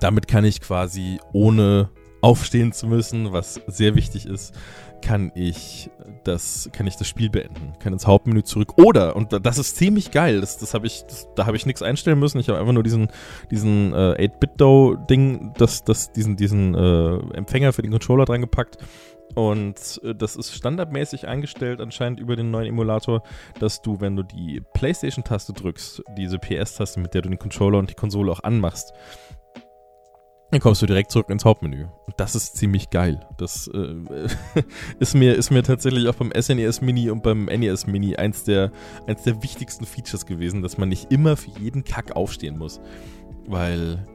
damit 0.00 0.28
kann 0.28 0.44
ich 0.44 0.60
quasi 0.60 1.18
ohne 1.32 1.90
aufstehen 2.22 2.72
zu 2.72 2.86
müssen, 2.86 3.32
was 3.32 3.60
sehr 3.66 3.94
wichtig 3.94 4.26
ist, 4.26 4.54
kann 5.02 5.32
ich 5.34 5.90
das, 6.24 6.70
kann 6.72 6.86
ich 6.86 6.96
das 6.96 7.08
Spiel 7.08 7.28
beenden, 7.28 7.74
kann 7.80 7.92
ins 7.92 8.06
Hauptmenü 8.06 8.44
zurück. 8.44 8.78
Oder, 8.78 9.16
und 9.16 9.44
das 9.44 9.58
ist 9.58 9.76
ziemlich 9.76 10.12
geil, 10.12 10.40
das, 10.40 10.56
das 10.58 10.72
habe 10.72 10.86
ich, 10.86 11.02
das, 11.02 11.28
da 11.34 11.46
habe 11.46 11.56
ich 11.56 11.66
nichts 11.66 11.82
einstellen 11.82 12.18
müssen. 12.18 12.38
Ich 12.38 12.48
habe 12.48 12.58
einfach 12.58 12.72
nur 12.72 12.84
diesen, 12.84 13.08
diesen 13.50 13.92
äh, 13.92 14.28
8-Bit-Do-Ding, 14.28 15.52
das, 15.58 15.84
das, 15.84 16.12
diesen, 16.12 16.36
diesen 16.36 16.74
äh, 16.74 17.36
Empfänger 17.36 17.72
für 17.72 17.82
den 17.82 17.90
Controller 17.90 18.24
dran 18.24 18.40
gepackt. 18.40 18.78
Und 19.34 20.00
äh, 20.04 20.14
das 20.14 20.36
ist 20.36 20.54
standardmäßig 20.54 21.26
eingestellt 21.26 21.80
anscheinend 21.80 22.20
über 22.20 22.36
den 22.36 22.50
neuen 22.50 22.68
Emulator, 22.68 23.22
dass 23.58 23.82
du, 23.82 24.00
wenn 24.00 24.14
du 24.14 24.22
die 24.22 24.62
PlayStation-Taste 24.74 25.52
drückst, 25.52 26.04
diese 26.16 26.38
PS-Taste, 26.38 27.00
mit 27.00 27.14
der 27.14 27.22
du 27.22 27.30
den 27.30 27.38
Controller 27.38 27.78
und 27.78 27.90
die 27.90 27.94
Konsole 27.94 28.30
auch 28.30 28.44
anmachst, 28.44 28.92
dann 30.52 30.60
kommst 30.60 30.82
du 30.82 30.86
direkt 30.86 31.10
zurück 31.10 31.30
ins 31.30 31.46
Hauptmenü. 31.46 31.86
Und 32.06 32.14
das 32.18 32.34
ist 32.34 32.58
ziemlich 32.58 32.90
geil. 32.90 33.26
Das 33.38 33.68
äh, 33.68 33.94
ist, 35.00 35.14
mir, 35.14 35.34
ist 35.34 35.50
mir 35.50 35.62
tatsächlich 35.62 36.06
auch 36.08 36.14
beim 36.14 36.30
SNES 36.38 36.82
Mini 36.82 37.08
und 37.08 37.22
beim 37.22 37.46
NES 37.46 37.86
Mini 37.86 38.16
eins 38.16 38.44
der, 38.44 38.70
eins 39.06 39.22
der 39.22 39.42
wichtigsten 39.42 39.86
Features 39.86 40.26
gewesen, 40.26 40.60
dass 40.60 40.76
man 40.76 40.90
nicht 40.90 41.10
immer 41.10 41.38
für 41.38 41.50
jeden 41.58 41.84
Kack 41.84 42.14
aufstehen 42.14 42.58
muss. 42.58 42.82
Weil 43.46 44.06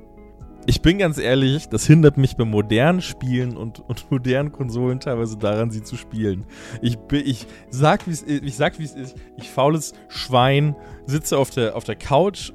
ich 0.68 0.84
bin 0.84 1.00
ganz 1.00 1.18
ehrlich, 1.18 1.70
das 1.70 1.88
hindert 1.88 2.18
mich 2.18 2.38
bei 2.38 2.46
modernen 2.46 3.02
Spielen 3.02 3.58
und, 3.58 3.80
und 3.80 4.12
modernen 4.12 4.52
Konsolen 4.52 5.00
teilweise 5.00 5.38
daran, 5.38 5.72
sie 5.72 5.82
zu 5.82 5.96
spielen. 5.96 6.46
Ich, 6.84 7.00
bin, 7.00 7.26
ich 7.26 7.48
sag, 7.72 8.06
wie 8.06 8.12
es 8.12 8.22
ist. 8.22 8.44
Ich 8.44 8.56
sag, 8.56 8.78
wie 8.78 8.84
es 8.84 8.94
ist. 8.94 9.16
Ich 9.38 9.50
faules 9.50 9.94
Schwein 10.08 10.76
sitze 11.08 11.40
auf 11.40 11.50
der, 11.50 11.76
auf 11.76 11.84
der 11.84 11.96
Couch 11.96 12.52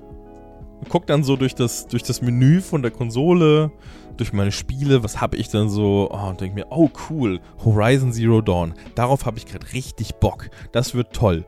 guck 0.89 1.07
dann 1.07 1.25
so 1.25 1.37
durch 1.37 1.55
das, 1.55 1.87
durch 1.87 2.03
das 2.03 2.23
Menü 2.23 2.61
von 2.61 2.83
der 2.83 2.91
Konsole, 2.91 3.71
durch 4.17 4.33
meine 4.33 4.53
Spiele, 4.53 5.03
was 5.03 5.21
habe 5.21 5.37
ich 5.37 5.49
dann 5.49 5.69
so, 5.69 6.09
oh, 6.11 6.29
und 6.29 6.41
denke 6.41 6.55
mir, 6.55 6.67
oh 6.71 6.91
cool, 7.09 7.41
Horizon 7.65 8.13
Zero 8.13 8.41
Dawn, 8.41 8.75
darauf 8.95 9.27
habe 9.27 9.39
ich 9.39 9.47
gerade 9.47 9.73
richtig 9.73 10.17
Bock, 10.17 10.51
das 10.73 10.95
wird 10.95 11.13
toll. 11.13 11.45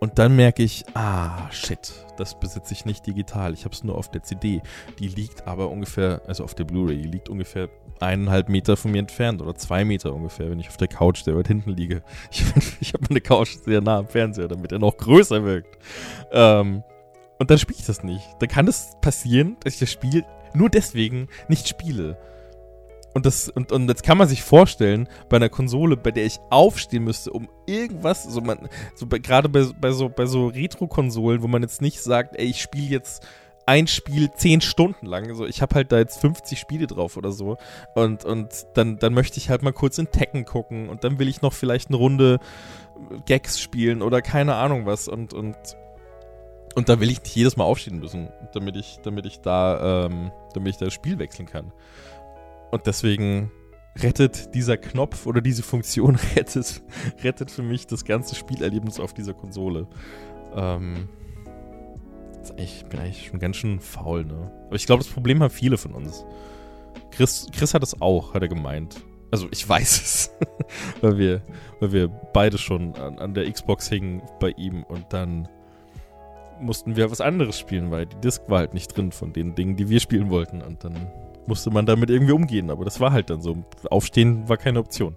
Und 0.00 0.18
dann 0.18 0.36
merke 0.36 0.62
ich, 0.62 0.84
ah, 0.92 1.50
shit, 1.50 1.94
das 2.18 2.38
besitze 2.38 2.74
ich 2.74 2.84
nicht 2.84 3.06
digital. 3.06 3.54
Ich 3.54 3.64
habe 3.64 3.74
es 3.74 3.84
nur 3.84 3.96
auf 3.96 4.10
der 4.10 4.22
CD. 4.22 4.60
Die 4.98 5.08
liegt 5.08 5.46
aber 5.46 5.70
ungefähr, 5.70 6.20
also 6.26 6.44
auf 6.44 6.54
der 6.54 6.64
Blu-ray, 6.64 7.00
die 7.00 7.08
liegt 7.08 7.30
ungefähr 7.30 7.70
eineinhalb 8.00 8.50
Meter 8.50 8.76
von 8.76 8.90
mir 8.90 8.98
entfernt 8.98 9.40
oder 9.40 9.54
zwei 9.54 9.84
Meter 9.84 10.12
ungefähr, 10.12 10.50
wenn 10.50 10.60
ich 10.60 10.68
auf 10.68 10.76
der 10.76 10.88
Couch, 10.88 11.24
der 11.26 11.36
weit 11.36 11.48
hinten 11.48 11.70
liege. 11.70 12.02
Ich, 12.30 12.44
ich 12.80 12.92
habe 12.92 13.04
meine 13.08 13.22
Couch 13.22 13.56
sehr 13.64 13.80
nah 13.80 13.98
am 13.98 14.08
Fernseher, 14.08 14.48
damit 14.48 14.72
er 14.72 14.78
noch 14.78 14.96
größer 14.96 15.42
wirkt. 15.42 15.78
Ähm, 16.32 16.82
und 17.38 17.50
dann 17.50 17.58
spiele 17.58 17.78
ich 17.78 17.86
das 17.86 18.02
nicht. 18.02 18.24
Dann 18.38 18.48
kann 18.48 18.68
es 18.68 18.96
passieren, 19.00 19.56
dass 19.60 19.74
ich 19.74 19.80
das 19.80 19.90
Spiel 19.90 20.24
nur 20.54 20.70
deswegen 20.70 21.28
nicht 21.48 21.68
spiele. 21.68 22.16
Und, 23.14 23.26
das, 23.26 23.48
und, 23.48 23.70
und 23.70 23.88
jetzt 23.88 24.02
kann 24.02 24.18
man 24.18 24.26
sich 24.26 24.42
vorstellen, 24.42 25.08
bei 25.28 25.36
einer 25.36 25.48
Konsole, 25.48 25.96
bei 25.96 26.10
der 26.10 26.26
ich 26.26 26.40
aufstehen 26.50 27.04
müsste, 27.04 27.30
um 27.30 27.48
irgendwas, 27.64 28.24
so 28.24 28.40
man, 28.40 28.68
so 28.96 29.06
gerade 29.06 29.48
bei, 29.48 29.64
bei 29.80 29.92
so, 29.92 30.08
bei 30.08 30.26
so 30.26 30.48
Retro-Konsolen, 30.48 31.40
wo 31.42 31.46
man 31.46 31.62
jetzt 31.62 31.80
nicht 31.80 32.02
sagt, 32.02 32.36
ey, 32.36 32.46
ich 32.46 32.60
spiele 32.60 32.88
jetzt 32.88 33.24
ein 33.66 33.86
Spiel 33.86 34.30
zehn 34.32 34.60
Stunden 34.60 35.06
lang. 35.06 35.32
So, 35.34 35.46
ich 35.46 35.62
habe 35.62 35.76
halt 35.76 35.92
da 35.92 35.98
jetzt 35.98 36.20
50 36.20 36.58
Spiele 36.58 36.88
drauf 36.88 37.16
oder 37.16 37.30
so. 37.30 37.56
Und, 37.94 38.24
und 38.24 38.48
dann, 38.74 38.98
dann 38.98 39.14
möchte 39.14 39.38
ich 39.38 39.48
halt 39.48 39.62
mal 39.62 39.72
kurz 39.72 39.96
in 39.98 40.10
Tekken 40.10 40.44
gucken 40.44 40.88
und 40.88 41.04
dann 41.04 41.18
will 41.18 41.28
ich 41.28 41.40
noch 41.40 41.52
vielleicht 41.52 41.88
eine 41.88 41.96
Runde 41.96 42.40
Gags 43.26 43.60
spielen 43.60 44.02
oder 44.02 44.22
keine 44.22 44.56
Ahnung 44.56 44.86
was. 44.86 45.08
Und, 45.08 45.32
und, 45.32 45.56
und 46.74 46.88
da 46.88 47.00
will 47.00 47.10
ich 47.10 47.20
nicht 47.22 47.36
jedes 47.36 47.56
Mal 47.56 47.64
aufstehen 47.64 47.98
müssen, 47.98 48.28
damit 48.52 48.76
ich, 48.76 48.98
damit 49.02 49.26
ich 49.26 49.40
da, 49.40 50.06
ähm, 50.06 50.32
damit 50.54 50.70
ich 50.70 50.76
da 50.78 50.86
das 50.86 50.94
Spiel 50.94 51.18
wechseln 51.18 51.46
kann. 51.46 51.72
Und 52.70 52.86
deswegen 52.86 53.50
rettet 53.96 54.54
dieser 54.54 54.76
Knopf 54.76 55.26
oder 55.26 55.40
diese 55.40 55.62
Funktion 55.62 56.16
rettet, 56.36 56.82
rettet 57.22 57.50
für 57.50 57.62
mich 57.62 57.86
das 57.86 58.04
ganze 58.04 58.34
Spielerlebnis 58.34 58.98
auf 58.98 59.14
dieser 59.14 59.34
Konsole. 59.34 59.86
Ähm, 60.54 61.08
ich 62.56 62.84
bin 62.86 63.00
eigentlich 63.00 63.28
schon 63.28 63.38
ganz 63.38 63.56
schön 63.56 63.80
faul, 63.80 64.24
ne? 64.24 64.50
Aber 64.66 64.76
ich 64.76 64.86
glaube, 64.86 65.02
das 65.02 65.12
Problem 65.12 65.42
haben 65.42 65.50
viele 65.50 65.78
von 65.78 65.92
uns. 65.92 66.26
Chris, 67.10 67.46
Chris 67.56 67.74
hat 67.74 67.82
es 67.82 68.00
auch, 68.00 68.34
hat 68.34 68.42
er 68.42 68.48
gemeint. 68.48 68.96
Also 69.30 69.48
ich 69.50 69.68
weiß 69.68 70.02
es, 70.02 70.30
weil, 71.00 71.18
wir, 71.18 71.42
weil 71.80 71.92
wir 71.92 72.08
beide 72.08 72.58
schon 72.58 72.94
an, 72.96 73.18
an 73.18 73.34
der 73.34 73.50
Xbox 73.50 73.88
hingen 73.88 74.22
bei 74.40 74.50
ihm 74.50 74.82
und 74.84 75.12
dann 75.12 75.48
mussten 76.60 76.96
wir 76.96 77.10
was 77.10 77.20
anderes 77.20 77.58
spielen, 77.58 77.90
weil 77.90 78.06
die 78.06 78.16
Disc 78.16 78.42
war 78.48 78.58
halt 78.58 78.74
nicht 78.74 78.96
drin 78.96 79.12
von 79.12 79.32
den 79.32 79.54
Dingen, 79.54 79.76
die 79.76 79.88
wir 79.88 80.00
spielen 80.00 80.30
wollten. 80.30 80.62
Und 80.62 80.84
dann 80.84 81.10
musste 81.46 81.70
man 81.70 81.86
damit 81.86 82.10
irgendwie 82.10 82.32
umgehen. 82.32 82.70
Aber 82.70 82.84
das 82.84 83.00
war 83.00 83.12
halt 83.12 83.30
dann 83.30 83.40
so. 83.40 83.64
Aufstehen 83.90 84.48
war 84.48 84.56
keine 84.56 84.80
Option. 84.80 85.16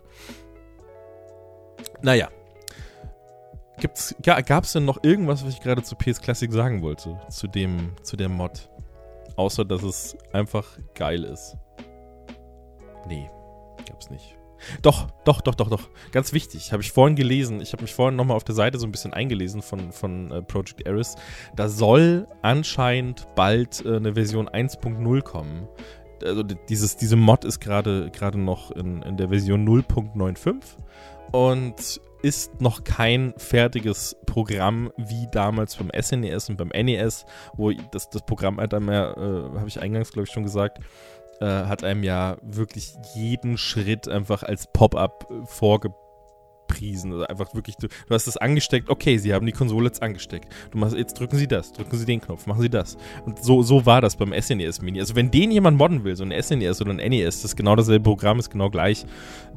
Naja. 2.02 2.30
Gab 4.24 4.64
es 4.64 4.72
denn 4.74 4.86
noch 4.86 5.04
irgendwas, 5.04 5.46
was 5.46 5.54
ich 5.54 5.62
gerade 5.62 5.84
zu 5.84 5.96
PS 5.96 6.22
Classic 6.22 6.52
sagen 6.52 6.82
wollte? 6.82 7.20
Zu 7.30 7.48
dem, 7.48 7.92
zu 8.02 8.18
der 8.18 8.30
Mod? 8.30 8.70
Außer, 9.36 9.66
dass 9.66 9.84
es 9.84 10.18
einfach 10.34 10.66
geil 10.96 11.24
ist. 11.24 11.58
Nee, 13.08 13.30
gab's 13.88 14.10
nicht. 14.10 14.37
Doch, 14.82 15.08
doch, 15.24 15.42
doch, 15.42 15.56
doch, 15.56 15.70
doch. 15.70 15.90
Ganz 16.12 16.34
wichtig. 16.34 16.72
Habe 16.72 16.82
ich 16.84 16.92
vorhin 16.92 17.16
gelesen. 17.16 17.62
Ich 17.62 17.74
habe 17.74 17.84
mich 17.84 17.94
vorhin 17.94 18.16
nochmal 18.16 18.38
auf 18.38 18.44
der 18.44 18.56
Seite 18.56 18.80
so 18.80 18.88
ein 18.88 18.92
bisschen 18.92 19.14
eingelesen 19.14 19.62
von, 19.62 19.92
von 19.92 20.32
äh, 20.32 20.42
Project 20.42 20.86
Eris. 20.86 21.16
Da 21.56 21.70
soll 21.70 22.28
anscheinend 22.42 23.28
bald 23.36 23.86
äh, 23.86 23.96
eine 23.96 24.14
Version 24.14 24.48
1.0 24.50 25.22
kommen 25.22 25.68
also 26.24 26.44
dieses, 26.44 26.98
diese 26.98 27.16
Mod 27.16 27.46
ist 27.46 27.60
gerade 27.60 28.12
noch 28.36 28.72
in, 28.72 29.02
in 29.04 29.18
der 29.18 29.30
Version 29.30 29.68
0.95 29.68 30.64
und 31.32 32.02
ist 32.24 32.62
noch 32.62 32.84
kein 32.84 33.34
fertiges 33.38 34.16
Programm 34.26 34.92
wie 34.98 35.28
damals 35.32 35.76
beim 35.76 35.92
SNES 35.94 36.50
e 36.50 36.52
und 36.52 36.58
beim 36.58 36.70
NES, 36.70 37.26
wo 37.56 37.72
das, 37.72 38.10
das 38.10 38.24
Programm 38.24 38.60
hat 38.60 38.74
einem 38.74 38.90
ja, 38.90 39.12
äh, 39.12 39.58
habe 39.58 39.68
ich 39.68 39.80
eingangs 39.80 40.12
glaube 40.12 40.28
ich 40.28 40.34
schon 40.34 40.44
gesagt, 40.44 40.80
äh, 41.40 41.46
hat 41.46 41.84
einem 41.84 42.04
ja 42.04 42.38
wirklich 42.42 42.94
jeden 43.16 43.58
Schritt 43.58 44.08
einfach 44.08 44.44
als 44.44 44.68
Pop-up 44.72 45.28
vorgebracht 45.46 46.08
angepriesen. 46.68 47.12
Also 47.14 47.26
einfach 47.26 47.54
wirklich, 47.54 47.76
du, 47.78 47.88
du 47.88 48.14
hast 48.14 48.28
das 48.28 48.38
angesteckt, 48.38 48.90
okay, 48.90 49.18
sie 49.18 49.34
haben 49.34 49.46
die 49.46 49.52
Konsole 49.52 49.86
jetzt 49.88 50.02
angesteckt. 50.02 50.52
Du 50.72 50.78
machst, 50.78 50.96
jetzt 50.96 51.20
drücken 51.20 51.38
sie 51.38 51.48
das, 51.48 51.72
drücken 51.72 51.98
sie 51.98 52.06
den 52.06 52.22
Knopf, 52.22 52.46
machen 52.46 52.62
sie 52.62 52.70
das. 52.70 52.98
Und 53.26 53.44
so, 53.44 53.62
so 53.64 53.86
war 53.86 54.02
das 54.02 54.16
beim 54.16 54.34
SNES 54.40 54.82
Mini. 54.82 55.00
Also 55.00 55.16
wenn 55.16 55.32
den 55.32 55.52
jemand 55.52 55.78
modden 55.78 56.04
will, 56.04 56.16
so 56.16 56.24
ein 56.24 56.32
SNES 56.42 56.82
oder 56.82 56.92
ein 56.92 56.98
NES, 56.98 57.42
das 57.42 57.46
ist 57.46 57.56
genau 57.56 57.76
dasselbe 57.76 58.04
Programm, 58.04 58.40
ist 58.40 58.50
genau 58.50 58.70
gleich, 58.70 59.06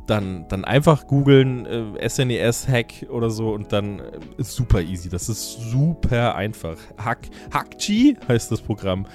dann, 0.06 0.46
dann 0.48 0.64
einfach 0.64 1.06
googeln 1.06 1.66
äh, 1.66 2.08
SNES-Hack 2.08 3.06
oder 3.10 3.30
so 3.30 3.52
und 3.52 3.72
dann 3.72 4.00
äh, 4.00 4.18
ist 4.38 4.52
super 4.52 4.80
easy. 4.80 5.08
Das 5.08 5.28
ist 5.28 5.70
super 5.70 6.34
einfach. 6.34 6.76
Hack, 6.98 7.28
Hackchi 7.52 8.16
heißt 8.28 8.50
das 8.50 8.60
Programm. 8.60 9.06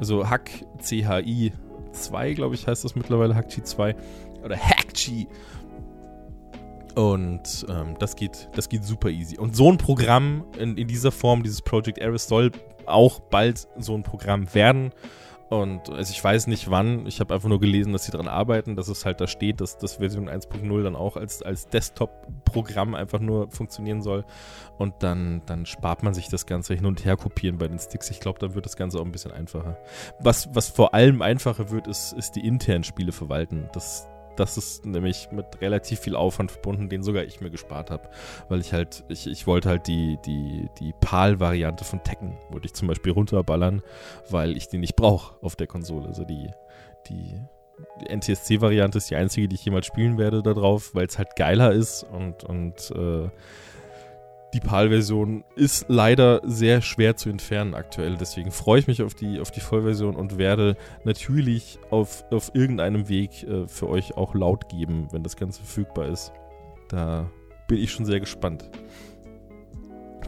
Also 0.00 0.28
Hack, 0.28 0.50
C-H-I 0.80 1.52
2, 1.92 2.34
glaube 2.34 2.54
ich, 2.54 2.66
heißt 2.66 2.84
das 2.84 2.94
mittlerweile, 2.94 3.34
Hackchi 3.34 3.62
2. 3.62 3.94
Oder 4.44 4.56
Hackchi. 4.56 5.28
Und 6.94 7.66
ähm, 7.70 7.96
das, 7.98 8.16
geht, 8.16 8.48
das 8.54 8.68
geht 8.68 8.84
super 8.84 9.08
easy. 9.08 9.38
Und 9.38 9.56
so 9.56 9.70
ein 9.70 9.78
Programm 9.78 10.44
in, 10.58 10.76
in 10.76 10.88
dieser 10.88 11.10
Form, 11.10 11.42
dieses 11.42 11.62
Project 11.62 12.02
Aris, 12.02 12.28
soll 12.28 12.50
auch 12.86 13.20
bald 13.20 13.66
so 13.78 13.94
ein 13.94 14.02
Programm 14.02 14.52
werden. 14.54 14.92
Und 15.52 15.90
also 15.90 16.10
ich 16.12 16.24
weiß 16.24 16.46
nicht 16.46 16.70
wann, 16.70 17.06
ich 17.06 17.20
habe 17.20 17.34
einfach 17.34 17.50
nur 17.50 17.60
gelesen, 17.60 17.92
dass 17.92 18.06
sie 18.06 18.10
daran 18.10 18.26
arbeiten, 18.26 18.74
dass 18.74 18.88
es 18.88 19.04
halt 19.04 19.20
da 19.20 19.26
steht, 19.26 19.60
dass 19.60 19.76
das 19.76 19.96
Version 19.96 20.30
1.0 20.30 20.82
dann 20.82 20.96
auch 20.96 21.18
als, 21.18 21.42
als 21.42 21.68
Desktop-Programm 21.68 22.94
einfach 22.94 23.20
nur 23.20 23.50
funktionieren 23.50 24.00
soll. 24.00 24.24
Und 24.78 24.94
dann, 25.00 25.42
dann 25.44 25.66
spart 25.66 26.04
man 26.04 26.14
sich 26.14 26.30
das 26.30 26.46
Ganze 26.46 26.72
hin 26.72 26.86
und 26.86 27.04
her 27.04 27.18
kopieren 27.18 27.58
bei 27.58 27.68
den 27.68 27.78
Sticks. 27.78 28.08
Ich 28.08 28.20
glaube, 28.20 28.38
dann 28.38 28.54
wird 28.54 28.64
das 28.64 28.76
Ganze 28.76 28.98
auch 28.98 29.04
ein 29.04 29.12
bisschen 29.12 29.30
einfacher. 29.32 29.76
Was, 30.20 30.48
was 30.54 30.70
vor 30.70 30.94
allem 30.94 31.20
einfacher 31.20 31.68
wird, 31.70 31.86
ist, 31.86 32.14
ist 32.14 32.34
die 32.34 32.46
internen 32.46 32.82
Spiele 32.82 33.12
verwalten. 33.12 33.68
Das, 33.74 34.08
das 34.36 34.56
ist 34.56 34.86
nämlich 34.86 35.28
mit 35.30 35.60
relativ 35.60 36.00
viel 36.00 36.16
Aufwand 36.16 36.50
verbunden, 36.50 36.88
den 36.88 37.02
sogar 37.02 37.24
ich 37.24 37.40
mir 37.40 37.50
gespart 37.50 37.90
habe. 37.90 38.08
Weil 38.48 38.60
ich 38.60 38.72
halt, 38.72 39.04
ich, 39.08 39.26
ich 39.26 39.46
wollte 39.46 39.68
halt 39.68 39.86
die, 39.86 40.18
die, 40.24 40.68
die 40.78 40.92
PAL-Variante 41.00 41.84
von 41.84 42.02
Tekken, 42.02 42.36
wollte 42.50 42.66
ich 42.66 42.74
zum 42.74 42.88
Beispiel 42.88 43.12
runterballern, 43.12 43.82
weil 44.30 44.56
ich 44.56 44.68
die 44.68 44.78
nicht 44.78 44.96
brauche 44.96 45.36
auf 45.42 45.56
der 45.56 45.66
Konsole. 45.66 46.08
Also 46.08 46.24
die, 46.24 46.50
die, 47.08 47.40
NTSC-Variante 48.08 48.98
ist 48.98 49.10
die 49.10 49.16
einzige, 49.16 49.48
die 49.48 49.56
ich 49.56 49.64
jemals 49.64 49.86
spielen 49.86 50.18
werde 50.18 50.42
da 50.42 50.54
drauf, 50.54 50.94
weil 50.94 51.06
es 51.06 51.18
halt 51.18 51.36
geiler 51.36 51.72
ist 51.72 52.04
und, 52.04 52.44
und 52.44 52.90
äh, 52.92 53.28
die 54.52 54.60
PAL-Version 54.60 55.44
ist 55.56 55.86
leider 55.88 56.42
sehr 56.44 56.82
schwer 56.82 57.16
zu 57.16 57.30
entfernen 57.30 57.74
aktuell. 57.74 58.16
Deswegen 58.18 58.50
freue 58.50 58.80
ich 58.80 58.86
mich 58.86 59.02
auf 59.02 59.14
die, 59.14 59.40
auf 59.40 59.50
die 59.50 59.60
Vollversion 59.60 60.14
und 60.14 60.36
werde 60.36 60.76
natürlich 61.04 61.78
auf, 61.90 62.24
auf 62.30 62.54
irgendeinem 62.54 63.08
Weg 63.08 63.44
äh, 63.44 63.66
für 63.66 63.88
euch 63.88 64.16
auch 64.16 64.34
laut 64.34 64.68
geben, 64.68 65.08
wenn 65.10 65.22
das 65.22 65.36
Ganze 65.36 65.62
verfügbar 65.62 66.06
ist. 66.06 66.32
Da 66.88 67.30
bin 67.66 67.78
ich 67.78 67.92
schon 67.92 68.04
sehr 68.04 68.20
gespannt. 68.20 68.70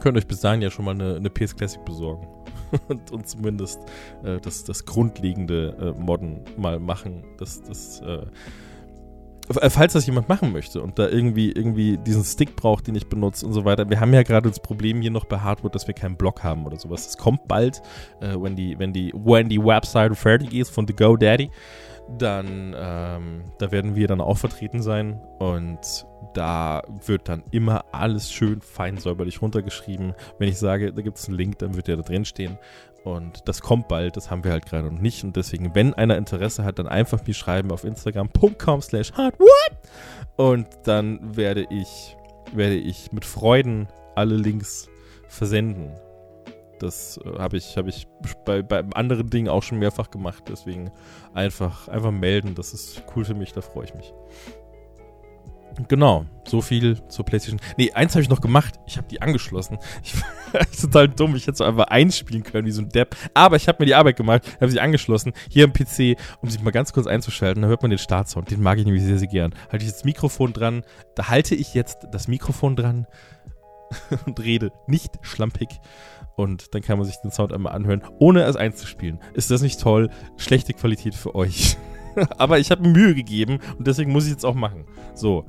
Könnt 0.01 0.17
euch 0.17 0.27
bis 0.27 0.39
dahin 0.39 0.61
ja 0.61 0.71
schon 0.71 0.85
mal 0.85 0.91
eine, 0.91 1.15
eine 1.15 1.29
PS 1.29 1.55
Classic 1.55 1.83
besorgen. 1.85 2.27
und, 2.87 3.11
und, 3.11 3.27
zumindest 3.27 3.79
äh, 4.23 4.39
das, 4.39 4.63
das 4.63 4.85
grundlegende 4.85 5.93
äh, 5.95 6.01
Modden 6.01 6.41
mal 6.57 6.79
machen. 6.79 7.23
Das, 7.37 7.61
das 7.61 8.01
äh, 8.01 8.25
falls 9.49 9.93
das 9.93 10.05
jemand 10.05 10.29
machen 10.29 10.51
möchte 10.51 10.81
und 10.81 10.97
da 10.99 11.07
irgendwie, 11.07 11.51
irgendwie 11.51 11.97
diesen 11.97 12.23
Stick 12.23 12.55
braucht, 12.55 12.87
den 12.87 12.95
ich 12.95 13.07
benutze 13.07 13.45
und 13.45 13.53
so 13.53 13.65
weiter. 13.65 13.89
Wir 13.89 13.99
haben 13.99 14.13
ja 14.13 14.23
gerade 14.23 14.49
das 14.49 14.59
Problem 14.59 15.01
hier 15.01 15.11
noch 15.11 15.25
bei 15.25 15.39
Hardwood, 15.39 15.75
dass 15.75 15.87
wir 15.87 15.93
keinen 15.93 16.17
Block 16.17 16.43
haben 16.43 16.65
oder 16.65 16.77
sowas. 16.77 17.05
Das 17.05 17.17
kommt 17.17 17.47
bald, 17.47 17.81
äh, 18.21 18.35
wenn, 18.37 18.55
die, 18.55 18.77
wenn, 18.79 18.93
die, 18.93 19.11
wenn 19.13 19.49
die 19.49 19.63
Website 19.63 20.15
fertig 20.15 20.53
ist 20.53 20.69
von 20.69 20.87
The 20.87 20.93
GoDaddy. 20.93 21.51
Dann, 22.19 22.75
ähm, 22.77 23.45
da 23.57 23.71
werden 23.71 23.95
wir 23.95 24.07
dann 24.07 24.21
auch 24.21 24.37
vertreten 24.37 24.83
sein 24.83 25.19
und 25.39 26.05
da 26.35 26.83
wird 27.03 27.27
dann 27.29 27.43
immer 27.49 27.85
alles 27.91 28.31
schön 28.31 28.61
fein 28.61 28.97
säuberlich 28.97 29.41
runtergeschrieben. 29.41 30.13
Wenn 30.37 30.49
ich 30.49 30.59
sage, 30.59 30.93
da 30.93 31.01
gibt 31.01 31.17
es 31.17 31.27
einen 31.27 31.37
Link, 31.37 31.57
dann 31.59 31.75
wird 31.75 31.87
der 31.87 31.97
da 31.97 32.03
drin 32.03 32.25
stehen 32.25 32.59
und 33.05 33.47
das 33.47 33.61
kommt 33.61 33.87
bald, 33.87 34.17
das 34.17 34.31
haben 34.31 34.43
wir 34.43 34.51
halt 34.51 34.65
gerade 34.65 34.91
noch 34.91 34.99
nicht. 34.99 35.23
Und 35.23 35.35
deswegen, 35.35 35.75
wenn 35.75 35.93
einer 35.93 36.17
Interesse 36.17 36.63
hat, 36.65 36.79
dann 36.79 36.87
einfach 36.87 37.25
mir 37.25 37.35
schreiben 37.35 37.71
auf 37.71 37.83
instagram.com 37.83 38.81
slash 38.81 39.13
hardwood. 39.13 39.49
Und 40.37 40.67
dann 40.85 41.37
werde 41.37 41.67
ich, 41.69 42.17
werde 42.51 42.75
ich 42.75 43.11
mit 43.11 43.23
Freuden 43.23 43.87
alle 44.15 44.35
Links 44.35 44.89
versenden. 45.27 45.91
Das 46.79 47.19
äh, 47.23 47.37
habe 47.37 47.57
ich, 47.57 47.77
hab 47.77 47.87
ich 47.87 48.07
bei, 48.43 48.63
bei 48.63 48.83
anderen 48.95 49.29
Dingen 49.29 49.49
auch 49.49 49.61
schon 49.61 49.77
mehrfach 49.77 50.09
gemacht. 50.09 50.45
Deswegen 50.49 50.89
einfach, 51.35 51.87
einfach 51.87 52.11
melden. 52.11 52.55
Das 52.55 52.73
ist 52.73 53.03
cool 53.15 53.23
für 53.23 53.35
mich, 53.35 53.53
da 53.53 53.61
freue 53.61 53.85
ich 53.85 53.93
mich. 53.93 54.13
Genau, 55.87 56.25
so 56.45 56.61
viel 56.61 57.05
zur 57.09 57.25
PlayStation. 57.25 57.59
Nee, 57.77 57.91
eins 57.91 58.13
habe 58.13 58.21
ich 58.21 58.29
noch 58.29 58.39
gemacht. 58.39 58.75
Ich 58.87 58.97
habe 58.97 59.07
die 59.07 59.21
angeschlossen. 59.21 59.77
Ich 60.03 60.15
war 60.53 60.61
total 60.71 61.09
dumm. 61.09 61.35
Ich 61.35 61.47
hätte 61.47 61.57
so 61.57 61.63
einfach 61.63 61.87
einspielen 61.87 62.43
können, 62.43 62.65
wie 62.65 62.71
so 62.71 62.81
ein 62.81 62.89
Depp. 62.89 63.15
Aber 63.33 63.57
ich 63.57 63.67
habe 63.67 63.77
mir 63.81 63.85
die 63.85 63.95
Arbeit 63.95 64.15
gemacht, 64.15 64.43
habe 64.61 64.71
sie 64.71 64.79
angeschlossen, 64.79 65.33
hier 65.49 65.65
am 65.65 65.73
PC, 65.73 66.17
um 66.41 66.49
sich 66.49 66.61
mal 66.61 66.71
ganz 66.71 66.93
kurz 66.93 67.07
einzuschalten. 67.07 67.61
Da 67.61 67.67
hört 67.67 67.81
man 67.81 67.91
den 67.91 67.97
Startsound. 67.97 68.51
Den 68.51 68.61
mag 68.61 68.77
ich 68.77 68.85
nämlich 68.85 69.03
sehr, 69.03 69.19
sehr 69.19 69.27
gern. 69.27 69.53
Halte 69.69 69.83
ich 69.83 69.89
jetzt 69.89 69.99
das 69.99 70.05
Mikrofon 70.05 70.53
dran. 70.53 70.83
Da 71.15 71.27
halte 71.27 71.55
ich 71.55 71.73
jetzt 71.73 72.07
das 72.11 72.27
Mikrofon 72.27 72.75
dran 72.75 73.05
und 74.25 74.39
rede 74.39 74.71
nicht 74.87 75.19
schlampig. 75.21 75.69
Und 76.37 76.73
dann 76.73 76.81
kann 76.81 76.97
man 76.97 77.07
sich 77.07 77.17
den 77.17 77.31
Sound 77.31 77.53
einmal 77.53 77.73
anhören, 77.73 78.01
ohne 78.19 78.43
es 78.43 78.55
einzuspielen. 78.55 79.19
Ist 79.33 79.51
das 79.51 79.61
nicht 79.61 79.79
toll? 79.79 80.09
Schlechte 80.37 80.73
Qualität 80.73 81.15
für 81.15 81.35
euch. 81.35 81.77
Aber 82.37 82.59
ich 82.59 82.71
habe 82.71 82.81
mir 82.81 82.89
Mühe 82.89 83.15
gegeben 83.15 83.59
und 83.77 83.87
deswegen 83.87 84.11
muss 84.11 84.25
ich 84.25 84.31
jetzt 84.31 84.45
auch 84.45 84.55
machen. 84.55 84.85
So, 85.13 85.45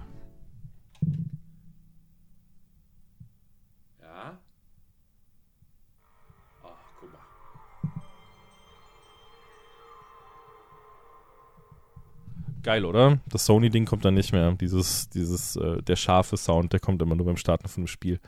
Geil, 12.67 12.85
oder? 12.85 13.21
Das 13.29 13.47
Sony-Ding 13.47 13.87
kommt 13.87 14.05
dann 14.05 14.15
nicht 14.15 14.33
mehr. 14.33 14.53
Dieses, 14.53 15.09
dieses, 15.09 15.57
äh, 15.57 15.83
der 15.83 15.97
scharfe 15.97 16.37
Sound, 16.37 16.73
der 16.73 16.81
kommt 16.81 17.01
immer 17.01 17.15
nur 17.15 17.27
beim 17.27 17.37
Starten 17.37 17.69
von 17.69 17.85
dem 17.85 17.89
Spiel. 17.89 18.21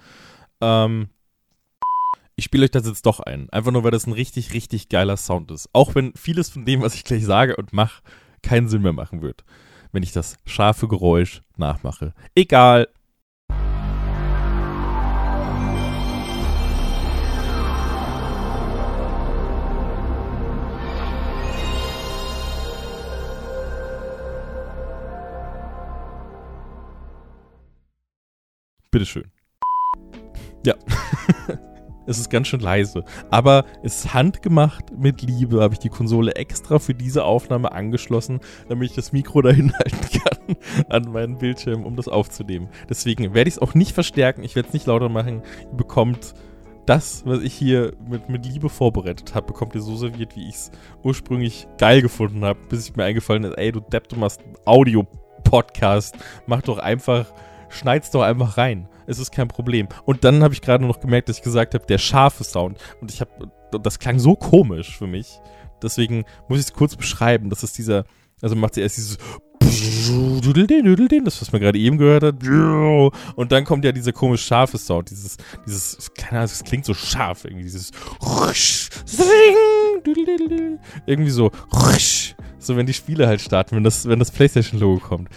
Ähm, 0.61 1.09
ich 2.36 2.45
spiele 2.45 2.64
euch 2.64 2.70
das 2.70 2.86
jetzt 2.86 3.05
doch 3.05 3.20
ein. 3.20 3.51
Einfach 3.51 3.72
nur, 3.72 3.84
weil 3.84 3.91
das 3.91 4.07
ein 4.07 4.12
richtig, 4.12 4.55
richtig 4.55 4.89
geiler 4.89 5.16
Sound 5.16 5.51
ist. 5.51 5.68
Auch 5.72 5.95
wenn 5.95 6.14
vieles 6.14 6.51
von 6.51 6.64
dem, 6.64 6.82
was 6.82 6.95
ich 6.95 7.05
gleich 7.05 7.24
sage 7.24 7.57
und 7.57 7.72
mache, 7.72 8.03
keinen 8.43 8.68
Sinn 8.68 8.82
mehr 8.82 8.93
machen 8.93 9.22
wird 9.22 9.45
wenn 9.93 10.03
ich 10.03 10.12
das 10.12 10.36
scharfe 10.45 10.89
Geräusch 10.89 11.43
nachmache. 11.57 12.14
Egal. 12.34 12.89
Bitteschön. 28.91 29.30
Ja. 30.64 30.74
Es 32.09 32.18
ist 32.18 32.30
ganz 32.30 32.49
schön 32.49 32.61
leise. 32.61 33.05
Aber 33.30 33.66
es 33.82 33.97
ist 33.97 34.14
handgemacht 34.14 34.99
mit 34.99 35.20
Liebe. 35.20 35.61
Habe 35.61 35.74
ich 35.74 35.78
die 35.78 35.91
Konsole 35.91 36.34
extra 36.36 36.78
für 36.78 36.95
diese 36.95 37.22
Aufnahme 37.22 37.72
angeschlossen, 37.72 38.41
damit 38.66 38.89
ich 38.89 38.97
das 38.97 39.12
Mikro 39.12 39.43
dahin 39.43 39.74
halten 39.74 40.18
kann 40.24 40.57
an 40.89 41.12
meinen 41.12 41.36
Bildschirm, 41.36 41.84
um 41.84 41.97
das 41.97 42.09
aufzunehmen. 42.09 42.70
Deswegen 42.89 43.34
werde 43.34 43.49
ich 43.49 43.57
es 43.57 43.59
auch 43.59 43.74
nicht 43.74 43.93
verstärken. 43.93 44.43
Ich 44.43 44.57
werde 44.57 44.68
es 44.68 44.72
nicht 44.72 44.86
lauter 44.86 45.11
machen. 45.11 45.43
Ihr 45.70 45.76
bekommt 45.76 46.32
das, 46.86 47.26
was 47.26 47.43
ich 47.43 47.53
hier 47.53 47.93
mit, 48.09 48.30
mit 48.30 48.47
Liebe 48.47 48.70
vorbereitet 48.70 49.34
habe, 49.34 49.49
bekommt 49.49 49.74
ihr 49.74 49.82
so 49.82 49.95
serviert, 49.95 50.34
wie 50.34 50.49
ich 50.49 50.55
es 50.55 50.70
ursprünglich 51.03 51.68
geil 51.76 52.01
gefunden 52.01 52.43
habe, 52.43 52.59
bis 52.70 52.89
ich 52.89 52.97
mir 52.97 53.05
eingefallen 53.05 53.45
ist, 53.45 53.59
ey, 53.59 53.70
du 53.70 53.80
Depp, 53.80 54.09
du 54.09 54.16
machst 54.16 54.41
Audio-Podcast. 54.64 56.16
Mach 56.47 56.62
doch 56.62 56.78
einfach, 56.78 57.26
schneid's 57.71 58.11
doch 58.11 58.23
einfach 58.23 58.57
rein 58.57 58.89
es 59.09 59.19
ist 59.19 59.33
kein 59.33 59.49
Problem. 59.49 59.89
Und 60.05 60.23
dann 60.23 60.43
habe 60.43 60.55
ich 60.55 60.61
gerade 60.61 60.85
noch 60.85 61.01
gemerkt, 61.01 61.29
dass 61.29 61.39
ich 61.39 61.43
gesagt 61.43 61.75
habe, 61.75 61.87
der 61.87 61.99
scharfe 61.99 62.45
Sound. 62.45 62.79
Und 63.01 63.11
ich 63.11 63.21
habe, 63.23 63.51
das 63.83 63.99
klang 63.99 64.19
so 64.19 64.37
komisch 64.37 64.97
für 64.99 65.07
mich. 65.07 65.41
Deswegen 65.83 66.25
muss 66.49 66.59
ich 66.61 66.66
es 66.66 66.73
kurz 66.75 66.95
beschreiben. 66.95 67.49
Das 67.49 67.62
ist 67.64 67.79
dieser, 67.79 68.05
also 68.43 68.55
macht 68.55 68.75
sie 68.75 68.83
erst 68.83 68.99
dieses 68.99 69.19
das, 71.25 71.41
was 71.41 71.53
man 71.53 71.61
gerade 71.61 71.79
eben 71.79 71.99
gehört 71.99 72.23
hat. 72.23 72.43
Und 73.37 73.53
dann 73.53 73.64
kommt 73.64 73.85
ja 73.85 73.93
dieser 73.93 74.12
komisch 74.12 74.45
scharfe 74.45 74.77
Sound. 74.77 75.11
Dieses, 75.11 75.37
dieses, 75.66 76.12
keine 76.14 76.41
Ahnung, 76.41 76.51
das 76.51 76.64
klingt 76.64 76.85
so 76.85 76.95
scharf 76.95 77.45
irgendwie. 77.45 77.64
Dieses 77.64 77.91
irgendwie 81.07 81.31
so, 81.31 81.51
so 82.59 82.77
wenn 82.77 82.87
die 82.87 82.95
Spiele 82.95 83.27
halt 83.27 83.41
starten, 83.41 83.77
wenn 83.77 83.85
das, 83.85 84.07
wenn 84.07 84.19
das 84.19 84.31
PlayStation-Logo 84.31 85.01
kommt 85.01 85.29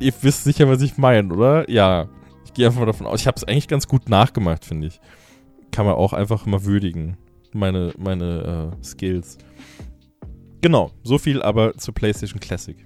ihr 0.00 0.12
wisst 0.22 0.44
sicher, 0.44 0.68
was 0.68 0.82
ich 0.82 0.98
meine, 0.98 1.32
oder? 1.32 1.70
Ja. 1.70 2.08
Ich 2.44 2.54
gehe 2.54 2.66
einfach 2.66 2.80
mal 2.80 2.86
davon 2.86 3.06
aus. 3.06 3.20
Ich 3.20 3.26
habe 3.26 3.36
es 3.36 3.44
eigentlich 3.44 3.68
ganz 3.68 3.86
gut 3.86 4.08
nachgemacht, 4.08 4.64
finde 4.64 4.88
ich. 4.88 5.00
Kann 5.70 5.86
man 5.86 5.94
auch 5.94 6.12
einfach 6.12 6.46
mal 6.46 6.64
würdigen. 6.64 7.16
Meine, 7.52 7.92
meine 7.96 8.72
äh, 8.80 8.84
Skills. 8.84 9.38
Genau, 10.60 10.90
so 11.04 11.18
viel 11.18 11.42
aber 11.42 11.76
zur 11.76 11.94
PlayStation 11.94 12.40
Classic. 12.40 12.76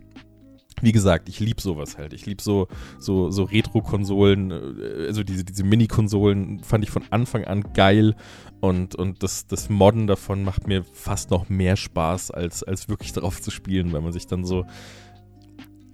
Wie 0.82 0.92
gesagt, 0.92 1.28
ich 1.28 1.40
liebe 1.40 1.62
sowas 1.62 1.96
halt. 1.96 2.12
Ich 2.12 2.26
liebe 2.26 2.42
so, 2.42 2.68
so, 2.98 3.30
so 3.30 3.44
Retro-Konsolen, 3.44 4.50
äh, 4.50 5.06
also 5.06 5.22
diese, 5.22 5.44
diese 5.44 5.64
Mini-Konsolen 5.64 6.62
fand 6.62 6.84
ich 6.84 6.90
von 6.90 7.04
Anfang 7.10 7.44
an 7.44 7.72
geil 7.72 8.16
und, 8.60 8.94
und 8.94 9.22
das, 9.22 9.46
das 9.46 9.70
Modden 9.70 10.06
davon 10.06 10.44
macht 10.44 10.66
mir 10.66 10.84
fast 10.84 11.30
noch 11.30 11.48
mehr 11.48 11.76
Spaß, 11.76 12.32
als, 12.32 12.62
als 12.62 12.88
wirklich 12.88 13.12
darauf 13.12 13.40
zu 13.40 13.50
spielen, 13.50 13.92
weil 13.92 14.02
man 14.02 14.12
sich 14.12 14.26
dann 14.26 14.44
so, 14.44 14.66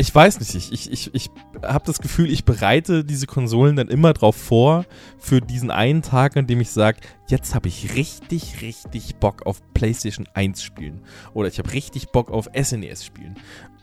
ich 0.00 0.14
weiß 0.14 0.40
nicht, 0.40 0.54
ich, 0.54 0.72
ich, 0.72 0.90
ich, 0.90 1.14
ich 1.14 1.30
habe 1.62 1.84
das 1.84 2.00
Gefühl, 2.00 2.30
ich 2.30 2.46
bereite 2.46 3.04
diese 3.04 3.26
Konsolen 3.26 3.76
dann 3.76 3.88
immer 3.88 4.14
drauf 4.14 4.34
vor, 4.34 4.86
für 5.18 5.42
diesen 5.42 5.70
einen 5.70 6.00
Tag, 6.00 6.38
an 6.38 6.46
dem 6.46 6.62
ich 6.62 6.70
sage, 6.70 7.00
jetzt 7.28 7.54
habe 7.54 7.68
ich 7.68 7.94
richtig, 7.94 8.62
richtig 8.62 9.16
Bock 9.16 9.44
auf 9.44 9.60
PlayStation 9.74 10.26
1 10.32 10.62
spielen. 10.62 11.02
Oder 11.34 11.48
ich 11.48 11.58
habe 11.58 11.72
richtig 11.74 12.08
Bock 12.12 12.30
auf 12.30 12.48
SNES 12.58 13.02
e 13.02 13.04
spielen. 13.04 13.34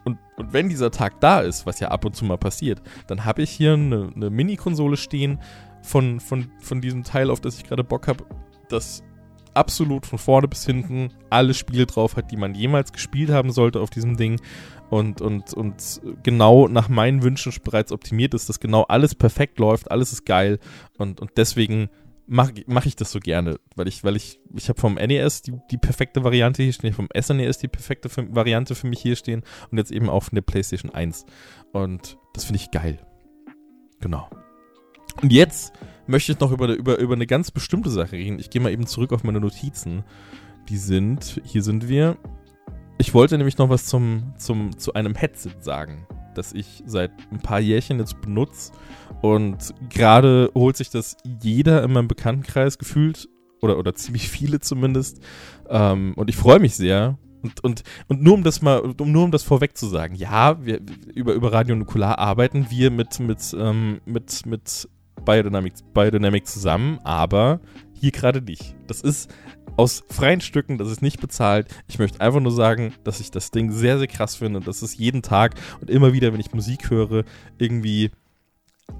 Und, 0.05 0.18
und 0.38 0.53
wenn 0.53 0.70
dieser 0.70 0.89
Tag 0.89 1.22
da 1.22 1.41
ist, 1.41 1.68
was 1.68 1.80
ja 1.80 1.89
ab 1.89 2.03
und 2.03 2.15
zu 2.15 2.26
mal 2.26 2.38
passiert, 2.38 2.82
dann 3.05 3.24
habe 3.24 3.43
ich 3.43 3.51
hier 3.51 3.74
eine, 3.74 4.09
eine 4.15 4.32
Mini-Konsole 4.32 4.97
stehen 4.97 5.39
von, 5.84 6.20
von, 6.20 6.49
von 6.59 6.82
diesem 6.82 7.03
Teil, 7.03 7.30
auf 7.30 7.41
das 7.41 7.57
ich 7.57 7.63
gerade 7.63 7.84
Bock 7.84 8.07
habe, 8.07 8.26
das 8.70 9.03
absolut 9.58 10.05
von 10.05 10.20
vorne 10.20 10.47
bis 10.47 10.66
hinten 10.66 11.10
alle 11.30 11.53
Spiele 11.53 11.86
drauf 11.86 12.16
hat, 12.16 12.32
die 12.32 12.38
man 12.38 12.55
jemals 12.55 12.93
gespielt 12.93 13.30
haben 13.30 13.51
sollte 13.51 13.82
auf 13.82 13.89
diesem 13.89 14.16
Ding 14.16 14.39
und, 14.89 15.22
und, 15.22 15.53
und 15.53 16.01
genau 16.24 16.68
nach 16.68 16.88
meinen 16.88 17.24
Wünschen 17.24 17.51
bereits 17.64 17.91
optimiert 17.91 18.34
ist, 18.34 18.47
dass 18.47 18.60
genau 18.60 18.84
alles 18.84 19.16
perfekt 19.16 19.60
läuft, 19.60 19.91
alles 19.91 20.14
ist 20.14 20.26
geil 20.26 20.60
und, 20.97 21.20
und 21.20 21.32
deswegen 21.36 21.89
mache 22.28 22.53
mach 22.68 22.86
ich 22.86 22.95
das 22.95 23.12
so 23.12 23.20
gerne, 23.20 23.60
weil 23.76 23.88
ich, 23.88 24.03
weil 24.03 24.16
ich, 24.16 24.39
ich 24.55 24.70
habe 24.70 24.80
vom 24.80 24.95
NES 24.95 25.41
die, 25.41 25.53
die 25.72 25.78
perfekte 25.78 26.24
Variante 26.24 26.62
hier 26.64 26.74
stehen, 26.74 26.93
vom 26.93 27.10
SNES 27.18 27.58
die 27.58 27.70
perfekte 27.70 28.10
Variante 28.34 28.76
für 28.76 28.88
mich 28.88 29.01
hier 29.01 29.16
stehen 29.16 29.43
und 29.72 29.78
jetzt 29.78 29.91
eben 29.91 30.10
auch 30.10 30.24
von 30.24 30.36
der 30.36 30.41
PlayStation 30.41 30.93
1 30.93 31.26
und 31.74 32.18
das 32.34 32.45
finde 32.45 32.62
ich 32.62 32.72
geil. 32.72 32.99
Genau. 33.99 34.30
Und 35.22 35.34
jetzt 35.34 35.74
möchte 36.08 36.32
ich 36.32 36.39
noch 36.39 36.51
über, 36.51 36.68
über, 36.74 36.97
über 36.97 37.14
eine 37.14 37.28
ganz 37.28 37.51
bestimmte 37.51 37.89
Sache 37.89 38.14
reden. 38.14 38.39
Ich 38.39 38.49
gehe 38.49 38.62
mal 38.62 38.72
eben 38.72 38.88
zurück 38.88 39.14
auf 39.14 39.24
meine 39.24 39.39
Notizen. 39.39 40.03
Die 40.70 40.78
sind, 40.78 41.41
hier 41.43 41.64
sind 41.64 41.88
wir, 41.88 42.18
ich 42.97 43.14
wollte 43.14 43.38
nämlich 43.38 43.58
noch 43.58 43.70
was 43.70 43.86
zum, 43.86 44.34
zum, 44.38 44.78
zu 44.78 44.93
einem 44.93 45.16
Headset 45.16 45.53
sagen, 45.60 46.08
das 46.34 46.53
ich 46.53 46.84
seit 46.86 47.12
ein 47.32 47.39
paar 47.39 47.60
Jährchen 47.60 47.99
jetzt 47.99 48.22
benutze. 48.22 48.72
Und 49.22 49.74
gerade 49.89 50.51
holt 50.55 50.78
sich 50.78 50.89
das 50.89 51.18
jeder 51.41 51.84
in 51.84 51.93
meinem 51.93 52.08
Bekanntenkreis 52.08 52.78
gefühlt, 52.78 53.30
oder, 53.62 53.78
oder 53.78 53.95
ziemlich 53.95 54.30
viele 54.30 54.60
zumindest. 54.60 55.22
Ähm, 55.70 56.14
und 56.16 56.30
ich 56.30 56.36
freue 56.36 56.60
mich 56.60 56.76
sehr. 56.76 57.18
Und, 57.41 57.64
und, 57.64 57.84
und 58.08 58.22
nur 58.22 58.34
um 58.34 58.43
das 58.43 58.62
mal, 58.62 58.80
um, 58.80 59.12
nur 59.12 59.24
um 59.24 59.32
das 59.32 59.43
vorweg 59.43 59.78
zu 59.78 59.88
sagen, 59.88 60.16
ja, 60.16 60.64
wir, 60.66 60.82
über, 61.14 61.34
über 61.34 61.53
Radio 61.53 61.76
Nukular 61.76 62.18
arbeiten 62.18 62.68
wir 62.70 62.91
mit, 62.91 63.20
mit, 63.20 63.55
ähm, 63.58 64.01
mit, 64.05 64.45
mit 64.45 64.89
Biodynamic, 65.28 65.73
Biodynamic 65.93 66.47
zusammen, 66.47 66.99
aber 67.03 67.59
hier 67.99 68.11
gerade 68.11 68.41
nicht. 68.41 68.75
Das 68.88 69.01
ist 69.01 69.30
aus 69.75 70.03
freien 70.09 70.39
Stücken, 70.39 70.78
das 70.78 70.89
ist 70.89 71.01
nicht 71.01 71.19
bezahlt. 71.19 71.67
Ich 71.89 71.99
möchte 71.99 72.21
einfach 72.21 72.39
nur 72.39 72.53
sagen, 72.53 72.93
dass 73.03 73.19
ich 73.19 73.30
das 73.30 73.51
Ding 73.51 73.71
sehr, 73.71 73.97
sehr 73.99 74.07
krass 74.07 74.38
finde 74.38 74.59
und 74.59 74.67
dass 74.67 74.82
es 74.82 74.97
jeden 74.97 75.21
Tag 75.21 75.55
und 75.82 75.89
immer 75.89 76.13
wieder, 76.13 76.32
wenn 76.32 76.39
ich 76.39 76.53
Musik 76.53 76.89
höre, 76.89 77.25
irgendwie 77.57 78.09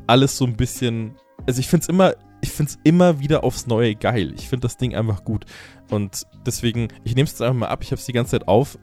alles 0.06 0.38
so 0.38 0.46
ein 0.46 0.58
bisschen. 0.58 1.16
Also 1.48 1.62
ich 1.62 1.68
finde 1.68 1.84
es 1.84 1.88
immer, 1.88 2.14
ich 2.42 2.52
finde 2.52 2.74
es 2.74 2.80
immer 2.84 3.22
wieder 3.22 3.46
aufs 3.46 3.66
Neue 3.66 3.96
geil. 3.96 4.34
Ich 4.36 4.50
finde 4.50 4.68
das 4.68 4.76
Ding 4.76 4.94
einfach 4.96 5.24
gut. 5.24 5.46
Und 5.90 6.24
deswegen, 6.46 6.90
ich 7.06 7.16
nehme 7.16 7.24
es 7.24 7.32
jetzt 7.32 7.42
einfach 7.42 7.56
mal 7.56 7.70
ab, 7.70 7.80
ich 7.84 7.92
habe 7.92 8.00
es 8.00 8.06
die 8.06 8.14
ganze 8.14 8.32
Zeit 8.32 8.50
auf. 8.50 8.78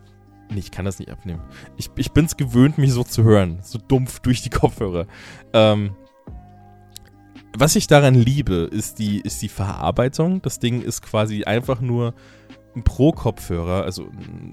Nee, 0.50 0.60
ich 0.60 0.70
kann 0.70 0.86
das 0.86 0.98
nicht 0.98 1.10
abnehmen. 1.10 1.42
Ich, 1.76 1.90
ich 1.96 2.12
bin 2.12 2.24
es 2.24 2.38
gewöhnt, 2.38 2.78
mich 2.78 2.92
so 2.92 3.04
zu 3.04 3.22
hören. 3.22 3.58
So 3.62 3.78
dumpf 3.78 4.20
durch 4.20 4.40
die 4.40 4.50
Kopfhörer. 4.50 5.06
Ähm, 5.52 5.94
was 7.56 7.76
ich 7.76 7.86
daran 7.86 8.14
liebe, 8.14 8.68
ist 8.70 8.98
die, 8.98 9.20
ist 9.20 9.40
die 9.42 9.48
Verarbeitung. 9.48 10.42
Das 10.42 10.58
Ding 10.58 10.82
ist 10.82 11.02
quasi 11.02 11.44
einfach 11.44 11.80
nur 11.80 12.14
Pro-Kopfhörer, 12.82 13.84
also 13.84 14.08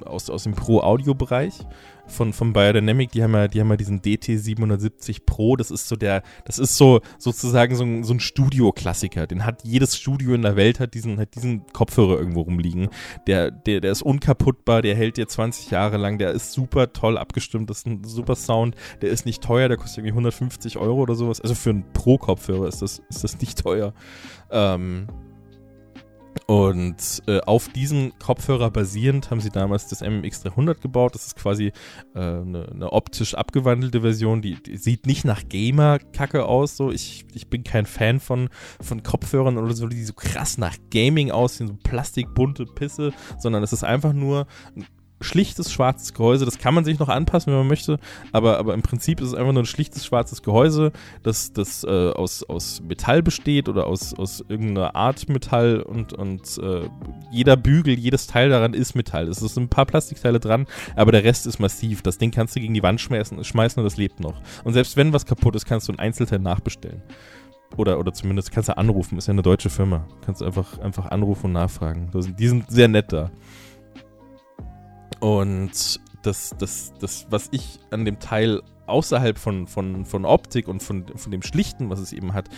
aus, 0.06 0.30
aus 0.30 0.43
dem 0.43 0.53
Pro-Audio-Bereich 0.53 1.65
von, 2.11 2.34
von 2.34 2.53
Biodynamic, 2.53 3.11
die 3.11 3.23
haben 3.23 3.34
ja, 3.34 3.48
die 3.48 3.60
haben 3.60 3.69
ja 3.69 3.77
diesen 3.77 4.02
DT770 4.02 5.22
Pro, 5.26 5.56
das 5.56 5.72
ist 5.72 5.88
so 5.88 5.95
der, 5.95 6.23
das 6.45 6.60
ist 6.60 6.77
so 6.77 7.02
sozusagen 7.18 7.76
so 7.76 7.84
ein, 7.84 8.03
so 8.03 8.14
ein 8.14 8.19
Studio-Klassiker. 8.19 9.27
Den 9.27 9.45
hat 9.45 9.64
jedes 9.64 9.98
Studio 9.98 10.34
in 10.34 10.41
der 10.41 10.56
Welt, 10.56 10.80
hat 10.80 10.93
diesen, 10.93 11.19
hat 11.19 11.35
diesen 11.35 11.65
Kopfhörer 11.73 12.19
irgendwo 12.19 12.41
rumliegen. 12.41 12.89
Der, 13.27 13.49
der, 13.52 13.81
der 13.81 13.91
ist 13.91 14.02
unkaputtbar, 14.02 14.81
der 14.81 14.95
hält 14.95 15.18
dir 15.18 15.27
20 15.27 15.72
Jahre 15.72 15.98
lang, 15.98 16.18
der 16.18 16.31
ist 16.31 16.52
super 16.52 16.93
toll 16.93 17.18
abgestimmt, 17.18 17.69
das 17.69 17.80
ist 17.80 17.88
ein 17.88 18.03
super 18.03 18.35
Sound, 18.35 18.76
der 19.02 19.10
ist 19.10 19.26
nicht 19.26 19.43
teuer, 19.43 19.68
der 19.68 19.77
kostet 19.77 19.99
irgendwie 19.99 20.11
150 20.11 20.77
Euro 20.77 21.02
oder 21.02 21.15
sowas. 21.15 21.41
Also 21.41 21.56
für 21.56 21.72
einen 21.72 21.85
Pro-Kopfhörer 21.93 22.68
ist 22.68 22.81
das, 22.81 23.02
ist 23.10 23.23
das 23.23 23.39
nicht 23.39 23.61
teuer. 23.61 23.93
Ähm, 24.52 25.07
und 26.52 27.23
äh, 27.28 27.40
auf 27.40 27.69
diesem 27.69 28.11
Kopfhörer 28.19 28.72
basierend 28.72 29.32
haben 29.32 29.40
sie 29.40 29.52
damals 29.52 29.88
das 29.88 30.03
MMX300 30.03 30.82
gebaut. 30.82 31.15
Das 31.15 31.28
ist 31.28 31.38
quasi 31.38 31.68
äh, 32.14 32.19
eine, 32.19 32.68
eine, 32.69 32.91
optisch 32.91 33.36
abgewandelte 33.36 34.02
Version. 34.02 34.41
Die, 34.41 34.61
die 34.61 34.76
sieht 34.76 35.06
nicht 35.06 35.23
nach 35.23 35.48
Gamer-Kacke 35.48 36.44
aus. 36.44 36.76
So. 36.76 36.91
Ich, 36.91 37.23
ich 37.34 37.48
bin 37.48 37.64
kein 37.64 37.86
Fan 37.86 38.19
von, 38.19 38.49
von 38.82 39.02
Kopfhörern 39.02 39.57
oder 39.57 39.73
so, 39.73 39.88
die 39.88 40.03
so 40.03 40.11
krass 40.11 40.57
nach 40.57 40.76
Gaming 40.90 41.32
aussehen, 41.32 41.69
so 41.69 41.78
plastikbunte 41.82 42.65
Pisse, 42.65 43.14
sondern 43.40 43.64
es 43.64 43.72
ist 43.72 43.86
einfach 43.86 44.11
nur 44.11 44.45
schlichtes 45.22 45.72
schwarzes 45.72 46.14
Gehäuse. 46.14 46.45
Das 46.45 46.57
kann 46.57 46.73
man 46.73 46.85
sich 46.85 46.99
noch 46.99 47.10
anpassen, 47.10 47.52
wenn 47.52 47.60
man 47.60 47.68
möchte, 47.68 47.99
aber, 48.31 48.57
aber 48.57 48.73
im 48.73 48.81
Prinzip 48.81 49.22
ist 49.22 49.30
es 49.30 49.34
einfach 49.34 49.53
nur 49.53 49.64
ein 49.64 49.68
schlichtes 49.68 50.06
schwarzes 50.06 50.41
Gehäuse, 50.41 50.91
das, 51.23 51.53
das 51.53 51.84
äh, 51.84 52.11
aus, 52.11 52.43
aus 52.43 52.81
Metall 52.81 53.23
besteht 53.23 53.69
oder 53.69 53.88
aus, 53.88 54.14
aus 54.18 54.43
irgendeiner 54.48 54.95
Art 54.95 55.30
Metall 55.30 55.81
und, 55.81 56.14
und 56.14 56.57
äh, 56.57 56.89
jeder 57.31 57.56
Bügel, 57.57 57.98
jedes 57.98 58.27
Teil 58.27 58.49
daran 58.49 58.73
ist 58.73 58.95
Metall. 58.95 59.27
Es 59.27 59.39
sind 59.39 59.57
ein 59.57 59.69
paar 59.69 59.85
Plastikteile 59.85 60.39
dran, 60.39 60.68
aber 60.95 61.11
der 61.11 61.23
Rest 61.23 61.48
ist 61.48 61.60
massiv. 61.60 62.02
Das 62.02 62.18
Ding 62.18 62.31
kannst 62.31 62.56
du 62.56 62.60
gegen 62.60 62.73
die 62.73 62.84
Wand 62.84 63.02
schmeißen, 63.02 63.43
schmeißen 63.43 63.80
und 63.80 63.85
das 63.85 63.98
lebt 63.98 64.19
noch. 64.19 64.41
Und 64.64 64.73
selbst 64.73 64.98
wenn 64.98 65.14
was 65.14 65.26
kaputt 65.26 65.56
ist, 65.56 65.65
kannst 65.65 65.88
du 65.88 65.93
ein 65.93 65.99
Einzelteil 65.99 66.39
nachbestellen. 66.39 67.02
Oder, 67.77 67.99
oder 67.99 68.14
zumindest 68.14 68.52
kannst 68.52 68.69
du 68.69 68.77
anrufen, 68.77 69.18
ist 69.18 69.27
ja 69.27 69.31
eine 69.31 69.41
deutsche 69.41 69.69
Firma. 69.69 70.06
Kannst 70.26 70.41
du 70.41 70.45
einfach, 70.45 70.80
einfach 70.80 71.10
anrufen 71.11 71.48
und 71.48 71.53
nachfragen. 71.53 72.11
Die 72.38 72.48
sind 72.48 72.69
sehr 72.69 72.88
nett 72.88 73.14
da. 73.14 73.31
Und 75.22 76.02
das, 76.23 76.53
das, 76.57 76.93
das, 76.99 77.27
was 77.30 77.48
ich 77.52 77.80
an 77.91 78.03
dem 78.06 78.19
Teil 78.19 78.61
außerhalb 78.88 79.38
von, 79.38 79.68
von, 79.68 80.06
von 80.06 80.26
Optik 80.26 80.68
und 80.68 80.84
von, 80.84 81.06
von 81.15 81.31
dem 81.31 81.43
Schlichten, 81.43 81.89
was 81.89 81.99
es 81.99 82.11
eben 82.11 82.34
hat, 82.34 82.49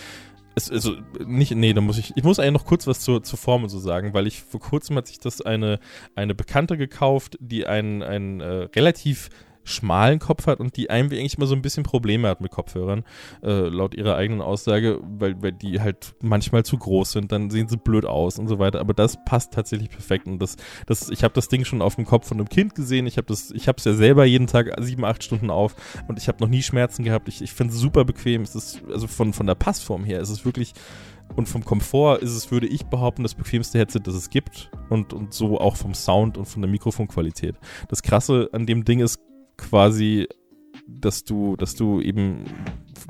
ist, 0.56 0.72
also 0.72 0.95
nicht, 1.26 1.53
nee, 1.56 1.73
da 1.73 1.81
muss 1.81 1.98
ich, 1.98 2.14
ich 2.15 2.23
muss 2.23 2.40
eigentlich 2.40 2.53
noch 2.53 2.65
kurz 2.65 2.88
was 2.88 3.02
zur, 3.02 3.23
zur 3.23 3.38
Form 3.38 3.64
und 3.64 3.69
so 3.69 3.80
sagen, 3.80 4.14
weil 4.14 4.27
ich 4.27 4.41
vor 4.41 4.60
kurzem 4.60 4.95
hat 4.95 5.07
sich 5.07 5.19
das 5.19 5.41
eine, 5.41 5.80
eine 6.15 6.35
Bekannte 6.35 6.77
gekauft, 6.77 7.38
die 7.40 7.65
ein, 7.65 8.02
ein 8.02 8.40
äh, 8.40 8.68
relativ 8.76 9.30
schmalen 9.64 10.19
Kopf 10.19 10.48
hat 10.48 10.60
und 10.60 10.77
die 10.77 10.90
eigentlich 10.90 11.38
immer 11.38 11.45
so 11.45 11.56
ein 11.56 11.61
bisschen 11.61 11.84
Probleme 11.84 12.27
hat 12.27 12.41
mit 12.41 12.52
Kopfhörern, 12.52 13.03
äh, 13.41 13.68
laut 13.68 13.95
ihrer 13.95 14.15
eigenen 14.15 14.41
Aussage, 14.41 14.99
weil, 15.03 15.41
weil 15.41 15.53
die 15.53 15.80
halt 15.80 16.15
manchmal 16.22 16.64
zu 16.64 16.77
groß 16.77 17.14
sind, 17.14 17.31
dann 17.31 17.49
sehen 17.49 17.68
sie 17.68 17.77
blöd 17.77 18.06
aus 18.06 18.40
und 18.40 18.48
so 18.48 18.60
weiter. 18.60 18.80
Aber 18.80 18.94
das 18.94 19.18
passt 19.26 19.53
tatsächlich 19.53 19.90
perfekt. 19.90 20.27
Und 20.27 20.40
das, 20.40 20.57
das, 20.85 21.10
ich 21.10 21.23
habe 21.23 21.34
das 21.34 21.48
Ding 21.48 21.65
schon 21.65 21.81
auf 21.81 21.95
dem 21.95 22.06
Kopf 22.06 22.27
von 22.27 22.38
einem 22.38 22.49
Kind 22.49 22.76
gesehen. 22.76 23.07
Ich 23.07 23.18
habe 23.18 23.27
das, 23.27 23.52
ich 23.52 23.68
habe 23.68 23.77
es 23.77 23.85
ja 23.85 23.94
selber 23.94 24.26
jeden 24.26 24.48
Tag 24.48 24.73
sieben, 24.81 25.06
acht 25.06 25.23
Stunden 25.23 25.49
auf 25.49 25.76
und 26.07 26.19
ich 26.19 26.27
habe 26.27 26.41
noch 26.41 26.49
nie 26.49 26.61
Schmerzen 26.61 27.03
gehabt. 27.03 27.27
Ich, 27.27 27.41
ich 27.41 27.53
finde 27.53 27.73
es 27.73 27.80
super 27.80 28.06
bequem. 28.06 28.41
Es 28.41 28.56
ist, 28.56 28.84
also 28.91 29.07
von, 29.07 29.34
von 29.34 29.48
der 29.48 29.56
Passform 29.56 30.03
her 30.03 30.19
ist 30.19 30.30
es 30.30 30.45
wirklich 30.45 30.73
und 31.35 31.48
vom 31.48 31.65
Komfort 31.65 32.22
ist 32.22 32.31
es, 32.31 32.52
würde 32.52 32.68
ich 32.68 32.85
behaupten, 32.85 33.23
das 33.23 33.34
bequemste 33.34 33.80
Headset, 33.80 34.02
das 34.03 34.14
es 34.14 34.30
gibt. 34.30 34.69
Und, 34.90 35.14
und 35.14 35.34
so 35.34 35.60
auch 35.60 35.76
vom 35.76 35.94
Sound 35.94 36.38
und 36.38 36.45
von 36.45 36.61
der 36.61 36.69
Mikrofonqualität. 36.69 37.56
Das 37.88 38.03
Krasse 38.03 38.49
an 38.52 38.65
dem 38.65 38.85
Ding 38.85 38.99
ist, 38.99 39.19
quasi, 39.58 40.28
dass 40.88 41.24
du, 41.24 41.56
dass 41.56 41.76
du 41.76 42.02
eben 42.02 42.46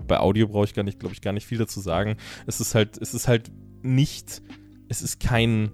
bei 0.08 0.20
Audio 0.20 0.48
brauche 0.48 0.66
ich 0.66 0.74
gar 0.74 0.84
nicht, 0.84 1.00
glaube 1.00 1.14
ich, 1.14 1.22
gar 1.22 1.34
nicht 1.34 1.46
viel 1.46 1.58
dazu 1.58 1.80
sagen. 1.80 2.18
Es 2.46 2.60
ist 2.60 2.76
halt, 2.76 2.98
es 2.98 3.14
ist 3.14 3.28
halt 3.28 3.52
nicht, 3.82 4.42
es 4.90 5.02
ist 5.02 5.20
kein, 5.20 5.72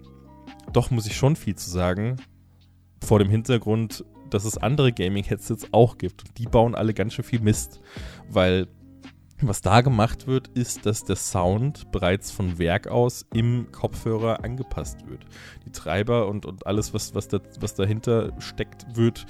doch 0.72 0.92
muss 0.92 1.08
ich 1.08 1.16
schon 1.16 1.36
viel 1.36 1.56
zu 1.56 1.70
sagen, 1.70 2.18
vor 3.04 3.20
dem 3.20 3.30
Hintergrund, 3.30 4.04
dass 4.30 4.46
es 4.46 4.58
andere 4.58 4.92
Gaming-Headsets 4.92 5.70
auch 5.72 5.98
gibt. 5.98 6.24
Und 6.24 6.38
die 6.38 6.46
bauen 6.46 6.76
alle 6.76 6.94
ganz 6.94 7.14
schön 7.14 7.26
viel 7.26 7.40
Mist, 7.40 7.82
weil 8.30 8.68
was 9.42 9.62
da 9.62 9.80
gemacht 9.80 10.28
wird, 10.28 10.50
ist, 10.50 10.86
dass 10.86 11.06
der 11.06 11.16
Sound 11.16 11.92
bereits 11.92 12.30
von 12.30 12.60
Werk 12.60 12.88
aus 12.88 13.26
im 13.34 13.72
Kopfhörer 13.72 14.44
angepasst 14.44 15.08
wird. 15.08 15.26
Die 15.66 15.72
Treiber 15.72 16.28
und, 16.28 16.46
und 16.46 16.68
alles, 16.68 16.94
was, 16.94 17.16
was, 17.16 17.30
da, 17.30 17.40
was 17.60 17.74
dahinter 17.74 18.34
steckt, 18.40 18.98
wird 18.98 19.26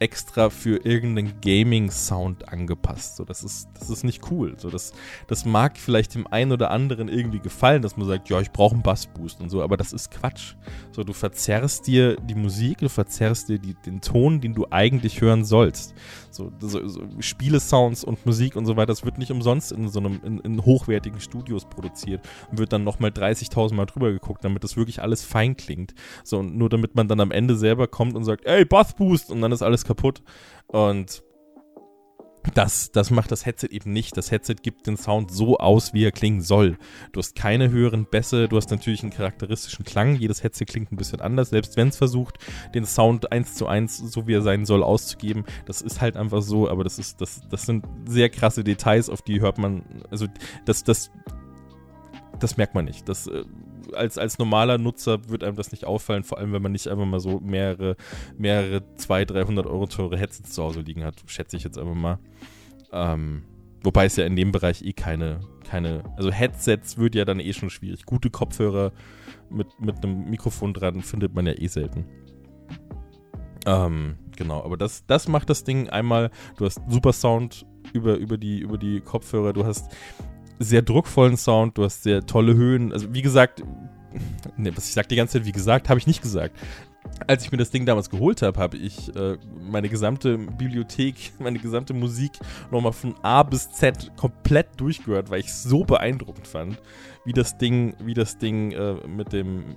extra 0.00 0.48
für 0.48 0.84
irgendeinen 0.84 1.40
Gaming-Sound 1.42 2.48
angepasst. 2.48 3.16
So, 3.16 3.24
das 3.24 3.44
ist, 3.44 3.68
das 3.78 3.90
ist 3.90 4.02
nicht 4.02 4.30
cool. 4.30 4.54
So, 4.56 4.70
das, 4.70 4.94
das 5.26 5.44
mag 5.44 5.76
vielleicht 5.76 6.14
dem 6.14 6.26
einen 6.26 6.52
oder 6.52 6.70
anderen 6.70 7.08
irgendwie 7.08 7.38
gefallen, 7.38 7.82
dass 7.82 7.98
man 7.98 8.06
sagt, 8.06 8.30
ja, 8.30 8.40
ich 8.40 8.50
brauche 8.50 8.74
einen 8.74 8.82
Bassboost 8.82 9.40
und 9.40 9.50
so, 9.50 9.62
aber 9.62 9.76
das 9.76 9.92
ist 9.92 10.10
Quatsch. 10.10 10.54
So, 10.90 11.04
du 11.04 11.12
verzerrst 11.12 11.86
dir 11.86 12.16
die 12.16 12.34
Musik, 12.34 12.78
du 12.78 12.88
verzerrst 12.88 13.50
dir 13.50 13.58
die, 13.58 13.74
den 13.74 14.00
Ton, 14.00 14.40
den 14.40 14.54
du 14.54 14.66
eigentlich 14.70 15.20
hören 15.20 15.44
sollst. 15.44 15.94
So, 16.30 16.50
so, 16.60 16.88
so 16.88 17.02
Spiele-Sounds 17.18 18.02
und 18.02 18.24
Musik 18.24 18.56
und 18.56 18.64
so 18.64 18.76
weiter, 18.76 18.86
das 18.86 19.04
wird 19.04 19.18
nicht 19.18 19.30
umsonst 19.30 19.70
in 19.70 19.88
so 19.90 20.00
einem, 20.00 20.20
in, 20.24 20.38
in 20.40 20.64
hochwertigen 20.64 21.20
Studios 21.20 21.66
produziert 21.66 22.26
und 22.50 22.58
wird 22.58 22.72
dann 22.72 22.84
nochmal 22.84 23.10
30.000 23.10 23.74
Mal 23.74 23.84
drüber 23.84 24.12
geguckt, 24.12 24.44
damit 24.44 24.64
das 24.64 24.78
wirklich 24.78 25.02
alles 25.02 25.22
fein 25.22 25.58
klingt. 25.58 25.94
So, 26.24 26.42
nur 26.42 26.70
damit 26.70 26.94
man 26.94 27.06
dann 27.06 27.20
am 27.20 27.32
Ende 27.32 27.56
selber 27.56 27.86
kommt 27.86 28.16
und 28.16 28.24
sagt, 28.24 28.46
ey, 28.46 28.64
Bassboost 28.64 29.30
und 29.30 29.42
dann 29.42 29.52
ist 29.52 29.60
alles 29.60 29.84
kaputt. 29.90 30.22
Und 30.66 31.22
das, 32.54 32.90
das 32.90 33.10
macht 33.10 33.30
das 33.30 33.44
Headset 33.44 33.68
eben 33.70 33.92
nicht. 33.92 34.16
Das 34.16 34.30
Headset 34.30 34.56
gibt 34.62 34.86
den 34.86 34.96
Sound 34.96 35.30
so 35.30 35.58
aus, 35.58 35.92
wie 35.92 36.04
er 36.04 36.12
klingen 36.12 36.40
soll. 36.40 36.78
Du 37.12 37.18
hast 37.18 37.34
keine 37.34 37.70
höheren 37.70 38.06
Bässe, 38.06 38.48
du 38.48 38.56
hast 38.56 38.70
natürlich 38.70 39.02
einen 39.02 39.12
charakteristischen 39.12 39.84
Klang. 39.84 40.16
Jedes 40.16 40.42
Headset 40.42 40.64
klingt 40.64 40.90
ein 40.90 40.96
bisschen 40.96 41.20
anders, 41.20 41.50
selbst 41.50 41.76
wenn 41.76 41.88
es 41.88 41.96
versucht, 41.96 42.38
den 42.74 42.86
Sound 42.86 43.30
eins 43.30 43.54
zu 43.54 43.66
eins, 43.66 43.98
so 43.98 44.26
wie 44.26 44.34
er 44.34 44.42
sein 44.42 44.64
soll, 44.64 44.82
auszugeben. 44.82 45.44
Das 45.66 45.82
ist 45.82 46.00
halt 46.00 46.16
einfach 46.16 46.40
so, 46.40 46.68
aber 46.68 46.82
das 46.82 46.98
ist, 46.98 47.20
das, 47.20 47.42
das 47.50 47.62
sind 47.62 47.84
sehr 48.06 48.30
krasse 48.30 48.64
Details, 48.64 49.10
auf 49.10 49.20
die 49.20 49.40
hört 49.40 49.58
man, 49.58 49.82
also 50.10 50.26
das, 50.64 50.82
das, 50.82 51.10
das 52.38 52.56
merkt 52.56 52.74
man 52.74 52.86
nicht. 52.86 53.08
Das 53.08 53.26
äh, 53.26 53.44
als, 53.94 54.18
als 54.18 54.38
normaler 54.38 54.78
Nutzer 54.78 55.28
wird 55.28 55.44
einem 55.44 55.56
das 55.56 55.72
nicht 55.72 55.84
auffallen, 55.84 56.24
vor 56.24 56.38
allem 56.38 56.52
wenn 56.52 56.62
man 56.62 56.72
nicht 56.72 56.88
einfach 56.88 57.04
mal 57.04 57.20
so 57.20 57.40
mehrere, 57.40 57.96
mehrere 58.36 58.82
200, 58.96 59.36
300 59.36 59.66
Euro 59.66 59.86
teure 59.86 60.16
Headsets 60.16 60.52
zu 60.52 60.62
Hause 60.62 60.80
liegen 60.80 61.04
hat, 61.04 61.16
schätze 61.26 61.56
ich 61.56 61.64
jetzt 61.64 61.78
einfach 61.78 61.94
mal. 61.94 62.18
Ähm, 62.92 63.42
wobei 63.82 64.06
es 64.06 64.16
ja 64.16 64.24
in 64.24 64.36
dem 64.36 64.52
Bereich 64.52 64.82
eh 64.82 64.92
keine, 64.92 65.40
keine, 65.64 66.02
also 66.16 66.30
Headsets 66.30 66.98
wird 66.98 67.14
ja 67.14 67.24
dann 67.24 67.40
eh 67.40 67.52
schon 67.52 67.70
schwierig. 67.70 68.04
Gute 68.04 68.30
Kopfhörer 68.30 68.92
mit, 69.50 69.68
mit 69.80 70.02
einem 70.02 70.28
Mikrofon 70.28 70.74
dran 70.74 71.02
findet 71.02 71.34
man 71.34 71.46
ja 71.46 71.52
eh 71.52 71.66
selten. 71.66 72.04
Ähm, 73.66 74.16
genau, 74.36 74.62
aber 74.64 74.76
das, 74.76 75.04
das 75.06 75.28
macht 75.28 75.50
das 75.50 75.64
Ding 75.64 75.88
einmal, 75.90 76.30
du 76.56 76.64
hast 76.64 76.80
super 76.88 77.12
Sound 77.12 77.66
über, 77.92 78.16
über, 78.16 78.38
die, 78.38 78.58
über 78.60 78.78
die 78.78 79.00
Kopfhörer, 79.00 79.52
du 79.52 79.64
hast 79.64 79.90
sehr 80.60 80.82
druckvollen 80.82 81.36
Sound, 81.36 81.78
du 81.78 81.84
hast 81.84 82.02
sehr 82.04 82.24
tolle 82.24 82.54
Höhen. 82.54 82.92
Also 82.92 83.12
wie 83.12 83.22
gesagt, 83.22 83.64
ne, 84.56 84.76
was 84.76 84.88
ich 84.88 84.94
sag 84.94 85.08
die 85.08 85.16
ganze 85.16 85.38
Zeit, 85.38 85.46
wie 85.46 85.52
gesagt, 85.52 85.88
habe 85.88 85.98
ich 85.98 86.06
nicht 86.06 86.22
gesagt. 86.22 86.56
Als 87.26 87.44
ich 87.44 87.50
mir 87.50 87.56
das 87.58 87.70
Ding 87.70 87.86
damals 87.86 88.10
geholt 88.10 88.42
habe, 88.42 88.60
habe 88.60 88.76
ich 88.76 89.14
äh, 89.16 89.38
meine 89.70 89.88
gesamte 89.88 90.36
Bibliothek, 90.36 91.32
meine 91.38 91.58
gesamte 91.58 91.94
Musik 91.94 92.32
nochmal 92.70 92.92
von 92.92 93.14
A 93.22 93.42
bis 93.42 93.72
Z 93.72 94.12
komplett 94.16 94.68
durchgehört, 94.76 95.30
weil 95.30 95.40
ich 95.40 95.46
es 95.46 95.62
so 95.62 95.82
beeindruckend 95.84 96.46
fand, 96.46 96.80
wie 97.24 97.32
das 97.32 97.56
Ding, 97.56 97.94
wie 98.04 98.14
das 98.14 98.36
Ding 98.38 98.72
äh, 98.72 98.94
mit 99.08 99.32
dem, 99.32 99.76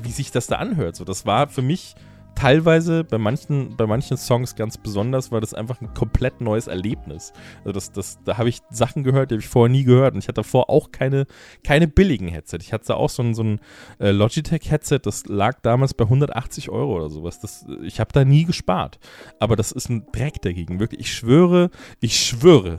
wie 0.00 0.10
sich 0.10 0.30
das 0.30 0.46
da 0.46 0.56
anhört. 0.56 0.96
So, 0.96 1.04
das 1.04 1.26
war 1.26 1.48
für 1.48 1.62
mich 1.62 1.94
teilweise 2.34 3.04
bei 3.04 3.18
manchen, 3.18 3.76
bei 3.76 3.86
manchen 3.86 4.16
Songs 4.16 4.54
ganz 4.56 4.78
besonders, 4.78 5.32
war 5.32 5.40
das 5.40 5.54
einfach 5.54 5.80
ein 5.80 5.94
komplett 5.94 6.40
neues 6.40 6.66
Erlebnis. 6.66 7.32
Also 7.60 7.72
das, 7.72 7.92
das, 7.92 8.18
da 8.24 8.38
habe 8.38 8.48
ich 8.48 8.60
Sachen 8.70 9.04
gehört, 9.04 9.30
die 9.30 9.34
habe 9.36 9.42
ich 9.42 9.48
vorher 9.48 9.70
nie 9.70 9.84
gehört. 9.84 10.14
Und 10.14 10.20
ich 10.20 10.28
hatte 10.28 10.40
davor 10.40 10.68
auch 10.70 10.92
keine, 10.92 11.26
keine 11.64 11.88
billigen 11.88 12.28
Headset. 12.28 12.58
Ich 12.60 12.72
hatte 12.72 12.96
auch 12.96 13.10
so 13.10 13.22
ein, 13.22 13.34
so 13.34 13.42
ein 13.42 13.60
äh, 13.98 14.10
Logitech-Headset, 14.10 15.00
das 15.02 15.26
lag 15.26 15.60
damals 15.62 15.94
bei 15.94 16.04
180 16.04 16.70
Euro 16.70 16.96
oder 16.96 17.10
sowas. 17.10 17.40
Das, 17.40 17.66
ich 17.82 18.00
habe 18.00 18.12
da 18.12 18.24
nie 18.24 18.44
gespart. 18.44 18.98
Aber 19.38 19.56
das 19.56 19.72
ist 19.72 19.88
ein 19.88 20.06
Dreck 20.12 20.42
dagegen. 20.42 20.80
Wirklich, 20.80 21.00
ich 21.00 21.12
schwöre, 21.12 21.70
ich 22.00 22.18
schwöre, 22.18 22.78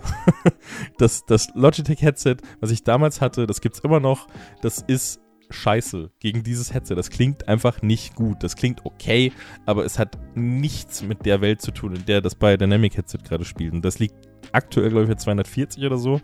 dass 0.98 1.26
das 1.26 1.50
Logitech-Headset, 1.56 2.38
was 2.60 2.72
ich 2.72 2.84
damals 2.84 3.22
hatte, 3.22 3.48
das 3.48 3.62
gibt 3.62 3.76
es 3.76 3.82
immer 3.82 4.00
noch, 4.00 4.28
das 4.62 4.80
ist 4.80 5.23
scheiße 5.54 6.12
gegen 6.20 6.44
dieses 6.44 6.74
Headset. 6.74 6.96
Das 6.96 7.10
klingt 7.10 7.48
einfach 7.48 7.82
nicht 7.82 8.16
gut. 8.16 8.44
Das 8.44 8.56
klingt 8.56 8.86
okay, 8.86 9.32
aber 9.66 9.86
es 9.86 10.00
hat 10.00 10.18
nichts 10.36 11.02
mit 11.02 11.26
der 11.26 11.42
Welt 11.42 11.62
zu 11.62 11.72
tun, 11.72 11.96
in 11.96 12.06
der 12.06 12.22
das 12.22 12.36
bei 12.36 12.58
Dynamic 12.58 12.98
Headset 12.98 13.20
gerade 13.24 13.46
spielt. 13.46 13.74
Und 13.74 13.84
das 13.84 14.00
liegt 14.00 14.16
aktuell, 14.52 14.90
glaube 14.90 15.04
ich, 15.04 15.10
bei 15.10 15.16
240 15.16 15.86
oder 15.86 15.98
so. 15.98 16.22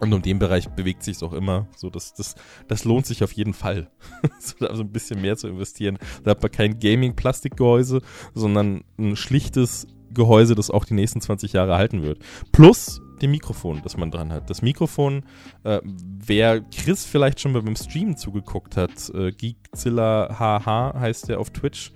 Und 0.00 0.14
um 0.14 0.22
den 0.22 0.38
Bereich 0.38 0.68
bewegt 0.70 1.02
sich 1.02 1.16
es 1.16 1.22
auch 1.22 1.34
immer. 1.34 1.68
So, 1.76 1.90
das, 1.90 2.14
das, 2.14 2.34
das 2.68 2.84
lohnt 2.84 3.04
sich 3.04 3.22
auf 3.22 3.32
jeden 3.32 3.52
Fall. 3.52 3.90
so, 4.40 4.54
da 4.58 4.74
so 4.74 4.82
ein 4.82 4.92
bisschen 4.92 5.20
mehr 5.20 5.36
zu 5.36 5.46
investieren. 5.46 5.98
Da 6.24 6.30
hat 6.32 6.42
man 6.42 6.50
kein 6.50 6.80
Gaming-Plastikgehäuse, 6.80 8.00
sondern 8.34 8.82
ein 8.98 9.16
schlichtes 9.16 9.86
Gehäuse, 10.12 10.54
das 10.54 10.70
auch 10.70 10.84
die 10.84 10.94
nächsten 10.94 11.20
20 11.20 11.52
Jahre 11.52 11.76
halten 11.76 12.02
wird. 12.02 12.18
Plus 12.52 13.00
dem 13.22 13.32
Mikrofon, 13.32 13.80
das 13.82 13.96
man 13.96 14.10
dran 14.10 14.32
hat. 14.32 14.48
Das 14.48 14.62
Mikrofon, 14.62 15.24
äh, 15.64 15.80
wer 15.84 16.60
Chris 16.60 17.04
vielleicht 17.04 17.40
schon 17.40 17.52
beim 17.52 17.76
Stream 17.76 18.16
zugeguckt 18.16 18.76
hat, 18.76 19.10
äh, 19.14 19.32
Geekzilla 19.32 20.36
HH 20.38 20.98
heißt 20.98 21.28
der 21.28 21.40
auf 21.40 21.50
Twitch, 21.50 21.92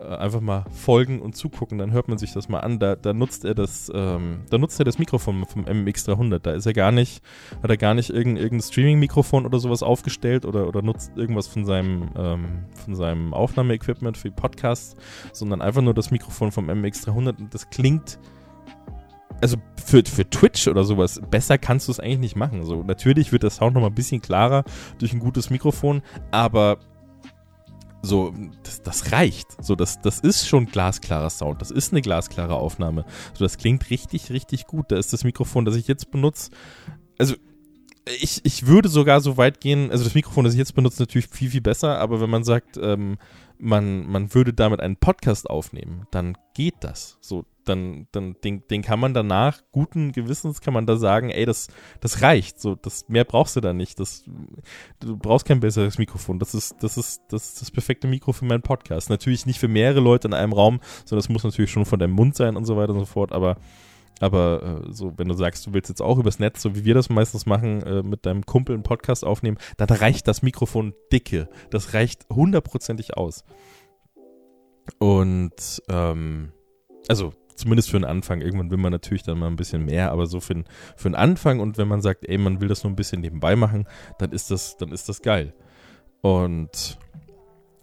einfach 0.00 0.40
mal 0.40 0.64
folgen 0.70 1.20
und 1.20 1.36
zugucken, 1.36 1.78
dann 1.78 1.92
hört 1.92 2.08
man 2.08 2.18
sich 2.18 2.32
das 2.32 2.48
mal 2.48 2.60
an. 2.60 2.78
Da, 2.78 2.96
da 2.96 3.12
nutzt 3.12 3.44
er 3.44 3.54
das, 3.54 3.90
ähm, 3.94 4.40
da 4.50 4.58
nutzt 4.58 4.78
er 4.78 4.84
das 4.84 4.98
Mikrofon 4.98 5.44
vom 5.46 5.64
MX300. 5.64 6.38
Da 6.38 6.52
ist 6.52 6.66
er 6.66 6.72
gar 6.72 6.92
nicht, 6.92 7.22
hat 7.62 7.70
er 7.70 7.76
gar 7.76 7.94
nicht 7.94 8.10
irgendein, 8.10 8.42
irgendein 8.42 8.68
Streaming-Mikrofon 8.68 9.46
oder 9.46 9.58
sowas 9.58 9.82
aufgestellt 9.82 10.44
oder, 10.44 10.66
oder 10.66 10.82
nutzt 10.82 11.12
irgendwas 11.16 11.46
von 11.46 11.64
seinem, 11.64 12.10
ähm, 12.16 12.64
von 12.84 12.94
seinem 12.94 13.34
Aufnahmeequipment 13.34 14.16
für 14.16 14.30
Podcasts, 14.30 14.96
sondern 15.32 15.62
einfach 15.62 15.82
nur 15.82 15.94
das 15.94 16.10
Mikrofon 16.10 16.52
vom 16.52 16.68
MX300 16.70 17.38
und 17.38 17.54
das 17.54 17.70
klingt 17.70 18.18
also 19.40 19.56
für, 19.82 20.02
für 20.04 20.28
Twitch 20.28 20.68
oder 20.68 20.84
sowas, 20.84 21.20
besser 21.30 21.58
kannst 21.58 21.88
du 21.88 21.92
es 21.92 22.00
eigentlich 22.00 22.18
nicht 22.18 22.36
machen. 22.36 22.64
So, 22.64 22.82
natürlich 22.82 23.32
wird 23.32 23.42
der 23.42 23.50
Sound 23.50 23.74
noch 23.74 23.80
mal 23.80 23.88
ein 23.88 23.94
bisschen 23.94 24.20
klarer 24.20 24.64
durch 24.98 25.12
ein 25.12 25.20
gutes 25.20 25.50
Mikrofon, 25.50 26.02
aber 26.30 26.78
so, 28.02 28.32
das, 28.62 28.82
das 28.82 29.12
reicht. 29.12 29.62
So, 29.62 29.74
das, 29.74 30.00
das 30.00 30.20
ist 30.20 30.48
schon 30.48 30.66
glasklarer 30.66 31.30
Sound. 31.30 31.60
Das 31.60 31.70
ist 31.70 31.92
eine 31.92 32.00
glasklare 32.00 32.54
Aufnahme. 32.54 33.04
So, 33.34 33.44
das 33.44 33.58
klingt 33.58 33.90
richtig, 33.90 34.30
richtig 34.30 34.66
gut. 34.66 34.90
Da 34.90 34.96
ist 34.96 35.12
das 35.12 35.24
Mikrofon, 35.24 35.64
das 35.64 35.76
ich 35.76 35.86
jetzt 35.86 36.10
benutze. 36.10 36.50
Also, 37.18 37.34
ich, 38.06 38.40
ich 38.44 38.66
würde 38.66 38.88
sogar 38.88 39.20
so 39.20 39.36
weit 39.36 39.60
gehen, 39.60 39.90
also 39.90 40.04
das 40.04 40.14
Mikrofon, 40.14 40.44
das 40.44 40.54
ich 40.54 40.58
jetzt 40.58 40.74
benutze, 40.74 41.02
natürlich 41.02 41.28
viel, 41.28 41.50
viel 41.50 41.60
besser, 41.60 41.98
aber 41.98 42.20
wenn 42.20 42.30
man 42.30 42.44
sagt, 42.44 42.78
ähm, 42.80 43.18
man, 43.58 44.06
man 44.06 44.34
würde 44.34 44.52
damit 44.54 44.80
einen 44.80 44.96
Podcast 44.96 45.48
aufnehmen, 45.48 46.06
dann 46.10 46.36
geht 46.54 46.76
das. 46.80 47.18
So, 47.20 47.44
dann, 47.70 48.06
dann 48.12 48.34
den, 48.44 48.66
den 48.68 48.82
kann 48.82 49.00
man 49.00 49.14
danach 49.14 49.62
guten 49.72 50.12
Gewissens 50.12 50.60
kann 50.60 50.74
man 50.74 50.86
da 50.86 50.96
sagen, 50.96 51.30
ey, 51.30 51.46
das, 51.46 51.68
das 52.00 52.20
reicht. 52.20 52.60
So, 52.60 52.74
das 52.74 53.08
mehr 53.08 53.24
brauchst 53.24 53.56
du 53.56 53.60
da 53.60 53.72
nicht. 53.72 53.98
Das, 53.98 54.24
du 54.98 55.16
brauchst 55.16 55.46
kein 55.46 55.60
besseres 55.60 55.96
Mikrofon. 55.96 56.38
Das 56.38 56.54
ist, 56.54 56.76
das 56.82 56.98
ist, 56.98 57.22
das 57.28 57.46
ist 57.48 57.62
das 57.62 57.70
perfekte 57.70 58.06
Mikro 58.06 58.32
für 58.32 58.44
meinen 58.44 58.62
Podcast. 58.62 59.08
Natürlich 59.08 59.46
nicht 59.46 59.58
für 59.58 59.68
mehrere 59.68 60.00
Leute 60.00 60.28
in 60.28 60.34
einem 60.34 60.52
Raum, 60.52 60.80
sondern 61.04 61.22
das 61.22 61.28
muss 61.28 61.44
natürlich 61.44 61.70
schon 61.70 61.86
von 61.86 61.98
deinem 61.98 62.12
Mund 62.12 62.36
sein 62.36 62.56
und 62.56 62.64
so 62.64 62.76
weiter 62.76 62.92
und 62.92 63.00
so 63.00 63.06
fort. 63.06 63.32
Aber 63.32 63.56
aber 64.20 64.82
äh, 64.86 64.92
so, 64.92 65.14
wenn 65.16 65.28
du 65.28 65.34
sagst, 65.34 65.66
du 65.66 65.72
willst 65.72 65.88
jetzt 65.88 66.02
auch 66.02 66.18
übers 66.18 66.38
Netz, 66.38 66.60
so 66.60 66.74
wie 66.76 66.84
wir 66.84 66.92
das 66.92 67.08
meistens 67.08 67.46
machen, 67.46 67.82
äh, 67.82 68.02
mit 68.02 68.26
deinem 68.26 68.44
Kumpel 68.44 68.74
einen 68.74 68.82
Podcast 68.82 69.24
aufnehmen, 69.24 69.56
dann 69.78 69.88
reicht 69.88 70.28
das 70.28 70.42
Mikrofon 70.42 70.92
dicke. 71.10 71.48
Das 71.70 71.94
reicht 71.94 72.26
hundertprozentig 72.28 73.16
aus. 73.16 73.44
Und 74.98 75.82
ähm, 75.88 76.52
also 77.08 77.32
zumindest 77.60 77.90
für 77.90 77.96
einen 77.96 78.04
Anfang. 78.04 78.40
Irgendwann 78.40 78.70
will 78.70 78.78
man 78.78 78.92
natürlich 78.92 79.22
dann 79.22 79.38
mal 79.38 79.46
ein 79.46 79.56
bisschen 79.56 79.84
mehr, 79.84 80.10
aber 80.10 80.26
so 80.26 80.40
für, 80.40 80.64
für 80.96 81.08
einen 81.08 81.14
Anfang 81.14 81.60
und 81.60 81.78
wenn 81.78 81.88
man 81.88 82.00
sagt, 82.00 82.28
ey, 82.28 82.38
man 82.38 82.60
will 82.60 82.68
das 82.68 82.82
nur 82.82 82.92
ein 82.92 82.96
bisschen 82.96 83.20
nebenbei 83.20 83.56
machen, 83.56 83.86
dann 84.18 84.32
ist 84.32 84.50
das, 84.50 84.76
dann 84.76 84.92
ist 84.92 85.08
das 85.08 85.22
geil. 85.22 85.54
Und 86.22 86.98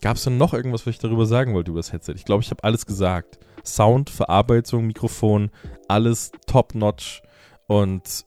gab 0.01 0.17
es 0.17 0.23
dann 0.23 0.37
noch 0.37 0.53
irgendwas, 0.53 0.85
was 0.85 0.91
ich 0.91 0.99
darüber 0.99 1.25
sagen 1.25 1.53
wollte 1.53 1.71
über 1.71 1.79
das 1.79 1.93
Headset? 1.93 2.13
Ich 2.15 2.25
glaube, 2.25 2.43
ich 2.43 2.49
habe 2.49 2.63
alles 2.63 2.85
gesagt. 2.85 3.39
Sound, 3.65 4.09
Verarbeitung, 4.09 4.87
Mikrofon, 4.87 5.49
alles 5.87 6.31
top-notch 6.45 7.21
und 7.67 8.25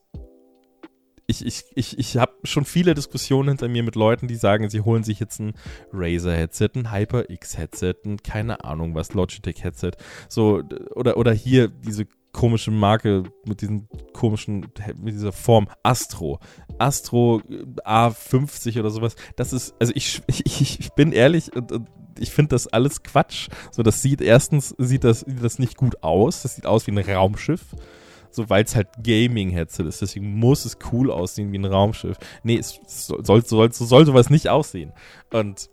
ich, 1.31 1.45
ich, 1.45 1.63
ich, 1.75 1.97
ich 1.97 2.17
habe 2.17 2.33
schon 2.43 2.65
viele 2.65 2.93
Diskussionen 2.93 3.49
hinter 3.49 3.67
mir 3.67 3.83
mit 3.83 3.95
Leuten, 3.95 4.27
die 4.27 4.35
sagen, 4.35 4.69
sie 4.69 4.81
holen 4.81 5.03
sich 5.03 5.19
jetzt 5.19 5.39
ein 5.39 5.53
Razer-Headset, 5.93 6.69
ein 6.75 6.91
HyperX-Headset, 6.91 7.95
ein 8.05 8.21
keine 8.21 8.63
Ahnung 8.63 8.93
was, 8.93 9.13
Logitech-Headset. 9.13 9.91
So, 10.29 10.61
oder, 10.95 11.17
oder 11.17 11.31
hier 11.31 11.69
diese 11.69 12.05
komische 12.33 12.71
Marke 12.71 13.23
mit 13.45 13.61
diesem 13.61 13.87
komischen, 14.13 14.67
mit 14.97 15.13
dieser 15.15 15.31
Form 15.31 15.67
Astro. 15.83 16.39
Astro 16.77 17.41
A50 17.85 18.79
oder 18.79 18.89
sowas. 18.89 19.15
Das 19.35 19.53
ist, 19.53 19.73
also 19.79 19.93
ich, 19.95 20.21
ich, 20.27 20.79
ich 20.79 20.89
bin 20.93 21.11
ehrlich 21.11 21.55
und, 21.55 21.71
und 21.71 21.87
ich 22.19 22.31
finde 22.31 22.49
das 22.49 22.67
alles 22.67 23.03
Quatsch. 23.03 23.47
So, 23.71 23.83
das 23.83 24.01
sieht 24.01 24.21
erstens, 24.21 24.75
sieht 24.77 25.03
das, 25.03 25.21
sieht 25.21 25.43
das 25.43 25.59
nicht 25.59 25.77
gut 25.77 26.03
aus. 26.03 26.43
Das 26.43 26.55
sieht 26.55 26.65
aus 26.65 26.85
wie 26.85 26.91
ein 26.91 26.97
Raumschiff 26.97 27.61
so 28.31 28.49
weil 28.49 28.63
es 28.63 28.75
halt 28.75 28.87
Gaming-Headset 29.03 29.83
ist. 29.83 30.01
Deswegen 30.01 30.35
muss 30.35 30.65
es 30.65 30.77
cool 30.91 31.11
aussehen 31.11 31.51
wie 31.51 31.57
ein 31.57 31.65
Raumschiff. 31.65 32.17
Nee, 32.43 32.57
es 32.57 32.79
soll, 32.87 33.45
soll, 33.45 33.71
soll, 33.71 34.05
sowas 34.05 34.29
nicht 34.29 34.49
aussehen. 34.49 34.93
Und 35.31 35.69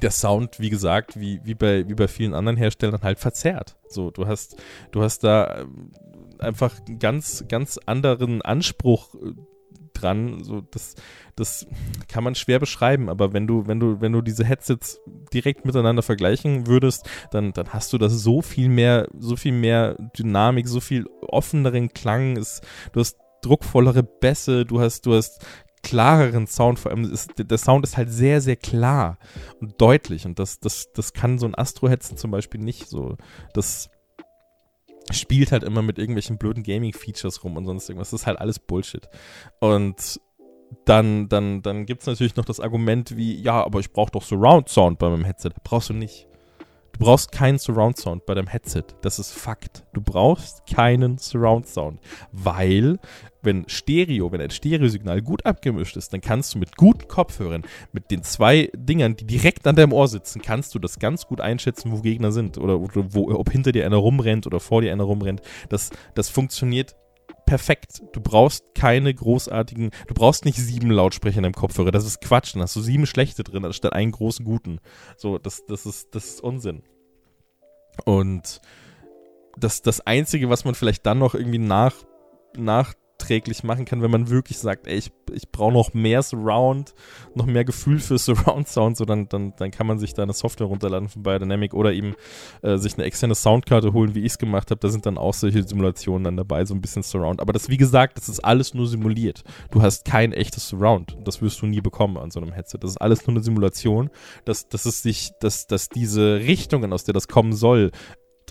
der 0.00 0.10
Sound, 0.10 0.58
wie 0.58 0.70
gesagt, 0.70 1.18
wie, 1.20 1.40
wie, 1.44 1.54
bei, 1.54 1.88
wie 1.88 1.94
bei 1.94 2.08
vielen 2.08 2.34
anderen 2.34 2.56
Herstellern 2.56 3.02
halt 3.02 3.18
verzerrt. 3.18 3.76
So, 3.88 4.10
du 4.10 4.26
hast, 4.26 4.56
du 4.90 5.02
hast 5.02 5.24
da 5.24 5.60
ähm, 5.60 5.90
einfach 6.38 6.74
einen 6.86 6.98
ganz, 6.98 7.44
ganz 7.48 7.78
anderen 7.84 8.42
Anspruch 8.42 9.14
äh, 9.14 9.32
dran. 9.92 10.42
So, 10.42 10.60
das, 10.60 10.94
das 11.36 11.66
kann 12.08 12.24
man 12.24 12.34
schwer 12.34 12.58
beschreiben, 12.58 13.08
aber 13.08 13.32
wenn 13.32 13.46
du, 13.46 13.66
wenn 13.66 13.80
du, 13.80 14.00
wenn 14.00 14.12
du 14.12 14.22
diese 14.22 14.44
Headsets 14.44 15.00
direkt 15.32 15.64
miteinander 15.64 16.02
vergleichen 16.02 16.66
würdest, 16.66 17.08
dann, 17.30 17.52
dann 17.52 17.72
hast 17.72 17.92
du 17.92 17.98
das 17.98 18.12
so 18.12 18.42
viel 18.42 18.68
mehr, 18.68 19.08
so 19.18 19.36
viel 19.36 19.52
mehr 19.52 19.96
Dynamik, 20.18 20.68
so 20.68 20.80
viel 20.80 21.06
offeneren 21.20 21.92
Klang. 21.92 22.36
Ist, 22.36 22.62
du 22.92 23.00
hast 23.00 23.16
druckvollere 23.42 24.02
Bässe, 24.02 24.64
du 24.64 24.80
hast, 24.80 25.06
du 25.06 25.14
hast 25.14 25.44
klareren 25.82 26.46
Sound, 26.46 26.78
vor 26.78 26.92
allem 26.92 27.12
ist, 27.12 27.32
der 27.36 27.58
Sound 27.58 27.84
ist 27.84 27.96
halt 27.96 28.10
sehr, 28.10 28.40
sehr 28.40 28.56
klar 28.56 29.18
und 29.60 29.80
deutlich 29.80 30.24
und 30.26 30.38
das, 30.38 30.60
das, 30.60 30.92
das 30.92 31.12
kann 31.12 31.38
so 31.38 31.46
ein 31.46 31.56
Astro-Headset 31.56 32.16
zum 32.16 32.30
Beispiel 32.30 32.60
nicht 32.60 32.88
so. 32.88 33.16
Das, 33.52 33.90
spielt 35.10 35.52
halt 35.52 35.64
immer 35.64 35.82
mit 35.82 35.98
irgendwelchen 35.98 36.38
blöden 36.38 36.62
Gaming-Features 36.62 37.42
rum 37.44 37.56
und 37.56 37.66
sonst 37.66 37.88
irgendwas. 37.88 38.10
Das 38.10 38.22
ist 38.22 38.26
halt 38.26 38.38
alles 38.38 38.58
Bullshit. 38.58 39.08
Und 39.60 40.20
dann, 40.84 41.28
dann, 41.28 41.62
dann 41.62 41.86
gibt 41.86 42.02
es 42.02 42.06
natürlich 42.06 42.36
noch 42.36 42.44
das 42.44 42.60
Argument 42.60 43.16
wie, 43.16 43.40
ja, 43.40 43.62
aber 43.64 43.80
ich 43.80 43.92
brauche 43.92 44.10
doch 44.10 44.22
Surround 44.22 44.68
Sound 44.68 44.98
bei 44.98 45.08
meinem 45.08 45.24
Headset. 45.24 45.50
Brauchst 45.64 45.90
du 45.90 45.94
nicht. 45.94 46.28
Du 46.92 47.00
brauchst 47.00 47.32
keinen 47.32 47.58
Surround 47.58 47.96
Sound 47.96 48.26
bei 48.26 48.34
deinem 48.34 48.48
Headset. 48.48 48.84
Das 49.00 49.18
ist 49.18 49.32
Fakt. 49.32 49.84
Du 49.92 50.00
brauchst 50.00 50.66
keinen 50.66 51.18
Surround 51.18 51.66
Sound. 51.66 52.00
Weil, 52.32 52.98
wenn 53.42 53.68
Stereo, 53.68 54.32
wenn 54.32 54.40
ein 54.40 54.50
Stereosignal 54.50 55.22
gut 55.22 55.44
abgemischt 55.44 55.96
ist, 55.96 56.12
dann 56.12 56.20
kannst 56.20 56.54
du 56.54 56.58
mit 56.58 56.76
guten 56.76 57.08
Kopfhörern, 57.08 57.62
mit 57.92 58.10
den 58.10 58.22
zwei 58.22 58.70
Dingern, 58.74 59.16
die 59.16 59.26
direkt 59.26 59.66
an 59.66 59.76
deinem 59.76 59.92
Ohr 59.92 60.08
sitzen, 60.08 60.42
kannst 60.42 60.74
du 60.74 60.78
das 60.78 60.98
ganz 60.98 61.26
gut 61.26 61.40
einschätzen, 61.40 61.92
wo 61.92 62.00
Gegner 62.00 62.32
sind. 62.32 62.58
Oder, 62.58 62.80
oder 62.80 63.14
wo, 63.14 63.30
ob 63.30 63.50
hinter 63.50 63.72
dir 63.72 63.86
einer 63.86 63.96
rumrennt 63.96 64.46
oder 64.46 64.60
vor 64.60 64.82
dir 64.82 64.92
einer 64.92 65.04
rumrennt. 65.04 65.42
Das, 65.68 65.90
das 66.14 66.28
funktioniert 66.28 66.96
perfekt. 67.46 68.02
Du 68.12 68.20
brauchst 68.20 68.74
keine 68.74 69.12
großartigen, 69.12 69.90
du 70.06 70.14
brauchst 70.14 70.44
nicht 70.44 70.58
sieben 70.58 70.90
Lautsprecher 70.90 71.38
in 71.38 71.42
deinem 71.44 71.54
Kopfhörer. 71.54 71.90
Das 71.90 72.06
ist 72.06 72.20
Quatsch. 72.20 72.54
Dann 72.54 72.62
hast 72.62 72.76
du 72.76 72.80
sieben 72.80 73.06
schlechte 73.06 73.44
drin, 73.44 73.64
anstatt 73.64 73.92
einen 73.92 74.12
großen 74.12 74.44
guten. 74.44 74.78
So, 75.16 75.38
das, 75.38 75.64
das 75.66 75.86
ist, 75.86 76.14
das 76.14 76.24
ist 76.26 76.40
Unsinn. 76.40 76.82
Und 78.04 78.60
das, 79.56 79.82
das 79.82 80.00
Einzige, 80.00 80.48
was 80.48 80.64
man 80.64 80.74
vielleicht 80.74 81.04
dann 81.04 81.18
noch 81.18 81.34
irgendwie 81.34 81.58
nach, 81.58 81.94
nach 82.56 82.94
nachträglich 83.22 83.62
machen 83.62 83.84
kann, 83.84 84.02
wenn 84.02 84.10
man 84.10 84.28
wirklich 84.28 84.58
sagt, 84.58 84.86
ey, 84.86 84.98
ich, 84.98 85.12
ich 85.32 85.50
brauche 85.50 85.72
noch 85.72 85.94
mehr 85.94 86.22
Surround, 86.22 86.94
noch 87.34 87.46
mehr 87.46 87.64
Gefühl 87.64 87.98
für 88.00 88.18
Surround 88.22 88.68
Sound, 88.68 88.96
so 88.96 89.04
dann, 89.04 89.28
dann, 89.28 89.54
dann 89.56 89.70
kann 89.70 89.86
man 89.86 89.98
sich 89.98 90.14
da 90.14 90.22
eine 90.22 90.32
Software 90.32 90.66
runterladen 90.66 91.08
von 91.08 91.22
Biodynamic 91.22 91.74
oder 91.74 91.92
eben 91.92 92.14
äh, 92.62 92.76
sich 92.78 92.94
eine 92.94 93.04
externe 93.04 93.34
Soundkarte 93.34 93.92
holen, 93.92 94.14
wie 94.14 94.20
ich 94.20 94.32
es 94.32 94.38
gemacht 94.38 94.70
habe. 94.70 94.80
Da 94.80 94.88
sind 94.88 95.06
dann 95.06 95.18
auch 95.18 95.34
solche 95.34 95.62
Simulationen 95.62 96.24
dann 96.24 96.36
dabei, 96.36 96.64
so 96.64 96.74
ein 96.74 96.80
bisschen 96.80 97.02
Surround. 97.02 97.40
Aber 97.40 97.52
das, 97.52 97.68
wie 97.68 97.76
gesagt, 97.76 98.18
das 98.18 98.28
ist 98.28 98.40
alles 98.40 98.74
nur 98.74 98.86
simuliert. 98.86 99.44
Du 99.70 99.82
hast 99.82 100.04
kein 100.04 100.32
echtes 100.32 100.68
Surround. 100.68 101.16
Das 101.24 101.40
wirst 101.42 101.62
du 101.62 101.66
nie 101.66 101.80
bekommen 101.80 102.16
an 102.16 102.30
so 102.30 102.40
einem 102.40 102.52
Headset. 102.52 102.78
Das 102.80 102.92
ist 102.92 102.98
alles 102.98 103.26
nur 103.26 103.36
eine 103.36 103.44
Simulation, 103.44 104.10
dass, 104.44 104.68
dass 104.68 104.84
es 104.84 105.02
sich, 105.02 105.30
dass, 105.40 105.66
dass 105.66 105.88
diese 105.88 106.40
Richtungen, 106.40 106.92
aus 106.92 107.04
der 107.04 107.14
das 107.14 107.28
kommen 107.28 107.52
soll, 107.52 107.92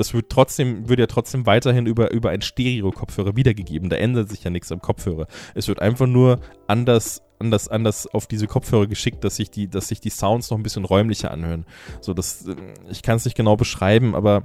das 0.01 0.15
wird 0.15 0.29
trotzdem, 0.29 0.89
wird 0.89 0.99
ja 0.99 1.05
trotzdem 1.05 1.45
weiterhin 1.45 1.85
über, 1.85 2.09
über 2.09 2.31
einen 2.31 2.41
Stereo-Kopfhörer 2.41 3.35
wiedergegeben. 3.35 3.87
Da 3.87 3.97
ändert 3.97 4.29
sich 4.29 4.43
ja 4.43 4.49
nichts 4.49 4.71
am 4.71 4.81
Kopfhörer. 4.81 5.27
Es 5.53 5.67
wird 5.67 5.79
einfach 5.79 6.07
nur 6.07 6.39
anders, 6.65 7.21
anders, 7.37 7.67
anders 7.67 8.07
auf 8.07 8.25
diese 8.25 8.47
Kopfhörer 8.47 8.87
geschickt, 8.87 9.23
dass 9.23 9.35
sich 9.35 9.51
die, 9.51 9.67
dass 9.67 9.89
sich 9.89 9.99
die 10.01 10.09
Sounds 10.09 10.49
noch 10.49 10.57
ein 10.57 10.63
bisschen 10.63 10.85
räumlicher 10.85 11.29
anhören. 11.29 11.67
So, 11.99 12.15
das, 12.15 12.45
ich 12.89 13.03
kann 13.03 13.17
es 13.17 13.25
nicht 13.25 13.37
genau 13.37 13.55
beschreiben, 13.55 14.15
aber 14.15 14.41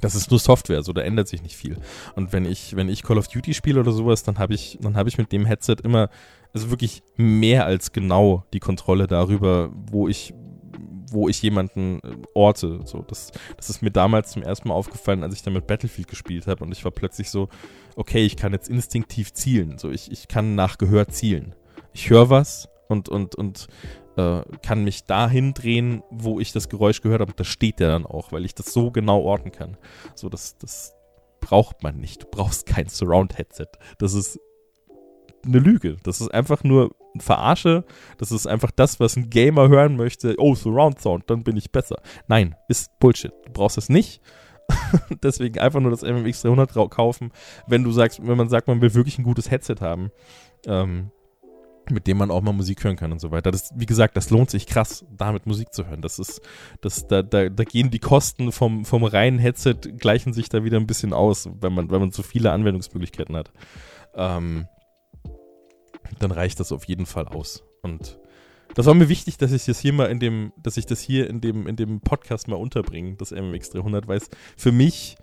das 0.00 0.14
ist 0.14 0.30
nur 0.30 0.38
Software, 0.38 0.84
so 0.84 0.92
da 0.92 1.02
ändert 1.02 1.26
sich 1.26 1.42
nicht 1.42 1.56
viel. 1.56 1.76
Und 2.14 2.32
wenn 2.32 2.44
ich, 2.44 2.76
wenn 2.76 2.88
ich 2.88 3.02
Call 3.02 3.18
of 3.18 3.26
Duty 3.26 3.54
spiele 3.54 3.80
oder 3.80 3.90
sowas, 3.90 4.22
dann 4.22 4.38
habe 4.38 4.54
ich, 4.54 4.78
dann 4.80 4.96
habe 4.96 5.08
ich 5.08 5.18
mit 5.18 5.32
dem 5.32 5.46
Headset 5.46 5.78
immer, 5.82 6.10
also 6.54 6.70
wirklich 6.70 7.02
mehr 7.16 7.66
als 7.66 7.90
genau 7.90 8.44
die 8.52 8.60
Kontrolle 8.60 9.08
darüber, 9.08 9.70
wo 9.90 10.06
ich 10.06 10.32
wo 11.10 11.28
ich 11.28 11.42
jemanden 11.42 12.00
äh, 12.02 12.16
orte. 12.34 12.80
So, 12.84 13.02
das, 13.02 13.32
das 13.56 13.70
ist 13.70 13.82
mir 13.82 13.90
damals 13.90 14.32
zum 14.32 14.42
ersten 14.42 14.68
Mal 14.68 14.74
aufgefallen, 14.74 15.22
als 15.22 15.34
ich 15.34 15.42
damit 15.42 15.66
Battlefield 15.66 16.08
gespielt 16.08 16.46
habe 16.46 16.64
und 16.64 16.72
ich 16.72 16.84
war 16.84 16.92
plötzlich 16.92 17.30
so, 17.30 17.48
okay, 17.96 18.24
ich 18.24 18.36
kann 18.36 18.52
jetzt 18.52 18.68
instinktiv 18.68 19.32
zielen. 19.32 19.78
So, 19.78 19.90
ich, 19.90 20.10
ich 20.10 20.28
kann 20.28 20.54
nach 20.54 20.78
Gehör 20.78 21.08
zielen. 21.08 21.54
Ich 21.92 22.10
höre 22.10 22.30
was 22.30 22.68
und, 22.88 23.08
und, 23.08 23.34
und 23.34 23.68
äh, 24.16 24.42
kann 24.62 24.84
mich 24.84 25.04
dahin 25.04 25.54
drehen, 25.54 26.02
wo 26.10 26.40
ich 26.40 26.52
das 26.52 26.68
Geräusch 26.68 27.00
gehört 27.00 27.20
habe. 27.20 27.32
Und 27.32 27.40
das 27.40 27.46
steht 27.46 27.80
ja 27.80 27.88
dann 27.88 28.06
auch, 28.06 28.32
weil 28.32 28.44
ich 28.44 28.54
das 28.54 28.72
so 28.72 28.90
genau 28.90 29.20
orten 29.22 29.52
kann. 29.52 29.76
So, 30.14 30.28
das, 30.28 30.58
das 30.58 30.94
braucht 31.40 31.82
man 31.82 31.98
nicht. 31.98 32.22
Du 32.24 32.26
brauchst 32.30 32.66
kein 32.66 32.88
Surround-Headset. 32.88 33.68
Das 33.98 34.14
ist 34.14 34.38
eine 35.44 35.58
Lüge. 35.58 35.96
Das 36.02 36.20
ist 36.20 36.28
einfach 36.34 36.64
nur 36.64 36.94
Verarsche. 37.18 37.84
Das 38.18 38.32
ist 38.32 38.46
einfach 38.46 38.70
das, 38.70 39.00
was 39.00 39.16
ein 39.16 39.30
Gamer 39.30 39.68
hören 39.68 39.96
möchte. 39.96 40.34
Oh, 40.38 40.54
Surround 40.54 41.00
Sound, 41.00 41.28
dann 41.28 41.42
bin 41.42 41.56
ich 41.56 41.72
besser. 41.72 41.96
Nein, 42.26 42.54
ist 42.68 42.98
Bullshit. 43.00 43.32
Du 43.46 43.52
brauchst 43.52 43.78
es 43.78 43.88
nicht. 43.88 44.20
Deswegen 45.22 45.58
einfach 45.58 45.80
nur 45.80 45.90
das 45.90 46.02
MMX 46.02 46.42
300 46.42 46.72
kaufen, 46.90 47.32
wenn 47.66 47.84
du 47.84 47.90
sagst, 47.90 48.26
wenn 48.26 48.36
man 48.36 48.48
sagt, 48.48 48.68
man 48.68 48.80
will 48.80 48.94
wirklich 48.94 49.18
ein 49.18 49.24
gutes 49.24 49.50
Headset 49.50 49.76
haben, 49.80 50.10
ähm, 50.66 51.10
mit 51.90 52.06
dem 52.06 52.18
man 52.18 52.30
auch 52.30 52.42
mal 52.42 52.52
Musik 52.52 52.84
hören 52.84 52.96
kann 52.96 53.12
und 53.12 53.18
so 53.18 53.30
weiter. 53.30 53.50
Das, 53.50 53.72
wie 53.74 53.86
gesagt, 53.86 54.16
das 54.16 54.28
lohnt 54.28 54.50
sich 54.50 54.66
krass, 54.66 55.06
damit 55.10 55.46
Musik 55.46 55.72
zu 55.72 55.86
hören. 55.86 56.02
Das 56.02 56.18
ist, 56.18 56.42
das, 56.82 57.06
da, 57.06 57.22
da, 57.22 57.48
da 57.48 57.64
gehen 57.64 57.90
die 57.90 57.98
Kosten 57.98 58.52
vom, 58.52 58.84
vom 58.84 59.04
reinen 59.04 59.38
Headset 59.38 59.76
gleichen 59.96 60.34
sich 60.34 60.50
da 60.50 60.64
wieder 60.64 60.76
ein 60.76 60.86
bisschen 60.86 61.14
aus, 61.14 61.48
wenn 61.60 61.72
man, 61.72 61.90
wenn 61.90 62.00
man 62.00 62.10
so 62.10 62.22
viele 62.22 62.52
Anwendungsmöglichkeiten 62.52 63.36
hat. 63.36 63.50
Ähm, 64.14 64.66
dann 66.18 66.30
reicht 66.30 66.60
das 66.60 66.72
auf 66.72 66.84
jeden 66.84 67.06
Fall 67.06 67.28
aus. 67.28 67.64
Und 67.82 68.18
das 68.74 68.86
war 68.86 68.94
mir 68.94 69.08
wichtig, 69.08 69.38
dass 69.38 69.52
ich 69.52 69.64
das 69.64 69.80
hier 69.80 69.92
mal 69.92 70.06
in 70.06 70.20
dem, 70.20 70.52
dass 70.56 70.76
ich 70.76 70.86
das 70.86 71.00
hier 71.00 71.28
in 71.28 71.40
dem, 71.40 71.66
in 71.66 71.76
dem 71.76 72.00
Podcast 72.00 72.48
mal 72.48 72.56
unterbringe, 72.56 73.16
das 73.16 73.30
MMX 73.30 73.70
300, 73.70 74.08
weil 74.08 74.18
es 74.18 74.28
für 74.56 74.72
mich 74.72 75.16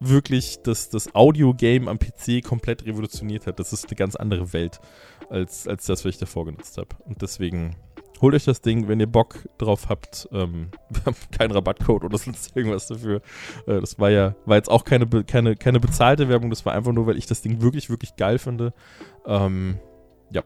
wirklich 0.00 0.62
das, 0.62 0.90
das 0.90 1.14
Audio-Game 1.14 1.88
am 1.88 1.98
PC 1.98 2.42
komplett 2.44 2.86
revolutioniert 2.86 3.46
hat. 3.46 3.58
Das 3.58 3.72
ist 3.72 3.86
eine 3.86 3.96
ganz 3.96 4.14
andere 4.16 4.52
Welt 4.52 4.80
als, 5.28 5.66
als 5.66 5.86
das, 5.86 6.04
was 6.04 6.14
ich 6.14 6.18
davor 6.18 6.44
genutzt 6.44 6.78
habe. 6.78 6.88
Und 7.04 7.20
deswegen 7.20 7.76
holt 8.20 8.34
euch 8.34 8.44
das 8.44 8.60
Ding, 8.60 8.88
wenn 8.88 9.00
ihr 9.00 9.06
Bock 9.06 9.48
drauf 9.58 9.88
habt. 9.88 10.28
Ähm, 10.32 10.68
wir 10.88 11.04
haben 11.04 11.16
keinen 11.30 11.52
Rabattcode 11.52 12.04
oder 12.04 12.18
sonst 12.18 12.56
irgendwas 12.56 12.86
dafür. 12.86 13.22
Äh, 13.66 13.80
das 13.80 13.98
war 13.98 14.10
ja, 14.10 14.34
war 14.46 14.56
jetzt 14.56 14.70
auch 14.70 14.84
keine, 14.84 15.06
keine, 15.24 15.56
keine 15.56 15.80
bezahlte 15.80 16.28
Werbung, 16.28 16.50
das 16.50 16.64
war 16.64 16.74
einfach 16.74 16.92
nur, 16.92 17.06
weil 17.06 17.18
ich 17.18 17.26
das 17.26 17.42
Ding 17.42 17.60
wirklich, 17.60 17.90
wirklich 17.90 18.16
geil 18.16 18.38
finde. 18.38 18.72
Ähm, 19.26 19.78
ja. 20.30 20.42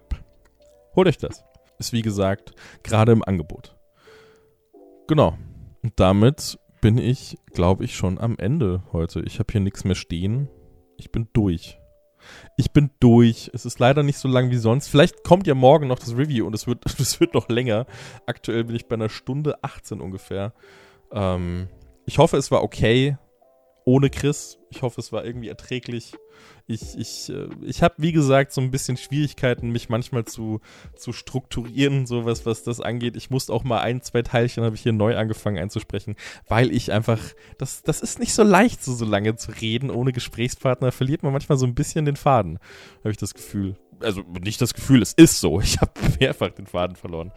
Holt 0.95 1.09
euch 1.09 1.19
das. 1.19 1.45
Ist 1.79 1.93
wie 1.93 2.03
gesagt 2.03 2.55
gerade 2.83 3.13
im 3.13 3.25
Angebot. 3.25 3.77
Genau. 5.09 5.37
Und 5.83 5.93
damit 5.97 6.59
bin 6.81 6.99
ich, 6.99 7.39
glaube 7.53 7.85
ich, 7.85 7.97
schon 7.97 8.19
am 8.19 8.37
Ende 8.39 8.83
heute. 8.93 9.21
Ich 9.21 9.39
habe 9.39 9.51
hier 9.51 9.61
nichts 9.61 9.85
mehr 9.85 9.95
stehen. 9.95 10.49
Ich 10.97 11.11
bin 11.11 11.29
durch. 11.33 11.79
Ich 12.57 12.73
bin 12.73 12.91
durch. 13.01 13.51
Es 13.53 13.67
ist 13.67 13.79
leider 13.79 14.03
nicht 14.03 14.19
so 14.19 14.29
lang 14.29 14.51
wie 14.51 14.57
sonst. 14.57 14.89
Vielleicht 14.89 15.25
kommt 15.25 15.47
ja 15.47 15.55
morgen 15.55 15.89
noch 15.89 15.99
das 15.99 16.17
Review 16.17 16.47
und 16.47 16.55
es 16.55 16.67
wird, 16.67 16.85
es 17.01 17.21
wird 17.21 17.35
noch 17.35 17.49
länger. 17.49 17.87
Aktuell 18.27 18.65
bin 18.65 18.77
ich 18.77 18.87
bei 18.87 18.95
einer 18.95 19.09
Stunde 19.09 19.63
18 19.63 20.01
ungefähr. 20.01 20.53
Ähm, 21.13 21.69
ich 22.05 22.19
hoffe, 22.19 22.37
es 22.37 22.51
war 22.51 22.63
okay 22.63 23.17
ohne 23.85 24.11
Chris. 24.11 24.59
Ich 24.71 24.83
hoffe, 24.83 25.01
es 25.01 25.13
war 25.13 25.25
irgendwie 25.25 25.49
erträglich. 25.49 26.13
Ich, 26.67 26.97
ich, 26.97 27.29
äh, 27.29 27.49
ich 27.63 27.83
habe, 27.83 27.95
wie 27.99 28.13
gesagt, 28.13 28.53
so 28.53 28.61
ein 28.61 28.71
bisschen 28.71 28.97
Schwierigkeiten, 28.97 29.71
mich 29.71 29.89
manchmal 29.89 30.25
zu, 30.25 30.61
zu 30.95 31.13
strukturieren, 31.13 32.07
sowas, 32.07 32.47
was 32.47 32.63
das 32.63 32.81
angeht. 32.81 33.17
Ich 33.17 33.31
musste 33.31 33.53
auch 33.53 33.65
mal 33.65 33.81
ein, 33.81 34.01
zwei 34.01 34.23
Teilchen, 34.23 34.65
habe 34.65 34.77
ich 34.77 34.83
hier 34.83 34.93
neu 34.93 35.17
angefangen 35.17 35.59
einzusprechen, 35.59 36.17
weil 36.49 36.73
ich 36.73 36.93
einfach, 36.93 37.19
das, 37.59 37.83
das 37.83 38.01
ist 38.01 38.19
nicht 38.19 38.33
so 38.33 38.43
leicht, 38.43 38.83
so, 38.83 38.95
so 38.95 39.05
lange 39.05 39.37
zu 39.37 39.53
reden 39.53 39.91
ohne 39.91 40.13
Gesprächspartner. 40.13 40.93
Verliert 40.93 41.23
man 41.23 41.33
manchmal 41.33 41.59
so 41.59 41.67
ein 41.67 41.75
bisschen 41.75 42.05
den 42.05 42.17
Faden, 42.17 42.59
habe 43.01 43.11
ich 43.11 43.17
das 43.19 43.35
Gefühl. 43.35 43.77
Also 44.01 44.23
nicht 44.41 44.61
das 44.61 44.75
Gefühl, 44.75 45.03
es 45.03 45.13
ist 45.13 45.41
so. 45.41 45.61
Ich 45.61 45.81
habe 45.81 45.93
mehrfach 46.21 46.51
den 46.51 46.67
Faden 46.67 46.97
verloren. 46.97 47.33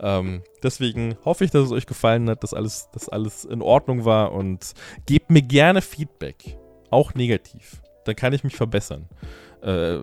Ähm, 0.00 0.42
deswegen 0.62 1.16
hoffe 1.24 1.44
ich, 1.44 1.50
dass 1.50 1.64
es 1.64 1.72
euch 1.72 1.86
gefallen 1.86 2.28
hat, 2.30 2.42
dass 2.42 2.54
alles, 2.54 2.88
dass 2.92 3.08
alles 3.08 3.44
in 3.44 3.62
Ordnung 3.62 4.04
war 4.04 4.32
und 4.32 4.74
gebt 5.06 5.30
mir 5.30 5.42
gerne 5.42 5.82
Feedback. 5.82 6.56
Auch 6.90 7.14
negativ. 7.14 7.82
Dann 8.04 8.16
kann 8.16 8.32
ich 8.32 8.44
mich 8.44 8.56
verbessern. 8.56 9.08
Äh, 9.60 9.98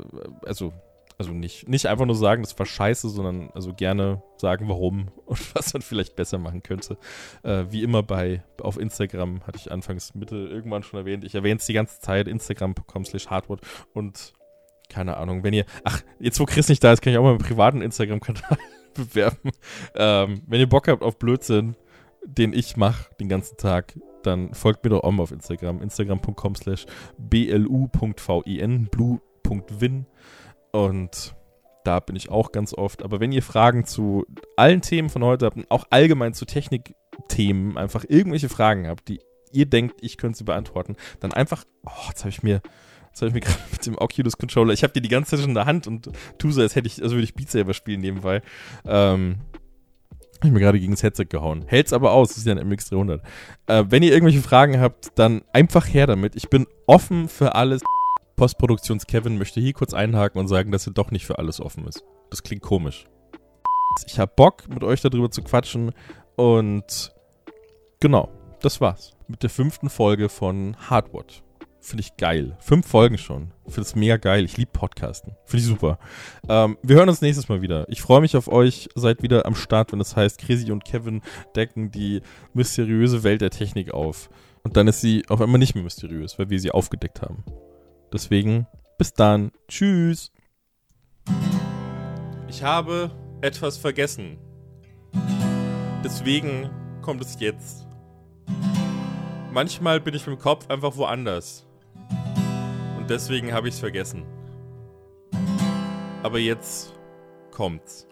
also, 0.46 0.74
also 1.18 1.32
nicht, 1.32 1.70
nicht 1.70 1.86
einfach 1.88 2.06
nur 2.06 2.16
sagen, 2.16 2.44
das 2.44 2.60
war 2.60 2.66
scheiße, 2.66 3.10
sondern 3.10 3.50
also 3.54 3.74
gerne 3.74 4.22
sagen, 4.38 4.68
warum 4.68 5.08
und 5.26 5.56
was 5.56 5.74
man 5.74 5.82
vielleicht 5.82 6.16
besser 6.16 6.38
machen 6.38 6.62
könnte. 6.62 6.98
Äh, 7.44 7.66
wie 7.70 7.84
immer 7.84 8.04
bei 8.04 8.44
auf 8.62 8.78
Instagram 8.78 9.42
hatte 9.48 9.58
ich 9.58 9.72
anfangs 9.72 10.14
Mitte 10.14 10.36
irgendwann 10.36 10.84
schon 10.84 11.00
erwähnt. 11.00 11.24
Ich 11.24 11.36
erwähne 11.36 11.60
es 11.60 11.66
die 11.66 11.74
ganze 11.74 12.00
Zeit, 12.02 12.28
instagram.com 12.28 13.06
slash 13.06 13.28
hardwood 13.28 13.62
und 13.94 14.34
keine 14.88 15.18
Ahnung, 15.18 15.44
wenn 15.44 15.54
ihr, 15.54 15.66
ach, 15.84 16.04
jetzt 16.20 16.40
wo 16.40 16.46
Chris 16.46 16.70
nicht 16.70 16.84
da 16.84 16.94
ist, 16.94 17.02
kann 17.02 17.12
ich 17.12 17.18
auch 17.18 17.24
mal 17.24 17.30
einen 17.30 17.40
privaten 17.40 17.82
Instagram-Kanal 17.82 18.58
bewerben. 18.96 19.52
Ähm, 19.96 20.42
wenn 20.48 20.60
ihr 20.60 20.70
Bock 20.70 20.88
habt 20.88 21.04
auf 21.04 21.20
Blödsinn, 21.20 21.76
den 22.26 22.54
ich 22.54 22.76
mache 22.76 23.14
den 23.20 23.30
ganzen 23.30 23.58
Tag, 23.58 23.94
dann 24.24 24.54
folgt 24.54 24.84
mir 24.84 24.90
doch 24.90 25.04
auch 25.04 25.12
mal 25.12 25.24
auf 25.24 25.32
Instagram. 25.32 25.82
Instagram.com 25.82 26.56
slash 26.56 26.86
blu.vin, 27.18 28.88
blue.win. 28.88 30.06
Und 30.72 31.36
da 31.84 32.00
bin 32.00 32.16
ich 32.16 32.30
auch 32.30 32.52
ganz 32.52 32.74
oft. 32.74 33.04
Aber 33.04 33.20
wenn 33.20 33.32
ihr 33.32 33.44
Fragen 33.44 33.86
zu 33.86 34.26
allen 34.58 34.82
Themen 34.82 35.10
von 35.10 35.24
heute 35.24 35.46
habt 35.46 35.60
auch 35.70 35.86
allgemein 35.92 36.34
zu 36.34 36.46
Technikthemen, 36.46 37.78
einfach 37.78 38.04
irgendwelche 38.08 38.50
Fragen 38.50 38.88
habt, 38.88 39.08
die 39.08 39.20
ihr 39.52 39.68
denkt, 39.68 40.00
ich 40.02 40.18
könnte 40.18 40.40
sie 40.40 40.44
beantworten, 40.44 40.96
dann 41.20 41.32
einfach, 41.32 41.64
oh, 41.86 42.08
jetzt 42.10 42.22
habe 42.22 42.30
ich 42.30 42.44
mir 42.44 42.62
das 43.16 43.22
habe 43.22 43.30
ich 43.30 43.34
mir 43.34 43.40
gerade 43.40 43.60
mit 43.72 43.86
dem 43.86 43.98
Oculus 43.98 44.38
Controller. 44.38 44.74
Ich 44.74 44.84
habe 44.84 44.92
die 44.92 45.00
die 45.00 45.08
ganze 45.08 45.32
Zeit 45.32 45.40
schon 45.40 45.50
in 45.50 45.56
der 45.56 45.66
Hand 45.66 45.88
und 45.88 46.10
tu 46.38 46.52
so, 46.52 46.60
als 46.60 46.76
hätte 46.76 46.88
ich, 46.88 47.02
also 47.02 47.16
würde 47.16 47.24
ich 47.24 47.34
Beat 47.34 47.50
Saber 47.50 47.74
spielen 47.74 48.02
nebenbei. 48.02 48.42
Ähm, 48.84 49.38
habe 50.40 50.48
ich 50.48 50.52
mir 50.52 50.60
gerade 50.60 50.80
gegen 50.82 50.92
das 50.92 51.02
Headset 51.02 51.26
gehauen. 51.30 51.64
Hält's 51.66 51.94
aber 51.94 52.12
aus, 52.12 52.30
das 52.30 52.40
ist 52.40 52.46
ja 52.46 52.54
ein 52.54 52.74
MX300. 52.74 53.22
Äh, 53.68 53.86
wenn 53.88 54.04
ihr 54.04 54.12
irgendwelche 54.12 54.42
Fragen 54.42 54.82
habt, 54.82 55.18
dann 55.18 55.44
einfach 55.54 55.88
her 55.88 56.08
damit. 56.08 56.36
Ich 56.36 56.50
bin 56.50 56.68
offen 56.88 57.30
für 57.30 57.56
alles. 57.56 57.82
Postproduktions-Kevin 58.36 59.38
möchte 59.38 59.62
hier 59.62 59.72
kurz 59.72 59.94
einhaken 59.94 60.42
und 60.42 60.50
sagen, 60.50 60.74
dass 60.74 60.86
er 60.86 60.92
doch 60.92 61.10
nicht 61.10 61.26
für 61.26 61.40
alles 61.40 61.62
offen 61.62 61.88
ist. 61.88 62.04
Das 62.30 62.44
klingt 62.44 62.64
komisch. 62.64 63.08
Ich 64.08 64.20
habe 64.20 64.34
Bock, 64.36 64.68
mit 64.68 64.84
euch 64.84 65.00
darüber 65.00 65.32
zu 65.32 65.42
quatschen 65.42 65.94
und 66.36 67.14
genau, 68.02 68.30
das 68.62 68.82
war's. 68.82 69.14
Mit 69.30 69.42
der 69.42 69.50
fünften 69.50 69.90
Folge 69.90 70.28
von 70.28 70.76
Hardwood. 70.90 71.44
Finde 71.86 72.02
ich 72.02 72.18
geil. 72.18 72.57
Fünf 72.62 72.88
Folgen 72.88 73.20
schon. 73.20 73.52
Finde 73.66 73.82
es 73.82 73.94
mega 73.94 74.18
geil. 74.18 74.44
Ich 74.44 74.57
liebe 74.57 74.72
Podcasten. 74.72 75.36
Finde 75.45 75.62
ich 75.62 75.70
super. 75.70 75.99
Ähm, 76.49 76.80
wir 76.82 76.95
hören 76.95 77.10
uns 77.10 77.22
nächstes 77.22 77.48
Mal 77.48 77.62
wieder. 77.62 77.88
Ich 77.90 78.02
freue 78.02 78.22
mich 78.22 78.36
auf 78.36 78.48
euch. 78.48 78.90
Seid 78.95 79.22
wieder 79.22 79.45
am 79.45 79.53
Start, 79.53 79.91
wenn 79.91 80.02
es 80.02 80.16
heißt, 80.16 80.40
Chrissy 80.40 80.72
und 80.72 80.84
Kevin 80.84 81.22
decken 81.56 81.91
die 81.91 82.24
mysteriöse 82.56 83.22
Welt 83.22 83.41
der 83.41 83.52
Technik 83.52 83.94
auf. 83.94 84.32
Und 84.64 84.78
dann 84.78 84.88
ist 84.88 85.02
sie 85.02 85.26
auf 85.30 85.40
einmal 85.40 85.60
nicht 85.60 85.76
mehr 85.76 85.84
mysteriös, 85.84 86.40
weil 86.40 86.49
wir 86.49 86.60
sie 86.60 86.72
aufgedeckt 86.72 87.22
haben. 87.22 87.44
Deswegen, 88.12 88.66
bis 88.98 89.14
dann. 89.14 89.52
Tschüss. 89.68 90.32
Ich 92.49 92.64
habe 92.64 93.12
etwas 93.41 93.78
vergessen. 93.78 94.40
Deswegen 96.03 96.72
kommt 97.03 97.22
es 97.22 97.40
jetzt. 97.40 97.86
Manchmal 99.52 100.02
bin 100.02 100.16
ich 100.16 100.26
mit 100.26 100.36
dem 100.36 100.41
Kopf 100.41 100.68
einfach 100.68 100.98
woanders. 100.98 101.68
Und 103.06 103.11
deswegen 103.11 103.53
habe 103.53 103.68
ich 103.68 103.76
es 103.76 103.80
vergessen. 103.80 104.26
Aber 106.23 106.40
jetzt 106.40 106.91
kommt's. 107.52 108.07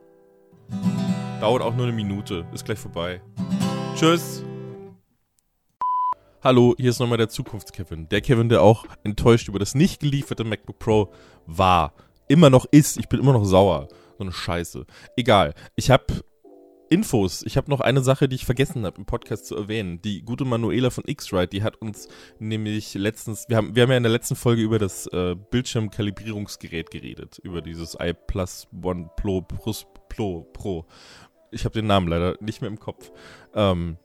Dauert 1.41 1.63
auch 1.63 1.73
nur 1.73 1.87
eine 1.87 1.95
Minute. 1.95 2.45
Ist 2.53 2.63
gleich 2.63 2.77
vorbei. 2.77 3.19
Tschüss. 3.95 4.43
Hallo, 6.43 6.75
hier 6.77 6.91
ist 6.91 6.99
nochmal 6.99 7.17
der 7.17 7.29
Zukunftskevin. 7.29 8.07
Der 8.09 8.21
Kevin, 8.21 8.49
der 8.49 8.61
auch 8.61 8.85
enttäuscht 9.03 9.47
über 9.47 9.57
das 9.57 9.73
nicht 9.73 9.99
gelieferte 9.99 10.43
MacBook 10.43 10.77
Pro 10.77 11.11
war. 11.47 11.93
Immer 12.27 12.51
noch 12.51 12.65
ist. 12.69 12.99
Ich 12.99 13.09
bin 13.09 13.19
immer 13.19 13.33
noch 13.33 13.45
sauer. 13.45 13.87
So 14.19 14.25
eine 14.25 14.31
Scheiße. 14.31 14.85
Egal. 15.17 15.55
Ich 15.75 15.89
habe 15.89 16.05
Infos. 16.93 17.43
Ich 17.43 17.57
habe 17.57 17.71
noch 17.71 17.79
eine 17.79 18.01
Sache, 18.01 18.29
die 18.29 18.35
ich 18.35 18.45
vergessen 18.45 18.85
habe 18.85 18.97
im 18.99 19.05
Podcast 19.05 19.47
zu 19.47 19.55
erwähnen. 19.55 20.01
Die 20.03 20.21
gute 20.21 20.45
Manuela 20.45 20.91
von 20.91 21.03
X-Ride, 21.07 21.47
die 21.47 21.63
hat 21.63 21.81
uns 21.81 22.07
nämlich 22.37 22.93
letztens, 22.93 23.45
wir 23.49 23.57
haben, 23.57 23.75
wir 23.75 23.83
haben 23.83 23.89
ja 23.89 23.97
in 23.97 24.03
der 24.03 24.11
letzten 24.11 24.35
Folge 24.35 24.61
über 24.61 24.77
das 24.77 25.07
äh, 25.07 25.35
Bildschirmkalibrierungsgerät 25.35 26.91
geredet, 26.91 27.39
über 27.43 27.61
dieses 27.61 27.97
iPlus 27.99 28.67
One 28.83 29.09
Pro 29.17 29.41
Plus 29.41 29.87
Pro 30.07 30.43
Pro. 30.53 30.85
Ich 31.49 31.65
habe 31.65 31.73
den 31.73 31.87
Namen 31.87 32.07
leider 32.07 32.37
nicht 32.39 32.61
mehr 32.61 32.69
im 32.69 32.79
Kopf. 32.79 33.11
Ähm, 33.55 33.97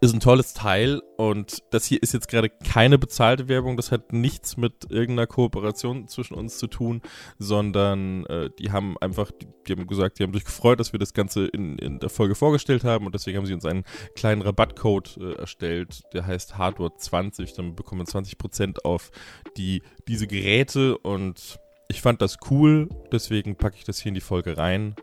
ist 0.00 0.14
ein 0.14 0.20
tolles 0.20 0.54
Teil 0.54 1.02
und 1.16 1.62
das 1.70 1.84
hier 1.84 2.02
ist 2.02 2.14
jetzt 2.14 2.28
gerade 2.28 2.48
keine 2.48 2.96
bezahlte 2.96 3.48
Werbung, 3.48 3.76
das 3.76 3.92
hat 3.92 4.12
nichts 4.12 4.56
mit 4.56 4.90
irgendeiner 4.90 5.26
Kooperation 5.26 6.08
zwischen 6.08 6.34
uns 6.34 6.58
zu 6.58 6.68
tun, 6.68 7.02
sondern 7.38 8.24
äh, 8.26 8.50
die 8.58 8.70
haben 8.72 8.96
einfach, 8.98 9.30
die, 9.30 9.46
die, 9.66 9.72
haben 9.72 9.86
gesagt, 9.86 10.18
die 10.18 10.22
haben 10.22 10.32
sich 10.32 10.44
gefreut, 10.44 10.80
dass 10.80 10.92
wir 10.92 10.98
das 10.98 11.12
Ganze 11.12 11.46
in, 11.46 11.76
in 11.78 11.98
der 11.98 12.08
Folge 12.08 12.34
vorgestellt 12.34 12.84
haben 12.84 13.04
und 13.04 13.14
deswegen 13.14 13.36
haben 13.36 13.46
sie 13.46 13.52
uns 13.52 13.66
einen 13.66 13.84
kleinen 14.14 14.42
Rabattcode 14.42 15.18
äh, 15.18 15.32
erstellt, 15.32 16.02
der 16.14 16.26
heißt 16.26 16.54
Hardware20, 16.54 17.56
dann 17.56 17.74
bekommen 17.74 18.00
wir 18.00 18.06
20% 18.06 18.84
auf 18.84 19.10
die, 19.56 19.82
diese 20.08 20.26
Geräte 20.26 20.96
und 20.96 21.58
ich 21.88 22.00
fand 22.00 22.22
das 22.22 22.38
cool, 22.50 22.88
deswegen 23.12 23.56
packe 23.56 23.76
ich 23.76 23.84
das 23.84 23.98
hier 23.98 24.10
in 24.10 24.14
die 24.14 24.20
Folge 24.20 24.56
rein 24.56 24.94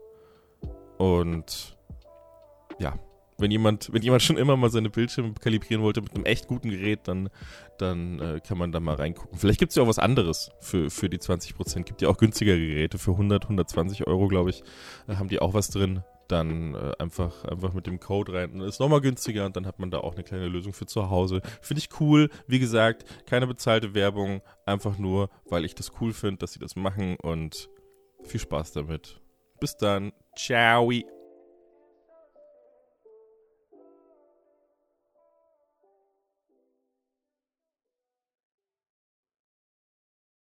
und 0.98 1.78
ja, 2.80 2.98
wenn 3.38 3.52
jemand, 3.52 3.92
wenn 3.94 4.02
jemand 4.02 4.24
schon 4.24 4.38
immer 4.38 4.58
mal 4.58 4.70
seine 4.70 4.90
Bildschirme 4.90 5.34
kalibrieren 5.34 5.84
wollte 5.84 6.02
mit 6.02 6.16
einem 6.16 6.26
echt 6.26 6.48
guten 6.48 6.70
Gerät, 6.70 7.02
dann, 7.04 7.30
dann 7.78 8.20
äh, 8.20 8.40
kann 8.46 8.58
man 8.58 8.72
da 8.72 8.80
mal 8.80 8.96
reingucken. 8.96 9.38
Vielleicht 9.38 9.60
gibt 9.60 9.72
es 9.72 9.76
ja 9.76 9.84
auch 9.84 9.88
was 9.88 10.00
anderes 10.00 10.52
für, 10.60 10.90
für 10.90 11.10
die 11.10 11.20
20%. 11.20 11.84
Gibt 11.84 12.02
ja 12.02 12.10
auch 12.10 12.18
günstigere 12.18 12.58
Geräte 12.58 12.98
für 12.98 13.12
100, 13.12 13.44
120 13.44 14.08
Euro, 14.08 14.28
glaube 14.28 14.50
ich. 14.50 14.64
Da 15.06 15.18
haben 15.18 15.30
die 15.30 15.40
auch 15.40 15.54
was 15.54 15.70
drin. 15.70 16.04
Dann 16.28 16.76
äh, 16.76 16.92
einfach, 17.00 17.46
einfach 17.46 17.74
mit 17.74 17.88
dem 17.88 18.00
Code 18.00 18.34
rein. 18.34 18.52
Dann 18.58 18.68
ist 18.68 18.80
nochmal 18.80 19.02
günstiger 19.02 19.46
und 19.46 19.56
dann 19.56 19.66
hat 19.66 19.80
man 19.80 19.92
da 19.92 20.00
auch 20.00 20.16
eine 20.16 20.24
kleine 20.24 20.48
Lösung 20.48 20.74
für 20.74 20.86
zu 20.86 21.10
Hause. 21.10 21.42
Finde 21.62 21.80
ich 21.80 22.02
cool. 22.02 22.30
Wie 22.48 22.60
gesagt, 22.60 23.06
keine 23.28 23.48
bezahlte 23.48 23.94
Werbung. 23.94 24.42
Einfach 24.66 24.98
nur, 24.98 25.30
weil 25.46 25.64
ich 25.64 25.76
das 25.76 25.92
cool 26.02 26.12
finde, 26.12 26.40
dass 26.40 26.54
sie 26.54 26.60
das 26.60 26.76
machen 26.76 27.16
und 27.22 27.70
viel 28.24 28.40
Spaß 28.40 28.74
damit. 28.74 29.22
Bis 29.60 29.78
dann. 29.78 30.12
Ciao. 30.36 30.92